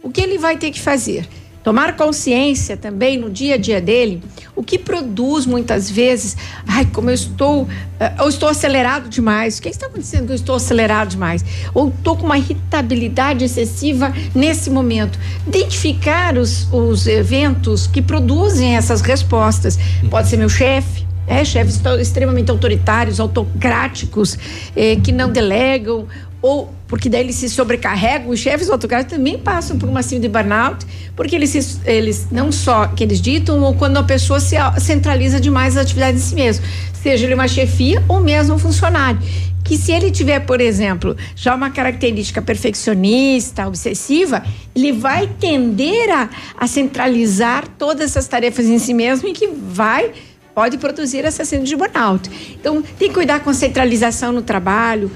O 0.01 0.09
que 0.09 0.21
ele 0.21 0.37
vai 0.37 0.57
ter 0.57 0.71
que 0.71 0.79
fazer? 0.79 1.27
Tomar 1.63 1.95
consciência 1.95 2.77
também 2.77 3.17
no 3.17 3.29
dia 3.29 3.55
a 3.55 3.57
dia 3.57 3.81
dele, 3.81 4.23
o 4.55 4.63
que 4.63 4.79
produz 4.79 5.45
muitas 5.45 5.89
vezes, 5.89 6.37
ai, 6.65 6.85
como 6.85 7.09
eu 7.09 7.13
estou, 7.13 7.67
eh, 7.99 8.13
eu 8.19 8.29
estou 8.29 8.47
acelerado 8.47 9.09
demais. 9.09 9.57
O 9.57 9.61
que 9.61 9.69
está 9.69 9.87
acontecendo 9.87 10.27
que 10.27 10.31
eu 10.31 10.35
estou 10.35 10.55
acelerado 10.55 11.09
demais? 11.09 11.43
Ou 11.73 11.89
estou 11.89 12.15
com 12.15 12.25
uma 12.25 12.37
irritabilidade 12.37 13.43
excessiva 13.43 14.13
nesse 14.33 14.69
momento. 14.69 15.19
Identificar 15.45 16.37
os, 16.37 16.71
os 16.71 17.07
eventos 17.07 17.87
que 17.87 18.01
produzem 18.01 18.77
essas 18.77 19.01
respostas. 19.01 19.77
Pode 20.09 20.29
ser 20.29 20.37
meu 20.37 20.49
chefe, 20.49 21.05
é, 21.29 21.45
chefes 21.45 21.79
extremamente 21.99 22.49
autoritários, 22.49 23.19
autocráticos, 23.19 24.37
eh, 24.75 24.95
que 24.95 25.11
não 25.11 25.29
delegam, 25.31 26.07
ou 26.41 26.73
porque 26.87 27.09
daí 27.09 27.21
eles 27.21 27.35
se 27.35 27.49
sobrecarregam, 27.49 28.29
os 28.29 28.39
chefes 28.39 28.69
autocratas 28.69 29.11
também 29.11 29.37
passam 29.37 29.77
por 29.77 29.87
uma 29.87 30.01
síndrome 30.01 30.27
de 30.27 30.29
burnout, 30.29 30.85
porque 31.15 31.35
eles, 31.35 31.49
se, 31.51 31.79
eles 31.85 32.27
não 32.31 32.51
só 32.51 32.87
que 32.87 33.03
eles 33.03 33.21
ditam, 33.21 33.61
ou 33.61 33.75
quando 33.75 33.97
a 33.97 34.03
pessoa 34.03 34.39
se 34.39 34.55
centraliza 34.79 35.39
demais 35.39 35.77
as 35.77 35.83
atividades 35.83 36.23
em 36.23 36.25
si 36.29 36.35
mesmo, 36.35 36.65
seja 36.93 37.25
ele 37.25 37.35
uma 37.35 37.47
chefia 37.47 38.03
ou 38.07 38.19
mesmo 38.19 38.55
um 38.55 38.59
funcionário. 38.59 39.19
Que 39.63 39.77
se 39.77 39.91
ele 39.91 40.09
tiver, 40.09 40.39
por 40.39 40.61
exemplo, 40.61 41.15
já 41.35 41.53
uma 41.53 41.69
característica 41.69 42.41
perfeccionista, 42.41 43.67
obsessiva, 43.67 44.43
ele 44.75 44.91
vai 44.91 45.27
tender 45.27 46.09
a, 46.09 46.29
a 46.57 46.65
centralizar 46.65 47.67
todas 47.77 48.09
essas 48.09 48.27
tarefas 48.27 48.65
em 48.65 48.79
si 48.79 48.95
mesmo 48.95 49.27
e 49.27 49.33
que 49.33 49.47
vai 49.47 50.11
pode 50.55 50.77
produzir 50.77 51.23
essa 51.23 51.45
síndrome 51.45 51.69
de 51.69 51.75
burnout. 51.75 52.57
Então, 52.59 52.81
tem 52.81 53.09
que 53.09 53.13
cuidar 53.13 53.41
com 53.41 53.53
centralização 53.53 54.31
no 54.31 54.41
trabalho, 54.41 55.09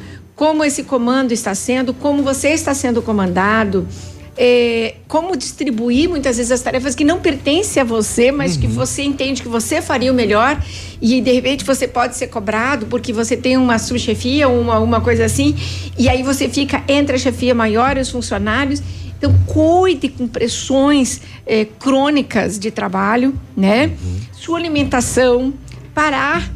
como 0.43 0.61
esse 0.65 0.83
comando 0.83 1.31
está 1.31 1.55
sendo, 1.55 1.93
como 1.93 2.21
você 2.21 2.49
está 2.49 2.73
sendo 2.73 3.01
comandado, 3.01 3.87
eh, 4.35 4.95
como 5.07 5.37
distribuir 5.37 6.09
muitas 6.09 6.35
vezes 6.35 6.51
as 6.51 6.59
tarefas 6.59 6.93
que 6.93 7.05
não 7.05 7.21
pertencem 7.21 7.79
a 7.79 7.85
você, 7.85 8.29
mas 8.29 8.57
que 8.57 8.67
você 8.67 9.03
entende 9.03 9.41
que 9.41 9.47
você 9.47 9.81
faria 9.81 10.11
o 10.11 10.13
melhor 10.13 10.61
e 11.01 11.21
de 11.21 11.31
repente 11.31 11.63
você 11.63 11.87
pode 11.87 12.17
ser 12.17 12.27
cobrado 12.27 12.87
porque 12.87 13.13
você 13.13 13.37
tem 13.37 13.55
uma 13.55 13.79
subchefia, 13.79 14.49
uma, 14.49 14.79
uma 14.79 14.99
coisa 14.99 15.23
assim, 15.23 15.55
e 15.97 16.09
aí 16.09 16.21
você 16.21 16.49
fica 16.49 16.83
entre 16.89 17.15
a 17.15 17.19
chefia 17.19 17.55
maior 17.55 17.95
e 17.95 18.01
os 18.01 18.09
funcionários. 18.09 18.83
Então, 19.17 19.33
cuide 19.47 20.09
com 20.09 20.27
pressões 20.27 21.21
eh, 21.47 21.65
crônicas 21.79 22.59
de 22.59 22.69
trabalho, 22.69 23.33
né? 23.55 23.91
Sua 24.33 24.59
alimentação, 24.59 25.53
parar 25.95 26.51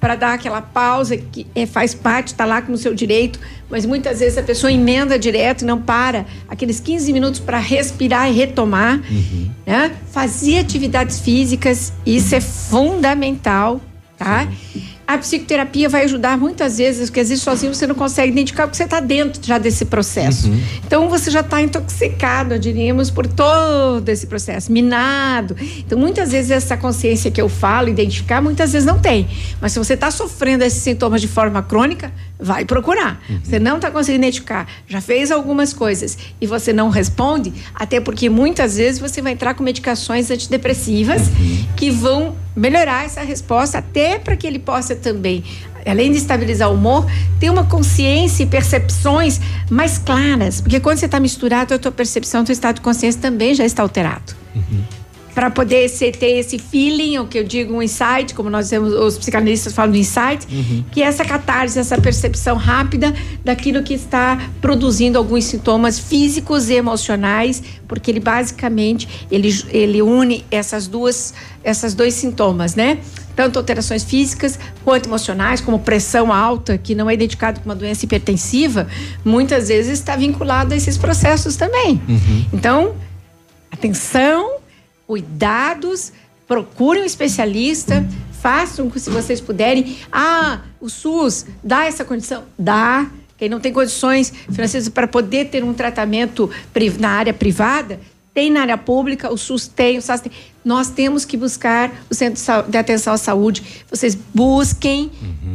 para 0.00 0.14
dar 0.14 0.34
aquela 0.34 0.62
pausa 0.62 1.16
que 1.16 1.46
eh, 1.54 1.66
faz 1.66 1.94
parte, 1.94 2.28
está 2.28 2.44
lá 2.44 2.62
com 2.62 2.72
o 2.72 2.78
seu 2.78 2.94
direito, 2.94 3.40
mas 3.68 3.84
muitas 3.84 4.20
vezes 4.20 4.38
a 4.38 4.42
pessoa 4.42 4.72
emenda 4.72 5.18
direto 5.18 5.62
e 5.62 5.64
não 5.64 5.80
para 5.80 6.24
aqueles 6.48 6.80
15 6.80 7.12
minutos 7.12 7.40
para 7.40 7.58
respirar 7.58 8.30
e 8.30 8.32
retomar, 8.32 9.00
né? 9.66 9.92
Fazer 10.10 10.58
atividades 10.58 11.20
físicas, 11.20 11.92
isso 12.06 12.34
é 12.34 12.40
fundamental, 12.40 13.80
tá? 14.16 14.48
A 15.08 15.16
psicoterapia 15.16 15.88
vai 15.88 16.04
ajudar 16.04 16.36
muitas 16.36 16.76
vezes, 16.76 17.08
porque 17.08 17.20
às 17.20 17.30
vezes 17.30 17.42
sozinho 17.42 17.74
você 17.74 17.86
não 17.86 17.94
consegue 17.94 18.30
identificar 18.30 18.64
porque 18.64 18.76
você 18.76 18.84
está 18.84 19.00
dentro 19.00 19.40
já 19.42 19.56
desse 19.56 19.86
processo. 19.86 20.52
Então 20.86 21.08
você 21.08 21.30
já 21.30 21.40
está 21.40 21.62
intoxicado, 21.62 22.58
diríamos, 22.58 23.10
por 23.10 23.26
todo 23.26 24.06
esse 24.06 24.26
processo, 24.26 24.70
minado. 24.70 25.56
Então 25.78 25.98
muitas 25.98 26.30
vezes 26.32 26.50
essa 26.50 26.76
consciência 26.76 27.30
que 27.30 27.40
eu 27.40 27.48
falo, 27.48 27.88
identificar, 27.88 28.42
muitas 28.42 28.74
vezes 28.74 28.84
não 28.84 28.98
tem. 28.98 29.26
Mas 29.62 29.72
se 29.72 29.78
você 29.78 29.94
está 29.94 30.10
sofrendo 30.10 30.62
esses 30.62 30.82
sintomas 30.82 31.22
de 31.22 31.28
forma 31.28 31.62
crônica, 31.62 32.12
vai 32.38 32.66
procurar. 32.66 33.18
Você 33.42 33.58
não 33.58 33.76
está 33.76 33.90
conseguindo 33.90 34.26
identificar, 34.26 34.68
já 34.86 35.00
fez 35.00 35.30
algumas 35.30 35.72
coisas 35.72 36.18
e 36.38 36.46
você 36.46 36.70
não 36.70 36.90
responde, 36.90 37.50
até 37.74 37.98
porque 37.98 38.28
muitas 38.28 38.76
vezes 38.76 39.00
você 39.00 39.22
vai 39.22 39.32
entrar 39.32 39.54
com 39.54 39.62
medicações 39.62 40.30
antidepressivas 40.30 41.22
que 41.74 41.90
vão 41.90 42.36
melhorar 42.58 43.04
essa 43.04 43.22
resposta, 43.22 43.78
até 43.78 44.18
para 44.18 44.36
que 44.36 44.46
ele 44.46 44.58
possa 44.58 44.94
também, 44.94 45.44
além 45.86 46.12
de 46.12 46.18
estabilizar 46.18 46.70
o 46.70 46.74
humor, 46.74 47.06
ter 47.38 47.50
uma 47.50 47.64
consciência 47.64 48.42
e 48.42 48.46
percepções 48.46 49.40
mais 49.70 49.98
claras. 49.98 50.60
Porque 50.60 50.80
quando 50.80 50.98
você 50.98 51.06
está 51.06 51.20
misturado, 51.20 51.74
a 51.74 51.78
tua 51.78 51.92
percepção, 51.92 52.42
o 52.42 52.44
teu 52.44 52.52
estado 52.52 52.76
de 52.76 52.80
consciência 52.80 53.20
também 53.20 53.54
já 53.54 53.64
está 53.64 53.82
alterado 53.82 54.36
para 55.38 55.52
poder 55.52 55.88
ser, 55.88 56.16
ter 56.16 56.36
esse 56.36 56.58
feeling, 56.58 57.18
o 57.18 57.24
que 57.24 57.38
eu 57.38 57.44
digo, 57.44 57.72
um 57.72 57.80
insight, 57.80 58.34
como 58.34 58.50
nós 58.50 58.68
temos, 58.68 58.92
os 58.92 59.16
psicanalistas 59.16 59.72
falam 59.72 59.92
do 59.92 59.96
insight, 59.96 60.44
que 60.90 61.00
é 61.00 61.06
essa 61.06 61.24
catarse, 61.24 61.78
essa 61.78 61.96
percepção 61.96 62.56
rápida 62.56 63.14
daquilo 63.44 63.84
que 63.84 63.94
está 63.94 64.50
produzindo 64.60 65.16
alguns 65.16 65.44
sintomas 65.44 65.96
físicos 65.96 66.68
e 66.68 66.74
emocionais, 66.74 67.62
porque 67.86 68.10
ele 68.10 68.18
basicamente 68.18 69.08
ele, 69.30 69.56
ele 69.68 70.02
une 70.02 70.44
essas 70.50 70.88
duas, 70.88 71.32
essas 71.62 71.94
dois 71.94 72.14
sintomas, 72.14 72.74
né? 72.74 72.98
Tanto 73.36 73.60
alterações 73.60 74.02
físicas 74.02 74.58
quanto 74.84 75.08
emocionais, 75.08 75.60
como 75.60 75.78
pressão 75.78 76.32
alta, 76.32 76.76
que 76.76 76.96
não 76.96 77.08
é 77.08 77.14
identificado 77.14 77.60
como 77.60 77.70
uma 77.70 77.76
doença 77.76 78.04
hipertensiva, 78.04 78.88
muitas 79.24 79.68
vezes 79.68 80.00
está 80.00 80.16
vinculado 80.16 80.74
a 80.74 80.76
esses 80.76 80.98
processos 80.98 81.54
também. 81.54 82.02
Então, 82.52 82.96
atenção, 83.70 84.58
cuidados, 85.08 86.12
procurem 86.46 87.02
um 87.02 87.06
especialista, 87.06 88.06
façam 88.42 88.92
se 88.92 89.08
vocês 89.08 89.40
puderem. 89.40 89.96
Ah, 90.12 90.60
o 90.78 90.90
SUS 90.90 91.46
dá 91.64 91.86
essa 91.86 92.04
condição? 92.04 92.44
Dá. 92.58 93.10
Quem 93.38 93.48
não 93.48 93.58
tem 93.58 93.72
condições 93.72 94.32
financeiras 94.52 94.88
para 94.90 95.08
poder 95.08 95.46
ter 95.46 95.64
um 95.64 95.72
tratamento 95.72 96.50
na 96.98 97.10
área 97.10 97.32
privada, 97.32 97.98
tem 98.34 98.50
na 98.50 98.60
área 98.60 98.76
pública, 98.76 99.32
o 99.32 99.38
SUS 99.38 99.66
tem, 99.66 99.96
o 99.96 100.02
SAS 100.02 100.20
tem. 100.20 100.30
Nós 100.64 100.90
temos 100.90 101.24
que 101.24 101.36
buscar 101.36 101.90
o 102.10 102.14
Centro 102.14 102.42
de 102.68 102.76
Atenção 102.76 103.12
à 103.12 103.16
Saúde. 103.16 103.62
Vocês 103.90 104.18
busquem, 104.34 105.10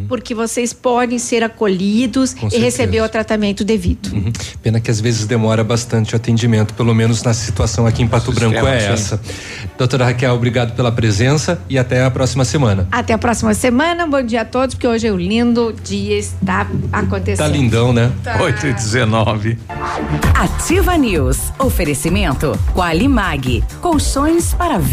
porque 0.07 0.33
vocês 0.33 0.73
podem 0.73 1.19
ser 1.19 1.43
acolhidos 1.43 2.33
Com 2.33 2.47
e 2.47 2.51
certeza. 2.51 2.63
receber 2.63 3.01
o 3.01 3.09
tratamento 3.09 3.63
devido. 3.63 4.11
Uhum. 4.13 4.31
Pena 4.61 4.79
que 4.79 4.89
às 4.89 4.99
vezes 4.99 5.27
demora 5.27 5.63
bastante 5.63 6.13
o 6.13 6.15
atendimento, 6.15 6.73
pelo 6.73 6.95
menos 6.95 7.21
na 7.21 7.33
situação 7.33 7.85
aqui 7.85 8.01
em 8.01 8.07
Pato 8.07 8.31
Branco 8.31 8.65
é 8.65 8.79
sim. 8.79 8.93
essa. 8.93 9.21
Doutora 9.77 10.05
Raquel, 10.05 10.33
obrigado 10.33 10.73
pela 10.75 10.91
presença 10.91 11.61
e 11.69 11.77
até 11.77 12.03
a 12.03 12.09
próxima 12.09 12.45
semana. 12.45 12.87
Até 12.91 13.13
a 13.13 13.17
próxima 13.17 13.53
semana. 13.53 14.05
Um 14.05 14.09
bom 14.09 14.23
dia 14.23 14.41
a 14.41 14.45
todos, 14.45 14.73
porque 14.73 14.87
hoje 14.87 15.07
é 15.07 15.11
o 15.11 15.17
lindo 15.17 15.75
dia 15.83 16.17
está 16.17 16.67
acontecendo. 16.91 17.45
Tá 17.45 17.47
lindão, 17.47 17.93
né? 17.93 18.11
8 18.39 18.67
e 18.67 18.73
19. 18.73 19.59
Ativa 20.33 20.97
News. 20.97 21.37
Oferecimento 21.59 22.57
Qualimag. 22.73 23.63
Colchões 23.81 24.53
para 24.53 24.77
vida. 24.79 24.92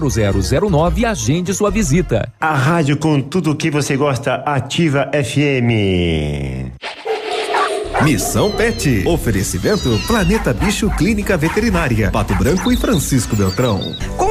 32250009 0.01 0.97
e 0.97 1.05
agende 1.05 1.53
sua 1.53 1.69
visita. 1.69 2.31
A 2.39 2.53
rádio 2.53 2.97
com 2.97 3.21
tudo 3.21 3.51
o 3.51 3.55
que 3.55 3.69
você 3.69 3.95
gosta, 3.95 4.35
Ativa 4.45 5.09
FM. 5.13 6.71
Missão 8.03 8.49
Pet. 8.51 9.03
Oferecimento 9.05 9.99
Planeta 10.07 10.53
Bicho 10.53 10.89
Clínica 10.97 11.37
Veterinária. 11.37 12.09
Pato 12.09 12.33
Branco 12.35 12.71
e 12.71 12.77
Francisco 12.77 13.35
Beltrão. 13.35 13.79
Com 14.17 14.30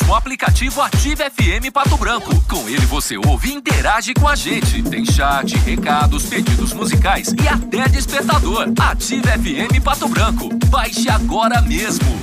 o 0.07 0.15
aplicativo 0.15 0.81
Ative 0.81 1.23
FM 1.29 1.71
Pato 1.73 1.97
Branco. 1.97 2.29
Com 2.47 2.67
ele 2.67 2.85
você 2.85 3.17
ouve 3.17 3.49
e 3.49 3.53
interage 3.53 4.13
com 4.13 4.27
a 4.27 4.35
gente. 4.35 4.81
Tem 4.83 5.05
chat, 5.05 5.55
recados, 5.57 6.25
pedidos 6.25 6.73
musicais 6.73 7.33
e 7.41 7.47
até 7.47 7.87
despertador. 7.87 8.71
Ative 8.79 9.23
FM 9.23 9.83
Pato 9.83 10.07
Branco. 10.07 10.49
Baixe 10.67 11.09
agora 11.09 11.61
mesmo. 11.61 12.19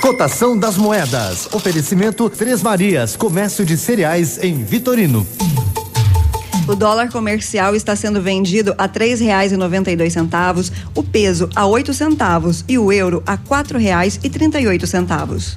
Cotação 0.00 0.58
das 0.58 0.76
moedas. 0.76 1.48
Oferecimento 1.52 2.28
Três 2.30 2.62
Marias, 2.62 3.16
comércio 3.16 3.64
de 3.64 3.76
cereais 3.76 4.38
em 4.42 4.62
Vitorino. 4.62 5.26
O 6.68 6.74
dólar 6.74 7.10
comercial 7.10 7.76
está 7.76 7.94
sendo 7.94 8.20
vendido 8.20 8.74
a 8.76 8.88
três 8.88 9.20
reais 9.20 9.52
e 9.52 9.56
noventa 9.56 9.90
e 9.90 9.96
dois 9.96 10.12
centavos, 10.12 10.72
o 10.96 11.02
peso 11.02 11.48
a 11.54 11.64
oito 11.64 11.94
centavos 11.94 12.64
e 12.68 12.76
o 12.76 12.92
euro 12.92 13.22
a 13.24 13.36
quatro 13.36 13.78
reais 13.78 14.18
e 14.22 14.28
trinta 14.28 14.60
e 14.60 14.66
oito 14.66 14.84
centavos. 14.84 15.56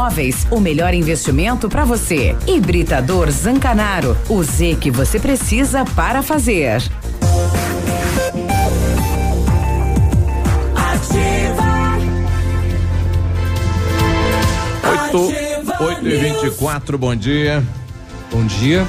O 0.49 0.59
melhor 0.59 0.95
investimento 0.95 1.69
para 1.69 1.85
você. 1.85 2.35
Hibridador 2.47 3.29
Zancanaro. 3.29 4.17
O 4.27 4.41
Z 4.41 4.77
que 4.81 4.89
você 4.89 5.19
precisa 5.19 5.85
para 5.85 6.23
fazer. 6.23 6.81
Oito, 14.83 15.31
oito 15.83 16.07
e 16.07 16.17
vinte 16.17 16.47
e 16.47 16.51
quatro, 16.57 16.97
bom 16.97 17.15
dia. 17.15 17.63
Bom 18.31 18.43
dia. 18.47 18.87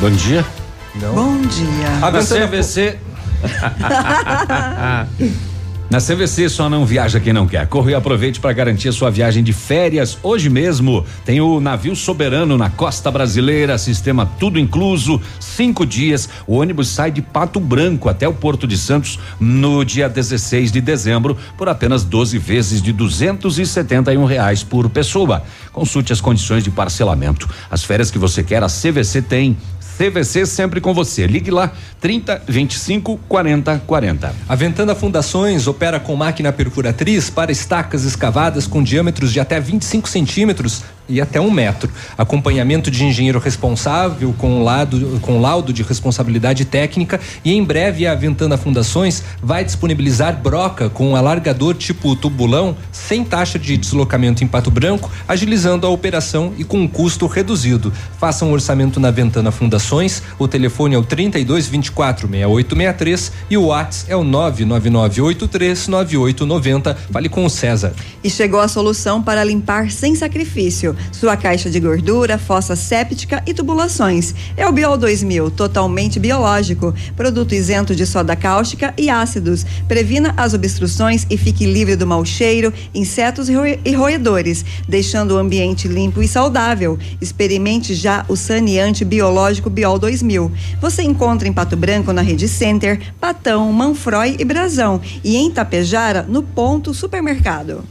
Bom 0.00 0.10
dia. 0.10 0.46
Não. 0.94 1.14
Bom 1.16 1.40
dia. 1.48 1.90
Na 1.98 2.12
CVC. 2.22 2.96
Na 5.94 6.00
CVC 6.00 6.48
só 6.48 6.68
não 6.68 6.84
viaja 6.84 7.20
quem 7.20 7.32
não 7.32 7.46
quer. 7.46 7.68
Corre 7.68 7.92
e 7.92 7.94
aproveite 7.94 8.40
para 8.40 8.52
garantir 8.52 8.92
sua 8.92 9.12
viagem 9.12 9.44
de 9.44 9.52
férias 9.52 10.18
hoje 10.24 10.50
mesmo. 10.50 11.06
Tem 11.24 11.40
o 11.40 11.60
navio 11.60 11.94
soberano 11.94 12.58
na 12.58 12.68
costa 12.68 13.12
brasileira, 13.12 13.78
sistema 13.78 14.26
tudo 14.26 14.58
incluso, 14.58 15.22
cinco 15.38 15.86
dias. 15.86 16.28
O 16.48 16.56
ônibus 16.56 16.88
sai 16.88 17.12
de 17.12 17.22
Pato 17.22 17.60
Branco 17.60 18.08
até 18.08 18.26
o 18.26 18.34
Porto 18.34 18.66
de 18.66 18.76
Santos 18.76 19.20
no 19.38 19.84
dia 19.84 20.08
16 20.08 20.72
de 20.72 20.80
dezembro 20.80 21.36
por 21.56 21.68
apenas 21.68 22.02
12 22.02 22.38
vezes 22.38 22.82
de 22.82 22.92
271 22.92 24.24
reais 24.24 24.64
por 24.64 24.90
pessoa. 24.90 25.44
Consulte 25.72 26.12
as 26.12 26.20
condições 26.20 26.64
de 26.64 26.72
parcelamento. 26.72 27.48
As 27.70 27.84
férias 27.84 28.10
que 28.10 28.18
você 28.18 28.42
quer, 28.42 28.64
a 28.64 28.66
CVC 28.66 29.22
tem. 29.22 29.56
CVC 29.96 30.46
sempre 30.46 30.80
com 30.80 30.92
você. 30.92 31.26
Ligue 31.26 31.50
lá 31.50 31.72
30 32.00 32.42
25 32.46 33.18
40 33.28 33.82
40. 33.86 34.34
A 34.48 34.54
Ventana 34.54 34.94
Fundações 34.94 35.66
opera 35.66 36.00
com 36.00 36.16
máquina 36.16 36.52
perfuratriz 36.52 37.30
para 37.30 37.52
estacas 37.52 38.04
escavadas 38.04 38.66
com 38.66 38.82
diâmetros 38.82 39.32
de 39.32 39.40
até 39.40 39.60
25 39.60 40.08
centímetros 40.08 40.82
e 41.08 41.20
até 41.20 41.40
um 41.40 41.50
metro. 41.50 41.90
Acompanhamento 42.16 42.90
de 42.90 43.04
engenheiro 43.04 43.38
responsável 43.38 44.34
com, 44.36 44.62
lado, 44.62 45.18
com 45.20 45.40
laudo 45.40 45.72
de 45.72 45.82
responsabilidade 45.82 46.64
técnica 46.64 47.20
e 47.44 47.52
em 47.52 47.62
breve 47.62 48.06
a 48.06 48.14
Ventana 48.14 48.56
Fundações 48.56 49.22
vai 49.42 49.64
disponibilizar 49.64 50.40
broca 50.40 50.88
com 50.88 51.16
alargador 51.16 51.74
tipo 51.74 52.16
tubulão 52.16 52.76
sem 52.92 53.24
taxa 53.24 53.58
de 53.58 53.76
deslocamento 53.76 54.42
em 54.42 54.46
Pato 54.46 54.70
Branco, 54.70 55.10
agilizando 55.28 55.86
a 55.86 55.90
operação 55.90 56.52
e 56.56 56.64
com 56.64 56.80
um 56.80 56.88
custo 56.88 57.26
reduzido. 57.26 57.92
Faça 58.18 58.44
um 58.44 58.52
orçamento 58.52 58.98
na 58.98 59.10
Ventana 59.10 59.50
Fundações. 59.50 60.22
O 60.38 60.48
telefone 60.48 60.94
é 60.94 60.98
o 60.98 61.02
32 61.02 61.68
24 61.68 62.28
6863 62.28 63.32
e 63.50 63.56
o 63.56 63.66
WhatsApp 63.66 64.12
é 64.12 64.16
o 64.16 64.24
99983 64.24 65.88
9890. 65.88 66.94
Fale 67.10 67.28
com 67.28 67.44
o 67.44 67.50
César. 67.50 67.92
E 68.22 68.30
chegou 68.30 68.60
a 68.60 68.68
solução 68.68 69.22
para 69.22 69.44
limpar 69.44 69.90
sem 69.90 70.14
sacrifício. 70.14 70.93
Sua 71.12 71.36
caixa 71.36 71.70
de 71.70 71.80
gordura, 71.80 72.38
fossa 72.38 72.76
séptica 72.76 73.42
e 73.46 73.54
tubulações. 73.54 74.34
É 74.56 74.66
o 74.66 74.72
Biol 74.72 74.96
2000, 74.96 75.50
totalmente 75.50 76.18
biológico. 76.18 76.94
Produto 77.16 77.54
isento 77.54 77.94
de 77.94 78.06
soda 78.06 78.36
cáustica 78.36 78.92
e 78.96 79.10
ácidos. 79.10 79.64
Previna 79.88 80.34
as 80.36 80.54
obstruções 80.54 81.26
e 81.30 81.36
fique 81.36 81.66
livre 81.66 81.96
do 81.96 82.06
mau 82.06 82.24
cheiro, 82.24 82.72
insetos 82.94 83.48
e 83.48 83.54
e 83.84 83.92
roedores, 83.92 84.64
deixando 84.88 85.32
o 85.32 85.38
ambiente 85.38 85.88
limpo 85.88 86.22
e 86.22 86.28
saudável. 86.28 86.98
Experimente 87.20 87.94
já 87.94 88.24
o 88.28 88.36
saneante 88.36 89.04
biológico 89.04 89.70
Biol 89.70 89.98
2000. 89.98 90.50
Você 90.80 91.02
encontra 91.02 91.48
em 91.48 91.52
Pato 91.52 91.76
Branco 91.76 92.12
na 92.12 92.22
Rede 92.22 92.48
Center, 92.48 93.00
Patão, 93.20 93.72
Manfroy 93.72 94.36
e 94.38 94.44
Brasão. 94.44 95.00
E 95.22 95.36
em 95.36 95.50
Tapejara, 95.50 96.22
no 96.28 96.42
Ponto 96.42 96.92
Supermercado. 96.92 97.84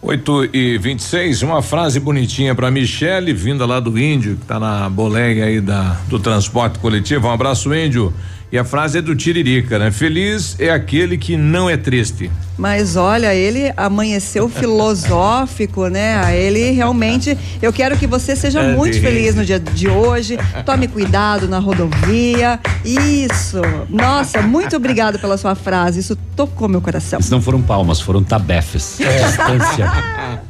8 0.00 0.50
e 0.52 0.78
26 0.78 1.42
uma 1.42 1.60
frase 1.60 1.98
bonitinha 1.98 2.54
para 2.54 2.70
Michele, 2.70 3.32
vinda 3.32 3.66
lá 3.66 3.80
do 3.80 3.98
Índio, 3.98 4.36
que 4.36 4.46
tá 4.46 4.58
na 4.60 4.88
boleia 4.88 5.44
aí 5.44 5.60
da, 5.60 6.00
do 6.08 6.20
transporte 6.20 6.78
coletivo. 6.78 7.26
Um 7.26 7.32
abraço, 7.32 7.74
Índio. 7.74 8.12
E 8.50 8.56
a 8.58 8.64
frase 8.64 8.98
é 8.98 9.02
do 9.02 9.14
Tiririca, 9.14 9.78
né? 9.78 9.90
Feliz 9.90 10.56
é 10.58 10.70
aquele 10.70 11.18
que 11.18 11.36
não 11.36 11.68
é 11.68 11.76
triste. 11.76 12.30
Mas 12.56 12.96
olha, 12.96 13.34
ele 13.34 13.70
amanheceu 13.76 14.48
filosófico, 14.50 15.88
né? 15.88 16.34
Ele 16.34 16.70
realmente. 16.70 17.36
Eu 17.60 17.72
quero 17.72 17.96
que 17.98 18.06
você 18.06 18.34
seja 18.34 18.60
É 18.60 18.74
muito 18.74 18.94
dele. 18.94 19.06
feliz 19.06 19.34
no 19.34 19.44
dia 19.44 19.60
de 19.60 19.88
hoje. 19.88 20.38
Tome 20.64 20.88
cuidado 20.88 21.46
na 21.46 21.58
rodovia. 21.58 22.58
Isso. 22.84 23.60
Nossa, 23.90 24.40
muito 24.40 24.74
obrigado 24.76 25.18
pela 25.18 25.36
sua 25.36 25.54
frase. 25.54 26.00
Isso 26.00 26.16
tocou 26.34 26.68
meu 26.68 26.80
coração. 26.80 27.20
Isso 27.20 27.30
não 27.30 27.42
foram 27.42 27.60
palmas, 27.60 28.00
foram 28.00 28.24
tabefes. 28.24 28.98
É. 29.00 29.24
Distância. 29.26 29.92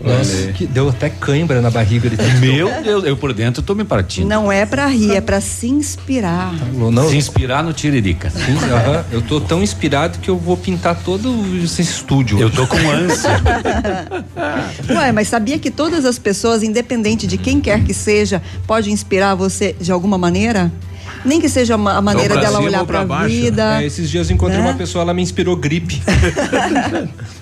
Nossa, 0.00 0.52
que 0.52 0.66
deu 0.66 0.88
até 0.88 1.08
cãibra 1.08 1.60
na 1.60 1.70
barriga 1.70 2.08
de 2.10 2.16
Meu 2.38 2.68
Deus, 2.82 3.04
eu 3.04 3.16
por 3.16 3.32
dentro 3.32 3.62
tô 3.62 3.74
me 3.74 3.84
partindo. 3.84 4.26
Não 4.28 4.50
é 4.50 4.64
pra 4.66 4.86
rir, 4.86 5.14
é 5.16 5.20
pra 5.20 5.40
se 5.40 5.68
inspirar. 5.68 6.52
Não. 6.72 7.08
Se 7.08 7.16
inspirar 7.16 7.62
no 7.62 7.72
Tiririca. 7.72 8.30
Sim, 8.30 8.56
aham. 8.72 9.04
Eu 9.12 9.22
tô 9.22 9.40
tão 9.40 9.62
inspirado 9.62 10.18
que 10.18 10.28
eu 10.28 10.36
vou 10.38 10.56
pintar 10.56 10.96
todo 11.02 11.32
esse 11.62 11.82
estúdio. 11.82 12.40
Eu 12.40 12.50
tô 12.50 12.66
com 12.66 12.76
ânsia. 12.90 13.30
Ué, 14.90 15.12
mas 15.12 15.28
sabia 15.28 15.58
que 15.58 15.70
todas 15.70 16.04
as 16.04 16.18
pessoas, 16.18 16.62
independente 16.62 17.26
de 17.26 17.36
quem 17.38 17.60
quer 17.60 17.82
que 17.84 17.94
seja, 17.94 18.42
pode 18.66 18.90
inspirar 18.90 19.34
você 19.34 19.74
de 19.80 19.92
alguma 19.92 20.18
maneira? 20.18 20.70
Nem 21.24 21.40
que 21.40 21.48
seja 21.48 21.74
uma- 21.74 21.94
a 21.94 22.00
maneira 22.02 22.34
pra 22.34 22.42
dela 22.42 22.56
cima 22.56 22.68
olhar 22.68 22.80
ou 22.80 22.86
pra 22.86 22.98
pra 23.00 23.06
baixo. 23.08 23.34
vida. 23.34 23.82
É, 23.82 23.86
esses 23.86 24.08
dias 24.08 24.30
eu 24.30 24.34
encontrei 24.34 24.60
né? 24.60 24.68
uma 24.68 24.74
pessoa, 24.74 25.02
ela 25.02 25.12
me 25.12 25.22
inspirou 25.22 25.56
gripe. 25.56 26.00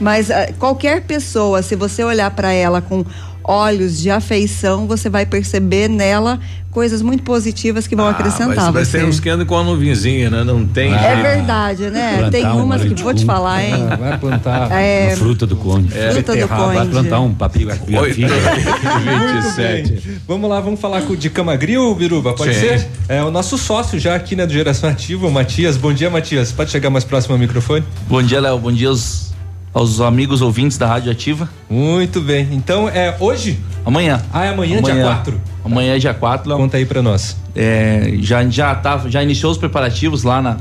Mas 0.00 0.30
ah, 0.30 0.48
qualquer 0.58 1.02
pessoa, 1.02 1.62
se 1.62 1.76
você 1.76 2.02
olhar 2.04 2.30
para 2.30 2.52
ela 2.52 2.80
com 2.80 3.04
olhos 3.42 3.98
de 3.98 4.10
afeição, 4.10 4.86
você 4.86 5.08
vai 5.10 5.26
perceber 5.26 5.88
nela 5.88 6.38
coisas 6.70 7.02
muito 7.02 7.24
positivas 7.24 7.88
que 7.88 7.96
vão 7.96 8.06
acrescentar 8.06 8.52
Ah, 8.58 8.64
mas, 8.66 8.74
mas 8.74 8.88
você. 8.88 8.98
tem 8.98 9.06
uns 9.08 9.18
que 9.18 9.28
andam 9.28 9.44
com 9.44 9.58
a 9.58 9.64
nuvenzinha, 9.64 10.30
né? 10.30 10.44
Não 10.44 10.64
tem. 10.64 10.94
É 10.94 10.98
jeito. 11.16 11.22
verdade, 11.22 11.90
né? 11.90 12.28
Tem 12.30 12.46
um 12.46 12.62
umas 12.62 12.82
que 12.82 12.88
mariticum. 12.88 13.02
vou 13.02 13.14
te 13.14 13.24
falar, 13.24 13.64
hein? 13.64 13.74
Ah, 13.90 13.96
vai 13.96 14.18
plantar 14.18 14.70
É, 14.80 15.08
Uma 15.08 15.16
fruta 15.16 15.46
do 15.48 15.56
conde. 15.56 15.88
Fruta 15.90 16.32
do 16.32 16.38
Beterraba. 16.38 16.66
Vai 16.66 16.76
conde. 16.76 16.90
plantar 16.90 17.20
um 17.20 17.34
papel. 17.34 17.66
Muito 17.88 19.56
bem. 19.56 19.98
Vamos 20.28 20.48
lá, 20.48 20.60
vamos 20.60 20.78
falar 20.80 21.02
com 21.02 21.14
o 21.14 21.16
de 21.16 21.28
Camagril, 21.28 21.92
Biruba, 21.94 22.34
pode 22.34 22.54
Sim. 22.54 22.60
ser? 22.60 22.88
É 23.08 23.22
o 23.24 23.30
nosso 23.32 23.58
sócio 23.58 23.98
já 23.98 24.14
aqui 24.14 24.36
na 24.36 24.46
do 24.46 24.52
Geração 24.52 24.88
Ativa, 24.90 25.26
o 25.26 25.30
Matias. 25.30 25.76
Bom 25.76 25.92
dia, 25.92 26.08
Matias. 26.08 26.52
Pode 26.52 26.70
chegar 26.70 26.90
mais 26.90 27.04
próximo 27.04 27.34
ao 27.34 27.38
microfone? 27.38 27.84
Bom 28.08 28.22
dia, 28.22 28.40
Léo. 28.40 28.58
Bom 28.58 28.70
dia 28.72 28.88
aos, 28.88 29.29
aos 29.72 30.00
amigos 30.00 30.42
ouvintes 30.42 30.76
da 30.76 30.86
Rádio 30.86 31.10
Ativa. 31.10 31.48
Muito 31.68 32.20
bem. 32.20 32.48
Então, 32.52 32.88
é 32.88 33.16
hoje? 33.20 33.58
Amanhã. 33.84 34.22
Ah, 34.32 34.44
é 34.44 34.48
amanhã, 34.50 34.82
dia 34.82 35.02
4? 35.02 35.40
Amanhã 35.64 35.94
é 35.94 35.98
dia 35.98 36.14
4, 36.14 36.48
Léo. 36.48 36.58
Conta 36.58 36.76
aí 36.76 36.84
pra 36.84 37.00
nós. 37.02 37.36
É, 37.54 38.14
já, 38.20 38.46
já, 38.48 38.74
tá, 38.74 38.98
já 39.08 39.22
iniciou 39.22 39.52
os 39.52 39.58
preparativos 39.58 40.22
lá 40.22 40.42
na, 40.42 40.56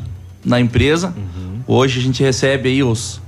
na 0.45 0.60
empresa. 0.60 1.14
Uhum. 1.15 1.60
Hoje 1.68 1.99
a 1.99 2.03
gente 2.03 2.23
recebe 2.23 2.69
aí 2.69 2.84
os, 2.84 3.22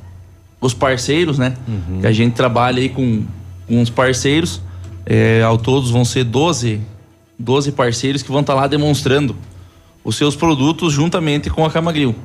os 0.60 0.74
parceiros, 0.74 1.38
né? 1.38 1.54
Uhum. 1.68 2.02
Que 2.02 2.08
a 2.08 2.12
gente 2.12 2.34
trabalha 2.34 2.80
aí 2.80 2.90
com, 2.90 3.24
com 3.68 3.82
os 3.82 3.90
parceiros. 3.90 4.62
É, 5.06 5.42
ao 5.42 5.58
todos 5.58 5.90
vão 5.90 6.06
ser 6.06 6.24
12, 6.24 6.80
12 7.38 7.72
parceiros 7.72 8.22
que 8.22 8.32
vão 8.32 8.42
estar 8.42 8.54
lá 8.54 8.68
demonstrando 8.68 9.36
os 10.04 10.16
seus 10.16 10.36
produtos 10.36 10.94
juntamente 10.94 11.50
com 11.50 11.66
a 11.66 11.72
Camagril. 11.72 12.16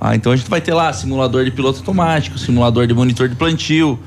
Ah, 0.00 0.14
então 0.14 0.32
a 0.32 0.36
gente 0.36 0.48
vai 0.48 0.60
ter 0.60 0.74
lá 0.74 0.92
simulador 0.92 1.44
de 1.44 1.50
piloto 1.50 1.78
automático, 1.78 2.38
simulador 2.38 2.86
de 2.86 2.94
monitor 2.94 3.28
de 3.28 3.34
plantio. 3.34 3.98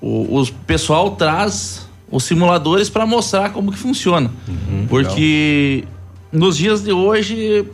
O, 0.00 0.46
pessoal 0.66 1.10
traz 1.12 1.88
os 2.10 2.24
simuladores 2.24 2.88
para 2.88 3.04
mostrar 3.04 3.50
como 3.50 3.72
que 3.72 3.78
funciona. 3.78 4.30
Porque 4.88 5.84
nos 6.32 6.56
dias 6.56 6.82
de 6.82 6.92
hoje 6.92 7.66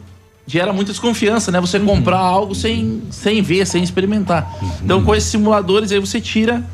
gera 0.46 0.72
muita 0.72 0.92
desconfiança, 0.92 1.50
né? 1.50 1.60
Você 1.60 1.78
comprar 1.80 2.18
algo 2.18 2.54
sem, 2.54 3.02
sem 3.10 3.40
ver, 3.42 3.66
sem 3.66 3.82
experimentar. 3.82 4.52
Então 4.82 5.02
com 5.04 5.14
esses 5.14 5.30
simuladores 5.30 5.92
aí 5.92 5.98
você 5.98 6.20
tira 6.20 6.64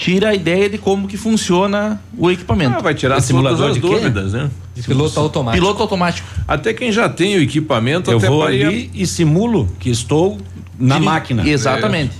tira 0.00 0.30
a 0.30 0.34
ideia 0.34 0.66
de 0.70 0.78
como 0.78 1.06
que 1.06 1.18
funciona 1.18 2.00
o 2.16 2.30
equipamento. 2.30 2.76
Ah, 2.78 2.80
vai 2.80 2.94
tirar 2.94 3.18
Esse 3.18 3.34
todas 3.34 3.60
as 3.60 3.76
dúvidas, 3.76 4.32
né? 4.32 4.50
De 4.74 4.82
piloto 4.82 5.20
automático. 5.20 5.62
Piloto 5.62 5.82
automático. 5.82 6.26
Até 6.48 6.72
quem 6.72 6.90
já 6.90 7.06
tem 7.06 7.36
o 7.36 7.42
equipamento, 7.42 8.10
Eu 8.10 8.16
até 8.16 8.26
vou 8.26 8.42
ali 8.42 8.90
e 8.94 9.06
simulo 9.06 9.68
que 9.78 9.90
estou 9.90 10.38
na 10.78 10.94
Diri- 10.94 11.04
máquina. 11.04 11.46
Exatamente. 11.46 12.14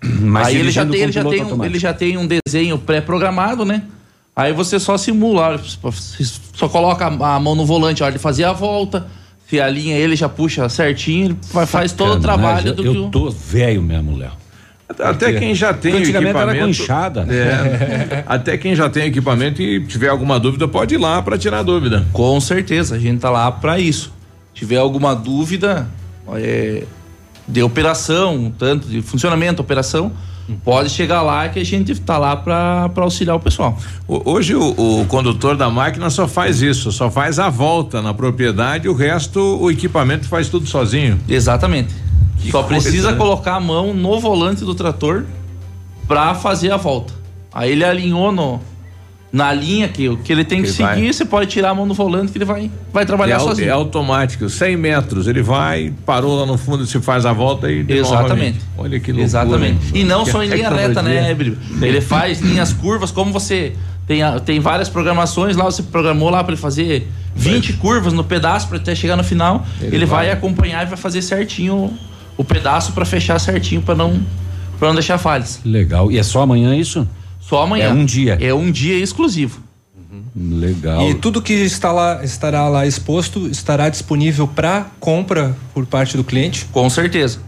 Mas 0.00 0.46
aí 0.46 0.58
ele 0.58 0.70
já, 0.70 0.86
tem, 0.86 1.00
ele, 1.00 1.10
já 1.10 1.24
tem 1.24 1.42
um, 1.42 1.64
ele 1.64 1.78
já 1.80 1.92
tem 1.92 2.16
um 2.16 2.24
desenho 2.24 2.78
pré-programado, 2.78 3.64
né? 3.64 3.82
Aí 4.36 4.52
você 4.52 4.78
só 4.78 4.96
simula, 4.96 5.60
só 6.54 6.68
coloca 6.68 7.04
a 7.08 7.34
a 7.34 7.40
mão 7.40 7.56
no 7.56 7.66
volante 7.66 8.00
a 8.00 8.06
hora 8.06 8.12
de 8.12 8.20
fazer 8.20 8.44
a 8.44 8.52
volta, 8.52 9.08
se 9.48 9.60
alinha 9.60 9.96
ele, 9.96 10.14
já 10.14 10.28
puxa 10.28 10.68
certinho, 10.68 11.24
ele 11.26 11.36
fa- 11.42 11.66
faz 11.66 11.90
todo 11.90 12.18
o 12.18 12.20
trabalho 12.20 12.68
eu, 12.68 12.74
do 12.74 12.84
eu 12.86 12.92
que 12.92 12.98
o... 13.00 13.08
tô 13.08 13.28
velho 13.28 13.82
mesmo, 13.82 14.16
Léo. 14.16 14.30
Até 14.98 15.32
quem 15.34 15.54
já 15.54 15.72
tem 15.74 15.92
antigamente 15.94 16.36
era 16.36 16.50
equipamento. 16.52 16.76
com 16.78 16.82
enxada. 16.82 17.26
É, 17.28 18.24
até 18.26 18.56
quem 18.56 18.74
já 18.74 18.88
tem 18.88 19.04
equipamento 19.06 19.60
e 19.60 19.84
tiver 19.86 20.08
alguma 20.08 20.40
dúvida, 20.40 20.66
pode 20.66 20.94
ir 20.94 20.98
lá 20.98 21.20
para 21.20 21.36
tirar 21.36 21.58
a 21.58 21.62
dúvida. 21.62 22.06
Com 22.12 22.40
certeza, 22.40 22.96
a 22.96 22.98
gente 22.98 23.20
tá 23.20 23.28
lá 23.30 23.50
para 23.52 23.78
isso. 23.78 24.12
Se 24.54 24.60
tiver 24.60 24.76
alguma 24.78 25.14
dúvida 25.14 25.86
é, 26.34 26.84
de 27.46 27.62
operação, 27.62 28.52
tanto 28.58 28.88
de 28.88 29.02
funcionamento, 29.02 29.60
operação, 29.62 30.10
pode 30.64 30.88
chegar 30.88 31.20
lá 31.20 31.46
que 31.50 31.58
a 31.60 31.64
gente 31.64 31.94
tá 32.00 32.16
lá 32.16 32.34
para 32.34 32.90
auxiliar 32.96 33.36
o 33.36 33.40
pessoal. 33.40 33.78
O- 34.06 34.32
Hoje 34.32 34.54
o, 34.54 35.00
o 35.02 35.04
condutor 35.06 35.54
da 35.56 35.68
máquina 35.68 36.08
só 36.08 36.26
faz 36.26 36.62
isso, 36.62 36.90
só 36.90 37.10
faz 37.10 37.38
a 37.38 37.50
volta 37.50 38.00
na 38.00 38.14
propriedade, 38.14 38.88
o 38.88 38.94
resto 38.94 39.38
o 39.60 39.70
equipamento 39.70 40.26
faz 40.26 40.48
tudo 40.48 40.66
sozinho. 40.66 41.20
Exatamente. 41.28 41.94
Só 42.50 42.62
coisa, 42.62 42.82
precisa 42.82 43.10
né? 43.12 43.16
colocar 43.16 43.54
a 43.56 43.60
mão 43.60 43.92
no 43.94 44.18
volante 44.20 44.64
do 44.64 44.74
trator 44.74 45.24
para 46.06 46.34
fazer 46.34 46.70
a 46.70 46.76
volta. 46.76 47.12
Aí 47.52 47.72
ele 47.72 47.84
alinhou 47.84 48.30
no, 48.32 48.60
na 49.32 49.52
linha 49.52 49.88
que, 49.88 50.14
que 50.18 50.32
ele 50.32 50.44
tem 50.44 50.60
que 50.62 50.68
Ele 50.68 50.72
seguir, 50.74 51.02
vai. 51.02 51.12
você 51.12 51.24
pode 51.24 51.50
tirar 51.50 51.70
a 51.70 51.74
mão 51.74 51.86
do 51.86 51.94
volante 51.94 52.32
que 52.32 52.38
ele 52.38 52.44
vai, 52.44 52.70
vai 52.92 53.04
trabalhar 53.04 53.36
é, 53.36 53.40
sozinho. 53.40 53.68
é 53.68 53.72
automático, 53.72 54.48
100 54.48 54.76
metros, 54.76 55.26
ele 55.26 55.42
vai, 55.42 55.92
parou 56.06 56.38
lá 56.40 56.46
no 56.46 56.56
fundo, 56.56 56.86
se 56.86 57.00
faz 57.00 57.26
a 57.26 57.32
volta 57.32 57.70
e 57.70 57.80
Exatamente. 57.88 58.22
novamente. 58.22 58.58
Olha 58.76 59.00
que 59.00 59.10
loucura. 59.12 59.24
Exatamente. 59.24 59.86
hein? 59.86 60.02
E 60.02 60.04
não 60.04 60.24
Que 60.24 60.30
só 60.32 60.42
em 60.42 60.48
linha 60.48 60.70
reta, 60.70 61.02
né, 61.02 61.34
Brígio? 61.34 61.58
Ele 61.82 62.00
faz 62.00 62.40
linhas 62.40 62.72
curvas, 62.72 63.10
como 63.10 63.32
você 63.32 63.74
tem, 64.06 64.20
tem 64.44 64.60
várias 64.60 64.88
programações 64.88 65.56
lá, 65.56 65.64
você 65.64 65.82
programou 65.82 66.30
lá 66.30 66.42
para 66.42 66.54
ele 66.54 66.60
fazer 66.60 67.06
20 67.34 67.74
curvas 67.74 68.12
no 68.14 68.24
pedaço 68.24 68.66
para 68.68 68.78
até 68.78 68.94
chegar 68.94 69.16
no 69.16 69.24
final. 69.24 69.66
Ele 69.80 69.96
Ele, 69.96 70.06
vai. 70.06 70.26
vai. 70.26 70.34
acompanhar 70.34 70.82
e 70.84 70.86
vai 70.86 70.96
fazer 70.96 71.20
certinho 71.20 71.92
o, 72.38 72.44
pedaço 72.44 72.92
para 72.92 73.04
fechar 73.04 73.38
certinho 73.38 73.82
para 73.82 73.94
não 73.94 74.22
para 74.78 74.88
não 74.88 74.94
deixar 74.94 75.18
falhas. 75.18 75.60
Legal. 75.64 76.10
E 76.10 76.18
é 76.18 76.22
só 76.22 76.40
amanhã 76.42 76.74
isso? 76.74 77.06
Só 77.40 77.62
amanhã. 77.62 77.86
É 77.86 77.92
um 77.92 78.04
dia. 78.04 78.38
É 78.40 78.54
um 78.54 78.70
dia 78.70 78.96
exclusivo. 78.96 79.60
Legal. 80.34 81.10
E 81.10 81.14
tudo 81.14 81.42
que 81.42 81.52
está 81.52 81.90
lá, 81.90 82.24
estará 82.24 82.68
lá 82.68 82.86
exposto 82.86 83.48
estará 83.48 83.88
disponível 83.88 84.46
para 84.46 84.86
compra 85.00 85.56
por 85.74 85.84
parte 85.84 86.16
do 86.16 86.22
cliente? 86.22 86.64
Com 86.66 86.88
certeza. 86.88 87.40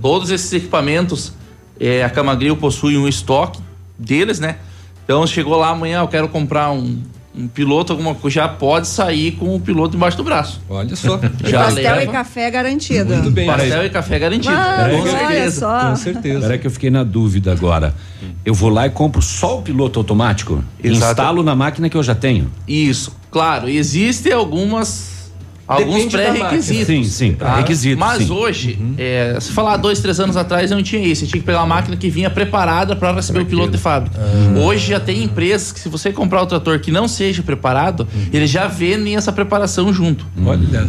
Todos 0.00 0.30
esses 0.30 0.52
equipamentos, 0.52 1.32
é, 1.78 2.04
a 2.04 2.10
Camagril 2.10 2.56
possui 2.56 2.96
um 2.96 3.08
estoque 3.08 3.60
deles, 3.98 4.38
né? 4.38 4.56
Então 5.04 5.26
chegou 5.26 5.56
lá 5.56 5.68
amanhã, 5.68 6.00
eu 6.00 6.08
quero 6.08 6.28
comprar 6.28 6.70
um, 6.70 7.02
um 7.36 7.48
piloto, 7.48 7.92
alguma 7.92 8.14
coisa, 8.14 8.34
já 8.36 8.48
pode 8.48 8.86
sair 8.86 9.32
com 9.32 9.54
o 9.54 9.60
piloto 9.60 9.96
embaixo 9.96 10.16
do 10.16 10.22
braço. 10.24 10.60
Olha 10.68 10.94
só. 10.94 11.18
E 11.44 11.50
já 11.50 11.64
pastel 11.64 11.94
e 11.94 11.98
leva. 11.98 12.12
café 12.12 12.50
garantido. 12.50 13.14
Muito 13.14 13.30
bem. 13.30 13.46
Pastel 13.46 13.84
e 13.86 13.90
café 13.90 14.18
garantido. 14.18 14.54
Ah, 14.54 14.88
com 14.90 15.00
olha 15.00 15.10
certeza. 15.18 15.60
só. 15.60 15.90
Com 15.90 15.96
certeza. 15.96 16.38
Espera 16.38 16.58
que 16.58 16.66
eu 16.66 16.70
fiquei 16.70 16.90
na 16.90 17.02
dúvida 17.04 17.52
agora. 17.52 17.94
Eu 18.44 18.54
vou 18.54 18.70
lá 18.70 18.86
e 18.86 18.90
compro 18.90 19.20
só 19.20 19.58
o 19.58 19.62
piloto 19.62 19.98
automático? 19.98 20.62
Exato. 20.82 21.10
Instalo 21.12 21.42
na 21.42 21.54
máquina 21.54 21.88
que 21.88 21.96
eu 21.96 22.02
já 22.02 22.14
tenho. 22.14 22.50
Isso, 22.66 23.14
claro. 23.30 23.68
Existem 23.68 24.32
algumas 24.32 25.13
Alguns 25.66 26.06
pré-requisitos. 26.06 26.86
Sim, 26.86 27.04
sim, 27.04 27.32
pré-requisitos, 27.32 27.98
Mas 27.98 28.24
sim. 28.24 28.32
hoje, 28.32 28.78
é, 28.98 29.36
se 29.40 29.52
falar 29.52 29.76
dois, 29.76 30.00
três 30.00 30.20
anos 30.20 30.36
atrás, 30.36 30.70
não 30.70 30.82
tinha 30.82 31.02
isso. 31.02 31.22
Você 31.22 31.26
tinha 31.30 31.40
que 31.40 31.46
pegar 31.46 31.60
uma 31.60 31.66
máquina 31.74 31.96
que 31.96 32.10
vinha 32.10 32.28
preparada 32.28 32.94
para 32.94 33.12
receber 33.12 33.40
o 33.40 33.46
piloto 33.46 33.70
de 33.72 33.78
fábrica. 33.78 34.18
Hoje 34.62 34.88
já 34.88 35.00
tem 35.00 35.22
empresas 35.22 35.72
que, 35.72 35.80
se 35.80 35.88
você 35.88 36.12
comprar 36.12 36.42
o 36.42 36.46
trator 36.46 36.78
que 36.80 36.90
não 36.90 37.08
seja 37.08 37.42
preparado, 37.42 38.06
eles 38.32 38.50
já 38.50 38.66
vendem 38.66 39.16
essa 39.16 39.32
preparação 39.32 39.92
junto. 39.92 40.26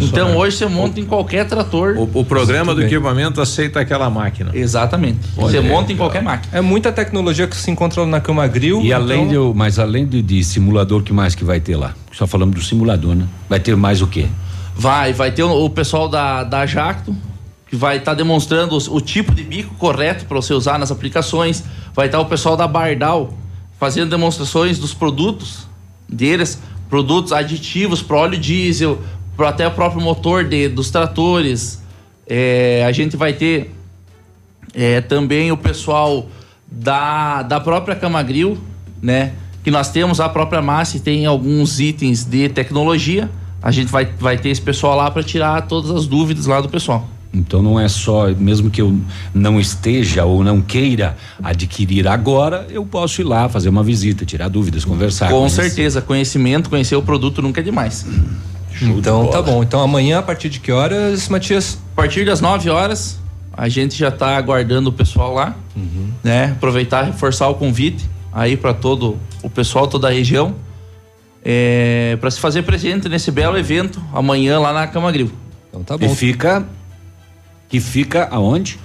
Então 0.02 0.36
hoje 0.38 0.58
você 0.58 0.66
monta 0.66 1.00
em 1.00 1.06
qualquer 1.06 1.46
trator. 1.48 1.96
O, 1.98 2.20
o 2.20 2.26
programa 2.26 2.74
do 2.76 2.82
equipamento 2.84 3.40
aceita 3.42 3.80
aquela 3.80 4.10
máquina. 4.10 4.52
Exatamente. 4.54 5.20
Olha, 5.38 5.62
você 5.62 5.68
monta 5.68 5.92
em 5.94 5.98
qualquer 5.98 6.22
máquina. 6.22 6.58
É 6.58 6.62
muita 6.62 6.92
tecnologia 6.92 7.48
que 7.48 7.56
se 7.56 7.72
encontra 7.72 8.06
na 8.06 8.20
cama 8.20 8.46
grill. 8.48 8.82
E 8.82 8.92
além 8.94 9.24
então- 9.26 9.52
de, 9.52 9.58
mas 9.58 9.80
além 9.80 10.06
de, 10.06 10.22
de 10.22 10.44
simulador, 10.44 11.02
que 11.04 11.14
mais 11.14 11.34
que 11.36 11.44
vai 11.44 11.60
ter 11.60 11.76
lá? 11.76 11.94
Só 12.12 12.26
falamos 12.26 12.56
do 12.56 12.62
simulador, 12.62 13.16
né? 13.16 13.26
Vai 13.50 13.60
ter 13.60 13.76
mais 13.76 14.02
o 14.02 14.08
quê? 14.08 14.28
Vai, 14.76 15.14
vai 15.14 15.32
ter 15.32 15.44
o, 15.44 15.66
o 15.66 15.70
pessoal 15.70 16.08
da, 16.08 16.44
da 16.44 16.66
Jacto, 16.66 17.16
que 17.70 17.76
vai 17.76 17.98
estar 17.98 18.14
demonstrando 18.14 18.76
os- 18.76 18.88
o 18.88 19.00
tipo 19.00 19.34
de 19.34 19.44
bico 19.44 19.74
correto 19.76 20.26
para 20.26 20.36
você 20.36 20.54
usar 20.54 20.78
nas 20.78 20.92
aplicações. 20.92 21.64
Vai 21.94 22.08
estar 22.08 22.20
o 22.20 22.26
pessoal 22.26 22.58
da 22.58 22.68
Bardal 22.68 23.34
fazendo 23.80 24.10
demonstrações 24.10 24.78
dos 24.78 24.94
produtos 24.94 25.68
deles, 26.08 26.62
produtos 26.90 27.32
aditivos 27.32 28.02
para 28.02 28.18
óleo 28.18 28.38
diesel, 28.38 29.02
para 29.36 29.50
até 29.50 29.68
o 29.68 29.72
próprio 29.72 30.02
motor 30.02 30.44
de, 30.44 30.68
dos 30.70 30.90
tratores. 30.92 31.82
É, 32.28 32.84
a 32.88 32.92
gente 32.92 33.16
vai 33.18 33.34
ter 33.34 33.74
é, 34.74 35.02
também 35.02 35.52
o 35.52 35.58
pessoal 35.58 36.28
da, 36.70 37.42
da 37.44 37.60
própria 37.60 37.96
Camagril, 37.96 38.58
né? 39.02 39.34
Que 39.64 39.72
nós 39.72 39.90
temos 39.90 40.20
a 40.20 40.30
própria 40.30 40.62
massa 40.62 40.98
e 40.98 41.00
tem 41.00 41.26
alguns 41.26 41.80
itens 41.80 42.24
de 42.24 42.50
tecnologia. 42.50 43.30
A 43.66 43.72
gente 43.72 43.92
vai, 43.92 44.06
vai 44.20 44.38
ter 44.38 44.50
esse 44.50 44.62
pessoal 44.62 44.96
lá 44.96 45.10
para 45.10 45.24
tirar 45.24 45.64
todas 45.64 45.90
as 45.90 46.06
dúvidas 46.06 46.46
lá 46.46 46.62
do 46.62 46.70
pessoal. 46.70 47.08
Então 47.34 47.62
não 47.64 47.80
é 47.80 47.88
só, 47.90 48.28
mesmo 48.30 48.70
que 48.70 48.80
eu 48.80 48.96
não 49.34 49.60
esteja 49.60 50.24
ou 50.24 50.44
não 50.44 50.62
queira 50.62 51.18
adquirir 51.44 52.08
agora, 52.08 52.68
eu 52.70 52.86
posso 52.86 53.20
ir 53.22 53.24
lá 53.24 53.50
fazer 53.50 53.68
uma 53.70 53.84
visita, 53.84 54.24
tirar 54.24 54.48
dúvidas, 54.50 54.86
conversar. 54.86 55.30
Com 55.32 55.50
certeza, 55.50 56.00
conhecimento, 56.00 56.70
conhecer 56.70 56.96
o 56.96 57.02
produto 57.02 57.42
nunca 57.42 57.60
é 57.60 57.64
demais. 57.64 58.06
Então 58.82 59.28
tá 59.28 59.42
bom. 59.42 59.64
Então 59.64 59.82
amanhã, 59.82 60.20
a 60.20 60.24
partir 60.24 60.48
de 60.50 60.60
que 60.60 60.72
horas, 60.72 61.28
Matias? 61.28 61.78
A 61.94 61.96
partir 61.96 62.24
das 62.26 62.40
9 62.42 62.70
horas, 62.70 63.18
a 63.52 63.68
gente 63.68 63.98
já 63.98 64.10
está 64.10 64.38
aguardando 64.38 64.90
o 64.90 64.94
pessoal 64.94 65.34
lá, 65.34 65.56
Uhum. 65.76 66.10
né? 66.24 66.52
Aproveitar 66.56 67.04
e 67.04 67.08
reforçar 67.08 67.48
o 67.50 67.56
convite 67.56 68.06
aí 68.32 68.56
para 68.56 68.74
todo 68.74 69.18
o 69.42 69.50
pessoal, 69.50 69.88
toda 69.88 70.08
a 70.08 70.12
região, 70.12 70.54
é, 71.46 72.18
para 72.20 72.32
se 72.32 72.40
fazer 72.40 72.64
presente 72.64 73.08
nesse 73.08 73.30
belo 73.30 73.56
evento 73.58 74.02
amanhã 74.12 74.60
lá 74.60 74.74
na 74.74 74.88
Camagril. 74.88 75.32
Então 75.70 75.84
tá 75.84 76.04
E 76.04 76.10
fica 76.10 76.66
que 77.70 77.80
fica 77.80 78.28
aonde? 78.32 78.80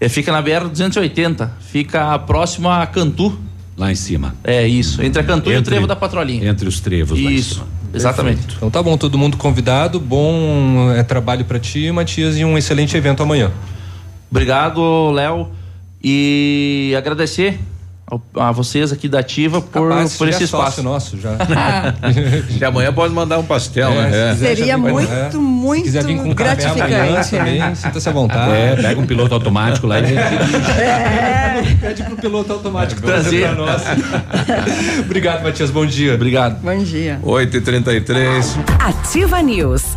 É, 0.00 0.08
fica 0.08 0.32
na 0.32 0.40
BR 0.42 0.68
280, 0.68 1.52
fica 1.60 2.18
próximo 2.20 2.68
a 2.70 2.86
Cantu. 2.86 3.38
Lá 3.76 3.92
em 3.92 3.94
cima. 3.94 4.34
É 4.42 4.66
isso, 4.66 5.02
entre 5.02 5.20
a 5.20 5.24
Cantu 5.24 5.50
e 5.50 5.54
o 5.54 5.58
Entre- 5.58 5.70
trevo 5.72 5.86
da 5.86 5.94
Patrolinha. 5.96 6.48
Entre 6.48 6.66
os 6.66 6.80
trevos 6.80 7.20
lá 7.22 7.30
em 7.30 7.34
Isso, 7.34 7.54
cima. 7.56 7.66
exatamente. 7.92 8.36
Perfeito. 8.38 8.56
Então 8.56 8.70
tá 8.70 8.82
bom, 8.82 8.96
todo 8.96 9.18
mundo 9.18 9.36
convidado. 9.36 10.00
Bom 10.00 10.90
é, 10.94 11.02
trabalho 11.02 11.44
pra 11.44 11.58
ti, 11.58 11.90
Matias, 11.92 12.38
e 12.38 12.44
um 12.44 12.56
excelente 12.56 12.96
evento 12.96 13.22
amanhã. 13.22 13.50
Obrigado, 14.30 15.10
Léo. 15.10 15.48
E 16.02 16.94
agradecer 16.96 17.58
a 18.36 18.52
vocês 18.52 18.92
aqui 18.92 19.08
da 19.08 19.18
Ativa 19.18 19.60
por, 19.60 19.88
Capaz, 19.90 20.16
por 20.16 20.28
esse 20.28 20.42
é 20.42 20.44
espaço. 20.44 20.80
nosso 20.82 21.18
já. 21.20 21.30
E 22.60 22.64
amanhã 22.64 22.92
pode 22.92 23.12
mandar 23.12 23.36
um 23.38 23.42
pastel, 23.44 23.90
É, 23.90 23.94
né? 24.10 24.36
se 24.36 24.44
É. 24.46 24.54
Seria 24.54 24.78
muito, 24.78 25.10
é. 25.12 25.30
muito 25.36 25.78
Se 25.86 25.90
quiser 25.92 26.04
vir 26.04 26.16
com 26.18 26.34
café 26.34 26.54
gratificante. 26.56 27.30
também, 27.30 27.74
sinta-se 27.74 28.08
à 28.08 28.12
vontade. 28.12 28.52
É, 28.52 28.76
pega 28.76 29.00
um 29.00 29.06
piloto 29.06 29.34
automático 29.34 29.86
lá 29.88 29.98
e 29.98 30.04
Pede 31.80 32.02
pro 32.04 32.16
piloto 32.16 32.52
automático 32.52 33.02
Trazer. 33.02 33.40
trazer 33.40 33.54
pra 33.56 33.64
nós. 33.66 33.82
Obrigado, 35.04 35.42
Matias. 35.42 35.70
Bom 35.70 35.84
dia. 35.86 36.14
Obrigado. 36.14 36.60
Bom 36.62 36.78
dia. 36.78 37.18
8h33. 37.24 38.44
Ativa 38.78 39.42
News. 39.42 39.95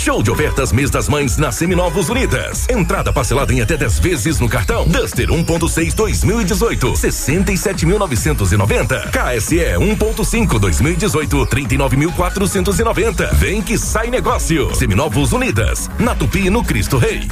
Show 0.00 0.22
de 0.22 0.30
ofertas 0.30 0.72
mês 0.72 0.88
das 0.88 1.10
mães 1.10 1.36
na 1.36 1.52
Seminovos 1.52 2.08
Unidas. 2.08 2.66
Entrada 2.70 3.12
parcelada 3.12 3.52
em 3.52 3.60
até 3.60 3.76
10 3.76 3.98
vezes 3.98 4.40
no 4.40 4.48
cartão. 4.48 4.88
Duster 4.88 5.28
1.6 5.28 5.94
2018, 5.94 6.92
67.990. 6.94 9.10
KSE 9.10 9.58
1.5 9.58 10.58
2018, 10.58 11.46
39.490. 11.48 13.34
Vem 13.34 13.60
que 13.60 13.76
sai 13.76 14.08
negócio. 14.08 14.74
Seminovos 14.74 15.34
Unidas. 15.34 15.90
Na 15.98 16.14
Tupi 16.14 16.48
no 16.48 16.64
Cristo 16.64 16.96
Rei. 16.96 17.28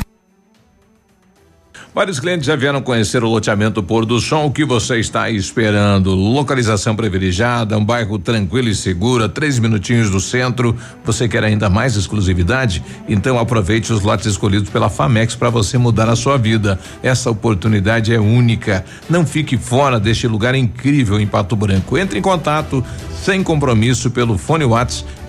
Vários 1.99 2.21
clientes 2.21 2.47
já 2.47 2.55
vieram 2.55 2.81
conhecer 2.81 3.25
o 3.25 3.29
loteamento 3.29 3.83
Pôr 3.83 4.07
do 4.07 4.21
Sol. 4.21 4.47
O 4.47 4.53
que 4.53 4.65
você 4.65 5.01
está 5.01 5.29
esperando? 5.31 6.15
Localização 6.15 6.95
privilegiada, 6.95 7.77
um 7.77 7.85
bairro 7.85 8.21
tranquilo 8.21 8.69
e 8.69 8.75
seguro, 8.77 9.29
três 9.29 9.59
minutinhos 9.59 10.09
do 10.09 10.21
centro. 10.21 10.77
Você 11.05 11.27
quer 11.27 11.43
ainda 11.43 11.69
mais 11.69 11.97
exclusividade? 11.97 12.85
Então 13.09 13.37
aproveite 13.37 13.93
os 13.93 14.01
lotes 14.01 14.27
escolhidos 14.27 14.71
pela 14.71 14.89
Famex 14.89 15.35
para 15.35 15.51
você 15.51 15.77
mudar 15.77 16.09
a 16.09 16.15
sua 16.15 16.39
vida. 16.39 16.79
Essa 17.03 17.33
oportunidade 17.33 18.15
é 18.15 18.21
única. 18.21 18.85
Não 19.11 19.27
fique 19.27 19.59
fora 19.59 19.99
deste 19.99 20.29
lugar 20.29 20.55
incrível 20.55 21.19
em 21.19 21.27
Pato 21.27 21.57
Branco. 21.57 21.99
Entre 21.99 22.17
em 22.17 22.23
contato 22.23 22.81
sem 23.25 23.43
compromisso 23.43 24.13
pelo 24.13 24.39
fone 24.39 24.65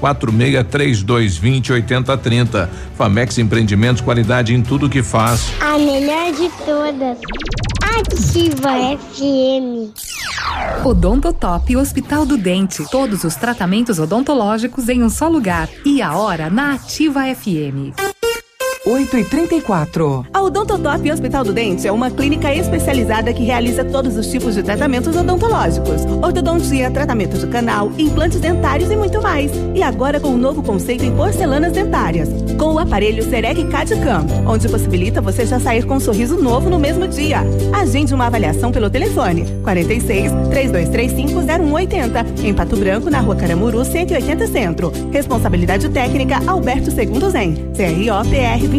Whats 0.01 0.19
463220 0.19 1.73
8030. 1.73 2.69
Famex 2.97 3.37
Empreendimentos, 3.37 4.01
qualidade 4.01 4.53
em 4.53 4.61
tudo 4.61 4.89
que 4.89 5.03
faz. 5.03 5.51
A 5.59 5.77
melhor 5.77 6.31
de 6.33 6.49
todas. 6.65 7.17
Ativa 7.81 8.71
FM. 8.97 9.93
Odontotop 10.85 11.75
Hospital 11.75 12.25
do 12.25 12.37
Dente. 12.37 12.83
Todos 12.89 13.23
os 13.23 13.35
tratamentos 13.35 13.99
odontológicos 13.99 14.89
em 14.89 15.03
um 15.03 15.09
só 15.09 15.27
lugar. 15.27 15.69
E 15.85 16.01
a 16.01 16.15
hora 16.15 16.49
na 16.49 16.73
Ativa 16.73 17.21
FM. 17.33 18.18
8 18.89 19.17
e 19.17 19.23
34 19.23 20.25
A 20.33 20.41
Odontotop 20.41 21.11
Hospital 21.11 21.43
do 21.43 21.53
Dente 21.53 21.87
é 21.87 21.91
uma 21.91 22.09
clínica 22.09 22.51
especializada 22.55 23.31
que 23.31 23.43
realiza 23.43 23.85
todos 23.85 24.17
os 24.17 24.25
tipos 24.25 24.55
de 24.55 24.63
tratamentos 24.63 25.15
odontológicos. 25.15 26.05
Ortodontia, 26.23 26.89
tratamento 26.89 27.37
de 27.37 27.45
canal, 27.45 27.91
implantes 27.99 28.39
dentários 28.39 28.89
e 28.89 28.95
muito 28.95 29.21
mais. 29.21 29.51
E 29.75 29.83
agora 29.83 30.19
com 30.19 30.29
um 30.29 30.37
novo 30.37 30.63
conceito 30.63 31.05
em 31.05 31.15
porcelanas 31.15 31.73
dentárias. 31.73 32.29
Com 32.57 32.73
o 32.73 32.79
aparelho 32.79 33.23
Serec 33.29 33.63
CAD-CAM, 33.65 34.25
onde 34.47 34.67
possibilita 34.67 35.21
você 35.21 35.45
já 35.45 35.59
sair 35.59 35.85
com 35.85 35.97
um 35.97 35.99
sorriso 35.99 36.41
novo 36.41 36.67
no 36.67 36.79
mesmo 36.79 37.07
dia. 37.07 37.41
Agende 37.71 38.15
uma 38.15 38.25
avaliação 38.25 38.71
pelo 38.71 38.89
telefone 38.89 39.45
46 39.61 40.31
3235 40.49 41.41
0180 41.45 42.25
em 42.43 42.53
Pato 42.55 42.75
Branco, 42.75 43.07
na 43.07 43.19
rua 43.19 43.35
Caramuru, 43.35 43.85
180 43.85 44.47
Centro. 44.47 44.91
Responsabilidade 45.11 45.87
técnica 45.89 46.39
Alberto 46.47 46.89
Segundo 46.89 47.29
Zen. 47.29 47.53
CRO 47.75 48.27
PR 48.31 48.78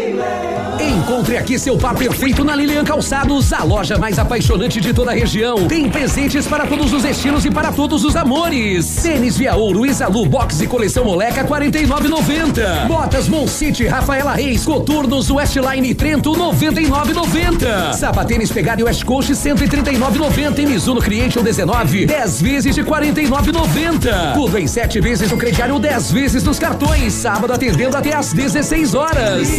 Encontre 0.79 1.37
aqui 1.37 1.59
seu 1.59 1.77
par 1.77 1.95
perfeito 1.95 2.43
na 2.43 2.55
Lilian 2.55 2.83
Calçados, 2.83 3.51
a 3.51 3.63
loja 3.63 3.97
mais 3.97 4.17
apaixonante 4.17 4.79
de 4.79 4.93
toda 4.93 5.11
a 5.11 5.13
região. 5.13 5.67
Tem 5.67 5.89
presentes 5.89 6.47
para 6.47 6.65
todos 6.65 6.93
os 6.93 7.03
estilos 7.03 7.45
e 7.45 7.51
para 7.51 7.71
todos 7.71 8.03
os 8.03 8.15
amores. 8.15 9.01
Tênis 9.01 9.37
Via 9.37 9.55
Ouro, 9.55 9.85
Isalu, 9.85 10.25
Box 10.25 10.61
e 10.61 10.67
coleção 10.67 11.03
Moleca 11.05 11.43
49,90. 11.43 12.87
Botas 12.87 13.27
Mon 13.27 13.47
City, 13.47 13.85
Rafaela 13.85 14.33
Reis, 14.33 14.63
Coturnos, 14.63 15.29
Westline 15.29 15.93
Trento 15.93 16.31
99,90. 16.31 17.93
Sapatênis 17.93 18.51
Pegada 18.51 18.81
e 18.81 18.83
West 18.83 19.03
Coast 19.03 19.33
139,90 19.33 20.59
e 20.59 20.65
Mizuno 20.65 21.01
Creation 21.01 21.43
19, 21.43 22.05
10 22.05 22.41
vezes 22.41 22.75
de 22.75 22.83
49,90. 22.83 24.33
Tudo 24.33 24.57
em 24.57 24.67
7 24.67 24.99
vezes 24.99 25.29
no 25.31 25.37
crediário 25.37 25.79
10 25.79 26.11
vezes 26.11 26.43
nos 26.43 26.59
cartões. 26.59 27.13
Sábado 27.13 27.53
atendendo 27.53 27.97
até 27.97 28.15
às 28.15 28.33
16 28.33 28.95
horas. 28.95 29.49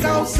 Calçados. 0.00 0.39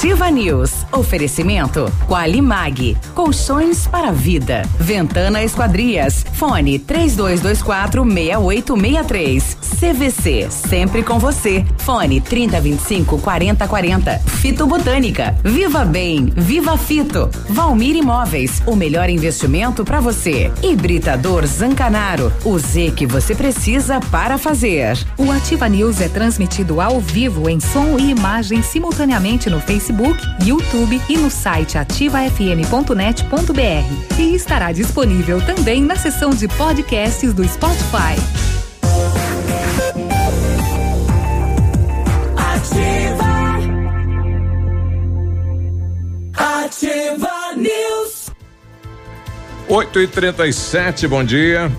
Ativa 0.00 0.30
News. 0.30 0.86
Oferecimento 0.92 1.92
Qualimag. 2.08 2.96
Colchões 3.14 3.86
para 3.86 4.10
vida. 4.10 4.62
Ventana 4.78 5.44
Esquadrias. 5.44 6.24
Fone 6.32 6.78
3224 6.78 8.02
6863. 8.02 9.58
CVC. 9.78 10.50
Sempre 10.50 11.02
com 11.02 11.18
você. 11.18 11.66
Fone 11.76 12.18
3025 12.18 13.18
4040. 13.18 14.18
Fito 14.20 14.66
Botânica. 14.66 15.36
Viva 15.44 15.84
Bem. 15.84 16.32
Viva 16.34 16.78
Fito. 16.78 17.28
Valmir 17.50 17.94
Imóveis. 17.94 18.62
O 18.66 18.74
melhor 18.74 19.10
investimento 19.10 19.84
para 19.84 20.00
você. 20.00 20.50
Hibridador 20.62 21.46
Zancanaro. 21.46 22.32
O 22.42 22.58
Z 22.58 22.92
que 22.96 23.06
você 23.06 23.34
precisa 23.34 24.00
para 24.10 24.38
fazer. 24.38 24.96
O 25.18 25.30
Ativa 25.30 25.68
News 25.68 26.00
é 26.00 26.08
transmitido 26.08 26.80
ao 26.80 27.00
vivo 27.00 27.50
em 27.50 27.60
som 27.60 27.98
e 27.98 28.10
imagem 28.10 28.62
simultaneamente 28.62 29.50
no 29.50 29.60
Facebook, 29.60 29.89
YouTube 30.44 31.00
e 31.08 31.16
no 31.16 31.30
site 31.30 31.76
ativafm.net.br. 31.76 34.18
E 34.18 34.34
estará 34.34 34.72
disponível 34.72 35.44
também 35.44 35.82
na 35.82 35.96
seção 35.96 36.30
de 36.30 36.48
podcasts 36.48 37.32
do 37.32 37.46
Spotify. 37.46 38.16
Ativa. 42.36 43.30
Ativa 46.36 47.54
News. 47.56 48.30
8 49.68 50.00
e 50.00 50.08
37 50.08 51.06
bom 51.06 51.22
dia. 51.22 51.70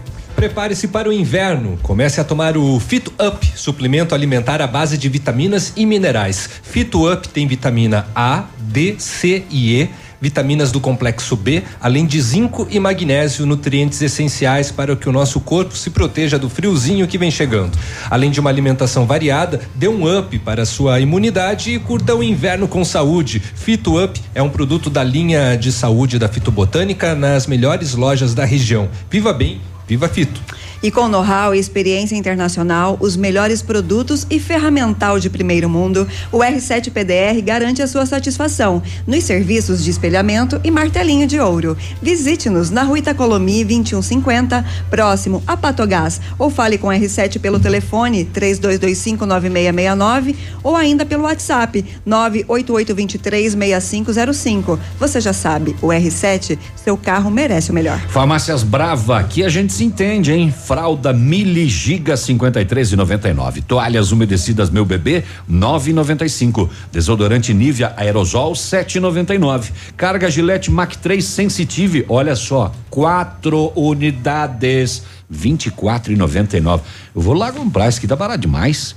Prepare-se 0.42 0.88
para 0.88 1.08
o 1.08 1.14
inverno. 1.14 1.78
Comece 1.84 2.20
a 2.20 2.24
tomar 2.24 2.58
o 2.58 2.80
Fito 2.80 3.14
Up, 3.24 3.48
suplemento 3.56 4.16
alimentar 4.16 4.60
à 4.60 4.66
base 4.66 4.98
de 4.98 5.08
vitaminas 5.08 5.72
e 5.76 5.86
minerais. 5.86 6.50
Fito 6.64 7.08
Up 7.08 7.30
tem 7.30 7.46
vitamina 7.46 8.08
A, 8.16 8.46
D, 8.58 8.96
C 8.98 9.44
e 9.52 9.80
E, 9.80 9.90
vitaminas 10.20 10.72
do 10.72 10.80
complexo 10.80 11.36
B, 11.36 11.62
além 11.80 12.08
de 12.08 12.20
zinco 12.20 12.68
e 12.72 12.80
magnésio, 12.80 13.46
nutrientes 13.46 14.02
essenciais 14.02 14.72
para 14.72 14.96
que 14.96 15.08
o 15.08 15.12
nosso 15.12 15.40
corpo 15.40 15.78
se 15.78 15.92
proteja 15.92 16.40
do 16.40 16.50
friozinho 16.50 17.08
que 17.08 17.20
vem 17.20 17.30
chegando. 17.30 17.78
Além 18.10 18.32
de 18.32 18.40
uma 18.40 18.50
alimentação 18.50 19.06
variada, 19.06 19.62
dê 19.76 19.88
um 19.88 20.18
up 20.18 20.40
para 20.40 20.66
sua 20.66 21.00
imunidade 21.00 21.72
e 21.72 21.78
curta 21.78 22.16
o 22.16 22.24
inverno 22.24 22.68
com 22.68 22.84
saúde. 22.84 23.40
Fito 23.40 24.04
Up 24.04 24.20
é 24.34 24.42
um 24.42 24.50
produto 24.50 24.90
da 24.90 25.04
linha 25.04 25.56
de 25.56 25.72
saúde 25.72 26.18
da 26.18 26.28
Fitobotânica 26.28 27.14
nas 27.14 27.46
melhores 27.46 27.94
lojas 27.94 28.34
da 28.34 28.44
região. 28.44 28.90
Viva 29.08 29.32
bem, 29.34 29.62
viva 29.92 30.08
Fito. 30.08 30.40
E 30.84 30.90
com 30.90 31.08
know-how 31.08 31.54
e 31.54 31.60
experiência 31.60 32.16
internacional, 32.16 32.98
os 33.00 33.16
melhores 33.16 33.62
produtos 33.62 34.26
e 34.30 34.40
ferramental 34.40 35.20
de 35.20 35.30
primeiro 35.30 35.70
mundo, 35.70 36.08
o 36.32 36.40
R7 36.40 36.90
PDR 36.92 37.40
garante 37.44 37.84
a 37.84 37.88
sua 37.88 38.06
satisfação 38.06 38.82
nos 39.06 39.24
serviços 39.24 39.84
de 39.84 39.92
espelhamento 39.92 40.60
e 40.64 40.72
martelinho 40.72 41.28
de 41.28 41.40
ouro. 41.40 41.78
Visite-nos 42.02 42.72
na 42.72 42.82
Rua 42.84 43.00
Itacolomi 43.00 43.64
2150, 43.64 44.66
próximo 44.90 45.44
a 45.46 45.56
Patogás, 45.56 46.20
ou 46.40 46.50
fale 46.50 46.80
com 46.80 46.88
o 46.88 46.92
R7 46.92 47.40
pelo 47.40 47.60
telefone 47.60 48.28
32259669 48.34 50.36
ou 50.64 50.76
ainda 50.76 51.06
pelo 51.06 51.24
WhatsApp 51.24 51.86
988236505. 52.08 54.80
Você 55.00 55.22
já 55.22 55.34
sabe, 55.34 55.76
o 55.82 55.90
R7, 55.90 56.58
seu 56.76 56.98
carro 56.98 57.30
merece 57.30 57.70
o 57.70 57.74
melhor. 57.74 58.00
Farmácias 58.10 58.64
Brava, 58.64 59.20
aqui 59.20 59.44
a 59.44 59.50
gente 59.50 59.74
se 59.74 59.84
entende, 59.84 60.32
hein? 60.32 60.52
Fralda 60.72 61.12
Mili 61.12 61.68
Giga 61.68 62.16
53 62.16 62.94
e 62.94 62.96
99. 62.96 63.62
Toalhas 63.64 64.14
umedecidas 64.14 64.70
Meu 64.70 64.86
Bebê 64.86 65.22
9,95. 65.52 66.70
Desodorante 66.90 67.54
Nivea 67.54 67.94
Aerosol 67.98 68.54
7,99. 68.54 69.70
Carga 69.98 70.32
Gillette 70.32 70.72
Mac 70.72 70.96
3 70.96 71.26
Sensitive, 71.26 72.06
olha 72.08 72.38
só, 72.38 72.72
quatro 72.90 73.74
unidades 73.76 75.04
24,99. 75.30 76.80
Eu 77.14 77.22
vou 77.22 77.34
lá 77.34 77.52
comprar, 77.52 77.90
isso 77.90 77.98
aqui 77.98 78.08
tá 78.08 78.16
barato 78.16 78.40
demais. 78.40 78.96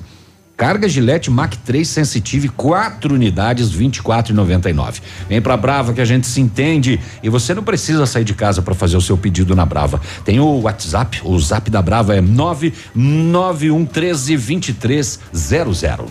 Carga 0.57 0.89
Gillette 0.89 1.31
Mac 1.31 1.55
3 1.57 1.87
Sensitive, 1.87 2.49
quatro 2.49 3.15
unidades, 3.15 3.71
24,99. 3.75 5.03
Vem 5.29 5.43
pra 5.43 5.57
Brava 5.57 5.93
que 5.93 6.01
a 6.01 6.05
gente 6.05 6.29
se 6.29 6.41
entende 6.41 7.01
e 7.23 7.29
você 7.29 7.55
não 7.55 7.63
precisa 7.65 8.07
sair 8.07 8.25
de 8.25 8.35
casa 8.35 8.63
para 8.63 8.75
fazer 8.75 8.97
o 8.97 9.01
seu 9.01 9.19
pedido 9.19 9.57
na 9.57 9.67
Brava. 9.67 10.01
Tem 10.25 10.39
o 10.39 10.61
WhatsApp, 10.61 11.21
o 11.25 11.37
Zap 11.39 11.69
da 11.71 11.83
Brava 11.83 12.15
é 12.15 12.21
99113 12.21 14.37
2300. 14.37 16.07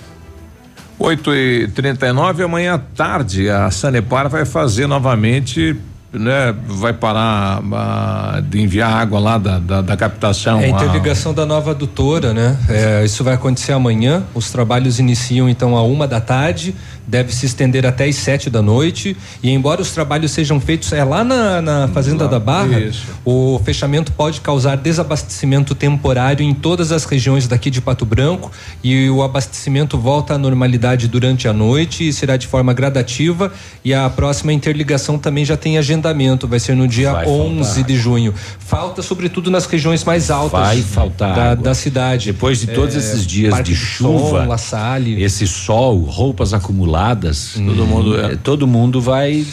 8 1.00 1.34
e 1.34 1.68
39 1.70 2.44
amanhã 2.44 2.76
à 2.76 2.78
tarde 2.78 3.50
a 3.50 3.72
Sanepar 3.72 4.30
vai 4.30 4.46
fazer 4.46 4.86
novamente 4.88 5.76
né, 6.14 6.54
vai 6.68 6.94
parar 6.94 7.62
ah, 7.74 8.42
de 8.48 8.62
enviar 8.62 8.94
água 8.94 9.20
lá 9.20 9.38
da, 9.38 9.60
da, 9.60 9.82
da 9.82 9.98
captação. 9.98 10.60
É 10.60 10.66
a 10.66 10.68
a- 10.68 10.70
interligação 10.70 11.34
da 11.34 11.46
nova 11.46 11.72
adutora, 11.72 12.34
né? 12.34 12.58
É, 12.70 13.04
isso 13.04 13.24
vai 13.24 13.34
acontecer 13.34 13.72
amanhã. 13.74 14.24
Os 14.34 14.52
trabalhos 14.52 15.00
iniciam 15.00 15.50
então 15.50 15.76
a 15.76 15.84
uma 15.84 16.08
da 16.08 16.22
tarde, 16.22 16.76
deve 17.08 17.34
se 17.34 17.46
estender 17.46 17.86
até 17.86 18.06
às 18.06 18.16
sete 18.16 18.50
da 18.50 18.62
noite. 18.62 19.16
E 19.42 19.50
embora 19.50 19.82
os 19.82 19.92
trabalhos 19.92 20.32
sejam 20.32 20.60
feitos 20.60 20.92
é 20.94 21.04
lá 21.04 21.24
na, 21.24 21.62
na 21.62 21.88
Fazenda 21.90 22.28
da 22.28 22.40
Barra, 22.40 22.80
isso. 22.80 23.06
o 23.26 23.60
fechamento 23.64 24.12
pode 24.12 24.42
causar 24.42 24.76
desabastecimento 24.78 25.76
temporário 25.76 26.44
em 26.44 26.54
todas 26.54 26.92
as 26.92 27.04
regiões 27.06 27.48
daqui 27.48 27.70
de 27.70 27.82
Pato 27.82 28.06
Branco 28.06 28.52
e 28.84 29.10
o 29.10 29.22
abastecimento 29.22 29.98
volta 29.98 30.34
à 30.34 30.38
normalidade 30.38 31.08
durante 31.08 31.48
a 31.48 31.54
noite 31.54 32.08
e 32.08 32.14
será 32.14 32.38
de 32.38 32.48
forma 32.48 32.74
gradativa. 32.74 33.52
E 33.84 33.94
a 33.94 34.10
próxima 34.10 34.54
interligação 34.54 35.18
também 35.18 35.44
já 35.46 35.58
tem 35.58 35.78
agendamento, 35.78 36.48
vai 36.48 36.60
ser 36.60 36.76
no 36.76 36.88
dia 36.88 37.12
Vai 37.12 37.28
11 37.28 37.64
faltar. 37.64 37.84
de 37.84 37.96
junho. 37.98 38.34
Falta 38.60 39.02
sobretudo 39.02 39.52
nas 39.52 39.66
regiões 39.66 40.04
mais 40.04 40.32
altas 40.32 40.60
Vai 40.60 40.82
faltar 40.82 41.36
da, 41.36 41.56
da 41.56 41.74
cidade. 41.74 42.32
Depois 42.32 42.60
de 42.60 42.68
todos 42.68 42.96
É, 42.96 42.98
esses 43.00 43.26
dias 43.28 43.64
de 43.64 43.76
chuva, 43.76 44.42
Som, 44.44 44.48
La 44.48 44.58
Salle. 44.58 45.22
esse 45.22 45.46
sol, 45.48 46.00
roupas 46.00 46.54
acumuladas, 46.54 46.93
todo 46.98 47.86
mundo 47.86 48.20
é, 48.20 48.36
todo 48.36 48.68
mundo 48.68 49.02
vai 49.02 49.46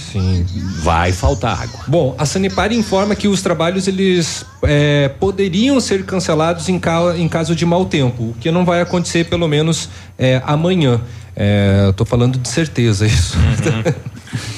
vai 0.83 1.13
faltar 1.13 1.63
água. 1.63 1.81
Bom, 1.87 2.15
a 2.19 2.27
Sanepar 2.27 2.73
informa 2.73 3.15
que 3.15 3.27
os 3.29 3.41
trabalhos 3.43 3.89
eles 3.89 4.45
é, 4.63 5.09
poderiam 5.21 5.81
ser 5.81 6.05
cancelados 6.05 6.69
em, 6.69 6.79
ca- 6.79 7.15
em 7.17 7.29
caso 7.29 7.55
de 7.55 7.65
mau 7.65 7.85
tempo, 7.87 8.23
o 8.31 8.35
que 8.41 8.51
não 8.51 8.65
vai 8.65 8.81
acontecer 8.81 9.25
pelo 9.25 9.49
menos 9.49 9.89
é, 10.19 10.43
amanhã. 10.45 11.01
É, 11.35 11.93
tô 11.97 12.05
falando 12.05 12.39
de 12.39 12.49
certeza 12.49 13.07
isso. 13.09 13.39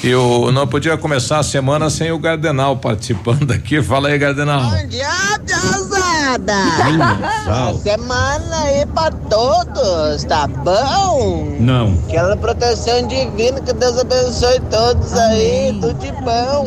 Eu 0.02 0.50
não 0.52 0.66
podia 0.66 0.96
começar 0.96 1.38
a 1.38 1.42
semana 1.42 1.88
sem 1.88 2.10
o 2.10 2.18
Gardenal 2.18 2.76
participando 2.76 3.50
aqui. 3.52 3.80
Fala 3.82 4.08
aí, 4.08 4.18
Gardenal. 4.18 4.70
dia, 4.88 5.06
Piazada! 5.46 5.91
Boa 7.44 7.74
semana 7.82 8.56
aí 8.62 8.86
pra 8.86 9.10
todos, 9.10 10.24
tá 10.24 10.46
bom? 10.46 11.56
Não. 11.58 11.98
Aquela 12.06 12.36
proteção 12.36 13.06
divina, 13.06 13.60
que 13.60 13.72
Deus 13.72 13.98
abençoe 13.98 14.60
todos 14.70 15.12
aí, 15.14 15.76
tudo 15.80 15.94
de 15.94 16.12
bom. 16.12 16.64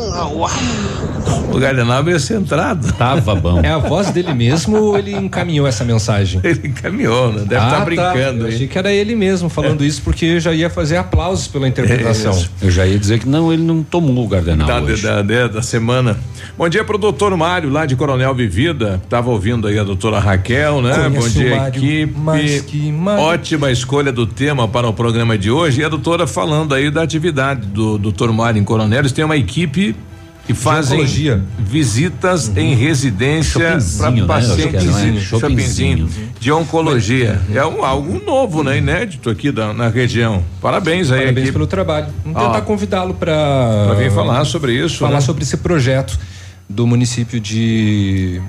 O 1.52 1.60
Gardenal 1.60 2.04
veio 2.04 2.20
centrado. 2.20 2.92
Tava 2.94 3.34
bom. 3.34 3.62
É 3.64 3.70
a 3.70 3.78
voz 3.78 4.10
dele 4.12 4.34
mesmo 4.34 4.78
ou 4.78 4.98
ele 4.98 5.14
encaminhou 5.14 5.66
essa 5.66 5.84
mensagem? 5.84 6.42
Ele 6.44 6.68
encaminhou, 6.68 7.32
né? 7.32 7.46
Deve 7.48 7.64
estar 7.64 7.82
ah, 7.82 7.86
brincando. 7.86 8.40
Tá. 8.40 8.46
Eu 8.46 8.48
achei 8.48 8.68
que 8.68 8.78
era 8.78 8.92
ele 8.92 9.16
mesmo 9.16 9.50
falando 9.50 9.84
isso 9.84 10.02
porque 10.02 10.26
eu 10.26 10.40
já 10.40 10.52
ia 10.52 10.70
fazer 10.70 10.98
aplausos 10.98 11.48
pela 11.48 11.68
interpretação. 11.68 12.34
É. 12.34 12.66
Eu 12.66 12.72
já 12.72 12.86
ia 12.86 13.00
dizer 13.00 13.20
que 13.20 13.28
não, 13.28 13.54
ele 13.54 13.64
não 13.64 13.84
tomou 13.84 14.26
o 14.26 14.28
Gardenal 14.28 14.68
Da, 14.68 14.82
hoje. 14.82 15.02
da, 15.02 15.22
da, 15.22 15.48
da 15.48 15.62
semana. 15.62 16.18
Bom 16.58 16.70
dia 16.70 16.84
pro 16.84 16.98
doutor 16.98 17.36
Mário, 17.36 17.70
lá 17.70 17.86
de 17.86 17.96
Coronel 17.96 18.34
Vivida. 18.36 19.02
Tava 19.10 19.30
ouvindo 19.30 19.68
aí 19.68 19.80
a 19.80 19.84
doutora 19.84 20.20
Raquel, 20.20 20.82
né? 20.82 20.94
Conheço 20.94 21.22
Bom 21.22 21.30
dia, 21.30 21.56
Mário, 22.18 22.46
equipe. 22.46 22.62
que 22.68 22.92
Mário. 22.92 23.24
Ótima 23.24 23.72
escolha 23.72 24.12
do 24.12 24.28
tema 24.28 24.68
para 24.68 24.88
o 24.88 24.94
programa 24.94 25.38
de 25.38 25.50
hoje. 25.50 25.82
E 25.82 25.84
a 25.84 25.90
doutora 25.90 26.28
falando 26.28 26.74
aí 26.74 26.92
da 26.92 27.02
atividade 27.02 27.66
do 27.68 27.98
doutor 27.98 28.32
Mário 28.32 28.60
em 28.60 28.64
Coronel. 28.64 29.00
Eles 29.00 29.12
têm 29.12 29.26
uma 29.26 29.38
equipe 29.38 29.96
que 30.46 30.54
fazem 30.54 31.00
oncologia. 31.00 31.44
visitas 31.58 32.56
em 32.56 32.76
residência 32.76 33.80
para 33.98 34.12
né? 34.12 34.26
pacientes 34.26 34.76
é, 34.76 34.78
é? 34.78 35.20
Chopinzinho, 35.20 35.22
Chopinzinho. 35.22 36.10
de 36.40 36.52
oncologia. 36.52 37.42
É 37.52 37.66
um, 37.66 37.84
algo 37.84 38.24
novo, 38.24 38.64
né? 38.64 38.78
Inédito 38.78 39.30
aqui 39.30 39.52
da, 39.52 39.74
na 39.74 39.88
região. 39.88 40.44
Parabéns 40.62 41.12
aí, 41.12 41.22
Parabéns 41.22 41.50
pelo 41.50 41.66
trabalho. 41.66 42.08
Vamos 42.24 42.42
tentar 42.42 42.62
convidá-lo 42.62 43.16
para 43.16 43.94
vir 43.98 44.12
falar 44.12 44.46
sobre 44.46 44.74
isso, 44.74 45.00
Falar 45.00 45.16
né? 45.16 45.22
sobre 45.22 45.44
esse 45.44 45.58
projeto 45.58 46.20
do 46.70 46.86
município 46.86 47.40
de 47.40 48.40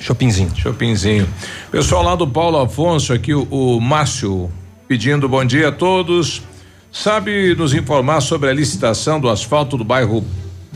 Chopinzinho. 0.00 0.50
Chopinzinho. 0.56 1.28
Pessoal 1.70 2.02
lá 2.02 2.16
do 2.16 2.26
Paulo 2.26 2.58
Afonso, 2.58 3.12
aqui 3.12 3.34
o, 3.34 3.46
o 3.50 3.80
Márcio 3.80 4.50
pedindo 4.88 5.28
bom 5.28 5.44
dia 5.44 5.68
a 5.68 5.72
todos. 5.72 6.42
Sabe 6.90 7.54
nos 7.54 7.74
informar 7.74 8.22
sobre 8.22 8.48
a 8.48 8.52
licitação 8.52 9.20
do 9.20 9.28
asfalto 9.28 9.76
do 9.76 9.84
bairro 9.84 10.24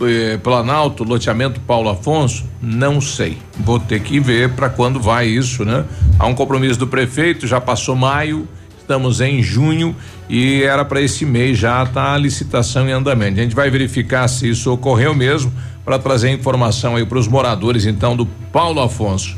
eh, 0.03 0.39
Planalto, 0.39 1.05
loteamento 1.05 1.61
Paulo 1.61 1.89
Afonso? 1.89 2.45
Não 2.61 3.01
sei. 3.01 3.39
Vou 3.59 3.79
ter 3.79 4.01
que 4.01 4.21
ver 4.21 4.51
para 4.51 4.69
quando 4.69 5.01
vai 5.01 5.27
isso, 5.27 5.65
né? 5.65 5.85
Há 6.19 6.27
um 6.27 6.35
compromisso 6.35 6.79
do 6.79 6.87
prefeito, 6.87 7.47
já 7.47 7.61
passou 7.61 7.97
maio, 7.97 8.47
estamos 8.79 9.21
em 9.21 9.43
junho 9.43 9.95
e 10.29 10.63
era 10.63 10.85
para 10.85 11.01
esse 11.01 11.27
mês 11.27 11.59
já 11.59 11.85
tá 11.87 12.15
a 12.15 12.19
licitação 12.19 12.89
em 12.89 12.93
andamento. 12.93 13.39
A 13.39 13.43
gente 13.43 13.55
vai 13.55 13.71
verificar 13.71 14.27
se 14.29 14.49
isso 14.49 14.73
ocorreu 14.73 15.15
mesmo 15.15 15.53
para 15.85 15.99
trazer 15.99 16.31
informação 16.31 16.97
aí 16.97 17.05
para 17.05 17.19
os 17.19 17.29
moradores 17.29 17.87
então 17.87 18.17
do 18.17 18.27
Paulo 18.53 18.81
Afonso. 18.81 19.37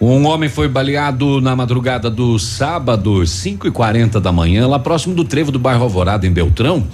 Um 0.00 0.26
homem 0.26 0.48
foi 0.48 0.68
baleado 0.68 1.40
na 1.40 1.54
madrugada 1.54 2.10
do 2.10 2.38
sábado, 2.38 3.24
5 3.26 3.68
e 3.68 3.70
40 3.70 4.20
da 4.20 4.32
manhã, 4.32 4.66
lá 4.66 4.78
próximo 4.78 5.14
do 5.14 5.24
trevo 5.24 5.52
do 5.52 5.58
bairro 5.58 5.84
Alvorada, 5.84 6.26
em 6.26 6.32
Beltrão. 6.32 6.84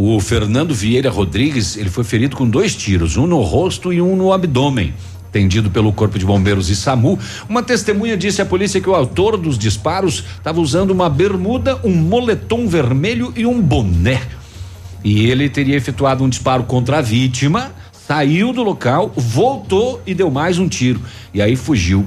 O 0.00 0.20
Fernando 0.20 0.72
Vieira 0.72 1.10
Rodrigues, 1.10 1.76
ele 1.76 1.90
foi 1.90 2.04
ferido 2.04 2.36
com 2.36 2.48
dois 2.48 2.76
tiros, 2.76 3.16
um 3.16 3.26
no 3.26 3.42
rosto 3.42 3.92
e 3.92 4.00
um 4.00 4.14
no 4.14 4.32
abdômen. 4.32 4.94
Atendido 5.28 5.70
pelo 5.70 5.92
Corpo 5.92 6.16
de 6.16 6.24
Bombeiros 6.24 6.70
e 6.70 6.76
SAMU, 6.76 7.18
uma 7.48 7.64
testemunha 7.64 8.16
disse 8.16 8.40
à 8.40 8.46
polícia 8.46 8.80
que 8.80 8.88
o 8.88 8.94
autor 8.94 9.36
dos 9.36 9.58
disparos 9.58 10.22
estava 10.36 10.60
usando 10.60 10.92
uma 10.92 11.10
bermuda, 11.10 11.80
um 11.82 11.92
moletom 11.92 12.68
vermelho 12.68 13.32
e 13.34 13.44
um 13.44 13.60
boné. 13.60 14.22
E 15.02 15.26
ele 15.28 15.50
teria 15.50 15.74
efetuado 15.74 16.22
um 16.22 16.28
disparo 16.28 16.62
contra 16.62 16.98
a 16.98 17.02
vítima, 17.02 17.72
saiu 17.90 18.52
do 18.52 18.62
local, 18.62 19.12
voltou 19.16 20.00
e 20.06 20.14
deu 20.14 20.30
mais 20.30 20.60
um 20.60 20.68
tiro. 20.68 21.00
E 21.34 21.42
aí 21.42 21.56
fugiu. 21.56 22.06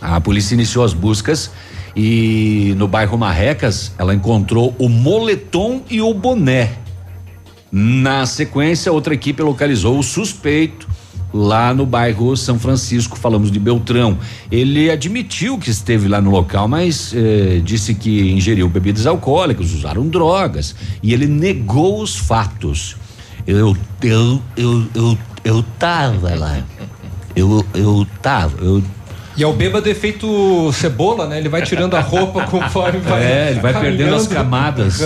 A 0.00 0.20
polícia 0.20 0.54
iniciou 0.54 0.84
as 0.84 0.94
buscas 0.94 1.50
e 1.96 2.72
no 2.76 2.86
bairro 2.86 3.18
Marrecas 3.18 3.92
ela 3.98 4.14
encontrou 4.14 4.76
o 4.78 4.88
moletom 4.88 5.82
e 5.90 6.00
o 6.00 6.14
boné. 6.14 6.79
Na 7.72 8.26
sequência, 8.26 8.92
outra 8.92 9.14
equipe 9.14 9.42
localizou 9.42 9.98
o 9.98 10.02
suspeito 10.02 10.88
lá 11.32 11.72
no 11.72 11.86
bairro 11.86 12.36
São 12.36 12.58
Francisco, 12.58 13.16
falamos 13.16 13.50
de 13.50 13.58
Beltrão. 13.58 14.18
Ele 14.50 14.90
admitiu 14.90 15.58
que 15.58 15.70
esteve 15.70 16.08
lá 16.08 16.20
no 16.20 16.30
local, 16.30 16.66
mas 16.66 17.12
eh, 17.14 17.60
disse 17.62 17.94
que 17.94 18.32
ingeriu 18.32 18.68
bebidas 18.68 19.06
alcoólicas, 19.06 19.72
usaram 19.72 20.08
drogas 20.08 20.74
e 21.02 21.12
ele 21.12 21.26
negou 21.26 22.02
os 22.02 22.16
fatos. 22.16 22.96
Eu 23.46 23.76
eu 24.02 24.42
eu 24.56 24.86
eu, 24.94 25.18
eu 25.44 25.64
tava 25.78 26.34
lá. 26.34 26.62
Eu 27.36 27.64
eu 27.74 28.06
tava, 28.20 28.56
eu 28.60 28.82
E 29.36 29.42
é 29.44 29.46
o 29.46 29.52
bêbado 29.52 29.88
efeito 29.88 30.72
cebola, 30.72 31.28
né? 31.28 31.38
Ele 31.38 31.48
vai 31.48 31.62
tirando 31.62 31.94
a 31.94 32.00
roupa 32.00 32.44
conforme 32.50 32.98
vai. 32.98 33.22
É, 33.22 33.50
ele 33.52 33.60
vai 33.60 33.72
perdendo 33.80 34.14
as 34.16 34.26
caminhando. 34.26 34.44
camadas. 34.44 35.00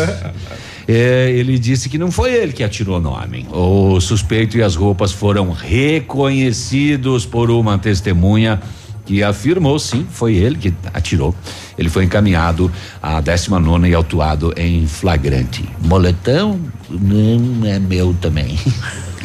É, 0.87 1.31
ele 1.31 1.59
disse 1.59 1.89
que 1.89 1.97
não 1.97 2.11
foi 2.11 2.33
ele 2.33 2.53
que 2.53 2.63
atirou 2.63 3.01
no 3.01 3.11
homem. 3.11 3.47
O 3.51 3.99
suspeito 4.01 4.59
e 4.59 4.63
as 4.63 4.77
roupas 4.77 5.13
foram 5.13 5.51
reconhecidos 5.51 7.25
por 7.25 7.51
uma 7.51 7.79
testemunha 7.79 8.61
que 9.07 9.23
afirmou 9.23 9.79
sim, 9.79 10.07
foi 10.11 10.35
ele 10.35 10.57
que 10.57 10.75
atirou. 10.93 11.35
Ele 11.77 11.89
foi 11.89 12.05
encaminhado 12.05 12.71
à 13.03 13.21
19 13.21 13.89
e 13.89 13.95
autuado 13.95 14.53
em 14.57 14.87
flagrante. 14.87 15.69
Moletão 15.83 16.61
não 16.89 17.67
é 17.67 17.79
meu 17.79 18.15
também. 18.21 18.59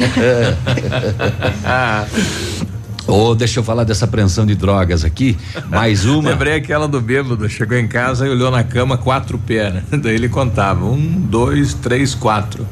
Oh, 3.06 3.34
deixa 3.34 3.60
eu 3.60 3.64
falar 3.64 3.84
dessa 3.84 4.04
apreensão 4.04 4.46
de 4.46 4.54
drogas 4.54 5.04
aqui. 5.04 5.36
Mais 5.68 6.04
uma. 6.04 6.30
Lembrei 6.30 6.54
aquela 6.54 6.86
do 6.86 7.00
bêbado, 7.00 7.48
chegou 7.48 7.76
em 7.76 7.88
casa 7.88 8.26
e 8.26 8.30
olhou 8.30 8.50
na 8.50 8.62
cama 8.62 8.96
quatro 8.96 9.38
pés, 9.38 9.74
né? 9.74 9.82
Daí 10.02 10.14
ele 10.14 10.28
contava, 10.28 10.84
um, 10.84 10.98
dois, 10.98 11.74
três, 11.74 12.14
quatro. 12.14 12.66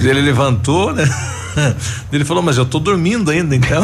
Ele 0.00 0.20
levantou, 0.20 0.92
né? 0.92 1.08
Ele 2.12 2.22
falou, 2.22 2.42
mas 2.42 2.58
eu 2.58 2.66
tô 2.66 2.78
dormindo 2.78 3.30
ainda, 3.30 3.56
então. 3.56 3.82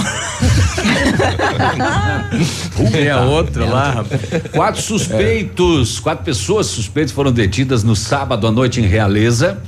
Tem 2.93 3.09
a 3.09 3.23
outra 3.23 3.65
lá. 3.65 4.05
Quatro 4.53 4.83
suspeitos, 4.83 5.99
quatro 5.99 6.23
pessoas 6.23 6.67
suspeitas 6.67 7.13
foram 7.13 7.33
detidas 7.33 7.83
no 7.83 7.97
sábado 7.97 8.47
à 8.47 8.51
noite 8.51 8.79
em 8.79 8.85
Realeza 8.85 9.59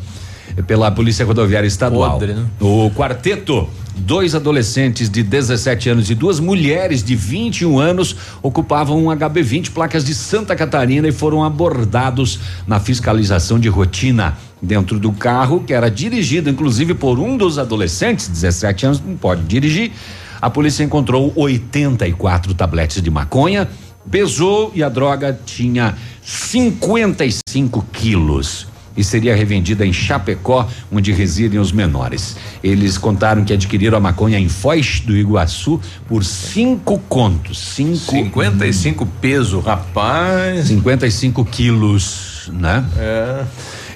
pela 0.62 0.90
Polícia 0.90 1.24
Rodoviária 1.24 1.66
Estadual. 1.66 2.12
Podre, 2.12 2.34
né? 2.34 2.46
O 2.60 2.90
quarteto, 2.90 3.68
dois 3.96 4.34
adolescentes 4.34 5.10
de 5.10 5.22
17 5.22 5.90
anos 5.90 6.10
e 6.10 6.14
duas 6.14 6.38
mulheres 6.38 7.02
de 7.02 7.16
21 7.16 7.78
anos 7.78 8.16
ocupavam 8.42 9.06
um 9.06 9.08
HB20 9.08 9.70
placas 9.70 10.04
de 10.04 10.14
Santa 10.14 10.54
Catarina 10.54 11.08
e 11.08 11.12
foram 11.12 11.42
abordados 11.42 12.38
na 12.66 12.78
fiscalização 12.78 13.58
de 13.58 13.68
rotina 13.68 14.36
dentro 14.62 14.98
do 14.98 15.12
carro, 15.12 15.62
que 15.64 15.74
era 15.74 15.90
dirigido 15.90 16.48
inclusive 16.48 16.94
por 16.94 17.18
um 17.18 17.36
dos 17.36 17.58
adolescentes, 17.58 18.28
17 18.28 18.86
anos, 18.86 19.02
não 19.04 19.16
pode 19.16 19.42
dirigir. 19.42 19.92
A 20.40 20.50
polícia 20.50 20.84
encontrou 20.84 21.32
84 21.36 22.54
tabletes 22.54 23.02
de 23.02 23.10
maconha, 23.10 23.68
pesou 24.10 24.70
e 24.74 24.82
a 24.82 24.88
droga 24.88 25.38
tinha 25.44 25.94
55 26.22 27.84
quilos 27.92 28.73
e 28.96 29.02
seria 29.02 29.34
revendida 29.34 29.84
em 29.84 29.92
Chapecó, 29.92 30.68
onde 30.90 31.12
residem 31.12 31.58
os 31.58 31.72
menores. 31.72 32.36
Eles 32.62 32.96
contaram 32.96 33.44
que 33.44 33.52
adquiriram 33.52 33.96
a 33.98 34.00
maconha 34.00 34.38
em 34.38 34.48
Foz 34.48 35.00
do 35.00 35.16
Iguaçu 35.16 35.80
por 36.08 36.24
cinco 36.24 36.98
contos. 37.08 37.58
Cinco, 37.58 38.12
55 38.12 39.06
peso, 39.20 39.60
rapaz. 39.60 40.66
55 40.66 41.44
quilos, 41.44 42.50
né? 42.52 42.84
É. 42.96 43.44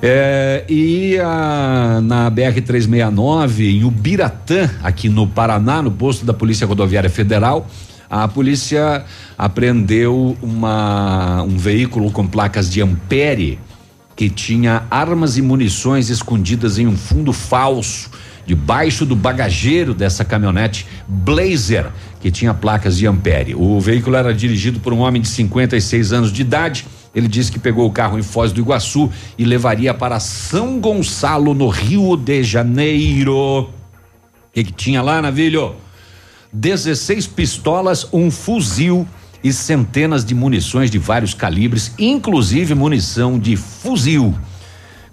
É, 0.00 0.64
e 0.68 1.18
a, 1.18 2.00
na 2.02 2.30
BR-369, 2.30 3.60
em 3.60 3.84
Ubiratã, 3.84 4.70
aqui 4.80 5.08
no 5.08 5.26
Paraná, 5.26 5.82
no 5.82 5.90
posto 5.90 6.24
da 6.24 6.32
Polícia 6.32 6.66
Rodoviária 6.66 7.10
Federal, 7.10 7.66
a 8.08 8.26
polícia 8.28 9.04
apreendeu 9.36 10.36
uma, 10.40 11.42
um 11.42 11.58
veículo 11.58 12.10
com 12.10 12.26
placas 12.26 12.70
de 12.70 12.80
Ampere 12.80 13.58
que 14.18 14.28
tinha 14.28 14.82
armas 14.90 15.38
e 15.38 15.42
munições 15.42 16.10
escondidas 16.10 16.76
em 16.76 16.88
um 16.88 16.96
fundo 16.96 17.32
falso 17.32 18.10
debaixo 18.44 19.06
do 19.06 19.14
bagageiro 19.14 19.94
dessa 19.94 20.24
caminhonete 20.24 20.84
Blazer 21.06 21.86
que 22.20 22.28
tinha 22.28 22.52
placas 22.52 22.98
de 22.98 23.06
Ampere. 23.06 23.54
O 23.54 23.78
veículo 23.78 24.16
era 24.16 24.34
dirigido 24.34 24.80
por 24.80 24.92
um 24.92 24.98
homem 24.98 25.22
de 25.22 25.28
56 25.28 26.12
anos 26.12 26.32
de 26.32 26.42
idade. 26.42 26.84
Ele 27.14 27.28
disse 27.28 27.52
que 27.52 27.60
pegou 27.60 27.86
o 27.86 27.92
carro 27.92 28.18
em 28.18 28.22
Foz 28.24 28.50
do 28.50 28.60
Iguaçu 28.60 29.08
e 29.38 29.44
levaria 29.44 29.94
para 29.94 30.18
São 30.18 30.80
Gonçalo, 30.80 31.54
no 31.54 31.68
Rio 31.68 32.16
de 32.16 32.42
Janeiro. 32.42 33.36
O 33.36 33.68
que, 34.52 34.64
que 34.64 34.72
tinha 34.72 35.00
lá, 35.00 35.22
Navilho? 35.22 35.76
16 36.52 37.28
pistolas, 37.28 38.08
um 38.12 38.32
fuzil 38.32 39.06
e 39.42 39.52
centenas 39.52 40.24
de 40.24 40.34
munições 40.34 40.90
de 40.90 40.98
vários 40.98 41.34
calibres, 41.34 41.92
inclusive 41.98 42.74
munição 42.74 43.38
de 43.38 43.56
fuzil. 43.56 44.34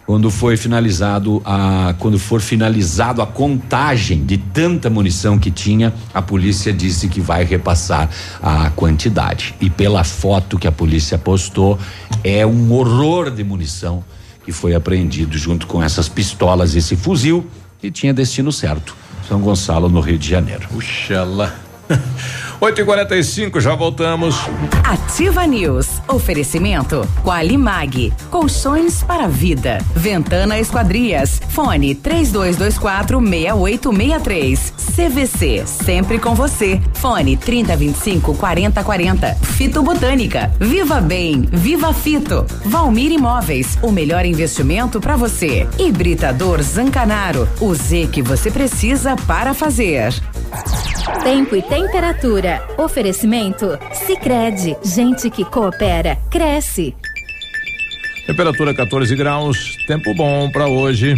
quando 0.05 0.29
foi 0.29 0.55
finalizado 0.55 1.41
a 1.43 1.95
quando 1.97 2.19
for 2.19 2.39
finalizado 2.39 3.23
a 3.23 3.25
contagem 3.25 4.23
de 4.23 4.37
tanta 4.37 4.87
munição 4.87 5.39
que 5.39 5.49
tinha, 5.49 5.91
a 6.13 6.21
polícia 6.21 6.71
disse 6.71 7.07
que 7.07 7.19
vai 7.19 7.43
repassar 7.43 8.07
a 8.41 8.69
quantidade. 8.69 9.55
E 9.59 9.67
pela 9.67 10.03
foto 10.03 10.59
que 10.59 10.67
a 10.67 10.71
polícia 10.71 11.17
postou, 11.17 11.79
é 12.23 12.45
um 12.45 12.71
horror 12.71 13.31
de 13.31 13.43
munição 13.43 14.03
que 14.45 14.51
foi 14.51 14.75
apreendido 14.75 15.35
junto 15.39 15.65
com 15.65 15.81
essas 15.81 16.07
pistolas, 16.07 16.75
esse 16.75 16.95
fuzil 16.95 17.47
que 17.81 17.89
tinha 17.89 18.13
destino 18.13 18.51
certo. 18.51 18.95
São 19.27 19.41
Gonçalo, 19.41 19.89
no 19.89 20.01
Rio 20.01 20.19
de 20.19 20.29
Janeiro. 20.29 20.67
Puxa 20.69 21.23
lá. 21.23 21.55
8 22.59 22.81
e 22.81 22.85
45 22.85 23.59
já 23.59 23.75
voltamos. 23.75 24.35
Ativa 24.83 25.45
News. 25.45 26.01
Oferecimento. 26.07 27.07
Qualimag. 27.23 28.13
Colchões 28.31 29.03
para 29.03 29.27
vida. 29.27 29.79
Ventana 29.93 30.57
Esquadrias. 30.59 31.41
Fone 31.49 31.93
3224 31.93 33.19
6863. 33.19 34.73
CVC. 34.95 35.63
Sempre 35.65 36.17
com 36.17 36.33
você. 36.33 36.81
Fone 36.93 37.35
3025 37.35 38.33
4040. 38.35 39.35
Fito 39.35 39.83
Botânica. 39.83 40.51
Viva 40.59 41.01
Bem. 41.01 41.41
Viva 41.51 41.93
Fito. 41.93 42.45
Valmir 42.65 43.11
Imóveis. 43.11 43.77
O 43.81 43.91
melhor 43.91 44.25
investimento 44.25 45.01
para 45.01 45.17
você. 45.17 45.67
Hibridador 45.77 46.61
Zancanaro. 46.61 47.47
O 47.59 47.75
Z 47.75 48.07
que 48.11 48.21
você 48.21 48.49
precisa 48.49 49.15
para 49.27 49.53
fazer. 49.53 50.13
Tempo 51.23 51.55
e 51.55 51.61
temperatura. 51.61 52.44
Oferecimento? 52.77 53.77
Sicredi 53.93 54.75
Gente 54.83 55.29
que 55.29 55.43
coopera, 55.43 56.17
cresce. 56.29 56.95
Temperatura 58.27 58.73
14 58.73 59.15
graus, 59.15 59.75
tempo 59.87 60.13
bom 60.13 60.49
para 60.51 60.67
hoje. 60.67 61.15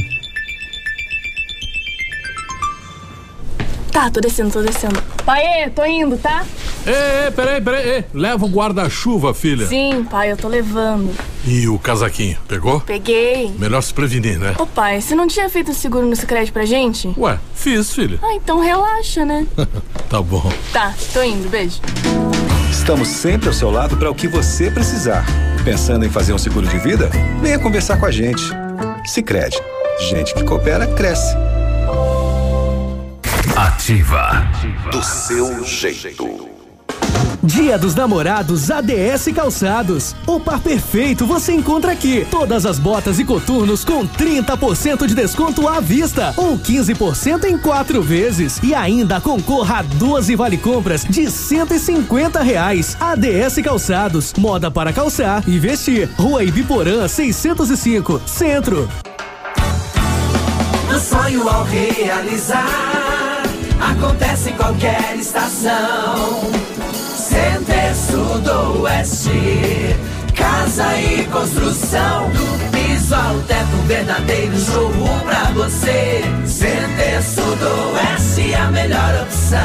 Tá, 3.92 4.12
tô 4.12 4.20
descendo, 4.20 4.52
tô 4.52 4.62
descendo. 4.62 5.02
Pai, 5.26 5.70
tô 5.72 5.86
indo, 5.86 6.18
tá? 6.18 6.46
Ei, 6.88 7.30
peraí, 7.32 7.60
peraí. 7.60 7.90
Ei, 7.90 8.06
leva 8.14 8.46
o 8.46 8.50
guarda-chuva, 8.50 9.34
filha. 9.34 9.68
Sim, 9.68 10.06
pai, 10.10 10.32
eu 10.32 10.38
tô 10.38 10.48
levando. 10.48 11.14
E 11.46 11.68
o 11.68 11.78
casaquinho, 11.78 12.38
pegou? 12.48 12.80
Peguei. 12.80 13.54
Melhor 13.60 13.82
se 13.82 13.94
prevenir, 13.94 14.40
né? 14.40 14.56
Ô 14.58 14.66
pai, 14.66 15.02
você 15.02 15.14
não 15.14 15.28
tinha 15.28 15.50
feito 15.50 15.74
seguro 15.74 16.06
no 16.08 16.16
Sicredi 16.16 16.50
pra 16.50 16.64
gente? 16.66 17.14
Ué, 17.18 17.38
fiz, 17.54 17.94
filha. 17.94 18.18
Ah, 18.22 18.34
então 18.34 18.60
relaxa, 18.62 19.26
né? 19.26 19.46
tá 20.10 20.22
bom. 20.22 20.50
Tá, 20.72 20.94
tô 21.14 21.22
indo, 21.22 21.50
beijo. 21.50 21.82
Estamos 22.72 23.10
sempre 23.10 23.50
ao 23.50 23.54
seu 23.54 23.70
lado 23.70 23.98
para 23.98 24.10
o 24.10 24.16
que 24.16 24.28
você 24.30 24.72
precisar. 24.72 25.26
Pensando 25.66 26.06
em 26.06 26.10
fazer 26.10 26.32
um 26.32 26.38
seguro 26.38 26.66
de 26.66 26.78
vida? 26.78 27.10
Venha 27.42 27.60
conversar 27.60 28.00
com 28.00 28.06
a 28.06 28.12
gente. 28.12 28.44
Sicredi, 29.06 29.58
gente 30.10 30.34
que 30.34 30.44
coopera 30.44 30.88
cresce. 30.88 31.36
Ativa. 33.58 34.48
Do 34.92 35.04
seu 35.04 35.66
jeito. 35.66 36.57
Dia 37.44 37.78
dos 37.78 37.96
Namorados 37.96 38.72
ADS 38.72 39.30
Calçados. 39.34 40.16
O 40.26 40.40
par 40.40 40.60
perfeito 40.60 41.26
você 41.26 41.54
encontra 41.54 41.92
aqui. 41.92 42.26
Todas 42.30 42.66
as 42.66 42.80
botas 42.80 43.20
e 43.20 43.26
coturnos 43.26 43.86
com 43.86 44.08
30% 44.08 45.06
de 45.06 45.16
desconto 45.16 45.68
à 45.68 45.80
vista 45.80 46.34
ou 46.36 46.58
15% 46.58 47.46
em 47.46 47.58
quatro 47.58 48.02
vezes. 48.02 48.60
E 48.64 48.74
ainda 48.74 49.22
concorra 49.22 49.80
a 49.80 49.82
12 49.82 50.36
vale 50.36 50.58
compras 50.58 51.04
de 51.04 51.30
150 51.30 52.42
reais. 52.42 52.98
ADS 53.00 53.58
Calçados. 53.64 54.34
Moda 54.38 54.72
para 54.72 54.92
calçar 54.92 55.44
e 55.48 55.60
vestir. 55.60 56.10
Rua 56.18 56.44
Ibiporã 56.44 57.08
605, 57.08 58.22
Centro. 58.26 58.90
Do 60.90 61.00
sonho 61.00 61.48
ao 61.48 61.64
realizar, 61.66 63.44
acontece 63.80 64.50
em 64.50 64.54
qualquer 64.54 65.16
estação. 65.18 66.67
Sudoeste, 68.18 69.96
casa 70.36 71.00
e 71.00 71.24
construção. 71.26 72.32
Do 72.32 72.72
piso 72.72 73.14
ao 73.14 73.40
teto, 73.42 73.76
um 73.76 73.86
verdadeiro 73.86 74.58
showroom 74.60 75.20
pra 75.20 75.44
você. 75.54 76.24
Center 76.48 77.22
Sudoeste, 77.22 78.56
a 78.56 78.72
melhor 78.72 79.22
opção. 79.22 79.60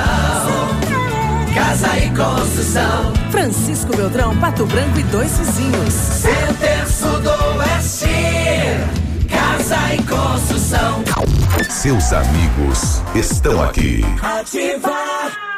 Casa 1.55 1.97
e 1.97 2.11
construção. 2.11 3.13
Francisco 3.31 3.97
Beltrão, 3.97 4.37
Pato 4.37 4.67
Branco 4.67 4.99
e 4.99 5.03
dois 5.05 5.39
vizinhos. 5.39 5.95
Center 5.95 6.87
Sudoeste, 6.87 8.07
casa 9.31 9.95
e 9.95 10.03
construção. 10.03 11.03
Seus 11.71 12.13
amigos 12.13 13.01
estão 13.15 13.63
aqui. 13.63 14.05
Ativar. 14.23 15.52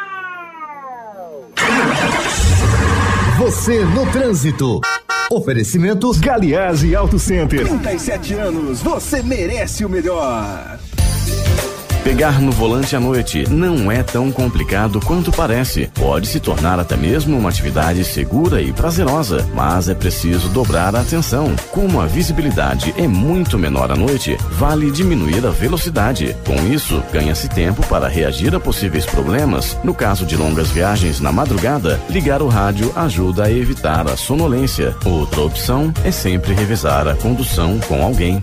Você 3.38 3.84
no 3.84 4.10
trânsito. 4.10 4.80
Oferecimentos 5.30 6.18
Galiase 6.18 6.94
Auto 6.94 7.18
Center. 7.18 7.66
37 7.66 8.34
anos, 8.34 8.82
você 8.82 9.22
merece 9.22 9.84
o 9.84 9.88
melhor. 9.88 10.78
Pegar 12.04 12.38
no 12.38 12.52
volante 12.52 12.94
à 12.94 13.00
noite 13.00 13.48
não 13.48 13.90
é 13.90 14.02
tão 14.02 14.30
complicado 14.30 15.00
quanto 15.00 15.32
parece. 15.32 15.90
Pode 15.94 16.26
se 16.26 16.38
tornar 16.38 16.78
até 16.78 16.98
mesmo 16.98 17.36
uma 17.36 17.48
atividade 17.48 18.04
segura 18.04 18.60
e 18.60 18.74
prazerosa, 18.74 19.48
mas 19.54 19.88
é 19.88 19.94
preciso 19.94 20.50
dobrar 20.50 20.94
a 20.94 21.00
atenção. 21.00 21.56
Como 21.70 22.02
a 22.02 22.06
visibilidade 22.06 22.94
é 22.98 23.08
muito 23.08 23.58
menor 23.58 23.90
à 23.90 23.96
noite, 23.96 24.36
vale 24.50 24.90
diminuir 24.90 25.46
a 25.46 25.50
velocidade. 25.50 26.36
Com 26.44 26.54
isso, 26.70 27.02
ganha-se 27.10 27.48
tempo 27.48 27.84
para 27.86 28.06
reagir 28.06 28.54
a 28.54 28.60
possíveis 28.60 29.06
problemas. 29.06 29.78
No 29.82 29.94
caso 29.94 30.26
de 30.26 30.36
longas 30.36 30.68
viagens 30.70 31.20
na 31.20 31.32
madrugada, 31.32 31.98
ligar 32.10 32.42
o 32.42 32.48
rádio 32.48 32.92
ajuda 32.94 33.44
a 33.44 33.50
evitar 33.50 34.06
a 34.06 34.16
sonolência. 34.16 34.94
Outra 35.06 35.40
opção 35.40 35.90
é 36.04 36.10
sempre 36.10 36.52
revezar 36.52 37.08
a 37.08 37.14
condução 37.14 37.80
com 37.88 38.04
alguém. 38.04 38.42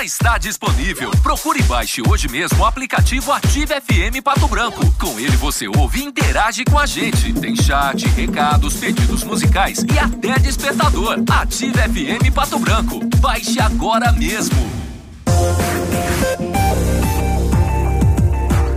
Já 0.00 0.04
está 0.04 0.38
disponível. 0.38 1.10
Procure 1.22 1.60
e 1.60 1.62
baixe 1.64 2.00
hoje 2.08 2.26
mesmo 2.26 2.60
o 2.60 2.64
aplicativo 2.64 3.30
Ative 3.32 3.74
FM 3.82 4.22
Pato 4.24 4.48
Branco. 4.48 4.80
Com 4.98 5.20
ele 5.20 5.36
você 5.36 5.68
ouve 5.68 6.00
e 6.00 6.04
interage 6.04 6.64
com 6.64 6.78
a 6.78 6.86
gente. 6.86 7.34
Tem 7.34 7.54
chat, 7.54 8.06
recados, 8.08 8.76
pedidos 8.76 9.22
musicais 9.24 9.84
e 9.92 9.98
até 9.98 10.38
despertador. 10.38 11.22
Ative 11.30 11.74
FM 11.74 12.34
Pato 12.34 12.58
Branco. 12.58 12.98
Baixe 13.18 13.60
agora 13.60 14.10
mesmo. 14.12 14.56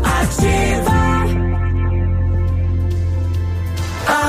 Ativa. 0.03 0.93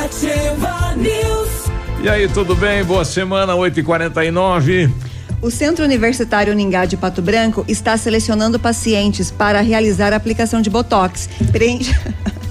Ativa 0.05 0.95
News. 0.95 2.05
E 2.05 2.09
aí, 2.09 2.29
tudo 2.29 2.55
bem? 2.55 2.85
Boa 2.85 3.05
semana, 3.05 3.57
8 3.57 3.81
e 3.81 3.83
49 3.83 5.14
O 5.45 5.51
Centro 5.51 5.85
Universitário 5.85 6.55
Ningá 6.55 6.87
de 6.87 6.97
Pato 6.97 7.21
Branco 7.21 7.67
está 7.69 7.99
selecionando 7.99 8.59
pacientes 8.59 9.31
para 9.31 9.61
realizar 9.61 10.11
a 10.15 10.17
aplicação 10.17 10.63
de 10.63 10.71
Botox. 10.71 11.29
Preencha. 11.53 11.93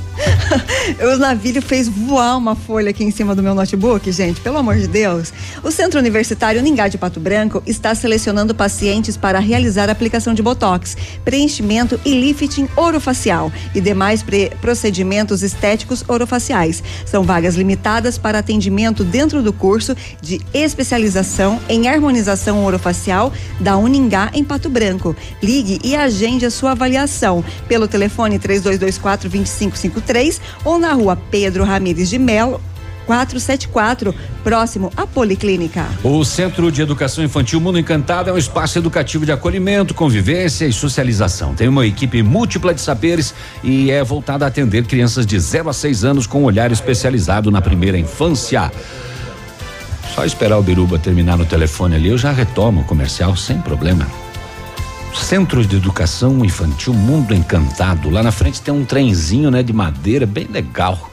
o 1.14 1.18
navilho 1.18 1.62
fez 1.62 1.88
voar 1.88 2.38
uma 2.38 2.56
folha 2.56 2.90
aqui 2.90 3.04
em 3.04 3.12
cima 3.12 3.36
do 3.36 3.44
meu 3.44 3.56
notebook, 3.56 4.12
gente, 4.12 4.42
pelo 4.42 4.58
amor 4.58 4.78
de 4.78 4.88
Deus. 4.88 5.34
O 5.64 5.72
Centro 5.72 6.00
Universitário 6.00 6.62
Ningá 6.62 6.88
de 6.88 6.98
Pato 6.98 7.20
Branco 7.20 7.62
está 7.66 7.94
selecionando 7.96 8.54
pacientes 8.54 9.18
para 9.18 9.40
realizar 9.40 9.90
aplicação 9.90 10.34
de 10.34 10.42
botox, 10.42 10.96
preenchimento 11.24 12.00
e 12.06 12.14
lifting 12.14 12.68
orofacial 12.76 13.52
e 13.74 13.82
demais 13.82 14.24
procedimentos 14.62 15.42
estéticos 15.44 16.04
orofaciais. 16.08 16.84
São 17.06 17.24
vagas 17.24 17.56
limitadas 17.56 18.18
para 18.18 18.40
atendimento 18.40 19.04
dentro 19.04 19.42
do 19.42 19.54
curso 19.54 19.96
de 20.22 20.42
especialização 20.54 21.60
em 21.68 21.88
harmonização 21.88 22.64
orofacial 22.64 23.32
da 23.60 23.78
Uningá 23.78 24.30
em 24.34 24.44
Pato 24.44 24.70
Branco. 24.70 25.16
Ligue 25.42 25.80
e 25.84 25.96
agende 25.96 26.46
a 26.46 26.52
sua 26.52 26.72
avaliação 26.72 27.44
pelo 27.68 27.88
telefone 27.88 28.40
3224 28.40 29.30
2553 29.30 30.43
ou 30.64 30.78
na 30.78 30.94
rua 30.94 31.18
Pedro 31.30 31.64
Ramires 31.64 32.10
de 32.10 32.20
Melo, 32.20 32.62
474, 33.06 34.14
próximo 34.44 34.92
à 34.96 35.06
Policlínica. 35.06 35.86
O 36.04 36.24
Centro 36.24 36.72
de 36.72 36.82
Educação 36.82 37.24
Infantil 37.24 37.60
Mundo 37.60 37.80
Encantado 37.80 38.30
é 38.30 38.34
um 38.34 38.38
espaço 38.38 38.78
educativo 38.78 39.26
de 39.26 39.32
acolhimento, 39.32 39.94
convivência 39.94 40.66
e 40.66 40.74
socialização. 40.74 41.54
Tem 41.54 41.68
uma 41.68 41.86
equipe 41.86 42.22
múltipla 42.24 42.74
de 42.74 42.82
saberes 42.82 43.34
e 43.64 43.92
é 43.92 44.04
voltada 44.04 44.46
a 44.46 44.48
atender 44.48 44.86
crianças 44.86 45.26
de 45.26 45.40
0 45.40 45.70
a 45.70 45.74
6 45.74 46.06
anos 46.06 46.28
com 46.28 46.42
um 46.42 46.46
olhar 46.46 46.72
especializado 46.72 47.52
na 47.52 47.62
primeira 47.62 47.98
infância. 47.98 48.72
Só 50.14 50.26
esperar 50.26 50.58
o 50.58 50.64
Biruba 50.64 51.00
terminar 51.00 51.38
no 51.38 51.46
telefone 51.46 51.96
ali, 51.96 52.10
eu 52.10 52.18
já 52.18 52.32
retomo 52.32 52.82
o 52.82 52.86
comercial 52.86 53.36
sem 53.36 53.60
problema. 53.60 54.23
Centro 55.16 55.66
de 55.66 55.78
Educação 55.78 56.44
Infantil 56.44 56.94
Mundo 56.94 57.34
Encantado. 57.34 58.10
Lá 58.10 58.22
na 58.22 58.32
frente 58.32 58.62
tem 58.62 58.74
um 58.74 58.86
trenzinho, 58.86 59.50
né, 59.50 59.64
de 59.64 59.74
madeira, 59.74 60.26
bem 60.26 60.48
legal 60.48 61.13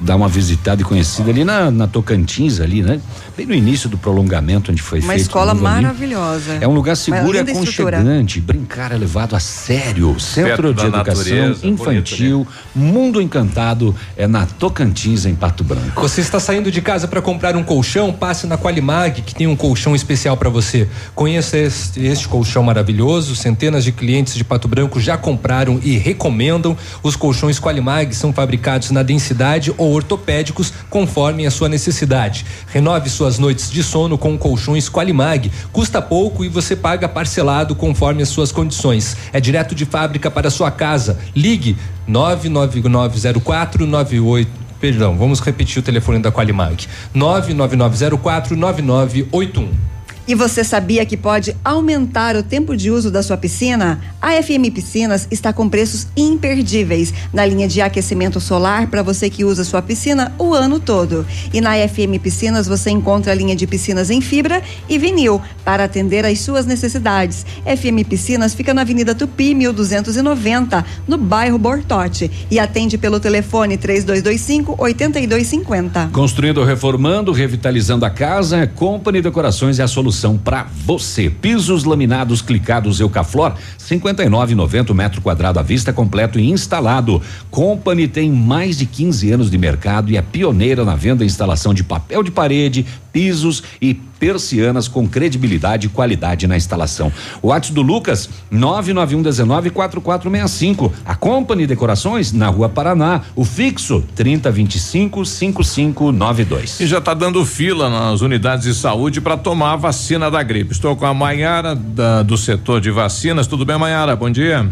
dar 0.00 0.16
uma 0.16 0.28
visitada 0.28 0.80
e 0.80 0.84
conhecida 0.84 1.30
ali 1.30 1.44
na, 1.44 1.70
na, 1.70 1.86
Tocantins, 1.86 2.60
ali, 2.60 2.82
né? 2.82 3.00
Bem 3.36 3.46
no 3.46 3.54
início 3.54 3.88
do 3.88 3.98
prolongamento 3.98 4.72
onde 4.72 4.80
foi 4.80 5.00
uma 5.00 5.08
feito. 5.08 5.20
Uma 5.20 5.22
escola 5.22 5.54
maravilhosa. 5.54 6.58
É 6.60 6.66
um 6.66 6.72
lugar 6.72 6.96
seguro 6.96 7.36
e 7.36 7.40
aconchegante. 7.40 8.40
Brincar 8.40 8.92
é 8.92 8.96
levado 8.96 9.36
a 9.36 9.40
sério. 9.40 10.18
Centro 10.18 10.72
Perto 10.72 10.74
de 10.74 10.86
Educação 10.86 11.36
natureza, 11.36 11.66
Infantil, 11.66 12.38
bonito, 12.38 12.78
né? 12.78 12.92
Mundo 12.92 13.20
Encantado 13.20 13.94
é 14.16 14.26
na 14.26 14.46
Tocantins, 14.46 15.26
em 15.26 15.34
Pato 15.34 15.62
Branco. 15.62 16.00
Você 16.00 16.20
está 16.20 16.40
saindo 16.40 16.70
de 16.70 16.80
casa 16.80 17.06
para 17.06 17.20
comprar 17.20 17.54
um 17.54 17.62
colchão? 17.62 18.12
Passe 18.12 18.46
na 18.46 18.56
Qualimag, 18.56 19.22
que 19.22 19.34
tem 19.34 19.46
um 19.46 19.56
colchão 19.56 19.94
especial 19.94 20.36
para 20.36 20.48
você. 20.48 20.88
Conheça 21.14 21.58
este, 21.58 22.00
este 22.00 22.26
colchão 22.26 22.62
maravilhoso. 22.62 23.36
Centenas 23.36 23.84
de 23.84 23.92
clientes 23.92 24.34
de 24.34 24.44
Pato 24.44 24.66
Branco 24.66 24.98
já 24.98 25.18
compraram 25.18 25.78
e 25.82 25.96
recomendam. 25.98 26.76
Os 27.02 27.16
colchões 27.16 27.60
Qualimag 27.60 28.14
são 28.14 28.32
fabricados 28.32 28.90
na 28.90 29.02
densidade 29.02 29.57
ou 29.76 29.92
ortopédicos, 29.92 30.72
conforme 30.88 31.46
a 31.46 31.50
sua 31.50 31.68
necessidade. 31.68 32.46
Renove 32.68 33.10
suas 33.10 33.38
noites 33.38 33.70
de 33.70 33.82
sono 33.82 34.16
com 34.16 34.38
colchões 34.38 34.88
Qualimag. 34.88 35.50
Custa 35.72 36.00
pouco 36.00 36.44
e 36.44 36.48
você 36.48 36.76
paga 36.76 37.08
parcelado 37.08 37.74
conforme 37.74 38.22
as 38.22 38.28
suas 38.28 38.52
condições. 38.52 39.16
É 39.32 39.40
direto 39.40 39.74
de 39.74 39.84
fábrica 39.84 40.30
para 40.30 40.50
sua 40.50 40.70
casa. 40.70 41.18
Ligue 41.34 41.76
99904 42.06 43.86
98 43.86 44.68
Perdão, 44.80 45.16
vamos 45.18 45.40
repetir 45.40 45.80
o 45.80 45.82
telefone 45.82 46.20
da 46.20 46.30
Qualimag. 46.30 46.86
99904 47.12 48.56
9981. 48.56 49.97
E 50.28 50.34
você 50.34 50.62
sabia 50.62 51.06
que 51.06 51.16
pode 51.16 51.56
aumentar 51.64 52.36
o 52.36 52.42
tempo 52.42 52.76
de 52.76 52.90
uso 52.90 53.10
da 53.10 53.22
sua 53.22 53.38
piscina? 53.38 53.98
A 54.20 54.32
FM 54.42 54.70
Piscinas 54.74 55.26
está 55.30 55.54
com 55.54 55.70
preços 55.70 56.06
imperdíveis 56.14 57.14
na 57.32 57.46
linha 57.46 57.66
de 57.66 57.80
aquecimento 57.80 58.38
solar 58.38 58.88
para 58.88 59.02
você 59.02 59.30
que 59.30 59.42
usa 59.42 59.64
sua 59.64 59.80
piscina 59.80 60.34
o 60.36 60.52
ano 60.52 60.78
todo. 60.78 61.24
E 61.50 61.62
na 61.62 61.76
FM 61.76 62.20
Piscinas 62.22 62.66
você 62.66 62.90
encontra 62.90 63.32
a 63.32 63.34
linha 63.34 63.56
de 63.56 63.66
piscinas 63.66 64.10
em 64.10 64.20
fibra 64.20 64.62
e 64.86 64.98
vinil 64.98 65.40
para 65.64 65.84
atender 65.84 66.26
às 66.26 66.40
suas 66.40 66.66
necessidades. 66.66 67.46
FM 67.64 68.06
Piscinas 68.06 68.52
fica 68.52 68.74
na 68.74 68.82
Avenida 68.82 69.14
Tupi, 69.14 69.54
1290, 69.54 70.84
no 71.06 71.16
bairro 71.16 71.58
Bortote 71.58 72.30
e 72.50 72.58
atende 72.58 72.98
pelo 72.98 73.18
telefone 73.18 73.78
3225 73.78 74.74
8250. 74.76 76.10
Construindo 76.12 76.62
reformando, 76.64 77.32
revitalizando 77.32 78.04
a 78.04 78.10
casa, 78.10 78.66
Company 78.66 79.22
Decorações 79.22 79.78
é 79.78 79.82
a 79.82 79.88
solução 79.88 80.17
solução 80.18 80.36
para 80.36 80.66
você. 80.84 81.30
Pisos 81.30 81.84
laminados 81.84 82.42
clicados 82.42 82.98
Eucaflor, 82.98 83.54
59,90 83.78 84.92
metro 84.92 85.22
quadrado 85.22 85.60
à 85.60 85.62
vista, 85.62 85.92
completo 85.92 86.40
e 86.40 86.50
instalado. 86.50 87.22
Company 87.50 88.08
tem 88.08 88.30
mais 88.30 88.76
de 88.76 88.84
15 88.84 89.32
anos 89.32 89.50
de 89.50 89.56
mercado 89.56 90.10
e 90.10 90.16
é 90.16 90.22
pioneira 90.22 90.84
na 90.84 90.96
venda 90.96 91.22
e 91.22 91.26
instalação 91.26 91.72
de 91.72 91.84
papel 91.84 92.22
de 92.22 92.30
parede, 92.30 92.84
pisos 93.12 93.62
e 93.80 93.94
persianas 93.94 94.88
com 94.88 95.08
credibilidade 95.08 95.86
e 95.86 95.90
qualidade 95.90 96.46
na 96.46 96.56
instalação. 96.56 97.12
O 97.40 97.48
WhatsApp 97.48 97.74
do 97.74 97.82
Lucas, 97.82 98.28
991194465. 98.52 100.92
A 101.04 101.14
Company 101.14 101.66
Decorações, 101.66 102.32
na 102.32 102.48
Rua 102.48 102.68
Paraná. 102.68 103.22
O 103.34 103.44
fixo, 103.44 104.04
3025 104.14 105.24
5592. 105.24 106.80
E 106.80 106.86
já 106.86 106.98
está 106.98 107.14
dando 107.14 107.44
fila 107.44 107.88
nas 107.88 108.20
unidades 108.20 108.64
de 108.64 108.74
saúde 108.74 109.20
para 109.20 109.36
tomar 109.36 109.72
a 109.72 109.76
vacina 110.08 110.30
da 110.30 110.42
gripe. 110.42 110.72
Estou 110.72 110.96
com 110.96 111.04
a 111.04 111.12
Maiara 111.12 111.74
do 111.74 112.36
setor 112.38 112.80
de 112.80 112.90
vacinas. 112.90 113.46
Tudo 113.46 113.66
bem, 113.66 113.76
Maiara? 113.76 114.16
Bom 114.16 114.30
dia. 114.30 114.66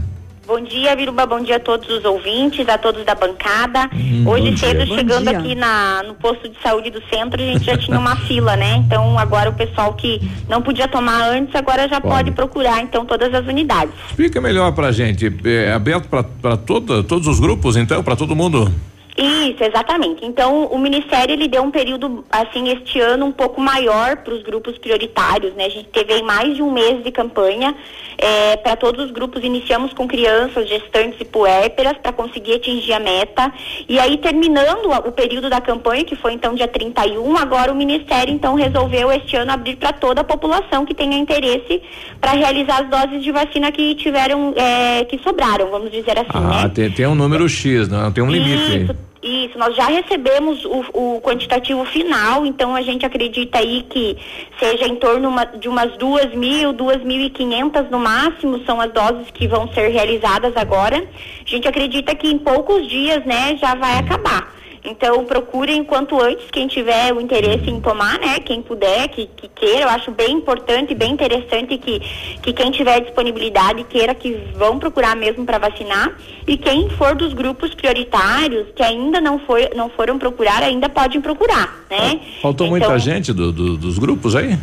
Bom 0.47 0.63
dia, 0.63 0.97
Viruba. 0.97 1.27
Bom 1.27 1.41
dia 1.41 1.57
a 1.57 1.61
todos 1.61 1.87
os 1.91 2.03
ouvintes, 2.07 2.67
a 2.67 2.79
todos 2.79 3.05
da 3.05 3.15
bancada. 3.15 3.91
Hum, 3.93 4.25
Hoje 4.27 4.57
cedo, 4.57 4.87
chegando 4.87 5.29
aqui 5.29 5.55
na, 5.55 6.05
no 6.05 6.15
posto 6.15 6.49
de 6.49 6.57
saúde 6.63 6.89
do 6.89 7.03
centro, 7.13 7.43
a 7.43 7.45
gente 7.45 7.67
já 7.67 7.77
tinha 7.77 7.99
uma 7.99 8.17
fila, 8.27 8.57
né? 8.57 8.77
Então, 8.77 9.19
agora 9.19 9.51
o 9.51 9.53
pessoal 9.53 9.93
que 9.93 10.27
não 10.49 10.63
podia 10.63 10.89
tomar 10.89 11.29
antes, 11.29 11.55
agora 11.55 11.87
já 11.87 12.01
pode, 12.01 12.15
pode 12.15 12.31
procurar, 12.31 12.81
então, 12.81 13.05
todas 13.05 13.35
as 13.35 13.45
unidades. 13.47 13.93
Explica 14.09 14.41
melhor 14.41 14.73
pra 14.73 14.91
gente. 14.91 15.31
É 15.45 15.73
aberto 15.73 16.09
para 16.09 16.57
todos 16.57 17.27
os 17.27 17.39
grupos, 17.39 17.77
então, 17.77 18.03
para 18.03 18.17
todo 18.17 18.35
mundo? 18.35 18.73
Isso, 19.17 19.65
exatamente. 19.65 20.25
Então, 20.27 20.67
o 20.67 20.79
Ministério 20.79 21.33
ele 21.33 21.49
deu 21.49 21.63
um 21.63 21.71
período, 21.71 22.25
assim, 22.31 22.69
este 22.69 23.01
ano 23.01 23.25
um 23.25 23.33
pouco 23.33 23.61
maior 23.61 24.17
para 24.19 24.35
os 24.35 24.43
grupos 24.43 24.77
prioritários, 24.77 25.55
né? 25.55 25.65
A 25.65 25.71
gente 25.71 25.89
teve 25.89 26.13
aí 26.13 26.23
mais 26.23 26.55
de 26.55 26.63
um 26.63 26.71
mês 26.71 27.03
de 27.03 27.11
campanha 27.11 27.75
é, 28.19 28.57
para 28.59 28.77
todos 28.77 29.07
os 29.07 29.11
grupos. 29.11 29.43
Iniciamos 29.43 29.95
com 29.95 30.07
crianças, 30.07 30.69
gestantes 30.69 31.19
e 31.19 31.25
puérperas 31.25 31.97
para 31.97 32.13
conseguir 32.13 32.55
atingir 32.55 32.93
a 32.93 33.01
meta. 33.01 33.51
E 33.89 33.99
aí, 33.99 34.19
terminando 34.19 34.91
o 34.91 35.13
período 35.13 35.49
da 35.49 35.63
campanha, 35.63 36.05
que 36.05 36.17
foi 36.17 36.35
então 36.35 36.55
dia 36.55 36.69
31, 36.69 37.39
agora 37.39 37.73
o 37.73 37.75
Ministério 37.75 38.35
então 38.35 38.55
resolveu 38.55 39.11
este 39.13 39.35
ano 39.37 39.51
abrir 39.51 39.77
para 39.77 39.95
toda 39.95 40.21
a 40.21 40.25
população 40.25 40.85
que 40.85 40.95
tenha 40.95 41.17
interesse 41.17 41.83
para 42.21 42.33
realizar 42.33 42.83
as 42.83 42.91
doses 42.91 43.25
de 43.25 43.33
vacina 43.33 43.73
que 43.73 43.95
tiveram, 43.95 44.53
é, 44.57 45.05
que 45.05 45.19
sobraram, 45.23 45.71
vamos 45.71 45.91
dizer 45.91 46.19
assim, 46.19 46.29
ah, 46.35 46.65
né? 46.65 46.69
Tem, 46.75 46.91
tem 46.91 47.07
um 47.07 47.15
número 47.15 47.49
X, 47.49 47.89
não 47.89 48.13
tem 48.13 48.23
um 48.23 48.31
limite. 48.31 48.85
Isso, 48.85 49.06
isso, 49.29 49.59
nós 49.59 49.75
já 49.75 49.87
recebemos 49.87 50.65
o, 50.65 50.85
o, 50.93 51.21
quantitativo 51.21 51.85
final, 51.85 52.47
então 52.47 52.75
a 52.75 52.83
gente 52.83 53.05
acredita 53.05 53.59
aí 53.59 53.85
que 53.89 54.17
seja 54.59 54.87
em 54.87 54.97
torno 54.97 55.29
uma, 55.29 55.45
de 55.45 55.69
umas 55.69 55.97
duas 55.97 56.35
mil, 56.35 56.73
duas 56.73 57.03
mil 57.03 57.21
e 57.23 57.31
quinhentas 57.31 57.91
no 57.91 57.99
máximo 57.99 58.65
são 58.65 58.81
as 58.81 58.93
doses 58.93 59.31
que 59.33 59.47
vão 59.47 59.69
ser 59.73 59.89
realizadas 59.89 60.57
agora. 60.57 60.97
A 60.97 61.49
gente 61.49 61.69
acredita 61.69 62.15
que 62.15 62.29
em 62.29 62.39
poucos 62.39 62.89
dias, 62.89 63.25
né, 63.25 63.57
já 63.57 63.75
vai 63.75 63.99
acabar. 63.99 64.56
Então 64.87 65.25
procurem 65.25 65.83
quanto 65.83 66.21
antes 66.21 66.49
quem 66.51 66.69
tiver 66.69 67.13
o 67.13 67.21
interesse 67.21 67.69
em 67.69 67.81
tomar, 67.81 68.19
né? 68.21 68.39
Quem 68.39 68.63
puder, 68.63 69.09
que, 69.09 69.27
que 69.37 69.49
queira, 69.49 69.83
eu 69.83 69.89
acho 69.89 70.13
bem 70.13 70.33
importante, 70.33 70.95
bem 70.95 71.13
interessante 71.13 71.77
que, 71.77 72.01
que 72.41 72.53
quem 72.53 72.71
tiver 72.71 73.01
disponibilidade 73.01 73.85
queira 73.85 74.15
que 74.15 74.33
vão 74.55 74.79
procurar 74.79 75.17
mesmo 75.17 75.45
para 75.45 75.59
vacinar. 75.59 76.17
E 76.47 76.57
quem 76.57 76.89
for 76.91 77.17
dos 77.17 77.35
grupos 77.35 77.75
prioritários, 77.75 78.69
que 78.77 78.83
ainda 78.83 79.21
não, 79.21 79.41
foi, 79.41 79.69
não 79.75 79.91
foram 79.91 80.19
procurar, 80.19 80.63
ainda 80.63 80.89
podem 80.89 81.21
procurar, 81.21 81.85
né? 81.91 82.21
Faltou 82.41 82.69
então, 82.69 82.79
muita 82.79 82.99
gente 82.99 83.33
do, 83.33 83.53
do, 83.53 83.77
dos 83.77 83.99
grupos 83.99 84.37
aí? 84.37 84.57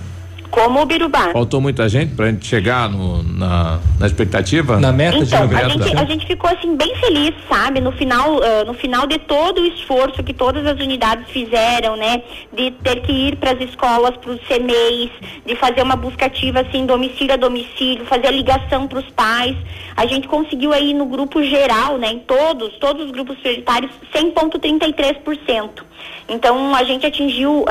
Como 0.53 0.83
o 0.83 0.85
Birubá. 0.85 1.31
Faltou 1.33 1.59
muita 1.59 1.89
gente 1.89 2.13
para 2.13 2.25
a 2.25 2.31
gente 2.31 2.45
chegar 2.45 2.87
no, 2.87 3.23
na, 3.23 3.79
na 3.99 4.05
expectativa? 4.05 4.79
Na 4.79 4.91
meta 4.91 5.17
então, 5.17 5.47
de 5.47 5.55
a 5.55 5.67
gente, 5.67 5.97
a 5.97 6.05
gente 6.05 6.27
ficou 6.27 6.47
assim 6.47 6.77
bem 6.77 6.95
feliz, 6.97 7.33
sabe? 7.49 7.81
No 7.81 7.91
final, 7.91 8.35
uh, 8.35 8.63
no 8.63 8.75
final 8.75 9.07
de 9.07 9.17
todo 9.17 9.61
o 9.61 9.65
esforço 9.65 10.21
que 10.21 10.31
todas 10.31 10.63
as 10.67 10.79
unidades 10.79 11.27
fizeram, 11.31 11.95
né? 11.95 12.21
De 12.55 12.69
ter 12.69 13.01
que 13.01 13.11
ir 13.11 13.37
para 13.37 13.53
as 13.53 13.61
escolas, 13.61 14.15
para 14.17 14.29
os 14.29 14.39
CMEs, 14.41 15.09
de 15.43 15.55
fazer 15.55 15.81
uma 15.81 15.95
busca 15.95 16.27
ativa 16.27 16.59
assim, 16.59 16.85
domicílio 16.85 17.33
a 17.33 17.37
domicílio, 17.37 18.05
fazer 18.05 18.27
a 18.27 18.31
ligação 18.31 18.87
para 18.87 18.99
os 18.99 19.09
pais. 19.09 19.57
A 19.97 20.05
gente 20.05 20.27
conseguiu 20.27 20.71
aí 20.71 20.93
no 20.93 21.07
grupo 21.07 21.41
geral, 21.41 21.97
né? 21.97 22.11
Em 22.11 22.19
todos, 22.19 22.77
todos 22.77 23.05
os 23.05 23.11
grupos 23.11 23.39
prioritários, 23.39 23.91
100,33%. 24.13 25.93
Então, 26.27 26.73
a 26.73 26.83
gente 26.83 27.05
atingiu 27.05 27.61
uh, 27.61 27.65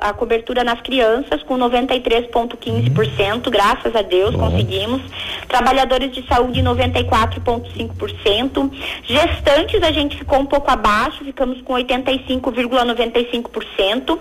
a 0.00 0.12
cobertura 0.12 0.62
nas 0.62 0.80
crianças 0.80 1.42
com 1.42 1.58
93%, 1.58 2.25
93,15%, 2.26 3.50
graças 3.50 3.94
a 3.94 4.00
Deus 4.02 4.34
conseguimos. 4.34 5.00
Trabalhadores 5.48 6.12
de 6.12 6.26
saúde 6.26 6.60
94,5%. 6.62 8.72
Gestantes 9.04 9.80
a 9.82 9.92
gente 9.92 10.16
ficou 10.16 10.40
um 10.40 10.46
pouco 10.46 10.70
abaixo, 10.70 11.22
ficamos 11.24 11.60
com 11.62 11.74
85,95%. 11.74 14.18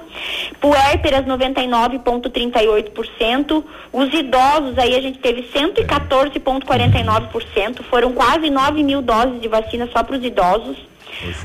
Puérperas 0.60 1.26
99,38%. 1.26 3.64
Os 3.92 4.14
idosos 4.14 4.78
aí 4.78 4.96
a 4.96 5.02
gente 5.02 5.18
teve 5.20 5.50
114,49%. 5.54 7.84
Foram 7.84 8.14
quase 8.14 8.50
9 8.50 8.82
mil 8.84 9.02
doses 9.02 9.42
de 9.42 9.48
vacina 9.48 9.90
só 9.92 10.04
para 10.04 10.18
os 10.18 10.24
idosos. 10.24 10.78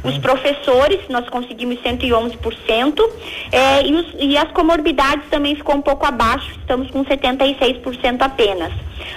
Os 0.02 0.18
professores, 0.18 1.00
nós 1.08 1.28
conseguimos 1.28 1.76
111%, 1.82 3.00
é, 3.52 3.86
e, 3.86 3.94
os, 3.94 4.06
e 4.18 4.36
as 4.36 4.50
comorbidades 4.52 5.28
também 5.30 5.54
ficou 5.54 5.76
um 5.76 5.82
pouco 5.82 6.06
abaixo, 6.06 6.50
estamos 6.58 6.90
com 6.90 7.04
76% 7.04 8.20
apenas. 8.20 8.72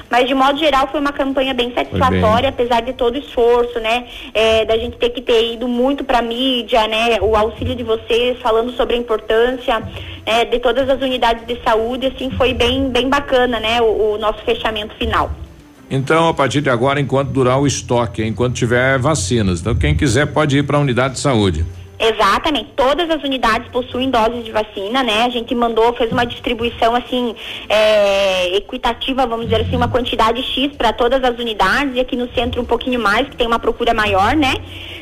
Mas 0.09 0.27
de 0.27 0.33
modo 0.33 0.57
geral 0.57 0.87
foi 0.87 0.99
uma 0.99 1.11
campanha 1.11 1.53
bem 1.53 1.73
satisfatória, 1.73 2.49
apesar 2.49 2.81
de 2.81 2.93
todo 2.93 3.15
o 3.15 3.17
esforço, 3.17 3.79
né? 3.79 4.05
é, 4.33 4.65
da 4.65 4.77
gente 4.77 4.97
ter 4.97 5.09
que 5.09 5.21
ter 5.21 5.53
ido 5.53 5.67
muito 5.67 6.03
para 6.03 6.21
mídia, 6.21 6.87
né? 6.87 7.19
O 7.21 7.35
auxílio 7.35 7.75
de 7.75 7.83
vocês 7.83 8.39
falando 8.39 8.71
sobre 8.73 8.95
a 8.95 8.97
importância 8.97 9.79
né, 10.25 10.45
de 10.45 10.59
todas 10.59 10.89
as 10.89 11.01
unidades 11.01 11.45
de 11.45 11.61
saúde, 11.63 12.07
assim, 12.07 12.31
foi 12.31 12.53
bem, 12.53 12.89
bem 12.89 13.09
bacana, 13.09 13.59
né? 13.59 13.81
O, 13.81 14.13
o 14.13 14.17
nosso 14.17 14.43
fechamento 14.43 14.95
final. 14.95 15.31
Então, 15.93 16.27
a 16.27 16.33
partir 16.33 16.59
de 16.59 16.71
agora, 16.71 16.99
enquanto 16.99 17.29
durar 17.29 17.61
o 17.61 17.67
estoque, 17.67 18.23
enquanto 18.23 18.55
tiver 18.55 18.97
vacinas. 18.97 19.61
Então, 19.61 19.75
quem 19.75 19.95
quiser 19.95 20.25
pode 20.25 20.57
ir 20.57 20.63
para 20.63 20.75
a 20.75 20.79
unidade 20.79 21.13
de 21.13 21.19
saúde. 21.19 21.63
Exatamente, 21.99 22.69
todas 22.75 23.07
as 23.11 23.23
unidades 23.23 23.67
possuem 23.71 24.09
doses 24.09 24.43
de 24.43 24.51
vacina, 24.51 25.03
né? 25.03 25.23
A 25.23 25.29
gente 25.29 25.53
mandou, 25.53 25.93
fez 25.93 26.11
uma 26.11 26.25
distribuição 26.25 26.95
assim 26.95 27.35
é, 27.69 28.57
equitativa, 28.57 29.27
vamos 29.27 29.45
dizer 29.45 29.61
assim, 29.61 29.75
uma 29.75 29.87
quantidade 29.87 30.41
X 30.41 30.75
para 30.75 30.91
todas 30.91 31.23
as 31.23 31.37
unidades 31.37 31.95
e 31.95 31.99
aqui 31.99 32.15
no 32.15 32.27
centro 32.33 32.59
um 32.59 32.65
pouquinho 32.65 32.99
mais, 32.99 33.29
que 33.29 33.37
tem 33.37 33.45
uma 33.45 33.59
procura 33.59 33.93
maior, 33.93 34.35
né? 34.35 34.55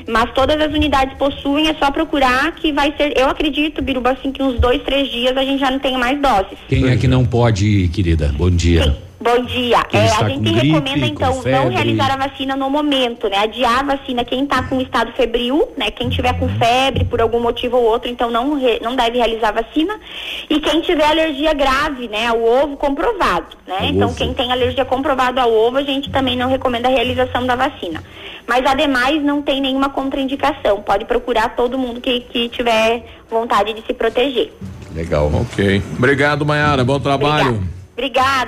Mas 0.06 0.30
todas 0.34 0.60
as 0.60 0.74
unidades 0.74 1.18
possuem, 1.18 1.70
é 1.70 1.74
só 1.76 1.90
procurar 1.90 2.52
que 2.56 2.74
vai 2.74 2.94
ser, 2.98 3.18
eu 3.18 3.30
acredito, 3.30 3.82
Biruba, 3.82 4.12
assim, 4.12 4.30
que 4.30 4.44
uns 4.44 4.60
dois, 4.60 4.84
três 4.84 5.10
dias 5.10 5.38
a 5.38 5.44
gente 5.44 5.62
já 5.62 5.72
não 5.72 5.80
tem 5.80 5.98
mais 5.98 6.22
doses. 6.22 6.58
Quem 6.68 6.90
é 6.90 6.98
que 6.98 7.08
não 7.08 7.26
pode 7.26 7.66
ir, 7.66 7.88
querida? 7.88 8.36
Bom 8.38 8.50
dia. 8.50 9.11
Bom 9.22 9.44
dia. 9.46 9.78
É, 9.94 10.00
a 10.00 10.28
gente 10.28 10.50
com 10.52 10.58
gripe, 10.58 10.68
recomenda, 10.72 11.28
com 11.28 11.40
então, 11.40 11.42
não 11.46 11.70
realizar 11.70 12.12
a 12.12 12.18
vacina 12.18 12.56
no 12.56 12.72
momento, 12.72 13.30
né? 13.30 13.38
Adiar 13.38 13.80
a 13.82 13.96
vacina 13.96 14.26
quem 14.26 14.44
está 14.44 14.64
com 14.64 14.82
estado 14.82 15.12
febril, 15.12 15.72
né? 15.78 15.92
Quem 15.92 16.10
tiver 16.10 16.34
com 16.40 16.50
febre 16.50 17.06
por 17.06 17.22
algum 17.22 17.40
motivo 17.40 17.78
ou 17.78 17.84
outro, 17.84 18.10
então 18.10 18.32
não, 18.32 18.60
re- 18.60 18.80
não 18.82 18.96
deve 18.96 19.20
realizar 19.20 19.50
a 19.50 19.62
vacina. 19.62 20.00
E 20.50 20.60
quem 20.60 20.82
tiver 20.82 21.06
alergia 21.06 21.54
grave, 21.54 22.08
né? 22.08 22.26
Ao 22.28 22.42
ovo 22.44 22.76
comprovado, 22.78 23.46
né? 23.68 23.78
Ao 23.82 23.86
então, 23.86 24.08
ovo. 24.08 24.18
quem 24.18 24.34
tem 24.34 24.52
alergia 24.52 24.86
comprovada 24.86 25.40
ao 25.40 25.54
ovo, 25.54 25.78
a 25.78 25.84
gente 25.84 26.10
também 26.10 26.36
não 26.36 26.50
recomenda 26.50 26.88
a 26.88 26.92
realização 26.92 27.46
da 27.46 27.56
vacina. 27.56 28.04
Mas, 28.48 28.66
ademais, 28.66 29.22
não 29.24 29.40
tem 29.44 29.62
nenhuma 29.62 29.90
contraindicação. 29.90 30.82
Pode 30.82 31.06
procurar 31.06 31.56
todo 31.56 31.78
mundo 31.78 32.02
que, 32.02 32.22
que 32.22 32.50
tiver 32.50 33.06
vontade 33.30 33.72
de 33.74 33.86
se 33.86 33.94
proteger. 33.94 34.52
Legal. 34.96 35.32
Ok. 35.32 35.82
Obrigado, 35.96 36.44
Mayara. 36.44 36.84
Bom 36.84 37.00
trabalho. 37.00 37.50
Obrigada, 37.50 37.81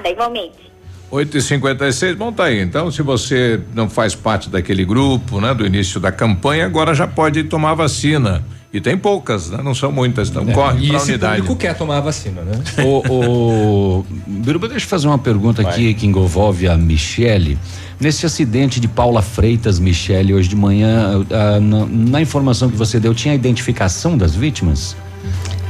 igualmente. 0.10 0.74
8 1.12 1.38
e 1.38 1.42
56 1.42 2.16
bom, 2.16 2.32
tá 2.32 2.46
aí. 2.46 2.60
Então, 2.60 2.90
se 2.90 3.04
você 3.04 3.62
não 3.76 3.88
faz 3.88 4.16
parte 4.16 4.50
daquele 4.50 4.84
grupo, 4.84 5.40
né, 5.40 5.54
do 5.54 5.64
início 5.64 6.00
da 6.00 6.12
campanha, 6.12 6.66
agora 6.66 6.96
já 6.96 7.06
pode 7.06 7.44
tomar 7.44 7.72
a 7.72 7.76
vacina. 7.76 8.44
E 8.74 8.82
tem 8.82 8.98
poucas, 8.98 9.52
né? 9.52 9.60
Não 9.64 9.76
são 9.76 9.92
muitas. 9.92 10.30
Então, 10.30 10.44
corre 10.48 10.86
e 10.86 10.88
para 10.88 10.98
a 10.98 10.98
esse 10.98 11.12
unidade. 11.12 11.42
público 11.42 11.56
quer 11.58 11.78
tomar 11.78 11.98
a 11.98 12.02
vacina, 12.02 12.42
né? 12.42 12.60
O, 12.84 14.00
o 14.00 14.06
Biruba, 14.26 14.68
deixa 14.68 14.86
eu 14.86 14.90
fazer 14.90 15.08
uma 15.08 15.20
pergunta 15.20 15.62
aqui 15.62 15.94
que 15.94 16.08
envolve 16.08 16.68
a 16.68 16.76
Michele. 16.76 17.60
Nesse 18.00 18.26
acidente 18.26 18.80
de 18.80 18.88
Paula 18.88 19.22
Freitas, 19.22 19.78
Michele, 19.78 20.34
hoje 20.34 20.50
de 20.50 20.56
manhã, 20.56 21.24
ah, 21.30 21.60
na, 21.60 21.86
na 21.86 22.22
informação 22.22 22.68
que 22.68 22.76
você 22.76 23.00
deu, 23.00 23.14
tinha 23.14 23.34
a 23.34 23.36
identificação 23.36 24.18
das 24.18 24.34
vítimas? 24.34 24.96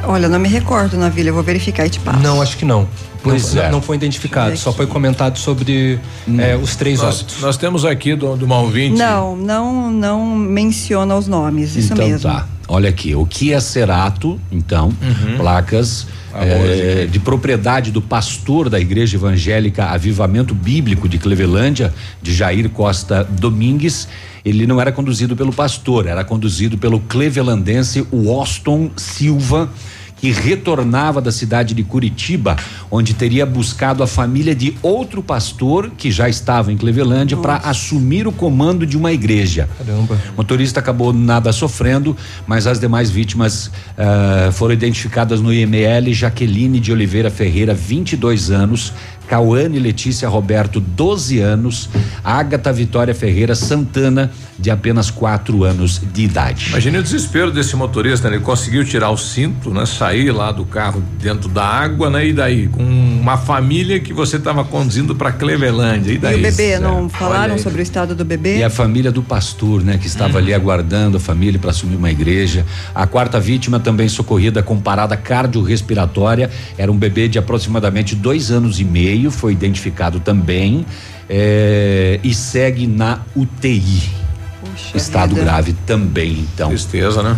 Olha, 0.05 0.29
não 0.29 0.39
me 0.39 0.47
recordo 0.47 0.97
na 0.97 1.09
vila, 1.09 1.29
eu 1.29 1.33
vou 1.33 1.43
verificar 1.43 1.85
e 1.85 1.89
te 1.89 1.99
passo. 1.99 2.19
Não, 2.19 2.41
acho 2.41 2.57
que 2.57 2.63
não. 2.63 2.87
Pois 3.23 3.53
não, 3.53 3.63
é. 3.63 3.71
não 3.71 3.81
foi 3.81 3.95
identificado, 3.95 4.55
só 4.57 4.73
foi 4.73 4.85
comentado 4.85 5.37
sobre 5.39 5.99
eh, 6.37 6.55
os 6.61 6.75
três 6.75 6.99
Nós, 7.01 7.15
óbitos. 7.21 7.41
nós 7.41 7.57
temos 7.57 7.85
aqui 7.85 8.15
do, 8.15 8.35
do 8.35 8.45
uma 8.45 8.59
ouvinte. 8.59 8.97
Não, 8.97 9.35
não, 9.35 9.89
não 9.91 10.35
menciona 10.35 11.15
os 11.15 11.27
nomes, 11.27 11.75
isso 11.75 11.93
então 11.93 12.07
mesmo. 12.07 12.29
tá. 12.29 12.47
Olha 12.67 12.89
aqui, 12.89 13.13
o 13.15 13.25
Kia 13.25 13.59
Cerato, 13.61 14.39
então, 14.51 14.87
Uhum. 15.01 15.37
placas 15.37 16.07
eh, 16.35 17.07
de 17.11 17.19
propriedade 17.19 17.91
do 17.91 18.01
pastor 18.01 18.69
da 18.69 18.79
Igreja 18.79 19.17
Evangélica 19.17 19.85
Avivamento 19.85 20.55
Bíblico 20.55 21.07
de 21.09 21.17
Clevelândia, 21.17 21.93
de 22.21 22.33
Jair 22.33 22.69
Costa 22.69 23.23
Domingues. 23.23 24.07
Ele 24.45 24.65
não 24.67 24.79
era 24.81 24.91
conduzido 24.91 25.35
pelo 25.35 25.53
pastor, 25.53 26.07
era 26.07 26.23
conduzido 26.23 26.77
pelo 26.77 26.99
clevelandense 27.01 28.01
Woston 28.11 28.91
Silva. 28.97 29.69
Que 30.23 30.31
retornava 30.31 31.19
da 31.19 31.33
cidade 31.33 31.73
de 31.73 31.83
Curitiba, 31.83 32.55
onde 32.89 33.13
teria 33.13 33.45
buscado 33.45 34.01
a 34.01 34.07
família 34.07 34.55
de 34.55 34.73
outro 34.81 35.21
pastor 35.21 35.91
que 35.97 36.09
já 36.09 36.29
estava 36.29 36.71
em 36.71 36.77
Clevelândia 36.77 37.35
para 37.35 37.57
assumir 37.57 38.25
o 38.25 38.31
comando 38.31 38.85
de 38.85 38.95
uma 38.95 39.11
igreja. 39.11 39.67
Caramba. 39.77 40.17
O 40.33 40.37
motorista 40.37 40.79
acabou 40.79 41.11
nada 41.11 41.51
sofrendo, 41.51 42.15
mas 42.47 42.65
as 42.67 42.79
demais 42.79 43.09
vítimas 43.11 43.69
ah, 43.97 44.49
foram 44.53 44.73
identificadas 44.73 45.41
no 45.41 45.51
IML. 45.51 46.13
Jaqueline 46.13 46.79
de 46.79 46.93
Oliveira 46.93 47.29
Ferreira, 47.29 47.73
22 47.73 48.49
anos. 48.49 48.93
Cauane 49.27 49.79
Letícia 49.79 50.27
Roberto, 50.29 50.79
12 50.79 51.39
anos. 51.39 51.89
Ágata 52.23 52.71
Vitória 52.71 53.13
Ferreira 53.13 53.55
Santana, 53.55 54.31
de 54.57 54.69
apenas 54.71 55.09
4 55.09 55.63
anos 55.63 56.01
de 56.13 56.23
idade. 56.23 56.69
Imagine 56.69 56.99
o 56.99 57.03
desespero 57.03 57.51
desse 57.51 57.75
motorista, 57.75 58.29
né? 58.29 58.37
Ele 58.37 58.43
conseguiu 58.43 58.85
tirar 58.85 59.09
o 59.09 59.17
cinto, 59.17 59.71
né? 59.71 59.85
Sair 59.85 60.31
lá 60.31 60.51
do 60.51 60.65
carro 60.65 61.03
dentro 61.21 61.49
da 61.49 61.65
água, 61.65 62.09
né? 62.09 62.27
E 62.27 62.33
daí? 62.33 62.67
Com 62.67 62.83
uma 62.83 63.37
família 63.37 63.99
que 63.99 64.13
você 64.13 64.37
estava 64.37 64.63
conduzindo 64.63 65.15
para 65.15 65.31
Clevelândia. 65.31 66.11
E 66.11 66.15
E 66.15 66.17
daí? 66.17 66.39
o 66.39 66.41
bebê, 66.41 66.79
não 66.79 67.01
Olha 67.01 67.09
falaram 67.09 67.57
sobre 67.57 67.81
o 67.81 67.83
estado 67.83 68.15
do 68.15 68.23
bebê? 68.23 68.57
E 68.57 68.63
a 68.63 68.69
família 68.69 69.11
do 69.11 69.21
pastor, 69.21 69.83
né, 69.83 69.97
que 69.97 70.07
estava 70.07 70.37
ali 70.37 70.53
aguardando 70.53 71.17
a 71.17 71.19
família 71.19 71.59
para 71.59 71.71
assumir 71.71 71.95
uma 71.95 72.11
igreja. 72.11 72.65
A 72.93 73.05
quarta 73.05 73.39
vítima 73.39 73.79
também 73.79 74.07
socorrida 74.07 74.63
com 74.63 74.79
parada 74.79 75.17
cardiorrespiratória 75.17 76.49
era 76.77 76.91
um 76.91 76.97
bebê 76.97 77.27
de 77.27 77.37
aproximadamente 77.37 78.15
dois 78.15 78.51
anos 78.51 78.79
e 78.79 78.83
meio, 78.83 79.12
foi 79.31 79.53
identificado 79.53 80.19
também 80.19 80.85
eh, 81.30 82.19
e 82.23 82.34
segue 82.34 82.88
na 82.88 83.19
UTI. 83.35 84.23
Estado 84.95 85.35
vida. 85.35 85.44
grave 85.44 85.73
também, 85.85 86.48
então. 86.53 86.69
Tristeza, 86.69 87.22
né? 87.22 87.38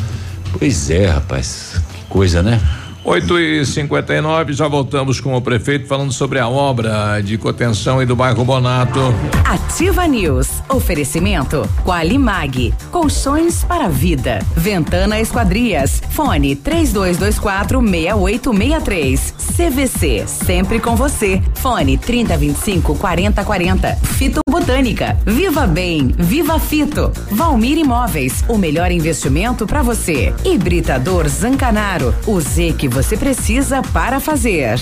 Pois 0.58 0.90
é, 0.90 1.08
rapaz. 1.08 1.82
Que 1.94 2.06
coisa, 2.10 2.42
né? 2.42 2.62
8 3.06 3.40
e 3.40 3.64
59 3.64 4.53
já 4.53 4.68
voltamos 4.68 5.19
com 5.19 5.36
o 5.36 5.41
prefeito 5.41 5.88
falando 5.88 6.11
sobre 6.11 6.40
a 6.40 6.48
obra 6.49 7.22
de 7.22 7.38
contenção 7.38 8.02
e 8.02 8.06
do 8.06 8.15
bairro 8.15 8.44
Bonato. 8.44 8.99
Ativa 9.45 10.07
News. 10.07 10.49
Oferecimento 10.68 11.69
Qualimag. 11.86 12.73
Colchões 12.91 13.64
para 13.64 13.88
vida. 13.90 14.40
Ventana 14.57 15.19
Esquadrias. 15.19 16.02
Fone 16.10 16.56
3224 16.56 17.80
6863. 17.80 19.36
CVC. 19.56 20.23
Sempre 20.27 20.80
com 20.80 20.95
você. 20.95 21.40
Fone 21.53 21.99
3025 21.99 22.95
4040. 22.95 23.95
Fito 23.98 24.40
Botânica. 24.49 25.15
Viva 25.23 25.68
Bem. 25.68 26.07
Viva 26.18 26.60
Fito. 26.60 27.11
Valmir 27.30 27.77
Imóveis. 27.77 28.44
O 28.49 28.57
melhor 28.57 28.91
investimento 28.91 29.68
para 29.68 29.84
você. 29.84 30.34
Hibridador 30.44 31.27
Zancanaro. 31.27 32.15
O 32.26 32.41
Z 32.41 32.73
que 32.76 32.95
você 32.96 33.18
precisa 33.18 33.82
para 33.82 34.22
fazer. 34.22 34.80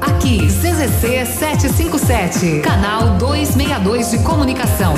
Aqui, 0.00 0.46
CZC 0.46 1.26
757, 1.26 2.60
canal 2.60 3.18
262 3.18 4.10
de 4.10 4.18
comunicação. 4.20 4.94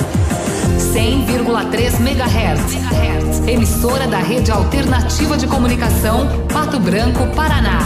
100,3 0.79 2.01
MHz. 2.01 3.49
Emissora 3.49 4.07
da 4.07 4.19
Rede 4.19 4.53
Alternativa 4.53 5.37
de 5.37 5.49
Comunicação, 5.49 6.47
Pato 6.47 6.79
Branco, 6.79 7.27
Paraná. 7.35 7.81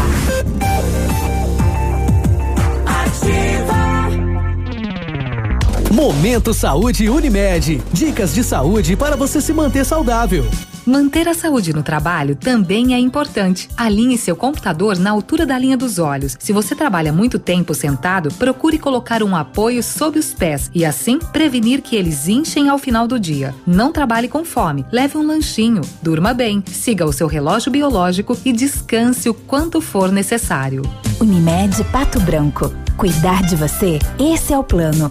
Momento 5.90 6.52
Saúde 6.52 7.08
Unimed. 7.08 7.82
Dicas 7.90 8.34
de 8.34 8.44
saúde 8.44 8.96
para 8.96 9.16
você 9.16 9.40
se 9.40 9.54
manter 9.54 9.86
saudável. 9.86 10.44
Manter 10.86 11.28
a 11.28 11.34
saúde 11.34 11.72
no 11.72 11.82
trabalho 11.82 12.36
também 12.36 12.94
é 12.94 12.98
importante. 12.98 13.68
Alinhe 13.76 14.16
seu 14.16 14.36
computador 14.36 14.96
na 14.96 15.10
altura 15.10 15.44
da 15.44 15.58
linha 15.58 15.76
dos 15.76 15.98
olhos. 15.98 16.36
Se 16.38 16.52
você 16.52 16.76
trabalha 16.76 17.12
muito 17.12 17.40
tempo 17.40 17.74
sentado, 17.74 18.32
procure 18.34 18.78
colocar 18.78 19.20
um 19.20 19.34
apoio 19.34 19.82
sob 19.82 20.16
os 20.16 20.32
pés 20.32 20.70
e 20.72 20.84
assim 20.84 21.18
prevenir 21.18 21.82
que 21.82 21.96
eles 21.96 22.28
inchem 22.28 22.68
ao 22.68 22.78
final 22.78 23.08
do 23.08 23.18
dia. 23.18 23.52
Não 23.66 23.90
trabalhe 23.90 24.28
com 24.28 24.44
fome, 24.44 24.86
leve 24.92 25.18
um 25.18 25.26
lanchinho, 25.26 25.80
durma 26.00 26.32
bem, 26.32 26.62
siga 26.70 27.04
o 27.04 27.12
seu 27.12 27.26
relógio 27.26 27.72
biológico 27.72 28.38
e 28.44 28.52
descanse 28.52 29.28
o 29.28 29.34
quanto 29.34 29.80
for 29.80 30.12
necessário. 30.12 30.82
Unimed 31.20 31.82
Pato 31.90 32.20
Branco. 32.20 32.72
Cuidar 32.96 33.42
de 33.42 33.56
você, 33.56 33.98
esse 34.20 34.52
é 34.52 34.58
o 34.58 34.62
plano. 34.62 35.10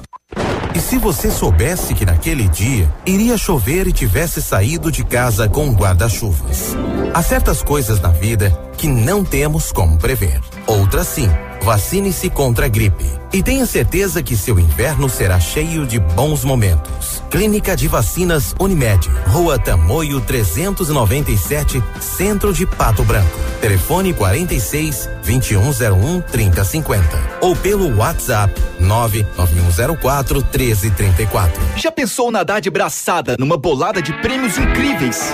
E 0.76 0.80
se 0.81 0.97
você 0.97 1.31
soubesse 1.31 1.93
que 1.93 2.06
naquele 2.06 2.49
dia 2.49 2.93
iria 3.06 3.38
chover 3.38 3.88
e 3.88 3.93
tivesse 3.93 4.41
saído 4.41 4.91
de 4.91 5.06
casa 5.06 5.47
com 5.47 5.72
guarda-chuvas? 5.72 6.76
Há 7.14 7.23
certas 7.23 7.64
coisas 7.64 8.02
na 8.02 8.10
vida 8.10 8.52
que 8.77 8.85
não 8.85 9.23
temos 9.23 9.72
como 9.72 9.97
prever. 9.97 10.41
Outras 10.68 11.07
sim. 11.07 11.30
Vacine-se 11.66 12.30
contra 12.30 12.68
a 12.68 12.70
gripe. 12.70 13.04
E 13.34 13.42
tenha 13.42 13.66
certeza 13.66 14.22
que 14.22 14.38
seu 14.38 14.60
inverno 14.60 15.10
será 15.10 15.40
cheio 15.40 15.84
de 15.84 16.00
bons 16.00 16.46
momentos. 16.46 17.24
Clínica 17.32 17.76
de 17.76 17.88
Vacinas 17.88 18.54
Unimed. 18.60 19.10
Rua 19.26 19.58
Tamoio 19.58 20.22
397, 20.22 21.84
Centro 22.00 22.54
de 22.54 22.68
Pato 22.68 23.04
Branco. 23.04 23.40
Telefone 23.60 24.14
46 24.14 25.10
2101 25.26 26.22
3050. 26.22 27.06
Ou 27.42 27.56
pelo 27.56 27.98
WhatsApp 27.98 28.54
99104 28.80 30.36
1334. 30.42 31.62
Já 31.76 31.92
pensou 31.92 32.32
nadar 32.32 32.62
de 32.62 32.70
braçada 32.70 33.36
numa 33.40 33.58
bolada 33.58 34.04
de 34.04 34.14
prêmios 34.22 34.56
incríveis? 34.58 35.34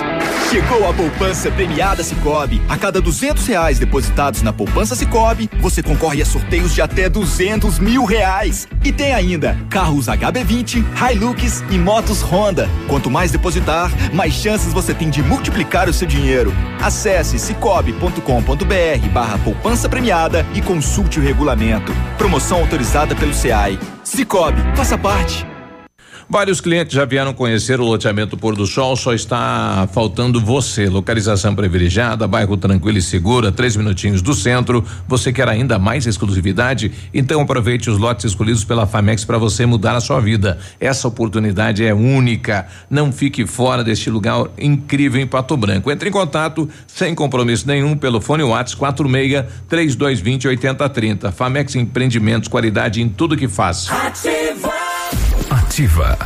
Chegou 0.50 0.88
a 0.88 0.94
poupança 0.94 1.50
premiada 1.50 2.02
Cicobi. 2.02 2.62
A 2.68 2.76
cada 2.78 3.00
duzentos 3.00 3.46
reais 3.46 3.78
depositados 3.78 4.42
na 4.42 4.52
poupança 4.52 4.96
Cicobi, 4.96 5.48
você 5.60 5.82
concorre 5.82 6.21
sorteios 6.24 6.74
de 6.74 6.80
até 6.82 7.08
duzentos 7.08 7.78
mil 7.78 8.04
reais. 8.04 8.66
E 8.84 8.92
tem 8.92 9.14
ainda 9.14 9.56
carros 9.70 10.06
HB20, 10.06 10.84
Hilux 11.12 11.64
e 11.70 11.78
motos 11.78 12.22
Honda. 12.22 12.68
Quanto 12.88 13.10
mais 13.10 13.30
depositar, 13.30 13.90
mais 14.12 14.32
chances 14.32 14.72
você 14.72 14.94
tem 14.94 15.10
de 15.10 15.22
multiplicar 15.22 15.88
o 15.88 15.92
seu 15.92 16.06
dinheiro. 16.06 16.52
Acesse 16.80 17.38
cicobi.com.br 17.38 19.08
barra 19.12 19.38
poupança 19.38 19.88
premiada 19.88 20.46
e 20.54 20.62
consulte 20.62 21.18
o 21.18 21.22
regulamento. 21.22 21.92
Promoção 22.18 22.58
autorizada 22.60 23.14
pelo 23.14 23.34
SEAI. 23.34 23.78
Cicobi, 24.02 24.60
faça 24.74 24.98
parte. 24.98 25.51
Vários 26.32 26.62
clientes 26.62 26.94
já 26.94 27.04
vieram 27.04 27.34
conhecer 27.34 27.78
o 27.78 27.84
loteamento 27.84 28.38
Pôr 28.38 28.56
do 28.56 28.66
Sol, 28.66 28.96
só 28.96 29.12
está 29.12 29.86
faltando 29.92 30.40
você. 30.40 30.88
Localização 30.88 31.54
privilegiada, 31.54 32.26
bairro 32.26 32.56
tranquilo 32.56 32.96
e 32.96 33.02
segura, 33.02 33.52
três 33.52 33.76
minutinhos 33.76 34.22
do 34.22 34.32
centro. 34.32 34.82
Você 35.06 35.30
quer 35.30 35.46
ainda 35.46 35.78
mais 35.78 36.06
exclusividade? 36.06 36.90
Então 37.12 37.42
aproveite 37.42 37.90
os 37.90 37.98
lotes 37.98 38.24
escolhidos 38.24 38.64
pela 38.64 38.86
Famex 38.86 39.26
para 39.26 39.36
você 39.36 39.66
mudar 39.66 39.94
a 39.94 40.00
sua 40.00 40.20
vida. 40.20 40.58
Essa 40.80 41.06
oportunidade 41.06 41.84
é 41.84 41.92
única. 41.92 42.66
Não 42.88 43.12
fique 43.12 43.44
fora 43.44 43.84
deste 43.84 44.08
lugar 44.08 44.46
incrível 44.56 45.20
em 45.20 45.26
Pato 45.26 45.54
Branco. 45.54 45.90
Entre 45.90 46.08
em 46.08 46.12
contato 46.12 46.66
sem 46.86 47.14
compromisso 47.14 47.68
nenhum 47.68 47.94
pelo 47.94 48.22
fone 48.22 48.42
WhatsApp 48.42 48.78
46 48.78 49.44
3220 49.68 50.48
8030. 50.48 51.30
Famex 51.30 51.74
Empreendimentos, 51.74 52.48
qualidade 52.48 53.02
em 53.02 53.08
tudo 53.10 53.36
que 53.36 53.48
faz. 53.48 53.86
Ativa. 53.90 54.71
Ativa. 55.72 56.18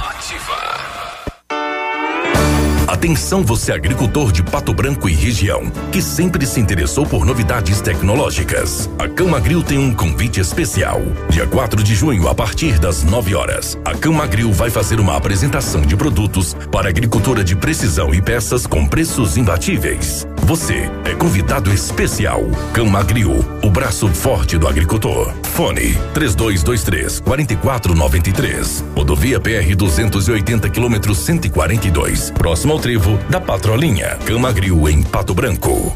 Atenção 2.89 3.45
você 3.45 3.71
agricultor 3.71 4.33
de 4.33 4.43
Pato 4.43 4.75
Branco 4.75 5.09
e 5.09 5.13
região, 5.13 5.71
que 5.93 6.03
sempre 6.03 6.45
se 6.45 6.59
interessou 6.59 7.07
por 7.07 7.25
novidades 7.25 7.81
tecnológicas. 7.81 8.91
A 8.99 9.09
Camagril 9.09 9.63
tem 9.63 9.79
um 9.79 9.95
convite 9.95 10.41
especial. 10.41 11.01
Dia 11.31 11.47
4 11.47 11.81
de 11.85 11.95
junho, 11.95 12.27
a 12.27 12.35
partir 12.35 12.81
das 12.81 13.05
9 13.05 13.37
horas, 13.37 13.79
a 13.85 13.95
Camagril 13.95 14.53
vai 14.53 14.69
fazer 14.69 14.99
uma 14.99 15.17
apresentação 15.17 15.83
de 15.83 15.95
produtos 15.95 16.55
para 16.73 16.89
agricultura 16.89 17.45
de 17.45 17.55
precisão 17.55 18.13
e 18.13 18.21
peças 18.21 18.67
com 18.67 18.85
preços 18.85 19.37
imbatíveis. 19.37 20.27
Você 20.47 20.89
é 21.05 21.13
convidado 21.13 21.73
especial. 21.73 22.41
Camagril, 22.73 23.45
o 23.65 23.69
braço 23.69 24.07
forte 24.07 24.57
do 24.57 24.69
agricultor. 24.69 25.35
Fone 25.43 25.97
3223 26.15 27.19
4493. 27.19 28.85
Rodovia 28.95 29.41
PR 29.41 29.75
280 29.77 30.71
km 30.71 31.13
142. 31.13 32.31
Próximo 32.31 32.75
ao 32.75 32.79
trevo 32.79 33.19
da 33.29 33.41
Patrolinha. 33.41 34.17
Camagril 34.25 34.89
em 34.89 35.03
Pato 35.03 35.35
Branco. 35.35 35.93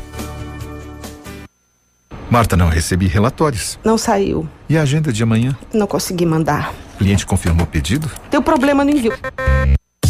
Marta, 2.29 2.57
não 2.57 2.69
recebi 2.69 3.07
relatórios. 3.07 3.79
Não 3.85 3.97
saiu. 3.97 4.49
E 4.69 4.77
a 4.77 4.83
agenda 4.83 5.13
de 5.13 5.23
amanhã? 5.23 5.57
Não 5.73 5.87
consegui 5.87 6.27
mandar. 6.27 6.75
O 6.97 6.99
cliente 6.99 7.25
confirmou 7.25 7.63
o 7.63 7.69
pedido? 7.69 8.11
Deu 8.29 8.43
problema 8.43 8.85
no 8.85 8.91
envio. 8.91 9.13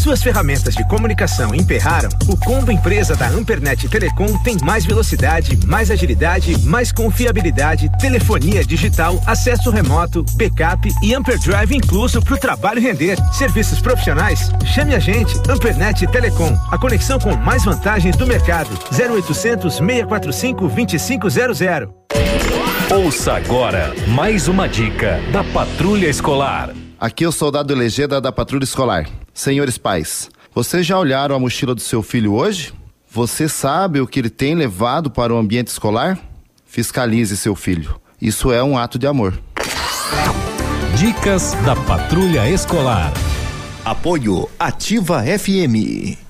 Suas 0.01 0.22
ferramentas 0.22 0.74
de 0.74 0.82
comunicação 0.89 1.55
emperraram? 1.55 2.09
O 2.27 2.35
combo 2.35 2.72
empresa 2.72 3.14
da 3.14 3.28
Ampernet 3.28 3.86
Telecom 3.86 4.35
tem 4.43 4.56
mais 4.62 4.86
velocidade, 4.86 5.59
mais 5.66 5.90
agilidade, 5.90 6.59
mais 6.64 6.90
confiabilidade, 6.90 7.90
telefonia 7.98 8.64
digital, 8.64 9.22
acesso 9.27 9.68
remoto, 9.68 10.24
backup 10.36 10.89
e 11.02 11.14
Amperdrive 11.14 11.77
incluso 11.77 12.22
para 12.22 12.35
o 12.35 12.39
trabalho 12.39 12.81
render. 12.81 13.18
Serviços 13.31 13.78
profissionais? 13.78 14.51
Chame 14.64 14.94
a 14.94 14.98
gente, 14.98 15.39
Ampernet 15.47 16.06
Telecom, 16.06 16.59
a 16.70 16.78
conexão 16.78 17.18
com 17.18 17.36
mais 17.36 17.62
vantagens 17.62 18.16
do 18.16 18.27
mercado. 18.27 18.70
0800 18.90 19.74
645 19.74 20.68
2500. 20.68 21.60
Ouça 22.90 23.35
agora 23.35 23.93
mais 24.09 24.48
uma 24.48 24.66
dica 24.66 25.20
da 25.31 25.44
Patrulha 25.44 26.09
Escolar. 26.09 26.70
Aqui 26.98 27.24
é 27.24 27.28
o 27.28 27.32
soldado 27.32 27.74
Legenda 27.74 28.18
da 28.18 28.32
Patrulha 28.32 28.64
Escolar. 28.64 29.06
Senhores 29.32 29.78
pais, 29.78 30.28
vocês 30.55 30.85
já 30.85 30.98
olharam 30.98 31.35
a 31.35 31.39
mochila 31.39 31.74
do 31.74 31.81
seu 31.81 32.02
filho 32.02 32.35
hoje? 32.35 32.73
Você 33.11 33.48
sabe 33.48 34.01
o 34.01 34.07
que 34.07 34.20
ele 34.20 34.31
tem 34.31 34.55
levado 34.55 35.11
para 35.11 35.35
o 35.35 35.39
ambiente 35.39 35.69
escolar? 35.69 36.19
Fiscalize 36.66 37.36
seu 37.36 37.57
filho. 37.57 38.01
Isso 38.20 38.52
é 38.52 38.62
um 38.62 38.78
ato 38.78 38.98
de 38.98 39.07
amor. 39.07 39.40
Dicas 40.97 41.55
da 41.65 41.74
Patrulha 41.74 42.48
Escolar. 42.48 43.12
Apoio 43.85 44.48
Ativa 44.59 45.23
FM. 45.23 46.30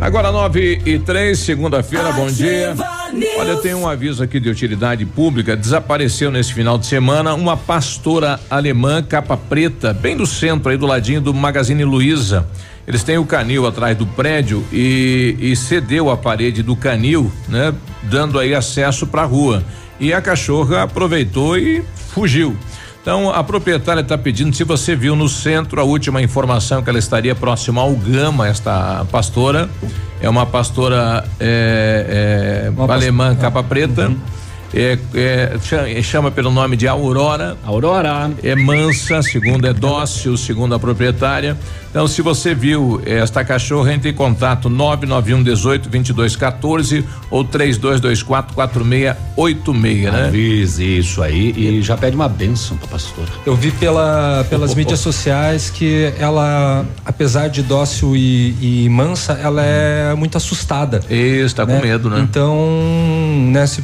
Agora 0.00 0.32
nove 0.32 0.80
e 0.86 0.98
três, 0.98 1.40
segunda-feira, 1.40 2.12
bom 2.12 2.28
dia. 2.28 2.74
Olha, 3.38 3.50
eu 3.50 3.60
tenho 3.60 3.78
um 3.78 3.88
aviso 3.88 4.22
aqui 4.22 4.38
de 4.38 4.48
utilidade 4.48 5.04
pública. 5.04 5.56
Desapareceu 5.56 6.30
nesse 6.30 6.54
final 6.54 6.78
de 6.78 6.86
semana 6.86 7.34
uma 7.34 7.56
pastora 7.56 8.38
alemã 8.48 9.02
capa 9.02 9.36
preta, 9.36 9.92
bem 9.92 10.16
do 10.16 10.24
centro 10.24 10.70
aí 10.70 10.76
do 10.76 10.86
ladinho 10.86 11.20
do 11.20 11.34
Magazine 11.34 11.84
Luiza. 11.84 12.46
Eles 12.86 13.02
têm 13.02 13.18
o 13.18 13.26
canil 13.26 13.66
atrás 13.66 13.96
do 13.96 14.06
prédio 14.06 14.64
e, 14.72 15.36
e 15.38 15.56
cedeu 15.56 16.08
a 16.10 16.16
parede 16.16 16.62
do 16.62 16.74
canil, 16.74 17.30
né? 17.46 17.74
Dando 18.04 18.38
aí 18.38 18.54
acesso 18.54 19.06
para 19.06 19.22
a 19.22 19.26
rua. 19.26 19.62
E 20.00 20.12
a 20.12 20.22
cachorra 20.22 20.84
aproveitou 20.84 21.58
e 21.58 21.82
fugiu. 22.14 22.56
Então, 23.08 23.30
a 23.30 23.42
proprietária 23.42 24.02
está 24.02 24.18
pedindo, 24.18 24.54
se 24.54 24.64
você 24.64 24.94
viu 24.94 25.16
no 25.16 25.30
centro 25.30 25.80
a 25.80 25.82
última 25.82 26.20
informação 26.20 26.82
que 26.82 26.90
ela 26.90 26.98
estaria 26.98 27.34
próxima 27.34 27.80
ao 27.80 27.94
Gama, 27.96 28.46
esta 28.46 29.06
pastora, 29.10 29.66
é 30.20 30.28
uma 30.28 30.44
pastora 30.44 31.24
é, 31.40 32.66
é, 32.66 32.70
Uma 32.70 32.92
alemã 32.92 33.28
pastora- 33.28 33.40
capa 33.50 33.62
preta. 33.62 34.12
É, 34.74 34.98
é, 35.14 35.56
cha- 35.62 36.02
chama 36.02 36.30
pelo 36.30 36.50
nome 36.50 36.76
de 36.76 36.86
Aurora. 36.86 37.56
Aurora. 37.64 38.30
É 38.42 38.54
mansa, 38.54 39.22
segundo 39.22 39.66
é 39.66 39.72
dócil, 39.72 40.36
segundo 40.36 40.74
a 40.74 40.78
proprietária. 40.78 41.56
Então, 41.90 42.06
se 42.06 42.20
você 42.20 42.54
viu 42.54 43.00
esta 43.06 43.42
cachorra, 43.42 43.94
entre 43.94 44.10
em 44.10 44.12
contato 44.12 44.68
991 44.68 45.42
18 45.42 45.88
22 45.88 46.36
14 46.36 47.02
ou 47.30 47.42
3224 47.44 48.54
4686, 48.54 50.12
né? 50.12 50.26
Avise 50.26 50.98
isso 50.98 51.22
aí 51.22 51.54
e 51.56 51.80
já 51.82 51.96
pede 51.96 52.14
uma 52.14 52.28
benção 52.28 52.76
pra 52.76 52.88
pastora. 52.88 53.28
Eu 53.46 53.56
vi 53.56 53.70
pela, 53.70 54.44
pelas 54.50 54.74
mídias 54.74 55.00
sociais 55.00 55.70
que 55.70 56.12
ela, 56.18 56.84
apesar 57.06 57.48
de 57.48 57.62
dócil 57.62 58.14
e, 58.14 58.84
e 58.84 58.88
mansa, 58.90 59.32
ela 59.42 59.62
é 59.64 60.14
muito 60.14 60.36
assustada. 60.36 61.00
Isso, 61.08 61.54
tá 61.54 61.64
com 61.66 61.80
medo, 61.80 62.10
né? 62.10 62.20
Então, 62.20 62.68
né, 63.50 63.66
se 63.66 63.82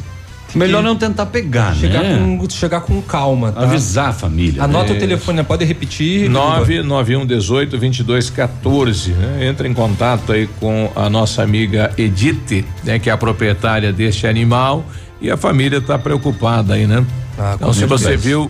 Melhor 0.53 0.81
não 0.81 0.95
tentar 0.95 1.25
pegar, 1.25 1.75
chegar 1.75 2.03
né? 2.03 2.37
Com, 2.37 2.49
chegar 2.49 2.81
com 2.81 3.01
calma, 3.01 3.51
tá? 3.51 3.63
Avisar 3.63 4.09
a 4.09 4.13
família. 4.13 4.63
Anota 4.63 4.87
Isso. 4.87 4.95
o 4.95 4.99
telefone, 4.99 5.37
né? 5.37 5.43
pode 5.43 5.65
repetir. 5.65 6.29
991 6.29 7.25
18 7.25 7.77
22 7.77 8.29
14. 8.29 9.11
Né? 9.11 9.47
Entra 9.47 9.67
em 9.67 9.73
contato 9.73 10.31
aí 10.31 10.47
com 10.59 10.91
a 10.95 11.09
nossa 11.09 11.43
amiga 11.43 11.91
Edith, 11.97 12.65
né? 12.83 12.99
Que 12.99 13.09
é 13.09 13.13
a 13.13 13.17
proprietária 13.17 13.91
deste 13.91 14.27
animal 14.27 14.85
e 15.19 15.31
a 15.31 15.37
família 15.37 15.79
está 15.79 15.97
preocupada 15.97 16.75
aí, 16.75 16.85
né? 16.85 17.05
então, 17.55 17.73
se 17.73 17.85
você 17.85 18.15
viu, 18.15 18.49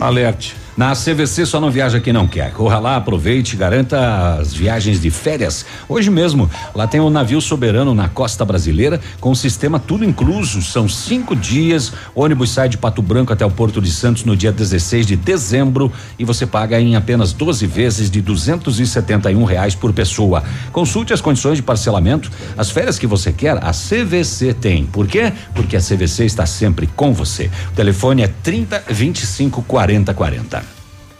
alerte. 0.00 0.61
Na 0.74 0.94
CVC 0.94 1.44
só 1.44 1.60
não 1.60 1.70
viaja 1.70 2.00
quem 2.00 2.14
não 2.14 2.26
quer. 2.26 2.50
Corra 2.52 2.78
lá, 2.78 2.96
aproveite, 2.96 3.56
garanta 3.56 4.38
as 4.40 4.54
viagens 4.54 5.02
de 5.02 5.10
férias. 5.10 5.66
Hoje 5.86 6.08
mesmo, 6.08 6.50
lá 6.74 6.86
tem 6.86 6.98
um 6.98 7.10
navio 7.10 7.42
soberano 7.42 7.94
na 7.94 8.08
costa 8.08 8.42
brasileira, 8.42 8.98
com 9.20 9.30
o 9.30 9.36
sistema 9.36 9.78
tudo 9.78 10.02
incluso. 10.02 10.62
São 10.62 10.88
cinco 10.88 11.36
dias. 11.36 11.92
O 12.14 12.22
ônibus 12.22 12.52
sai 12.52 12.70
de 12.70 12.78
Pato 12.78 13.02
Branco 13.02 13.34
até 13.34 13.44
o 13.44 13.50
Porto 13.50 13.82
de 13.82 13.90
Santos 13.92 14.24
no 14.24 14.34
dia 14.34 14.50
16 14.50 15.06
de 15.06 15.14
dezembro 15.14 15.92
e 16.18 16.24
você 16.24 16.46
paga 16.46 16.80
em 16.80 16.96
apenas 16.96 17.34
12 17.34 17.66
vezes 17.66 18.10
de 18.10 18.22
271 18.22 19.44
reais 19.44 19.74
por 19.74 19.92
pessoa. 19.92 20.42
Consulte 20.72 21.12
as 21.12 21.20
condições 21.20 21.56
de 21.56 21.62
parcelamento. 21.62 22.30
As 22.56 22.70
férias 22.70 22.98
que 22.98 23.06
você 23.06 23.30
quer, 23.30 23.58
a 23.62 23.72
CVC 23.72 24.54
tem. 24.54 24.86
Por 24.86 25.06
quê? 25.06 25.34
Porque 25.54 25.76
a 25.76 25.80
CVC 25.80 26.24
está 26.24 26.46
sempre 26.46 26.86
com 26.86 27.12
você. 27.12 27.50
O 27.68 27.72
telefone 27.72 28.22
é 28.22 28.28
30 28.42 28.84
25 28.88 29.62
40 29.62 30.14
40. 30.14 30.71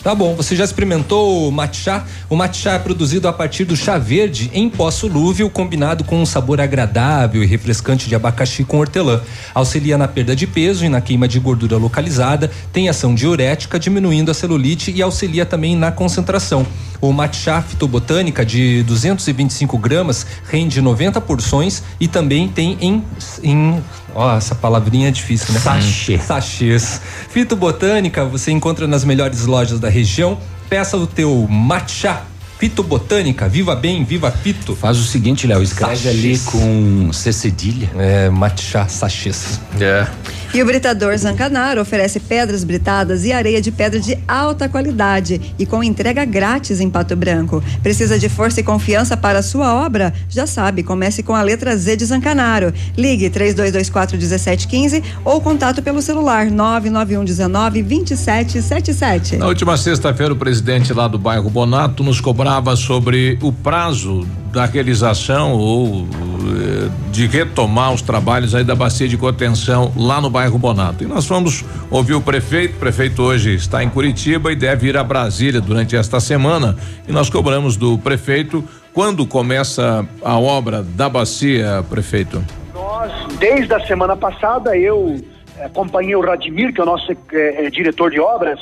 Tá 0.03 0.17
bom, 0.17 0.35
você 0.35 0.57
já 0.57 0.65
experimentou 0.65 1.47
o 1.47 1.53
matcha? 1.53 2.03
O 2.29 2.35
matcha 2.35 2.71
é 2.71 2.79
produzido 2.79 3.29
a 3.29 3.33
partir 3.33 3.65
do 3.65 3.77
chá 3.77 3.99
verde 3.99 4.51
em 4.53 4.69
pó 4.69 4.91
solúvel, 4.91 5.49
combinado 5.49 6.03
com 6.03 6.21
um 6.21 6.27
sabor 6.27 6.61
agradável 6.61 7.41
e 7.41 7.47
refrescante 7.47 8.09
de 8.09 8.15
abacaxi 8.17 8.65
com 8.65 8.79
hortelã. 8.79 9.21
Auxilia 9.55 9.97
na 9.97 10.09
perda 10.09 10.35
de 10.35 10.45
peso 10.45 10.85
e 10.85 10.89
na 10.89 11.01
queima 11.01 11.29
de 11.29 11.39
gordura 11.39 11.77
localizada, 11.77 12.51
tem 12.73 12.89
ação 12.89 13.15
diurética, 13.15 13.79
diminuindo 13.79 14.33
a 14.33 14.35
celulite 14.35 14.91
e 14.91 15.01
auxilia 15.01 15.47
também 15.47 15.77
na 15.77 15.93
concentração. 15.93 16.67
O 17.01 17.13
matcha 17.13 17.63
fitobotânica 17.63 18.45
de 18.45 18.83
225 18.85 19.77
gramas 19.79 20.27
rende 20.49 20.81
90 20.81 21.21
porções 21.21 21.83
e 22.01 22.09
também 22.09 22.49
tem 22.49 22.77
em, 22.81 23.05
em 23.43 23.83
ó, 24.15 24.37
essa 24.37 24.55
palavrinha 24.55 25.09
é 25.09 25.11
difícil, 25.11 25.53
né? 25.55 25.61
Sachê. 25.61 26.19
Sachês. 26.19 27.01
Fitobotânica 27.31 28.25
você 28.25 28.51
encontra 28.51 28.87
nas 28.87 29.05
melhores 29.05 29.47
lojas 29.47 29.81
da 29.81 29.89
região. 29.89 30.39
Peça 30.69 30.97
o 30.97 31.07
teu 31.07 31.47
matcha. 31.49 32.23
Fitobotânica, 32.59 33.49
viva 33.49 33.75
bem, 33.75 34.05
viva 34.05 34.31
fito. 34.31 34.77
Faz 34.77 34.97
o 34.97 35.03
seguinte, 35.03 35.49
Léo, 35.49 35.63
escreve 35.65 36.09
ali 36.09 36.39
com 36.39 37.13
C 37.13 37.33
cedilha. 37.33 37.91
É, 37.99 38.31
matcha 38.31 38.87
sachês. 38.87 39.61
É. 39.81 40.07
E 40.55 40.63
o 40.63 40.67
Britador 40.67 41.17
Zancanaro 41.17 41.81
oferece 41.81 42.21
pedras 42.21 42.63
britadas 42.63 43.25
e 43.25 43.33
areia 43.33 43.59
de 43.59 43.73
pedra 43.73 43.99
de 43.99 44.19
alta 44.29 44.69
qualidade 44.69 45.55
e 45.59 45.65
com 45.65 45.83
entrega 45.83 46.27
grátis 46.27 46.79
em 46.79 46.91
Pato 46.91 47.17
Branco. 47.17 47.65
Precisa 47.83 48.19
de 48.19 48.29
força 48.29 48.61
e 48.61 48.63
confiança 48.63 49.17
para 49.17 49.43
sua 49.43 49.75
obra? 49.75 50.13
Já 50.29 50.47
sabe, 50.47 50.83
comece 50.83 51.23
com 51.23 51.35
a 51.35 51.41
letra 51.41 51.75
Z 51.75 51.97
de 51.97 52.05
Zancanaro. 52.05 52.71
Ligue 52.99 53.31
3224 53.31 54.19
1715 54.19 55.03
ou 55.25 55.41
contato 55.41 55.81
pelo 55.81 56.03
celular 56.03 56.51
991 56.51 57.25
19 57.25 57.83
2777. 57.83 59.39
Na 59.39 59.47
última 59.47 59.79
sexta-feira, 59.79 60.35
o 60.35 60.37
presidente 60.37 60.93
lá 60.93 61.09
do 61.09 61.19
bairro 61.19 61.49
Bonato 61.49 62.05
nos 62.05 62.21
cobrava 62.21 62.77
sobre 62.77 63.39
o 63.41 63.51
prazo 63.51 64.27
da 64.53 64.67
realização 64.67 65.53
ou 65.53 66.07
eh, 66.07 66.91
de 67.11 67.27
retomar 67.27 67.93
os 67.93 68.03
trabalhos 68.03 68.55
aí 68.55 68.63
da 68.63 68.75
bacia 68.75 69.09
de 69.09 69.17
contenção 69.17 69.91
lá 69.97 70.21
no 70.21 70.29
bairro 70.29 70.42
Bonato. 70.51 71.05
E 71.05 71.07
nós 71.07 71.27
fomos 71.27 71.65
ouvir 71.91 72.15
o 72.15 72.21
prefeito. 72.21 72.77
O 72.77 72.79
prefeito 72.79 73.23
hoje 73.23 73.55
está 73.55 73.83
em 73.83 73.89
Curitiba 73.89 74.53
e 74.53 74.57
deve 74.57 74.89
ir 74.89 74.97
a 74.97 75.05
Brasília 75.05 75.61
durante 75.61 75.97
esta 75.97 76.21
semana. 76.21 76.77
E 77.07 77.13
nós 77.13 77.31
cobramos 77.31 77.77
do 77.77 77.99
prefeito 77.99 78.65
quando 78.93 79.27
começa 79.27 80.07
a 80.23 80.39
obra 80.39 80.83
da 80.83 81.09
bacia, 81.09 81.85
prefeito. 81.89 82.45
Nós, 82.75 83.13
desde 83.39 83.73
a 83.75 83.87
semana 83.87 84.17
passada, 84.17 84.77
eu 84.77 85.17
eh, 85.57 85.65
acompanhei 85.65 86.15
o 86.15 86.21
Radimir, 86.21 86.75
que 86.75 86.81
é 86.81 86.83
o 86.83 86.87
nosso 86.87 87.11
eh, 87.13 87.17
eh, 87.33 87.71
diretor 87.71 88.11
de 88.11 88.21
obras, 88.21 88.61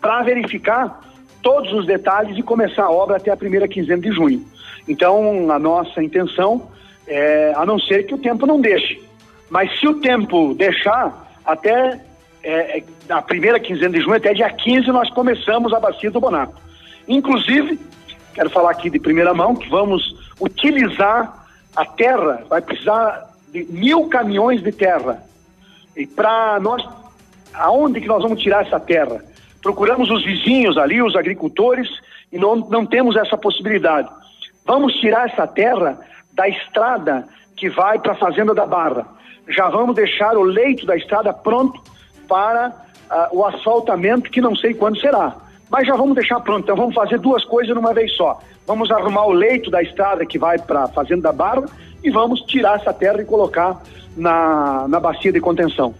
para 0.00 0.22
verificar 0.22 1.00
todos 1.42 1.72
os 1.72 1.86
detalhes 1.86 2.38
e 2.38 2.42
começar 2.42 2.84
a 2.84 2.90
obra 2.90 3.16
até 3.16 3.30
a 3.30 3.36
primeira 3.36 3.66
quinzena 3.66 4.00
de 4.00 4.12
junho. 4.12 4.44
Então, 4.88 5.50
a 5.50 5.58
nossa 5.58 6.02
intenção 6.02 6.68
é, 7.06 7.52
a 7.56 7.66
não 7.66 7.78
ser 7.78 8.04
que 8.04 8.14
o 8.14 8.18
tempo 8.18 8.46
não 8.46 8.60
deixe. 8.60 9.00
Mas 9.52 9.78
se 9.78 9.86
o 9.86 10.00
tempo 10.00 10.54
deixar, 10.54 11.12
até 11.44 12.00
é, 12.42 12.78
é, 12.78 12.84
a 13.10 13.20
primeira 13.20 13.60
quinzena 13.60 13.90
de 13.90 14.00
junho, 14.00 14.16
até 14.16 14.32
dia 14.32 14.48
15, 14.48 14.86
nós 14.86 15.10
começamos 15.10 15.74
a 15.74 15.78
bacia 15.78 16.10
do 16.10 16.18
Bonato. 16.18 16.54
Inclusive, 17.06 17.78
quero 18.32 18.48
falar 18.48 18.70
aqui 18.70 18.88
de 18.88 18.98
primeira 18.98 19.34
mão 19.34 19.54
que 19.54 19.68
vamos 19.68 20.16
utilizar 20.40 21.46
a 21.76 21.84
terra, 21.84 22.42
vai 22.48 22.62
precisar 22.62 23.30
de 23.52 23.64
mil 23.64 24.08
caminhões 24.08 24.62
de 24.62 24.72
terra. 24.72 25.22
E 25.94 26.06
para 26.06 26.58
nós, 26.58 26.82
aonde 27.52 28.00
que 28.00 28.08
nós 28.08 28.22
vamos 28.22 28.40
tirar 28.40 28.64
essa 28.64 28.80
terra? 28.80 29.22
Procuramos 29.60 30.10
os 30.10 30.24
vizinhos 30.24 30.78
ali, 30.78 31.02
os 31.02 31.14
agricultores, 31.14 31.90
e 32.32 32.38
não, 32.38 32.56
não 32.56 32.86
temos 32.86 33.16
essa 33.16 33.36
possibilidade. 33.36 34.08
Vamos 34.64 34.94
tirar 34.94 35.28
essa 35.28 35.46
terra 35.46 36.00
da 36.32 36.48
estrada 36.48 37.28
que 37.54 37.68
vai 37.68 37.98
para 37.98 38.12
a 38.12 38.16
Fazenda 38.16 38.54
da 38.54 38.64
Barra. 38.64 39.20
Já 39.54 39.68
vamos 39.68 39.94
deixar 39.94 40.36
o 40.36 40.42
leito 40.42 40.86
da 40.86 40.96
estrada 40.96 41.32
pronto 41.32 41.80
para 42.28 42.72
ah, 43.10 43.28
o 43.32 43.44
asfaltamento, 43.44 44.30
que 44.30 44.40
não 44.40 44.56
sei 44.56 44.74
quando 44.74 44.98
será. 44.98 45.36
Mas 45.70 45.86
já 45.86 45.94
vamos 45.94 46.14
deixar 46.14 46.40
pronto. 46.40 46.64
Então 46.64 46.76
vamos 46.76 46.94
fazer 46.94 47.18
duas 47.18 47.44
coisas 47.44 47.74
numa 47.74 47.92
vez 47.92 48.12
só. 48.14 48.40
Vamos 48.66 48.90
arrumar 48.90 49.26
o 49.26 49.32
leito 49.32 49.70
da 49.70 49.82
estrada 49.82 50.24
que 50.24 50.38
vai 50.38 50.58
para 50.58 50.84
a 50.84 50.88
Fazenda 50.88 51.22
da 51.22 51.32
Barra 51.32 51.64
e 52.02 52.10
vamos 52.10 52.40
tirar 52.42 52.76
essa 52.76 52.92
terra 52.92 53.20
e 53.20 53.24
colocar 53.24 53.82
na, 54.16 54.86
na 54.88 55.00
bacia 55.00 55.32
de 55.32 55.40
contenção. 55.40 55.94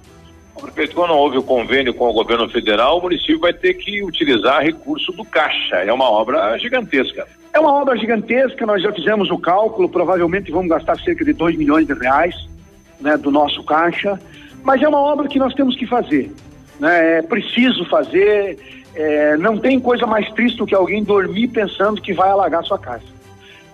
Prefeito, 0.60 0.94
quando 0.94 1.12
houve 1.12 1.38
o 1.38 1.42
convênio 1.42 1.92
com 1.92 2.08
o 2.08 2.12
governo 2.12 2.48
federal, 2.48 2.98
o 2.98 3.02
município 3.02 3.40
vai 3.40 3.52
ter 3.52 3.74
que 3.74 4.02
utilizar 4.04 4.62
recurso 4.62 5.10
do 5.10 5.24
Caixa. 5.24 5.76
É 5.76 5.92
uma 5.92 6.08
obra 6.08 6.56
gigantesca. 6.56 7.26
É 7.52 7.58
uma 7.58 7.72
obra 7.72 7.96
gigantesca, 7.96 8.64
nós 8.64 8.80
já 8.80 8.92
fizemos 8.92 9.30
o 9.30 9.38
cálculo, 9.38 9.88
provavelmente 9.88 10.52
vamos 10.52 10.68
gastar 10.68 10.96
cerca 11.00 11.24
de 11.24 11.32
2 11.32 11.56
milhões 11.56 11.86
de 11.86 11.94
reais 11.94 12.51
né, 13.02 13.16
do 13.16 13.30
nosso 13.30 13.62
caixa, 13.64 14.18
mas 14.62 14.82
é 14.82 14.88
uma 14.88 15.00
obra 15.00 15.28
que 15.28 15.38
nós 15.38 15.54
temos 15.54 15.76
que 15.76 15.86
fazer. 15.86 16.32
Né? 16.78 17.18
É 17.18 17.22
preciso 17.22 17.84
fazer, 17.86 18.58
é, 18.94 19.36
não 19.36 19.58
tem 19.58 19.78
coisa 19.80 20.06
mais 20.06 20.30
triste 20.32 20.58
do 20.58 20.66
que 20.66 20.74
alguém 20.74 21.02
dormir 21.02 21.48
pensando 21.48 22.00
que 22.00 22.12
vai 22.12 22.30
alagar 22.30 22.64
sua 22.64 22.78
casa. 22.78 23.04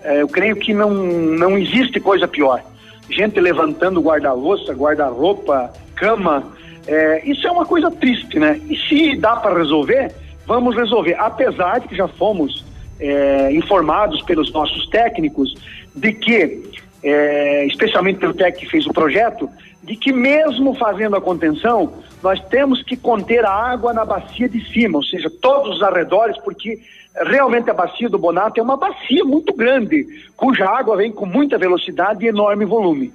É, 0.03 0.21
eu 0.21 0.27
creio 0.27 0.55
que 0.55 0.73
não, 0.73 0.91
não 0.91 1.57
existe 1.57 1.99
coisa 1.99 2.27
pior. 2.27 2.61
Gente 3.09 3.39
levantando 3.39 4.01
guarda-louça, 4.01 4.73
guarda-roupa, 4.73 5.71
cama, 5.95 6.43
é, 6.87 7.21
isso 7.29 7.47
é 7.47 7.51
uma 7.51 7.65
coisa 7.65 7.91
triste, 7.91 8.39
né? 8.39 8.59
E 8.69 8.75
se 8.75 9.15
dá 9.17 9.35
para 9.35 9.57
resolver, 9.57 10.11
vamos 10.45 10.75
resolver. 10.75 11.15
Apesar 11.19 11.79
de 11.79 11.87
que 11.87 11.95
já 11.95 12.07
fomos 12.07 12.65
é, 12.99 13.51
informados 13.53 14.21
pelos 14.23 14.51
nossos 14.51 14.87
técnicos 14.87 15.55
de 15.95 16.13
que, 16.13 16.63
é, 17.03 17.65
especialmente 17.65 18.19
pelo 18.19 18.33
técnico 18.33 18.59
que 18.59 18.71
fez 18.71 18.85
o 18.85 18.93
projeto, 18.93 19.49
de 19.83 19.95
que 19.95 20.11
mesmo 20.11 20.75
fazendo 20.75 21.15
a 21.15 21.21
contenção, 21.21 21.93
nós 22.21 22.39
temos 22.47 22.83
que 22.83 22.97
conter 22.97 23.45
a 23.45 23.51
água 23.51 23.93
na 23.93 24.05
bacia 24.05 24.49
de 24.49 24.63
cima, 24.71 24.97
ou 24.97 25.03
seja, 25.03 25.29
todos 25.41 25.77
os 25.77 25.83
arredores, 25.83 26.37
porque 26.39 26.79
realmente 27.25 27.69
a 27.69 27.73
bacia 27.73 28.09
do 28.09 28.17
Bonato 28.17 28.59
é 28.59 28.63
uma 28.63 28.77
bacia 28.77 29.23
muito 29.23 29.53
grande, 29.53 30.05
cuja 30.35 30.65
água 30.65 30.97
vem 30.97 31.11
com 31.11 31.25
muita 31.25 31.57
velocidade 31.57 32.25
e 32.25 32.29
enorme 32.29 32.65
volume. 32.65 33.13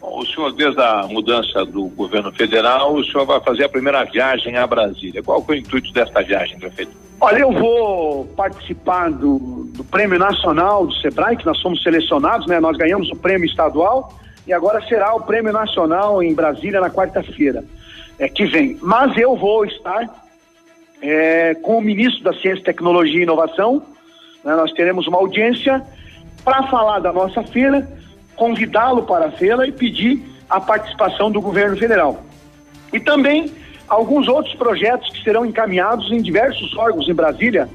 O 0.00 0.24
senhor, 0.24 0.52
desde 0.52 0.80
a 0.80 1.06
mudança 1.08 1.64
do 1.64 1.86
governo 1.88 2.32
federal, 2.32 2.94
o 2.94 3.04
senhor 3.04 3.26
vai 3.26 3.40
fazer 3.40 3.64
a 3.64 3.68
primeira 3.68 4.02
viagem 4.04 4.56
a 4.56 4.66
Brasília. 4.66 5.22
Qual 5.22 5.42
foi 5.44 5.56
o 5.56 5.58
intuito 5.60 5.92
desta 5.92 6.22
viagem, 6.22 6.58
prefeito? 6.58 6.92
Olha, 7.20 7.40
eu 7.40 7.52
vou 7.52 8.24
participar 8.34 9.10
do, 9.10 9.68
do 9.74 9.84
Prêmio 9.84 10.18
Nacional 10.18 10.86
do 10.86 10.94
Sebrae, 10.94 11.36
que 11.36 11.44
nós 11.44 11.60
fomos 11.60 11.82
selecionados, 11.82 12.46
né? 12.46 12.58
Nós 12.60 12.78
ganhamos 12.78 13.10
o 13.10 13.16
prêmio 13.16 13.46
estadual 13.46 14.18
e 14.46 14.52
agora 14.54 14.80
será 14.86 15.14
o 15.14 15.20
Prêmio 15.20 15.52
Nacional 15.52 16.22
em 16.22 16.34
Brasília 16.34 16.80
na 16.80 16.88
quarta-feira 16.88 17.62
é, 18.18 18.28
que 18.28 18.46
vem. 18.46 18.78
Mas 18.80 19.16
eu 19.18 19.36
vou 19.36 19.64
estar 19.64 20.08
é, 21.02 21.54
com 21.56 21.78
o 21.78 21.82
ministro 21.82 22.22
da 22.24 22.32
Ciência, 22.34 22.64
Tecnologia 22.64 23.20
e 23.20 23.22
Inovação. 23.22 23.82
Né, 24.44 24.54
nós 24.54 24.72
teremos 24.72 25.06
uma 25.06 25.18
audiência 25.18 25.82
para 26.44 26.62
falar 26.68 27.00
da 27.00 27.12
nossa 27.12 27.42
feira, 27.42 27.86
convidá-lo 28.40 29.02
para 29.02 29.26
a 29.26 29.30
feira 29.30 29.66
e 29.66 29.70
pedir 29.70 30.24
a 30.48 30.58
participação 30.58 31.30
do 31.30 31.42
governo 31.42 31.76
federal. 31.76 32.22
E 32.90 32.98
também 32.98 33.52
alguns 33.86 34.28
outros 34.28 34.54
projetos 34.54 35.10
que 35.10 35.22
serão 35.22 35.44
encaminhados 35.44 36.10
em 36.10 36.22
diversos 36.22 36.74
órgãos 36.74 37.06
em 37.06 37.12
Brasília. 37.12 37.68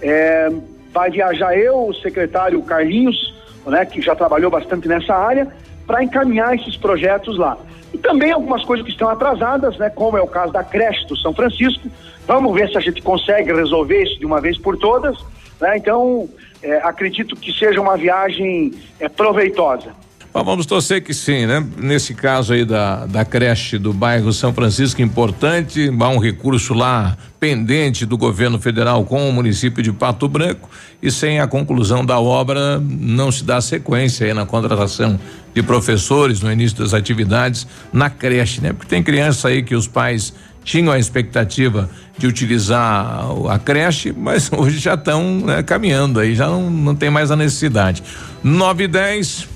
É, 0.00 0.48
vai 0.92 1.10
viajar 1.10 1.58
eu, 1.58 1.88
o 1.88 1.94
secretário 1.94 2.62
Carlinhos, 2.62 3.34
né, 3.66 3.84
que 3.84 4.00
já 4.00 4.14
trabalhou 4.14 4.48
bastante 4.48 4.86
nessa 4.86 5.12
área, 5.12 5.48
para 5.88 6.04
encaminhar 6.04 6.54
esses 6.54 6.76
projetos 6.76 7.36
lá. 7.36 7.58
E 7.92 7.98
também 7.98 8.30
algumas 8.30 8.64
coisas 8.64 8.86
que 8.86 8.92
estão 8.92 9.08
atrasadas, 9.08 9.76
né, 9.76 9.90
como 9.90 10.16
é 10.16 10.22
o 10.22 10.28
caso 10.28 10.52
da 10.52 10.62
creche 10.62 11.04
do 11.08 11.16
São 11.16 11.34
Francisco. 11.34 11.88
Vamos 12.28 12.54
ver 12.54 12.70
se 12.70 12.78
a 12.78 12.80
gente 12.80 13.02
consegue 13.02 13.52
resolver 13.52 14.04
isso 14.04 14.20
de 14.20 14.24
uma 14.24 14.40
vez 14.40 14.56
por 14.56 14.78
todas. 14.78 15.18
Né? 15.60 15.78
Então, 15.78 16.28
é, 16.62 16.76
acredito 16.76 17.34
que 17.34 17.52
seja 17.52 17.80
uma 17.80 17.96
viagem 17.96 18.72
é, 19.00 19.08
proveitosa. 19.08 20.00
Bom, 20.34 20.42
vamos 20.44 20.64
torcer 20.64 21.02
que 21.02 21.12
sim, 21.12 21.44
né? 21.44 21.62
Nesse 21.76 22.14
caso 22.14 22.54
aí 22.54 22.64
da, 22.64 23.04
da 23.04 23.22
creche 23.22 23.76
do 23.76 23.92
bairro 23.92 24.32
São 24.32 24.50
Francisco, 24.54 25.02
importante, 25.02 25.90
há 26.00 26.08
um 26.08 26.16
recurso 26.16 26.72
lá 26.72 27.18
pendente 27.38 28.06
do 28.06 28.16
governo 28.16 28.58
federal 28.58 29.04
com 29.04 29.28
o 29.28 29.32
município 29.32 29.82
de 29.82 29.92
Pato 29.92 30.26
Branco 30.26 30.70
e 31.02 31.10
sem 31.10 31.38
a 31.38 31.46
conclusão 31.46 32.02
da 32.02 32.18
obra 32.18 32.80
não 32.80 33.30
se 33.30 33.44
dá 33.44 33.60
sequência 33.60 34.26
aí 34.26 34.32
na 34.32 34.46
contratação 34.46 35.20
de 35.54 35.62
professores 35.62 36.40
no 36.40 36.50
início 36.50 36.78
das 36.78 36.94
atividades 36.94 37.66
na 37.92 38.08
creche, 38.08 38.62
né? 38.62 38.72
Porque 38.72 38.88
tem 38.88 39.02
criança 39.02 39.48
aí 39.48 39.62
que 39.62 39.74
os 39.74 39.86
pais 39.86 40.32
tinham 40.64 40.92
a 40.92 40.98
expectativa 40.98 41.90
de 42.16 42.26
utilizar 42.26 43.26
a 43.50 43.58
creche, 43.58 44.14
mas 44.16 44.50
hoje 44.56 44.78
já 44.78 44.94
estão 44.94 45.40
né, 45.40 45.62
caminhando 45.62 46.20
aí, 46.20 46.34
já 46.34 46.46
não, 46.46 46.70
não 46.70 46.94
tem 46.94 47.10
mais 47.10 47.30
a 47.30 47.36
necessidade. 47.36 48.02
Nove 48.42 48.84
e 48.84 48.88
dez, 48.88 49.46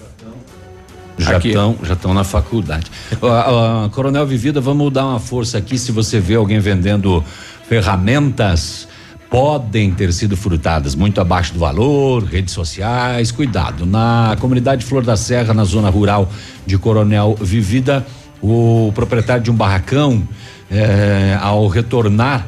já 1.18 1.38
estão 1.38 1.76
já 1.82 1.94
estão 1.94 2.14
na 2.14 2.24
faculdade. 2.24 2.90
uh, 3.22 3.86
uh, 3.86 3.90
Coronel 3.90 4.26
Vivida, 4.26 4.60
vamos 4.60 4.92
dar 4.92 5.06
uma 5.06 5.20
força 5.20 5.58
aqui. 5.58 5.78
Se 5.78 5.92
você 5.92 6.20
vê 6.20 6.34
alguém 6.34 6.58
vendendo 6.58 7.24
ferramentas, 7.68 8.86
podem 9.30 9.90
ter 9.90 10.12
sido 10.12 10.36
furtadas 10.36 10.94
muito 10.94 11.20
abaixo 11.20 11.52
do 11.52 11.58
valor, 11.58 12.24
redes 12.24 12.54
sociais, 12.54 13.30
cuidado. 13.30 13.84
Na 13.84 14.36
comunidade 14.40 14.84
Flor 14.84 15.04
da 15.04 15.16
Serra, 15.16 15.52
na 15.52 15.64
zona 15.64 15.90
rural 15.90 16.30
de 16.64 16.78
Coronel 16.78 17.36
Vivida, 17.40 18.06
o 18.40 18.92
proprietário 18.94 19.42
de 19.42 19.50
um 19.50 19.54
barracão, 19.54 20.26
eh, 20.70 21.36
ao 21.40 21.66
retornar 21.66 22.46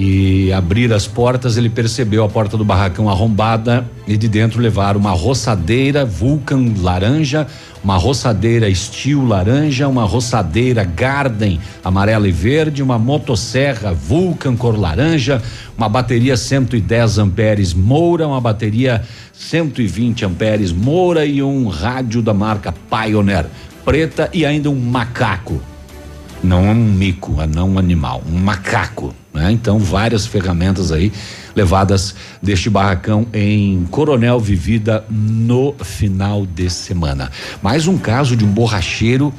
e 0.00 0.52
abrir 0.52 0.92
as 0.92 1.08
portas, 1.08 1.56
ele 1.56 1.68
percebeu 1.68 2.22
a 2.22 2.28
porta 2.28 2.56
do 2.56 2.64
barracão 2.64 3.10
arrombada 3.10 3.84
e 4.06 4.16
de 4.16 4.28
dentro 4.28 4.60
levaram 4.60 5.00
uma 5.00 5.10
roçadeira 5.10 6.04
Vulcan 6.04 6.72
laranja, 6.78 7.48
uma 7.82 7.96
roçadeira 7.96 8.72
Steel 8.72 9.26
laranja, 9.26 9.88
uma 9.88 10.04
roçadeira 10.04 10.84
Garden 10.84 11.58
amarela 11.82 12.28
e 12.28 12.30
verde, 12.30 12.80
uma 12.80 12.96
motosserra 12.96 13.92
Vulcan 13.92 14.54
cor 14.54 14.78
laranja, 14.78 15.42
uma 15.76 15.88
bateria 15.88 16.36
110 16.36 17.18
amperes 17.18 17.74
Moura, 17.74 18.28
uma 18.28 18.40
bateria 18.40 19.02
120 19.32 20.24
amperes 20.24 20.70
Moura 20.70 21.26
e 21.26 21.42
um 21.42 21.66
rádio 21.66 22.22
da 22.22 22.32
marca 22.32 22.72
Pioneer 22.88 23.46
preta 23.84 24.30
e 24.32 24.46
ainda 24.46 24.70
um 24.70 24.78
macaco. 24.78 25.60
Não 26.42 26.62
um 26.64 26.74
mico, 26.74 27.34
não 27.46 27.70
um 27.70 27.78
animal, 27.78 28.22
um 28.26 28.38
macaco. 28.38 29.14
Né? 29.32 29.52
Então, 29.52 29.78
várias 29.78 30.26
ferramentas 30.26 30.92
aí 30.92 31.12
levadas 31.54 32.14
deste 32.42 32.70
barracão 32.70 33.26
em 33.32 33.84
Coronel 33.90 34.38
Vivida 34.38 35.04
no 35.10 35.74
final 35.82 36.46
de 36.46 36.70
semana. 36.70 37.30
Mais 37.62 37.86
um 37.86 37.98
caso 37.98 38.36
de 38.36 38.44
um 38.44 38.48
borracheiro 38.48 39.34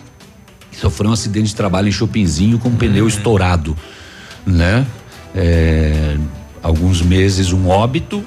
que 0.72 0.78
sofreu 0.78 1.10
um 1.10 1.14
acidente 1.14 1.48
de 1.48 1.56
trabalho 1.56 1.88
em 1.88 1.92
Chopinzinho 1.92 2.60
com 2.60 2.70
um 2.70 2.76
pneu 2.76 3.04
uhum. 3.04 3.10
estourado, 3.10 3.76
né? 4.46 4.86
É, 5.34 6.18
alguns 6.62 7.02
meses 7.02 7.54
um 7.54 7.70
óbito 7.70 8.24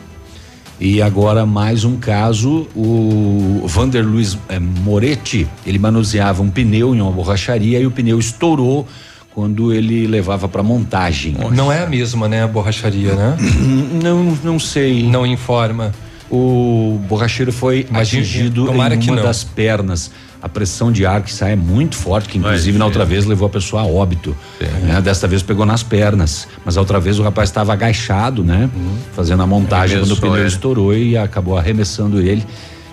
e 0.84 1.00
agora 1.00 1.46
mais 1.46 1.84
um 1.84 1.96
caso, 1.96 2.66
o 2.74 3.64
Vander 3.68 4.04
Luiz 4.04 4.36
é, 4.48 4.59
Moretti, 4.59 5.46
ele 5.64 5.78
manuseava 5.78 6.42
um 6.42 6.50
pneu 6.50 6.92
em 6.92 7.00
uma 7.00 7.12
borracharia 7.12 7.78
e 7.78 7.86
o 7.86 7.90
pneu 7.92 8.18
estourou 8.18 8.88
quando 9.32 9.72
ele 9.72 10.09
levava 10.09 10.48
para 10.48 10.60
montagem. 10.60 11.36
Não 11.52 11.70
é 11.70 11.84
a 11.84 11.86
mesma, 11.86 12.26
né, 12.26 12.42
a 12.42 12.48
borracharia, 12.48 13.14
né? 13.14 13.36
Não, 14.02 14.36
não 14.42 14.59
sei. 14.59 15.04
Não 15.04 15.24
informa. 15.24 15.92
O 16.28 16.98
borracheiro 17.09 17.52
foi 17.52 17.86
Imagina, 17.88 18.22
atingido 18.22 18.68
em 18.68 19.10
uma 19.10 19.22
das 19.22 19.44
pernas. 19.44 20.10
A 20.43 20.48
pressão 20.48 20.90
de 20.90 21.06
ar 21.06 21.23
que 21.23 21.32
sai 21.32 21.52
é 21.52 21.56
muito 21.56 21.94
forte, 21.94 22.28
que 22.28 22.36
inclusive 22.39 22.77
na 22.77 22.85
outra 22.85 23.05
vez 23.05 23.24
levou 23.24 23.47
a 23.47 23.51
pessoa 23.51 23.82
a 23.82 23.86
óbito. 23.86 24.36
Né? 24.82 25.01
Desta 25.01 25.28
vez 25.28 25.40
pegou 25.40 25.64
nas 25.64 25.85
pernas. 25.85 26.48
Mas 26.64 26.77
a 26.77 26.81
outra 26.81 26.98
vez 26.98 27.20
o 27.20 27.23
rapaz 27.23 27.48
estava 27.48 27.73
agachado, 27.73 28.43
né? 28.43 28.69
Uhum. 28.74 28.97
Fazendo 29.14 29.43
a 29.43 29.47
montagem 29.47 30.01
quando 30.01 30.12
o 30.12 30.16
pneu 30.16 30.39
ele. 30.39 30.48
estourou 30.48 30.94
e 30.94 31.16
acabou 31.16 31.56
arremessando 31.56 32.20
ele. 32.20 32.44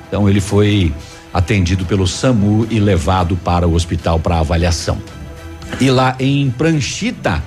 Então 0.08 0.30
ele 0.30 0.40
foi 0.40 0.94
atendido 1.34 1.86
pelo 1.86 2.08
SAMU 2.08 2.68
e 2.70 2.80
levado 2.80 3.36
para 3.38 3.68
o 3.68 3.74
hospital 3.74 4.20
para 4.20 4.40
avaliação. 4.40 4.98
E 5.80 5.90
lá 5.90 6.16
em 6.20 6.50
Pranchita, 6.52 7.44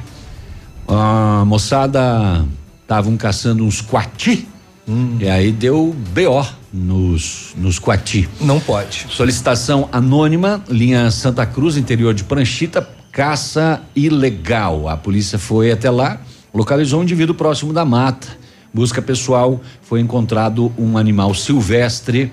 a 0.89 1.45
moçada 1.47 2.45
estavam 2.83 3.16
caçando 3.16 3.65
uns 3.65 3.81
quati. 3.81 4.49
Hum. 4.89 5.17
E 5.21 5.29
aí 5.29 5.53
deu 5.53 5.95
BO 6.11 6.47
nos, 6.73 7.55
nos 7.57 7.79
quati. 7.79 8.29
Não 8.41 8.59
pode. 8.59 9.07
Solicitação 9.11 9.89
anônima, 9.93 10.63
linha 10.69 11.11
Santa 11.11 11.47
Cruz, 11.47 11.77
interior 11.77 12.15
de 12.15 12.25
Pranchita, 12.25 12.89
caça 13.13 13.83
ilegal. 13.95 14.89
A 14.89 14.97
polícia 14.97 15.39
foi 15.39 15.71
até 15.71 15.91
lá, 15.91 16.21
localizou 16.53 17.01
um 17.01 17.03
indivíduo 17.03 17.35
próximo 17.35 17.73
da 17.73 17.85
mata. 17.85 18.27
Busca 18.75 19.03
pessoal, 19.03 19.61
foi 19.83 20.01
encontrado 20.01 20.73
um 20.79 20.97
animal 20.97 21.35
silvestre 21.35 22.33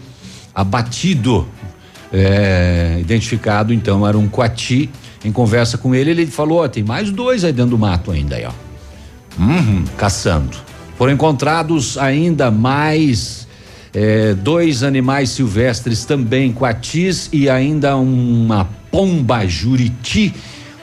abatido. 0.56 1.48
É, 2.12 2.98
identificado 3.00 3.72
então 3.72 4.08
era 4.08 4.18
um 4.18 4.28
quati 4.28 4.90
em 5.24 5.32
conversa 5.32 5.78
com 5.78 5.94
ele, 5.94 6.12
ele 6.12 6.26
falou: 6.26 6.64
ó, 6.64 6.68
tem 6.68 6.84
mais 6.84 7.12
dois 7.12 7.44
aí 7.44 7.52
dentro 7.52 7.72
do 7.72 7.78
mato 7.78 8.12
ainda 8.12 8.36
aí, 8.36 8.46
ó. 8.46 8.52
Uhum, 9.40 9.84
caçando. 9.98 10.58
Foram 11.00 11.14
encontrados 11.14 11.98
ainda 11.98 12.52
mais 12.52 13.48
eh, 13.94 14.34
dois 14.34 14.84
animais 14.84 15.30
silvestres 15.30 16.04
também, 16.04 16.52
coatis 16.52 17.30
e 17.32 17.50
ainda 17.50 17.96
uma 17.96 18.68
pomba 18.92 19.48
juriti, 19.48 20.34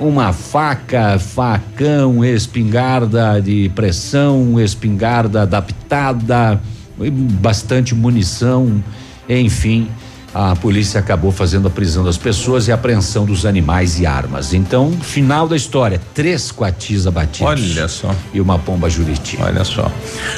uma 0.00 0.32
faca, 0.32 1.18
facão, 1.18 2.24
espingarda 2.24 3.42
de 3.42 3.70
pressão, 3.74 4.58
espingarda 4.58 5.42
adaptada, 5.42 6.62
bastante 7.38 7.94
munição, 7.94 8.82
enfim 9.28 9.86
a 10.38 10.54
polícia 10.54 11.00
acabou 11.00 11.32
fazendo 11.32 11.66
a 11.66 11.70
prisão 11.70 12.04
das 12.04 12.18
pessoas 12.18 12.68
e 12.68 12.72
a 12.72 12.74
apreensão 12.74 13.24
dos 13.24 13.46
animais 13.46 13.98
e 13.98 14.04
armas. 14.04 14.52
Então, 14.52 14.92
final 14.92 15.48
da 15.48 15.56
história, 15.56 15.98
três 16.12 16.52
coatis 16.52 17.06
abatidos. 17.06 17.48
Olha 17.48 17.88
só. 17.88 18.14
E 18.34 18.40
uma 18.40 18.58
pomba 18.58 18.90
juriti. 18.90 19.38
Olha 19.40 19.64
só. 19.64 19.90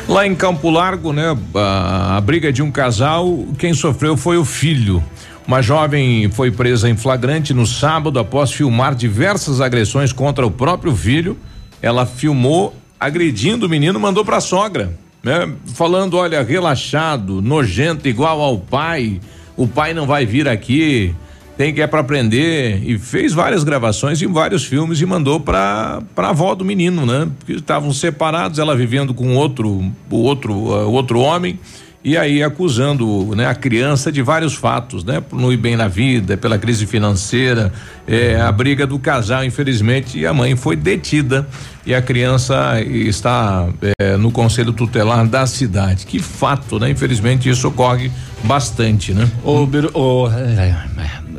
Lá 0.09 0.25
em 0.25 0.37
Campo 0.37 0.71
Largo, 0.71 1.13
né, 1.13 1.37
a, 1.53 2.17
a 2.17 2.21
briga 2.21 2.53
de 2.53 2.63
um 2.63 2.71
casal, 2.71 3.45
quem 3.59 3.75
sofreu 3.75 4.17
foi 4.17 4.39
o 4.39 4.45
filho. 4.45 5.03
Uma 5.45 5.61
jovem 5.61 6.31
foi 6.31 6.53
presa 6.53 6.89
em 6.89 6.97
flagrante 6.97 7.53
no 7.53 7.67
sábado 7.67 8.21
após 8.21 8.53
filmar 8.53 8.95
diversas 8.95 9.61
agressões 9.61 10.13
contra 10.13 10.47
o 10.47 10.51
próprio 10.51 10.95
filho. 10.95 11.37
Ela 11.83 12.07
filmou 12.07 12.73
agredindo 13.01 13.67
o 13.67 13.69
menino, 13.69 13.99
mandou 13.99 14.25
para 14.25 14.37
a 14.37 14.41
sogra, 14.41 14.97
né? 15.25 15.53
Falando, 15.75 16.17
olha, 16.17 16.41
relaxado, 16.41 17.43
nojento 17.43 18.07
igual 18.07 18.41
ao 18.41 18.59
pai 18.59 19.21
o 19.59 19.67
pai 19.67 19.93
não 19.93 20.07
vai 20.07 20.25
vir 20.25 20.49
aqui, 20.49 21.15
tem 21.57 21.75
que 21.75 21.83
é 21.83 21.87
para 21.89 21.99
aprender 21.99 22.81
e 22.85 22.97
fez 22.97 23.35
várias 23.35 23.65
gravações 23.65 24.23
em 24.23 24.33
vários 24.33 24.65
filmes 24.65 25.01
e 25.01 25.05
mandou 25.05 25.41
para 25.41 26.01
para 26.15 26.29
avó 26.29 26.55
do 26.55 26.65
menino, 26.65 27.05
né? 27.05 27.29
Porque 27.37 27.55
estavam 27.55 27.93
separados, 27.93 28.61
ela 28.61 28.77
vivendo 28.77 29.13
com 29.13 29.35
outro 29.35 29.85
outro 30.09 30.55
outro 30.55 31.19
homem 31.19 31.59
e 32.05 32.17
aí 32.17 32.45
acusando 32.45 33.35
né, 33.35 33.47
a 33.47 33.55
criança 33.57 34.13
de 34.13 34.23
vários 34.23 34.55
fatos, 34.55 35.03
né? 35.03 35.21
Por 35.21 35.39
não 35.39 35.53
ir 35.53 35.57
bem 35.57 35.77
na 35.77 35.89
vida, 35.89 36.37
pela 36.37 36.57
crise 36.57 36.87
financeira, 36.87 37.73
é, 38.07 38.41
a 38.41 38.53
briga 38.53 38.87
do 38.87 38.97
casal, 39.01 39.45
infelizmente, 39.45 40.17
e 40.17 40.25
a 40.25 40.33
mãe 40.33 40.55
foi 40.55 40.77
detida 40.77 41.47
e 41.89 41.95
a 41.95 42.03
criança 42.03 42.83
está 42.83 43.67
é, 43.99 44.15
no 44.19 44.31
conselho 44.31 44.75
tutelar 44.75 45.27
da 45.27 45.47
cidade. 45.47 46.05
Que 46.05 46.19
fato, 46.19 46.79
né? 46.79 46.91
Infelizmente 46.91 47.49
isso 47.49 47.67
ocorre 47.67 48.13
bastante, 48.45 49.15
né? 49.15 49.27
O, 49.43 49.67
o 49.95 50.29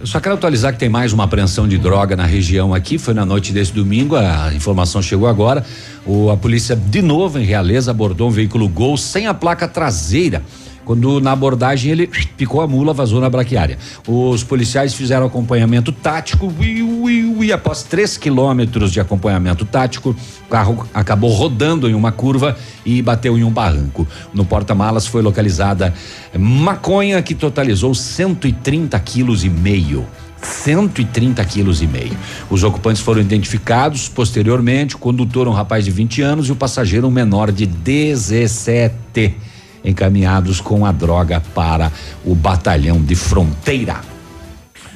só 0.04 0.20
quero 0.20 0.34
atualizar 0.34 0.74
que 0.74 0.80
tem 0.80 0.90
mais 0.90 1.14
uma 1.14 1.26
apreensão 1.26 1.68
de 1.68 1.78
droga 1.78 2.16
na 2.16 2.26
região 2.26 2.74
aqui. 2.74 2.98
Foi 2.98 3.14
na 3.14 3.28
noite 3.28 3.54
desse 3.54 3.72
domingo, 3.72 4.16
a 4.16 4.52
informação 4.52 5.04
chegou 5.04 5.28
agora. 5.28 5.64
O, 6.04 6.32
a 6.32 6.38
polícia, 6.38 6.76
de 6.76 7.04
novo 7.04 7.38
em 7.38 7.44
Realeza, 7.44 7.92
abordou 7.92 8.30
um 8.30 8.32
veículo 8.32 8.68
Gol 8.68 8.98
sem 8.98 9.28
a 9.28 9.36
placa 9.36 9.68
traseira. 9.68 10.42
Quando 10.90 11.22
na 11.22 11.34
abordagem 11.34 11.92
ele 11.92 12.08
picou 12.36 12.62
a 12.62 12.68
mula, 12.68 12.96
vazou 12.96 13.22
na 13.22 13.30
braquiária. 13.30 13.78
Os 14.08 14.44
policiais 14.44 14.92
fizeram 14.92 15.28
acompanhamento 15.28 15.92
tático 15.92 16.52
e 16.60 17.54
após 17.54 17.84
três 17.84 18.18
quilômetros 18.18 18.92
de 18.92 19.00
acompanhamento 19.00 19.66
tático, 19.66 20.16
o 20.48 20.50
carro 20.50 20.90
acabou 20.92 21.30
rodando 21.30 21.88
em 21.88 21.94
uma 21.94 22.12
curva 22.12 22.58
e 22.84 23.04
bateu 23.04 23.38
em 23.38 23.44
um 23.44 23.52
barranco. 23.52 24.08
No 24.34 24.44
porta-malas 24.44 25.06
foi 25.06 25.22
localizada 25.22 25.94
maconha 26.36 27.22
que 27.22 27.36
totalizou 27.36 27.94
130 27.94 29.00
quilos 29.02 29.44
e 29.44 29.50
meio. 29.50 30.08
130 30.42 31.46
quilos 31.46 31.84
e 31.84 31.88
meio. 31.88 32.18
Os 32.50 32.64
ocupantes 32.64 33.04
foram 33.04 33.22
identificados 33.22 34.10
posteriormente, 34.10 34.96
o 34.96 34.98
condutor 34.98 35.48
um 35.48 35.54
rapaz 35.54 35.86
de 35.86 35.92
20 35.92 36.24
anos 36.24 36.50
e 36.50 36.52
o 36.52 36.56
passageiro 36.56 37.08
um 37.08 37.12
menor 37.12 37.52
de 37.52 37.68
17 37.68 39.36
encaminhados 39.84 40.60
com 40.62 40.86
a 40.86 40.92
droga 40.92 41.42
para 41.54 41.92
o 42.26 42.36
batalhão 42.36 43.02
de 43.02 43.16
fronteira. 43.16 44.02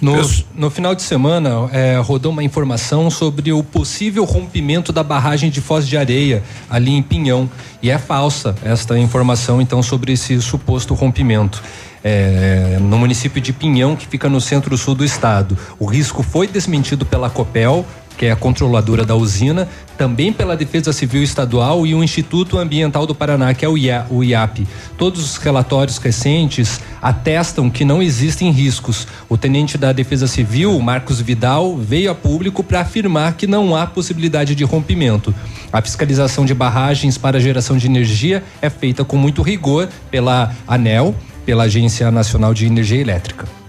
No, 0.04 0.16
no 0.54 0.70
final 0.70 0.94
de 0.94 1.02
semana, 1.02 1.70
é, 1.72 1.98
rodou 1.98 2.34
uma 2.34 2.44
informação 2.44 3.10
sobre 3.10 3.54
o 3.54 3.64
possível 3.64 4.26
rompimento 4.26 4.92
da 4.92 5.02
barragem 5.02 5.50
de 5.50 5.62
Foz 5.62 5.88
de 5.88 5.96
Areia, 5.96 6.44
ali 6.70 6.92
em 6.92 7.02
Pinhão. 7.02 7.50
E 7.82 7.90
é 7.90 7.98
falsa 7.98 8.54
esta 8.66 9.00
informação, 9.00 9.62
então, 9.62 9.82
sobre 9.82 10.12
esse 10.12 10.42
suposto 10.42 10.94
rompimento. 10.94 11.64
É, 12.04 12.80
no 12.82 12.98
município 12.98 13.42
de 13.42 13.54
Pinhão, 13.54 13.96
que 13.96 14.06
fica 14.06 14.28
no 14.28 14.42
centro-sul 14.42 14.94
do 14.94 15.06
estado. 15.06 15.58
O 15.80 15.86
risco 15.86 16.22
foi 16.22 16.48
desmentido 16.48 17.06
pela 17.06 17.30
Copel, 17.30 17.86
que 18.18 18.26
é 18.26 18.32
a 18.32 18.36
controladora 18.36 19.06
da 19.06 19.16
usina, 19.16 19.68
também 19.98 20.34
pela 20.34 20.58
Defesa 20.58 20.92
Civil 20.92 21.24
Estadual 21.24 21.86
e 21.86 21.94
o 21.94 22.04
Instituto 22.04 22.58
Ambiental 22.58 23.06
do 23.06 23.16
Paraná, 23.16 23.54
que 23.54 23.64
é 23.64 23.70
o, 23.70 23.78
IA, 23.78 24.06
o 24.10 24.24
IAP. 24.24 24.68
Todos 24.98 25.24
os 25.24 25.38
relatórios 25.38 25.98
recentes 25.98 26.82
atestam 27.02 27.70
que 27.70 27.86
não 27.86 28.02
existem 28.02 28.52
riscos. 28.52 29.08
O 29.30 29.38
tenente 29.38 29.78
da 29.78 29.92
Defesa 29.92 30.28
Civil, 30.28 30.80
Marcos 30.80 31.22
Vidal, 31.22 31.78
veio 31.78 32.12
a 32.12 32.16
público 32.16 32.64
para 32.64 32.82
afirmar 32.82 33.34
que 33.34 33.48
não 33.48 33.76
há 33.76 33.86
possibilidade 33.86 34.56
de 34.56 34.64
rompimento. 34.64 35.34
A 35.72 35.82
fiscalização 35.82 36.46
de 36.46 36.54
barragens 36.54 37.18
para 37.18 37.40
geração 37.40 37.78
de 37.78 37.88
energia 37.88 38.44
é 38.62 38.70
feita 38.70 39.04
com 39.04 39.18
muito 39.18 39.42
rigor 39.42 39.90
pela 40.10 40.54
ANEL, 40.68 41.16
pela 41.46 41.64
Agência 41.64 42.10
Nacional 42.12 42.54
de 42.54 42.66
Energia 42.66 43.00
Elétrica. 43.00 43.63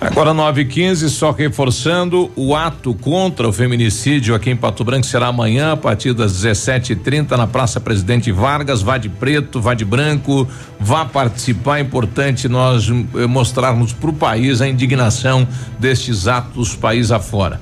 Agora 0.00 0.32
9 0.32 0.60
h 0.60 0.70
15 0.72 1.10
só 1.10 1.32
reforçando 1.32 2.30
o 2.36 2.54
ato 2.54 2.94
contra 2.94 3.48
o 3.48 3.52
feminicídio 3.52 4.34
aqui 4.34 4.48
em 4.48 4.56
Pato 4.56 4.84
Branco 4.84 5.04
será 5.04 5.26
amanhã 5.26 5.72
a 5.72 5.76
partir 5.76 6.12
das 6.12 6.32
17h30 6.32 7.36
na 7.36 7.48
Praça 7.48 7.80
Presidente 7.80 8.30
Vargas. 8.30 8.80
Vá 8.80 8.96
de 8.96 9.08
preto, 9.08 9.60
vá 9.60 9.74
de 9.74 9.84
branco, 9.84 10.48
vá 10.78 11.04
participar. 11.04 11.78
É 11.78 11.80
importante 11.80 12.48
nós 12.48 12.88
eh, 12.88 13.26
mostrarmos 13.26 13.92
para 13.92 14.10
o 14.10 14.12
país 14.12 14.60
a 14.60 14.68
indignação 14.68 15.46
destes 15.78 16.28
atos 16.28 16.76
país 16.76 17.10
afora. 17.10 17.60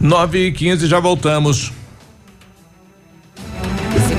9 0.00 0.46
h 0.48 0.58
15 0.58 0.86
já 0.86 1.00
voltamos. 1.00 1.72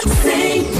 Sing. 0.00 0.79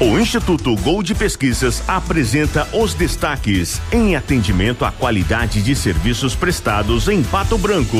o 0.00 0.18
Instituto 0.18 0.74
Gold 0.74 1.14
Pesquisas 1.14 1.80
apresenta 1.86 2.66
os 2.72 2.94
destaques 2.94 3.80
em 3.92 4.16
atendimento 4.16 4.84
à 4.84 4.90
qualidade 4.90 5.62
de 5.62 5.76
serviços 5.76 6.34
prestados 6.34 7.06
em 7.06 7.22
Pato 7.22 7.56
Branco. 7.56 7.96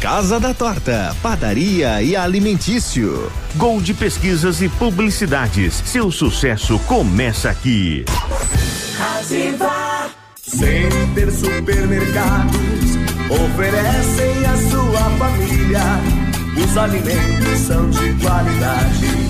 Casa 0.00 0.38
da 0.38 0.54
Torta, 0.54 1.16
padaria 1.20 2.00
e 2.00 2.14
alimentício. 2.14 3.32
Gold 3.56 3.92
Pesquisas 3.94 4.62
e 4.62 4.68
Publicidades. 4.68 5.82
Seu 5.84 6.12
sucesso 6.12 6.78
começa 6.80 7.50
aqui. 7.50 8.04
Ativa. 9.18 10.10
Center 10.40 11.32
Supermercados 11.32 12.54
oferecem 13.28 14.46
à 14.46 14.56
sua 14.70 15.10
família. 15.18 15.82
Os 16.64 16.76
alimentos 16.76 17.58
são 17.58 17.90
de 17.90 18.14
qualidade 18.14 19.29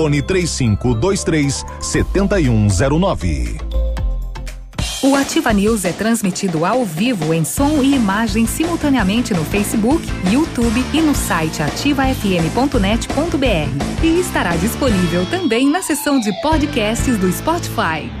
Fone 0.01 0.21
3523 0.23 1.63
7109. 1.79 3.57
O 5.03 5.15
Ativa 5.15 5.53
News 5.53 5.85
é 5.85 5.91
transmitido 5.91 6.65
ao 6.65 6.83
vivo 6.83 7.35
em 7.35 7.45
som 7.45 7.83
e 7.83 7.93
imagem 7.93 8.47
simultaneamente 8.47 9.31
no 9.31 9.45
Facebook, 9.45 10.03
YouTube 10.31 10.83
e 10.91 11.01
no 11.01 11.13
site 11.13 11.61
ativafm.net.br. 11.61 14.03
E 14.03 14.19
estará 14.19 14.55
disponível 14.55 15.23
também 15.27 15.69
na 15.69 15.83
seção 15.83 16.19
de 16.19 16.33
podcasts 16.41 17.19
do 17.19 17.31
Spotify. 17.31 18.20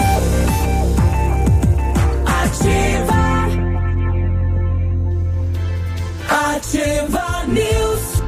Ativa 6.61 7.43
News. 7.47 8.21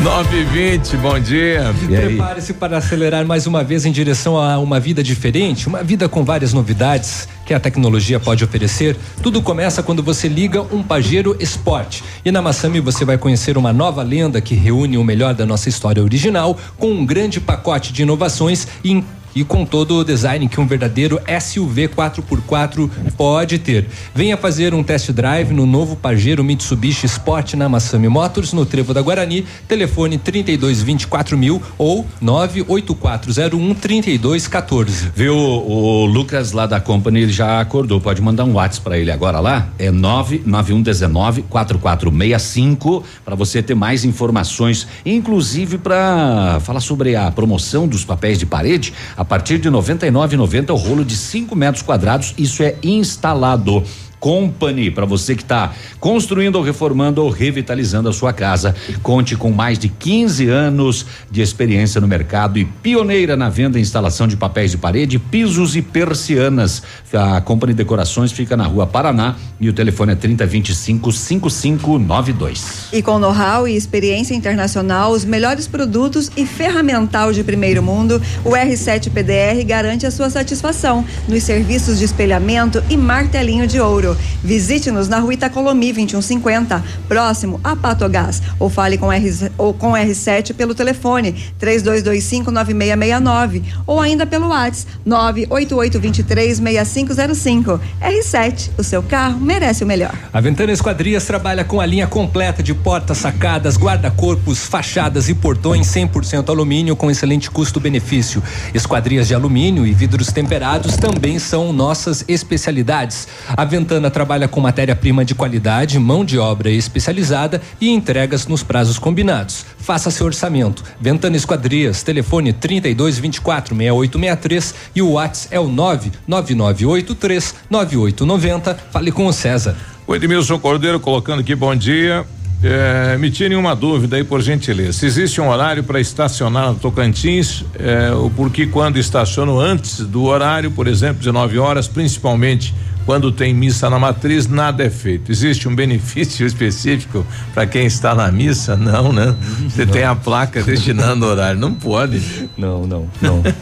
9 0.00 0.36
e 0.36 0.44
20 0.44 0.96
bom 0.98 1.18
dia. 1.18 1.74
Prepare-se 1.86 2.54
para 2.54 2.78
acelerar 2.78 3.26
mais 3.26 3.48
uma 3.48 3.64
vez 3.64 3.84
em 3.84 3.90
direção 3.90 4.38
a 4.38 4.60
uma 4.60 4.78
vida 4.78 5.02
diferente, 5.02 5.66
uma 5.66 5.82
vida 5.82 6.08
com 6.08 6.24
várias 6.24 6.52
novidades 6.52 7.26
que 7.44 7.52
a 7.52 7.58
tecnologia 7.58 8.20
pode 8.20 8.44
oferecer. 8.44 8.96
Tudo 9.24 9.42
começa 9.42 9.82
quando 9.82 10.04
você 10.04 10.28
liga 10.28 10.62
um 10.62 10.84
Pajero 10.84 11.36
Sport. 11.40 12.02
E 12.24 12.30
na 12.30 12.40
Massami 12.40 12.78
você 12.78 13.04
vai 13.04 13.18
conhecer 13.18 13.58
uma 13.58 13.72
nova 13.72 14.04
lenda 14.04 14.40
que 14.40 14.54
reúne 14.54 14.96
o 14.96 15.02
melhor 15.02 15.34
da 15.34 15.44
nossa 15.44 15.68
história 15.68 16.00
original 16.00 16.56
com 16.78 16.92
um 16.92 17.04
grande 17.04 17.40
pacote 17.40 17.92
de 17.92 18.02
inovações 18.02 18.68
e 18.84 19.02
e 19.34 19.44
com 19.44 19.64
todo 19.64 19.96
o 19.96 20.04
design 20.04 20.48
que 20.48 20.60
um 20.60 20.66
verdadeiro 20.66 21.20
SUV 21.40 21.88
4x4 21.88 22.90
pode 23.16 23.58
ter. 23.58 23.86
Venha 24.14 24.36
fazer 24.36 24.74
um 24.74 24.82
test 24.82 25.10
drive 25.10 25.52
no 25.52 25.66
novo 25.66 25.96
Pajero 25.96 26.44
Mitsubishi 26.44 27.06
Sport 27.06 27.54
na 27.54 27.68
Massami 27.68 28.08
Motors, 28.08 28.52
no 28.52 28.66
Trevo 28.66 28.92
da 28.92 29.02
Guarani, 29.02 29.44
telefone 29.66 30.18
3224 30.18 31.36
mil 31.36 31.62
ou 31.78 32.06
98401 32.20 33.74
3214. 33.74 35.12
Viu, 35.14 35.36
o 35.36 36.04
Lucas 36.06 36.52
lá 36.52 36.66
da 36.66 36.80
Company, 36.80 37.22
ele 37.22 37.32
já 37.32 37.60
acordou, 37.60 38.00
pode 38.00 38.20
mandar 38.20 38.44
um 38.44 38.54
WhatsApp 38.54 38.84
para 38.84 38.98
ele 38.98 39.10
agora 39.10 39.40
lá, 39.40 39.68
é 39.78 39.90
99119 39.90 41.42
4465 41.42 43.04
para 43.24 43.34
você 43.34 43.62
ter 43.62 43.74
mais 43.74 44.04
informações, 44.04 44.86
inclusive 45.04 45.78
para 45.78 46.60
falar 46.60 46.80
sobre 46.80 47.16
a 47.16 47.30
promoção 47.30 47.86
dos 47.86 48.04
papéis 48.04 48.38
de 48.38 48.46
parede, 48.46 48.92
a 49.16 49.21
partir 49.24 49.58
de 49.58 49.70
99,90 49.70 50.70
o 50.70 50.76
rolo 50.76 51.04
de 51.04 51.16
5 51.16 51.54
metros 51.54 51.82
quadrados, 51.82 52.34
isso 52.36 52.62
é 52.62 52.76
instalado. 52.82 53.82
Company, 54.22 54.88
para 54.88 55.04
você 55.04 55.34
que 55.34 55.42
está 55.42 55.72
construindo 55.98 56.54
ou 56.54 56.62
reformando 56.62 57.24
ou 57.24 57.28
revitalizando 57.28 58.08
a 58.08 58.12
sua 58.12 58.32
casa. 58.32 58.72
Conte 59.02 59.34
com 59.34 59.50
mais 59.50 59.80
de 59.80 59.88
15 59.88 60.48
anos 60.48 61.04
de 61.28 61.42
experiência 61.42 62.00
no 62.00 62.06
mercado 62.06 62.56
e 62.56 62.64
pioneira 62.64 63.36
na 63.36 63.48
venda 63.48 63.80
e 63.80 63.82
instalação 63.82 64.28
de 64.28 64.36
papéis 64.36 64.70
de 64.70 64.78
parede, 64.78 65.18
pisos 65.18 65.74
e 65.74 65.82
persianas. 65.82 66.84
A 67.12 67.40
Company 67.40 67.74
Decorações 67.74 68.30
fica 68.30 68.56
na 68.56 68.64
rua 68.64 68.86
Paraná 68.86 69.34
e 69.60 69.68
o 69.68 69.72
telefone 69.72 70.12
é 70.12 70.14
3025 70.14 71.10
5592. 71.10 72.90
E 72.92 73.02
com 73.02 73.18
know-how 73.18 73.66
e 73.66 73.76
experiência 73.76 74.34
internacional, 74.34 75.10
os 75.10 75.24
melhores 75.24 75.66
produtos 75.66 76.30
e 76.36 76.46
ferramental 76.46 77.32
de 77.32 77.42
primeiro 77.42 77.82
mundo, 77.82 78.22
o 78.44 78.50
R7 78.50 79.10
PDR 79.10 79.64
garante 79.66 80.06
a 80.06 80.12
sua 80.12 80.30
satisfação 80.30 81.04
nos 81.26 81.42
serviços 81.42 81.98
de 81.98 82.04
espelhamento 82.04 82.80
e 82.88 82.96
martelinho 82.96 83.66
de 83.66 83.80
ouro. 83.80 84.11
Visite-nos 84.42 85.08
na 85.08 85.18
rua 85.18 85.34
Itacolomi 85.34 85.92
2150, 85.92 86.82
próximo 87.08 87.60
a 87.62 87.76
Patogás, 87.76 88.42
ou 88.58 88.70
fale 88.70 88.98
com, 88.98 89.12
R, 89.12 89.50
ou 89.58 89.74
com 89.74 89.92
R7 89.92 90.54
pelo 90.54 90.74
telefone 90.74 91.52
32259669 91.60 93.62
ou 93.86 94.00
ainda 94.00 94.26
pelo 94.26 94.48
WhatsApp 94.48 94.90
988236505. 95.06 97.78
R7, 98.00 98.70
o 98.78 98.82
seu 98.82 99.02
carro 99.02 99.38
merece 99.40 99.84
o 99.84 99.86
melhor. 99.86 100.14
A 100.32 100.40
Ventana 100.40 100.72
Esquadrias 100.72 101.24
trabalha 101.24 101.64
com 101.64 101.80
a 101.80 101.86
linha 101.86 102.06
completa 102.06 102.62
de 102.62 102.74
portas, 102.74 103.18
sacadas, 103.18 103.76
guarda-corpos, 103.76 104.66
fachadas 104.66 105.28
e 105.28 105.34
portões 105.34 105.88
100% 105.88 106.48
alumínio 106.48 106.96
com 106.96 107.10
excelente 107.10 107.50
custo-benefício. 107.50 108.42
Esquadrias 108.74 109.28
de 109.28 109.34
alumínio 109.34 109.86
e 109.86 109.92
vidros 109.92 110.28
temperados 110.28 110.96
também 110.96 111.38
são 111.38 111.70
nossas 111.72 112.24
especialidades. 112.28 113.28
A 113.48 113.64
Ventana 113.64 114.01
trabalha 114.10 114.48
com 114.48 114.60
matéria-prima 114.60 115.24
de 115.24 115.34
qualidade, 115.34 115.98
mão 115.98 116.24
de 116.24 116.38
obra 116.38 116.70
especializada 116.70 117.60
e 117.80 117.90
entregas 117.90 118.46
nos 118.46 118.62
prazos 118.62 118.98
combinados. 118.98 119.64
Faça 119.78 120.10
seu 120.10 120.26
orçamento. 120.26 120.82
Ventana 121.00 121.36
Esquadrias, 121.36 122.02
telefone 122.02 122.52
32 122.52 123.18
24 123.18 123.74
6863 123.74 124.74
e 124.94 125.02
o 125.02 125.12
WhatsApp 125.12 125.54
é 125.54 125.60
o 125.60 125.68
99983 125.68 127.54
9890. 127.68 128.78
Fale 128.90 129.12
com 129.12 129.26
o 129.26 129.32
César. 129.32 129.76
O 130.06 130.14
Edmilson 130.14 130.58
Cordeiro 130.58 131.00
colocando 131.00 131.40
aqui, 131.40 131.54
bom 131.54 131.74
dia. 131.74 132.24
É, 132.64 133.18
me 133.18 133.28
tirem 133.28 133.56
uma 133.58 133.74
dúvida 133.74 134.16
aí, 134.16 134.22
por 134.22 134.40
gentileza. 134.40 134.92
Se 134.92 135.06
existe 135.06 135.40
um 135.40 135.48
horário 135.48 135.82
para 135.82 136.00
estacionar 136.00 136.68
no 136.68 136.76
Tocantins, 136.76 137.64
é, 137.76 138.12
o 138.12 138.30
porquê 138.30 138.66
quando 138.66 138.98
estaciono 138.98 139.58
antes 139.58 139.98
do 139.98 140.22
horário, 140.24 140.70
por 140.70 140.86
exemplo, 140.86 141.18
19 141.18 141.58
horas, 141.58 141.88
principalmente 141.88 142.72
quando 143.04 143.32
tem 143.32 143.52
missa 143.54 143.90
na 143.90 143.98
matriz, 143.98 144.46
nada 144.46 144.84
é 144.84 144.90
feito. 144.90 145.30
Existe 145.30 145.68
um 145.68 145.74
benefício 145.74 146.44
específico 146.46 147.26
para 147.52 147.66
quem 147.66 147.86
está 147.86 148.14
na 148.14 148.30
missa? 148.30 148.76
Não, 148.76 149.12
né? 149.12 149.34
Você 149.68 149.86
tem 149.86 150.04
a 150.04 150.14
placa 150.14 150.62
destinando 150.62 151.26
o 151.26 151.28
horário. 151.28 151.58
Não 151.58 151.74
pode. 151.74 152.48
Não, 152.56 152.86
não, 152.86 153.10
não. 153.20 153.42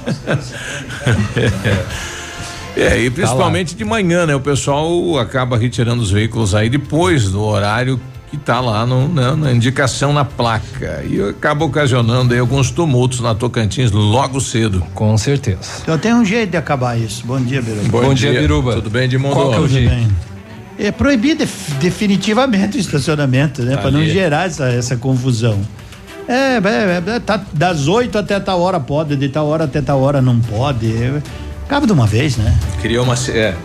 É, 2.77 2.99
e 2.99 3.11
principalmente 3.11 3.75
de 3.75 3.85
manhã, 3.85 4.27
né? 4.27 4.35
O 4.35 4.41
pessoal 4.41 5.19
acaba 5.19 5.59
retirando 5.59 6.03
os 6.03 6.11
veículos 6.13 6.55
aí 6.55 6.71
depois 6.71 7.29
do 7.29 7.43
horário 7.43 8.01
que 8.31 8.37
está 8.37 8.61
lá 8.61 8.87
no, 8.87 9.09
né, 9.09 9.35
na 9.35 9.53
indicação 9.53 10.13
na 10.13 10.25
placa 10.25 11.03
e 11.05 11.21
acaba 11.21 11.65
ocasionando 11.65 12.33
aí 12.33 12.39
alguns 12.39 12.71
tumultos 12.71 13.19
na 13.21 13.35
Tocantins 13.35 13.91
logo 13.91 14.41
cedo. 14.41 14.87
Com 14.95 15.19
certeza. 15.19 15.59
Então 15.83 15.99
tem 15.99 16.15
um 16.15 16.25
jeito 16.25 16.51
de 16.51 16.57
acabar 16.57 16.97
isso. 16.97 17.27
Bom 17.27 17.41
dia, 17.41 17.61
Biruba. 17.61 17.89
Bom, 17.89 18.03
Bom 18.03 18.15
dia, 18.15 18.31
dia, 18.31 18.41
Biruba. 18.41 18.75
Tudo 18.75 18.91
bem, 18.91 19.05
Edmundo? 19.05 19.35
Qual 19.35 19.51
que 19.51 19.57
é 19.57 19.61
o 19.61 19.69
jeito? 19.69 20.15
É 20.79 20.93
proibir 20.93 21.37
def, 21.37 21.73
definitivamente 21.81 22.79
o 22.79 22.81
estacionamento, 22.81 23.63
né? 23.63 23.77
Para 23.77 23.91
não 23.91 24.05
gerar 24.05 24.47
essa, 24.47 24.69
essa 24.69 24.97
confusão. 24.97 25.61
É, 26.29 26.59
é, 26.59 27.17
é, 27.17 27.19
tá 27.19 27.41
das 27.53 27.89
8 27.89 28.17
até 28.17 28.39
tal 28.39 28.61
hora 28.61 28.79
pode, 28.79 29.17
de 29.17 29.29
tal 29.29 29.49
hora 29.49 29.65
até 29.65 29.83
tal 29.83 30.01
hora 30.01 30.23
não 30.23 30.39
pode. 30.39 30.87
É, 30.87 31.21
acaba 31.65 31.85
de 31.85 31.93
uma 31.93 32.07
vez, 32.07 32.37
né? 32.37 32.57
Criou 32.81 33.05
uma. 33.05 33.15
É. 33.31 33.57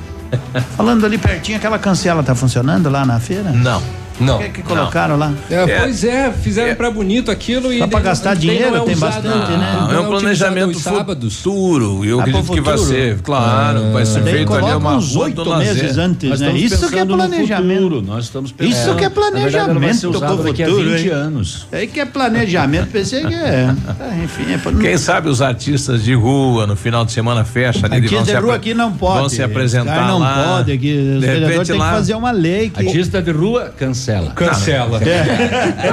Falando 0.75 1.05
ali 1.05 1.19
pertinho, 1.19 1.57
aquela 1.57 1.77
cancela 1.77 2.23
tá 2.23 2.33
funcionando 2.33 2.89
lá 2.89 3.05
na 3.05 3.19
feira? 3.19 3.51
Não. 3.51 3.81
Não. 4.19 4.37
O 4.37 4.39
que, 4.39 4.49
que 4.49 4.61
colocaram 4.63 5.17
lá? 5.17 5.33
É, 5.49 5.79
Pois 5.79 6.03
é, 6.03 6.31
fizeram 6.31 6.75
pra 6.75 6.89
bonito 6.89 7.29
aquilo 7.29 7.71
e. 7.73 7.79
Só 7.79 7.87
pra 7.87 7.99
daí 7.99 8.05
gastar 8.07 8.33
não- 8.33 8.41
dinheiro, 8.41 8.71
não 8.71 8.83
é 8.83 8.85
tem 8.85 8.95
bastante, 8.97 9.27
não, 9.51 9.57
né? 9.57 9.77
não 9.89 9.93
é 9.95 9.99
um 9.99 10.05
planejamento 10.07 10.79
sábados. 10.79 11.35
futuro. 11.35 12.05
Eu 12.05 12.19
Ah, 12.19 12.23
acredito 12.23 12.51
que 12.53 12.61
vai 12.61 12.77
ser, 12.77 13.19
claro, 13.21 13.91
vai 13.91 14.05
ser 14.05 14.21
Daí 14.21 14.33
feito 14.35 14.53
ali 14.53 14.71
uma 14.73 14.95
uns 14.95 15.15
oito 15.15 15.57
meses 15.57 15.97
antes, 15.97 16.29
Nós 16.29 16.39
né? 16.39 16.51
Isso 16.53 16.89
que 16.89 16.99
é 16.99 17.05
planejamento. 17.05 18.01
nós 18.01 18.25
estamos 18.25 18.51
pensando. 18.51 18.71
Isso 18.73 18.95
que 18.95 19.03
é 19.05 19.09
planejamento 19.09 19.93
ser 19.95 20.07
pro 20.07 20.17
usada 20.17 20.43
daqui 20.43 20.63
a 20.63 20.67
futuro, 20.67 20.89
20 20.91 21.05
hein? 21.07 21.09
anos. 21.11 21.67
Aí 21.71 21.87
que 21.87 21.99
é 21.99 22.05
planejamento, 22.05 22.87
pensei 22.91 23.23
que 23.25 23.33
é. 23.33 23.73
Ah, 23.87 24.15
Enfim, 24.23 24.53
é 24.53 24.57
pra- 24.57 24.71
Quem 24.73 24.97
sabe 24.97 25.29
os 25.29 25.41
artistas 25.41 26.03
de 26.03 26.13
rua 26.13 26.65
no 26.65 26.75
final 26.75 27.03
de 27.05 27.11
semana 27.11 27.43
fecha 27.43 27.85
ali, 27.85 27.95
Artista 27.95 28.15
vão 28.15 28.23
de 28.23 28.31
se 28.31 28.37
rua 28.37 28.55
aqui 28.55 28.73
não 28.73 28.91
pode. 28.93 29.19
Vão 29.19 29.29
se 29.29 29.43
apresentar 29.43 30.07
não 30.07 30.19
pode, 30.19 30.71
aqui, 30.71 30.91
os 30.93 31.19
De 31.21 31.27
vereadores 31.27 31.49
repente 31.51 31.67
têm 31.71 31.77
lá- 31.79 31.89
que 31.89 31.95
fazer 31.95 32.13
uma 32.15 32.31
lei 32.31 32.71
Artista 32.75 33.21
de 33.21 33.31
rua, 33.31 33.73
cancela. 34.05 34.99
Cancela. 34.99 34.99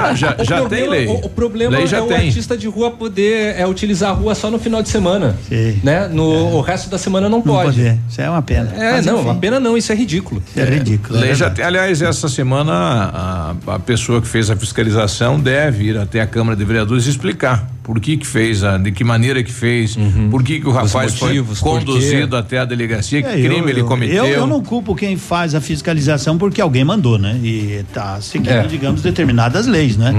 Ah, 0.01 0.13
já 0.13 0.35
O 0.39 0.43
já 0.43 0.55
tem 0.61 0.85
problema- 0.85 0.91
lei. 0.91 1.07
O, 1.07 1.13
o 1.25 1.29
problema 1.29 1.77
lei 1.77 1.87
já 1.87 1.97
é 1.97 2.01
o 2.01 2.07
tem. 2.07 2.17
artista 2.27 2.57
de 2.57 2.67
rua 2.67 2.91
poder 2.91 3.55
é, 3.57 3.65
utilizar 3.67 4.11
a 4.11 4.13
rua 4.13 4.35
só 4.35 4.49
no 4.51 4.59
final 4.59 4.81
de 4.81 4.89
semana. 4.89 5.35
Né? 5.83 6.07
No, 6.07 6.55
O 6.55 6.61
resto 6.61 6.89
da 6.89 6.97
semana 6.97 7.29
não 7.29 7.33
não 7.37 7.41
pode. 7.43 7.71
poder. 7.77 7.97
Isso 8.09 8.21
é 8.21 8.29
uma 8.29 8.41
pena. 8.41 8.71
É, 8.77 8.91
Mas, 8.93 9.05
não, 9.05 9.19
enfim, 9.21 9.29
a 9.29 9.35
pena 9.35 9.59
não, 9.59 9.77
isso 9.77 9.91
é 9.91 9.95
ridículo. 9.95 10.41
É 10.55 10.63
ridículo. 10.63 11.19
Lei 11.19 11.31
é 11.31 11.35
já 11.35 11.45
verdade. 11.45 11.55
tem, 11.55 11.65
aliás, 11.65 12.01
essa 12.01 12.29
semana 12.29 12.71
a, 12.73 13.55
a 13.75 13.79
pessoa 13.79 14.21
que 14.21 14.27
fez 14.27 14.49
a 14.49 14.55
fiscalização 14.55 15.39
deve 15.39 15.85
ir 15.85 15.97
até 15.97 16.21
a 16.21 16.27
Câmara 16.27 16.55
de 16.55 16.63
Vereadores 16.63 17.05
e 17.07 17.09
explicar 17.09 17.67
por 17.83 17.99
que 17.99 18.15
que 18.15 18.25
fez, 18.25 18.63
a, 18.63 18.77
de 18.77 18.91
que 18.93 19.03
maneira 19.03 19.43
que 19.43 19.51
fez, 19.51 19.97
por 20.31 20.41
que 20.41 20.59
que 20.61 20.67
o 20.67 20.71
rapaz 20.71 21.19
motivos, 21.19 21.59
foi 21.59 21.69
conduzido 21.79 22.37
até 22.37 22.59
a 22.59 22.65
delegacia, 22.65 23.21
que 23.21 23.27
É, 23.27 23.33
crime 23.33 23.57
eu- 23.59 23.69
ele 23.69 23.81
eu- 23.81 23.85
cometeu. 23.85 24.25
Eu, 24.25 24.33
eu 24.33 24.47
não 24.47 24.63
culpo 24.63 24.95
quem 24.95 25.17
faz 25.17 25.53
a 25.53 25.59
fiscalização 25.59 26.37
porque 26.37 26.61
alguém 26.61 26.85
mandou, 26.85 27.19
né? 27.19 27.37
E 27.43 27.83
tá 27.93 28.19
seguindo, 28.21 28.49
É. 28.51 28.63
digamos, 28.67 29.01
determinadas 29.01 29.67
leis, 29.67 29.97
né? 29.97 30.13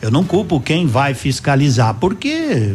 Eu 0.00 0.10
não 0.12 0.22
culpo 0.22 0.60
quem 0.60 0.86
vai 0.86 1.12
fiscalizar 1.12 1.94
porque 1.94 2.74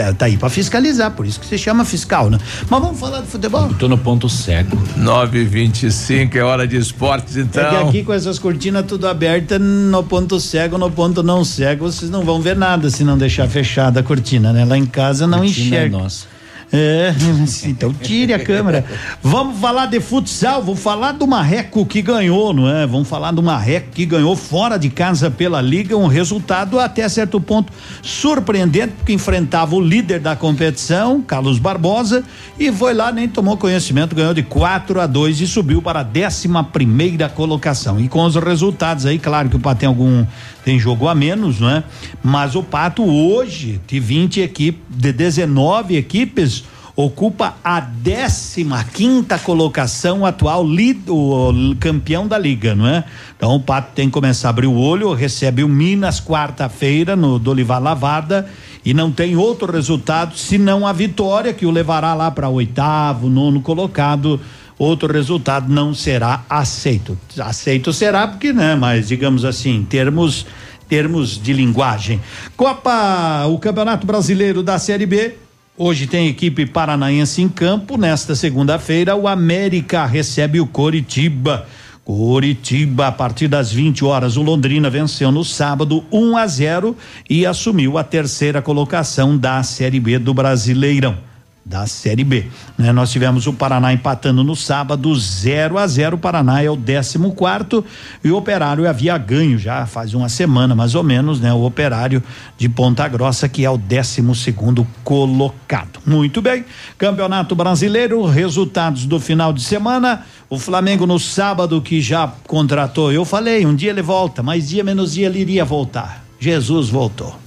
é, 0.00 0.12
tá 0.12 0.26
aí 0.26 0.36
pra 0.36 0.48
fiscalizar, 0.48 1.10
por 1.12 1.26
isso 1.26 1.38
que 1.38 1.46
se 1.46 1.58
chama 1.58 1.84
fiscal, 1.84 2.30
né? 2.30 2.38
Mas 2.68 2.80
vamos 2.80 2.98
falar 2.98 3.20
de 3.20 3.26
futebol? 3.26 3.68
Tô 3.78 3.88
no 3.88 3.98
ponto 3.98 4.28
cego. 4.28 4.76
9h25 4.98 6.34
é 6.36 6.42
hora 6.42 6.66
de 6.66 6.76
esportes, 6.76 7.36
então. 7.36 7.62
É 7.62 7.68
que 7.70 7.76
aqui 7.88 8.04
com 8.04 8.12
essas 8.12 8.38
cortinas 8.38 8.84
tudo 8.86 9.06
abertas, 9.06 9.60
no 9.60 10.02
ponto 10.02 10.40
cego, 10.40 10.78
no 10.78 10.90
ponto 10.90 11.22
não 11.22 11.44
cego, 11.44 11.90
vocês 11.90 12.10
não 12.10 12.22
vão 12.24 12.40
ver 12.40 12.56
nada 12.56 12.90
se 12.90 13.04
não 13.04 13.16
deixar 13.18 13.48
fechada 13.48 14.00
a 14.00 14.02
cortina, 14.02 14.52
né? 14.52 14.64
Lá 14.64 14.76
em 14.76 14.86
casa 14.86 15.26
não 15.26 15.38
Cortina 15.40 15.64
é 15.64 15.68
enxerga. 15.68 15.98
nossa. 15.98 16.39
É, 16.72 17.12
então 17.66 17.92
tire 17.92 18.32
a 18.32 18.38
câmera. 18.38 18.84
Vamos 19.22 19.58
falar 19.58 19.86
de 19.86 20.00
futsal, 20.00 20.62
vou 20.62 20.76
falar 20.76 21.12
do 21.12 21.26
Marreco 21.26 21.84
que 21.84 22.00
ganhou, 22.00 22.52
não 22.52 22.68
é? 22.68 22.86
Vamos 22.86 23.08
falar 23.08 23.32
do 23.32 23.42
Marreco 23.42 23.88
que 23.90 24.06
ganhou 24.06 24.36
fora 24.36 24.78
de 24.78 24.88
casa 24.88 25.30
pela 25.30 25.60
liga, 25.60 25.96
um 25.96 26.06
resultado 26.06 26.78
até 26.78 27.08
certo 27.08 27.40
ponto 27.40 27.72
surpreendente, 28.02 28.94
porque 28.96 29.12
enfrentava 29.12 29.74
o 29.74 29.80
líder 29.80 30.20
da 30.20 30.36
competição, 30.36 31.20
Carlos 31.20 31.58
Barbosa, 31.58 32.22
e 32.58 32.70
foi 32.70 32.94
lá, 32.94 33.10
nem 33.10 33.28
tomou 33.28 33.56
conhecimento, 33.56 34.14
ganhou 34.14 34.32
de 34.32 34.42
4 34.42 35.00
a 35.00 35.06
2 35.06 35.40
e 35.40 35.46
subiu 35.46 35.82
para 35.82 36.00
a 36.00 36.04
11 36.04 36.48
primeira 36.72 37.28
colocação. 37.28 37.98
E 37.98 38.08
com 38.08 38.22
os 38.24 38.36
resultados 38.36 39.06
aí, 39.06 39.18
claro 39.18 39.48
que 39.48 39.56
o 39.56 39.60
Pato 39.60 39.80
tem 39.80 39.88
algum 39.88 40.24
tem 40.64 40.78
jogo 40.78 41.08
a 41.08 41.14
menos, 41.14 41.60
não 41.60 41.70
é? 41.70 41.84
Mas 42.22 42.54
o 42.54 42.62
Pato 42.62 43.02
hoje, 43.04 43.80
de 43.86 43.98
20 43.98 44.40
equipes, 44.40 44.80
de 44.88 45.12
19 45.12 45.96
equipes, 45.96 46.64
ocupa 46.96 47.54
a 47.64 47.80
15 47.80 48.66
quinta 48.92 49.38
colocação 49.38 50.26
atual, 50.26 50.66
li- 50.66 51.00
o 51.08 51.74
campeão 51.78 52.26
da 52.26 52.36
liga, 52.36 52.74
não 52.74 52.86
é? 52.86 53.04
Então 53.36 53.54
o 53.54 53.60
Pato 53.60 53.92
tem 53.94 54.06
que 54.08 54.12
começar 54.12 54.48
a 54.48 54.50
abrir 54.50 54.66
o 54.66 54.76
olho, 54.76 55.12
recebe 55.14 55.64
o 55.64 55.68
Minas 55.68 56.20
quarta-feira 56.20 57.16
no 57.16 57.38
do 57.38 57.50
Olivar 57.50 57.82
Lavarda 57.82 58.48
e 58.84 58.92
não 58.92 59.10
tem 59.10 59.36
outro 59.36 59.70
resultado 59.72 60.36
senão 60.36 60.86
a 60.86 60.92
vitória 60.92 61.52
que 61.54 61.64
o 61.66 61.70
levará 61.70 62.12
lá 62.14 62.30
para 62.30 62.48
oitavo, 62.48 63.28
nono 63.30 63.60
colocado 63.62 64.40
outro 64.80 65.12
resultado 65.12 65.70
não 65.70 65.92
será 65.92 66.42
aceito. 66.48 67.16
Aceito 67.38 67.92
será 67.92 68.26
porque, 68.26 68.50
né? 68.50 68.74
Mas 68.74 69.08
digamos 69.08 69.44
assim, 69.44 69.86
termos 69.88 70.46
termos 70.88 71.40
de 71.40 71.52
linguagem. 71.52 72.20
Copa, 72.56 73.46
o 73.46 73.58
Campeonato 73.58 74.04
Brasileiro 74.04 74.60
da 74.60 74.76
Série 74.76 75.06
B. 75.06 75.34
Hoje 75.76 76.08
tem 76.08 76.26
equipe 76.26 76.66
paranaense 76.66 77.40
em 77.40 77.48
campo. 77.48 77.96
Nesta 77.96 78.34
segunda-feira, 78.34 79.14
o 79.14 79.28
América 79.28 80.04
recebe 80.04 80.60
o 80.60 80.66
Coritiba. 80.66 81.64
Coritiba, 82.02 83.06
a 83.06 83.12
partir 83.12 83.46
das 83.46 83.70
20 83.70 84.04
horas, 84.04 84.36
o 84.36 84.42
Londrina 84.42 84.90
venceu 84.90 85.30
no 85.30 85.44
sábado 85.44 86.04
1 86.10 86.36
a 86.36 86.46
0 86.46 86.96
e 87.28 87.46
assumiu 87.46 87.96
a 87.96 88.02
terceira 88.02 88.60
colocação 88.60 89.38
da 89.38 89.62
Série 89.62 90.00
B 90.00 90.18
do 90.18 90.34
Brasileirão 90.34 91.29
da 91.64 91.86
Série 91.86 92.24
B. 92.24 92.46
né? 92.76 92.92
Nós 92.92 93.10
tivemos 93.10 93.46
o 93.46 93.52
Paraná 93.52 93.92
empatando 93.92 94.42
no 94.42 94.56
sábado 94.56 95.14
0 95.14 95.78
a 95.78 95.86
0 95.86 96.16
O 96.16 96.18
Paraná 96.18 96.62
é 96.62 96.70
o 96.70 96.76
14 96.76 97.18
quarto 97.34 97.84
e 98.24 98.30
o 98.30 98.36
Operário 98.36 98.88
havia 98.88 99.16
ganho 99.18 99.58
já 99.58 99.86
faz 99.86 100.14
uma 100.14 100.28
semana 100.28 100.74
mais 100.74 100.94
ou 100.94 101.02
menos, 101.02 101.40
né? 101.40 101.52
O 101.52 101.64
Operário 101.64 102.22
de 102.56 102.68
Ponta 102.68 103.06
Grossa 103.06 103.48
que 103.48 103.64
é 103.64 103.70
o 103.70 103.76
12 103.76 104.34
segundo 104.34 104.86
colocado. 105.04 106.00
Muito 106.06 106.40
bem. 106.40 106.64
Campeonato 106.96 107.54
Brasileiro, 107.54 108.24
resultados 108.24 109.06
do 109.06 109.20
final 109.20 109.52
de 109.52 109.62
semana. 109.62 110.24
O 110.48 110.58
Flamengo 110.58 111.06
no 111.06 111.18
sábado 111.18 111.80
que 111.80 112.00
já 112.00 112.32
contratou, 112.46 113.12
eu 113.12 113.24
falei, 113.24 113.64
um 113.64 113.74
dia 113.74 113.90
ele 113.90 114.02
volta, 114.02 114.42
mais 114.42 114.68
dia 114.68 114.82
menos 114.82 115.12
dia 115.14 115.26
ele 115.26 115.40
iria 115.40 115.64
voltar. 115.64 116.24
Jesus 116.40 116.88
voltou. 116.88 117.38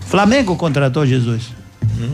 Flamengo 0.00 0.56
contratou 0.56 1.04
Jesus. 1.04 1.59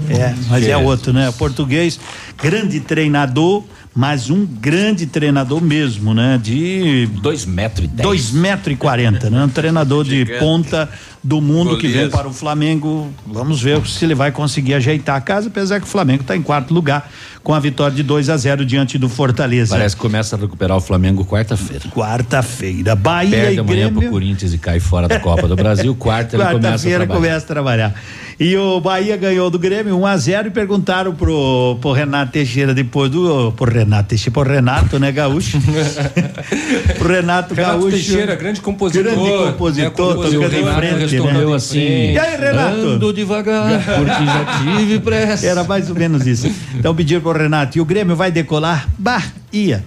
É, 0.09 0.35
mas 0.49 0.67
é 0.67 0.77
outro, 0.77 1.13
né? 1.13 1.33
Português, 1.39 1.99
grande 2.41 2.81
treinador, 2.81 3.65
mas 3.95 4.29
um 4.31 4.45
grande 4.45 5.07
treinador 5.07 5.63
mesmo, 5.63 6.13
né? 6.13 6.39
De. 6.43 7.09
Dois 7.21 7.45
metros 7.47 7.87
e 7.87 7.89
metros 8.33 8.75
e 8.75 8.77
quarenta, 8.77 9.31
né? 9.31 9.45
Um 9.45 9.49
treinador 9.49 10.05
de 10.05 10.19
Gigante. 10.19 10.39
ponta 10.39 10.89
do 11.23 11.41
mundo 11.41 11.78
que 11.78 11.89
vem 11.89 12.09
para 12.09 12.28
o 12.28 12.33
Flamengo. 12.33 13.11
Vamos 13.27 13.61
ver 13.61 13.85
se 13.86 14.05
ele 14.05 14.15
vai 14.15 14.31
conseguir 14.31 14.75
ajeitar 14.75 15.17
a 15.17 15.20
casa, 15.20 15.49
apesar 15.49 15.81
que 15.81 15.86
o 15.86 15.89
Flamengo 15.89 16.23
está 16.23 16.36
em 16.36 16.43
quarto 16.43 16.73
lugar 16.73 17.11
com 17.47 17.55
a 17.55 17.61
vitória 17.61 17.95
de 17.95 18.03
2 18.03 18.28
a 18.28 18.36
0 18.36 18.67
diante 18.67 18.99
do 18.99 19.09
Fortaleza. 19.09 19.77
Parece 19.77 19.95
que 19.95 20.03
começa 20.03 20.35
a 20.35 20.39
recuperar 20.39 20.77
o 20.77 20.81
Flamengo 20.81 21.25
quarta-feira. 21.25 21.85
Quarta-feira. 21.91 22.97
Bahia 22.97 23.31
Perde 23.31 23.55
e 23.55 23.59
amanhã 23.61 23.86
pro 23.86 24.01
Grêmio. 24.01 24.11
Corinthians 24.11 24.53
e 24.53 24.59
cai 24.59 24.81
fora 24.81 25.07
da 25.07 25.20
Copa 25.20 25.47
do 25.47 25.55
Brasil. 25.55 25.95
Quarta 25.97 26.35
ele 26.35 26.43
começa 26.43 26.59
a 26.59 26.70
Quarta-feira 26.70 27.07
trabalhar. 27.07 27.20
começa 27.20 27.45
a 27.45 27.47
trabalhar. 27.47 27.95
E 28.39 28.57
o 28.57 28.81
Bahia 28.81 29.17
ganhou 29.17 29.49
do 29.49 29.61
Grêmio 29.61 29.97
1 29.97 30.07
a 30.07 30.17
0 30.17 30.49
e 30.49 30.51
perguntaram 30.51 31.15
pro, 31.15 31.78
pro 31.81 31.93
Renato 31.93 32.33
Teixeira 32.33 32.75
depois 32.75 33.11
do 33.11 33.53
pro 33.53 33.73
Renato 33.73 34.09
Teixeira, 34.09 34.33
pro 34.33 34.43
Renato, 34.43 34.99
né, 34.99 35.12
Gaúcho? 35.12 35.59
pro 36.99 37.09
Renato, 37.09 37.55
Renato 37.55 37.55
Gaúcho. 37.55 37.91
Teixeira, 37.91 38.35
grande 38.35 38.61
compositor. 38.61 39.05
Grande 39.05 39.53
compositor, 39.53 39.85
né, 39.85 39.91
compositor, 39.91 40.15
tocando 40.17 40.53
em 40.53 40.65
Renato 40.65 40.77
frente, 40.77 41.06
respondeu 41.07 41.51
né? 41.51 41.57
assim, 41.57 41.78
E 42.12 42.18
aí, 42.18 42.36
Renato? 42.36 42.76
Ando 42.76 43.12
devagar, 43.12 43.70
porque 43.85 44.25
já 44.25 44.76
tive 44.78 45.01
pressa. 45.01 45.47
Era 45.47 45.65
mais 45.65 45.89
ou 45.89 45.97
menos 45.97 46.26
isso. 46.26 46.51
Então 46.75 46.94
pediram 46.94 47.20
pro 47.20 47.33
Renato, 47.33 47.78
e 47.78 47.81
o 47.81 47.85
Grêmio 47.85 48.17
vai 48.17 48.31
decolar? 48.31 48.89
Bahia. 48.99 49.85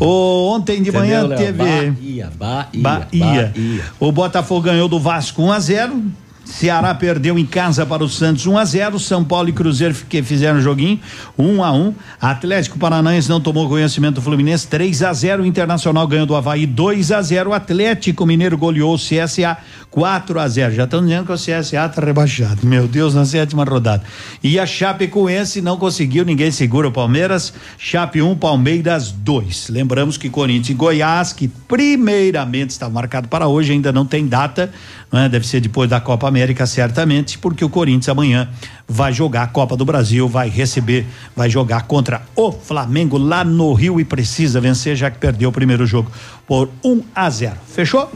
O, 0.00 0.52
ontem 0.52 0.82
de 0.82 0.90
manhã 0.90 1.20
Entendeu, 1.24 1.36
Léo? 1.36 1.38
teve 1.38 1.58
Bahia, 1.58 2.30
Bahia, 2.36 2.82
Bahia. 2.82 3.52
Bahia. 3.54 3.82
O 4.00 4.10
Botafogo 4.10 4.62
ganhou 4.62 4.88
do 4.88 4.98
Vasco 4.98 5.42
1 5.42 5.52
a 5.52 5.60
0. 5.60 6.02
Ceará 6.46 6.94
perdeu 6.94 7.36
em 7.38 7.44
casa 7.44 7.84
para 7.84 8.04
o 8.04 8.08
Santos 8.08 8.46
1 8.46 8.56
a 8.56 8.64
0. 8.64 8.98
São 9.00 9.24
Paulo 9.24 9.48
e 9.48 9.52
Cruzeiro 9.52 9.94
que 10.08 10.22
fizeram 10.22 10.60
joguinho 10.60 11.00
1 11.36 11.62
a 11.62 11.72
1. 11.72 11.94
Atlético 12.20 12.78
Paranaense 12.78 13.28
não 13.28 13.40
tomou 13.40 13.68
conhecimento 13.68 14.14
do 14.14 14.22
Fluminense 14.22 14.66
3 14.68 15.02
a 15.02 15.12
0. 15.12 15.44
Internacional 15.44 16.06
ganhou 16.06 16.24
do 16.24 16.36
Havaí 16.36 16.64
2 16.64 17.10
a 17.10 17.20
0. 17.20 17.52
Atlético 17.52 18.24
Mineiro 18.24 18.56
goleou 18.56 18.94
o 18.94 18.98
CSA 18.98 19.58
4 19.90 20.38
a 20.38 20.48
0. 20.48 20.74
Já 20.74 20.84
estão 20.84 21.02
dizendo 21.02 21.26
que 21.26 21.32
o 21.32 21.34
CSA 21.34 21.86
está 21.86 22.00
rebaixado. 22.00 22.64
Meu 22.64 22.86
Deus, 22.86 23.14
na 23.14 23.24
sétima 23.24 23.64
rodada. 23.64 24.04
E 24.42 24.58
a 24.58 24.64
Chapecoense 24.64 25.60
não 25.60 25.76
conseguiu, 25.76 26.24
ninguém 26.24 26.50
segura 26.50 26.86
o 26.86 26.92
Palmeiras. 26.92 27.52
Chape 27.76 28.22
1, 28.22 28.36
Palmeiras 28.36 29.10
2. 29.10 29.68
Lembramos 29.70 30.16
que 30.16 30.30
Corinthians 30.30 30.70
e 30.70 30.74
Goiás, 30.74 31.32
que 31.32 31.48
primeiramente 31.48 32.70
está 32.70 32.88
marcado 32.88 33.26
para 33.26 33.48
hoje, 33.48 33.72
ainda 33.72 33.90
não 33.90 34.06
tem 34.06 34.26
data, 34.26 34.70
não 35.16 35.22
é? 35.22 35.28
deve 35.28 35.46
ser 35.46 35.60
depois 35.60 35.88
da 35.88 35.98
Copa 35.98 36.28
América, 36.28 36.66
certamente, 36.66 37.38
porque 37.38 37.64
o 37.64 37.68
Corinthians 37.70 38.08
amanhã 38.10 38.48
vai 38.86 39.12
jogar 39.12 39.44
a 39.44 39.46
Copa 39.46 39.76
do 39.76 39.84
Brasil, 39.84 40.28
vai 40.28 40.48
receber, 40.50 41.06
vai 41.34 41.48
jogar 41.48 41.82
contra 41.86 42.22
o 42.36 42.52
Flamengo 42.52 43.16
lá 43.16 43.42
no 43.42 43.72
Rio 43.72 43.98
e 43.98 44.04
precisa 44.04 44.60
vencer, 44.60 44.94
já 44.94 45.10
que 45.10 45.18
perdeu 45.18 45.48
o 45.48 45.52
primeiro 45.52 45.86
jogo 45.86 46.10
por 46.46 46.68
1 46.84 47.02
a 47.14 47.30
0. 47.30 47.56
Fechou? 47.66 48.12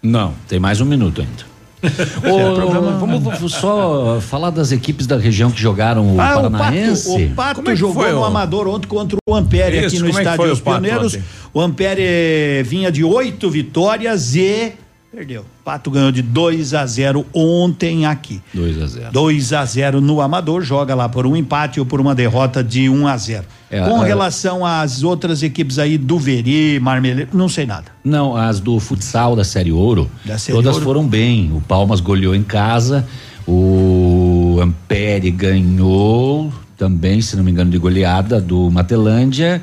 Não, 0.00 0.34
tem 0.46 0.60
mais 0.60 0.80
um 0.80 0.84
minuto 0.84 1.20
ainda. 1.20 1.56
Ô, 2.26 2.70
vamos, 2.98 3.22
vamos 3.22 3.52
só 3.52 4.18
falar 4.20 4.50
das 4.50 4.72
equipes 4.72 5.06
da 5.06 5.16
região 5.18 5.50
que 5.50 5.60
jogaram 5.60 6.16
o 6.16 6.20
Ah, 6.20 6.34
Paranaense. 6.34 7.08
O 7.08 7.30
Pato, 7.30 7.60
o 7.60 7.64
Pato 7.64 7.70
é 7.70 7.76
jogou 7.76 8.02
foi, 8.02 8.12
no? 8.12 8.24
Amador 8.24 8.66
ontem 8.68 8.86
contra 8.88 9.18
o 9.28 9.34
Ampere 9.34 9.78
Isso, 9.84 9.96
aqui 9.96 9.98
no 9.98 10.06
é 10.06 10.10
estádio 10.10 10.48
dos 10.48 10.60
Pato 10.60 10.80
Pioneiros. 10.80 11.14
ontem? 11.14 11.24
O 11.52 11.60
Ampere 11.60 12.62
vinha 12.64 12.90
de 12.90 13.04
oito 13.04 13.50
vitórias 13.50 14.34
e 14.34 14.72
Perdeu. 15.12 15.44
Pato 15.66 15.90
ganhou 15.90 16.12
de 16.12 16.22
2 16.22 16.74
a 16.74 16.86
0 16.86 17.26
ontem 17.34 18.06
aqui. 18.06 18.40
2 18.54 18.80
a 18.80 18.86
0 18.86 19.10
2 19.10 19.52
a 19.52 19.64
0 19.64 20.00
no 20.00 20.20
Amador, 20.20 20.62
joga 20.62 20.94
lá 20.94 21.08
por 21.08 21.26
um 21.26 21.34
empate 21.34 21.80
ou 21.80 21.84
por 21.84 22.00
uma 22.00 22.14
derrota 22.14 22.62
de 22.62 22.88
1 22.88 23.08
a 23.08 23.16
0 23.16 23.44
É, 23.68 23.80
Com 23.80 24.04
é. 24.04 24.06
relação 24.06 24.64
às 24.64 25.02
outras 25.02 25.42
equipes 25.42 25.80
aí 25.80 25.98
do 25.98 26.20
Veri, 26.20 26.78
Marmeleiro, 26.78 27.30
não 27.32 27.48
sei 27.48 27.66
nada. 27.66 27.86
Não, 28.04 28.36
as 28.36 28.60
do 28.60 28.78
futsal 28.78 29.34
da 29.34 29.42
Série 29.42 29.72
Ouro, 29.72 30.08
Da 30.24 30.38
Série 30.38 30.56
todas 30.56 30.74
Ouro. 30.74 30.84
foram 30.84 31.04
bem. 31.04 31.50
O 31.52 31.60
Palmas 31.60 31.98
goleou 31.98 32.32
em 32.32 32.44
casa, 32.44 33.04
o 33.44 34.60
Ampere 34.62 35.32
ganhou 35.32 36.52
também, 36.76 37.20
se 37.20 37.34
não 37.36 37.42
me 37.42 37.50
engano, 37.50 37.72
de 37.72 37.78
goleada 37.78 38.40
do 38.40 38.70
Matelândia. 38.70 39.60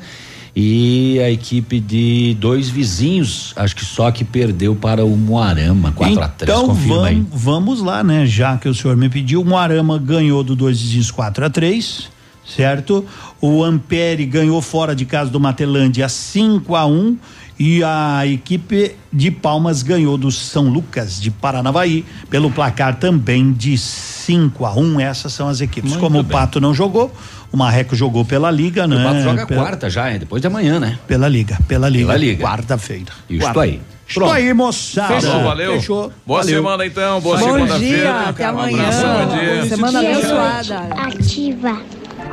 E 0.56 1.18
a 1.20 1.30
equipe 1.30 1.80
de 1.80 2.36
dois 2.38 2.68
vizinhos, 2.68 3.52
acho 3.56 3.74
que 3.74 3.84
só 3.84 4.12
que 4.12 4.24
perdeu 4.24 4.76
para 4.76 5.04
o 5.04 5.16
Moarama, 5.16 5.90
4 5.90 6.22
a 6.22 6.28
3 6.28 6.48
Então 6.48 6.72
vamos, 6.72 7.26
vamos 7.32 7.82
lá, 7.82 8.04
né? 8.04 8.24
Já 8.24 8.56
que 8.56 8.68
o 8.68 8.74
senhor 8.74 8.96
me 8.96 9.08
pediu, 9.08 9.40
o 9.40 9.44
Moarama 9.44 9.98
ganhou 9.98 10.44
do 10.44 10.54
dois 10.54 10.80
vizinhos 10.80 11.10
4 11.10 11.46
a 11.46 11.50
3 11.50 12.14
certo? 12.46 13.04
O 13.40 13.64
Ampere 13.64 14.26
ganhou 14.26 14.60
fora 14.60 14.94
de 14.94 15.04
casa 15.04 15.30
do 15.30 15.40
Matelândia 15.40 16.08
5 16.08 16.76
a 16.76 16.86
1 16.86 17.16
e 17.58 17.84
a 17.84 18.26
equipe 18.26 18.96
de 19.12 19.30
Palmas 19.30 19.82
ganhou 19.82 20.18
do 20.18 20.30
São 20.30 20.68
Lucas 20.68 21.20
de 21.20 21.30
Paranavaí 21.30 22.04
pelo 22.28 22.50
placar 22.50 22.96
também 22.96 23.52
de 23.52 23.78
5 23.78 24.64
a 24.66 24.74
1 24.74 25.00
Essas 25.00 25.32
são 25.32 25.48
as 25.48 25.60
equipes. 25.60 25.90
Muito 25.90 26.00
Como 26.00 26.18
o 26.18 26.22
bem. 26.22 26.32
Pato 26.32 26.60
não 26.60 26.74
jogou, 26.74 27.14
o 27.54 27.56
Marreco 27.56 27.94
jogou 27.94 28.24
pela 28.24 28.50
Liga, 28.50 28.84
né? 28.88 28.96
O 28.96 29.04
Pato 29.04 29.20
joga 29.20 29.46
Pela- 29.46 29.62
quarta 29.62 29.88
já, 29.88 30.08
é 30.10 30.18
depois 30.18 30.40
de 30.42 30.48
amanhã, 30.48 30.80
né? 30.80 30.98
Pela 31.06 31.28
Liga, 31.28 31.56
pela 31.68 31.88
Liga. 31.88 32.06
Pela 32.06 32.18
Liga. 32.18 32.44
Quarta-feira. 32.44 33.12
Isso 33.30 33.40
Quarta. 33.40 33.60
aí. 33.60 33.80
Estou 34.08 34.30
aí, 34.30 34.52
moçada. 34.52 35.14
Fechou, 35.20 35.42
valeu. 35.44 35.72
Fechou. 35.74 36.12
Boa 36.26 36.40
Valeu. 36.42 36.56
semana 36.56 36.84
então, 36.84 37.20
boa 37.20 37.38
Bom 37.38 37.44
segunda-feira. 37.52 37.96
dia, 37.96 38.20
até 38.28 38.46
Um 38.46 38.58
amanhã. 38.58 38.82
abraço, 38.88 39.06
bom 39.28 39.38
dia. 39.38 39.64
Semana 39.66 39.98
abençoada. 40.00 40.78
Ativa. 41.06 41.82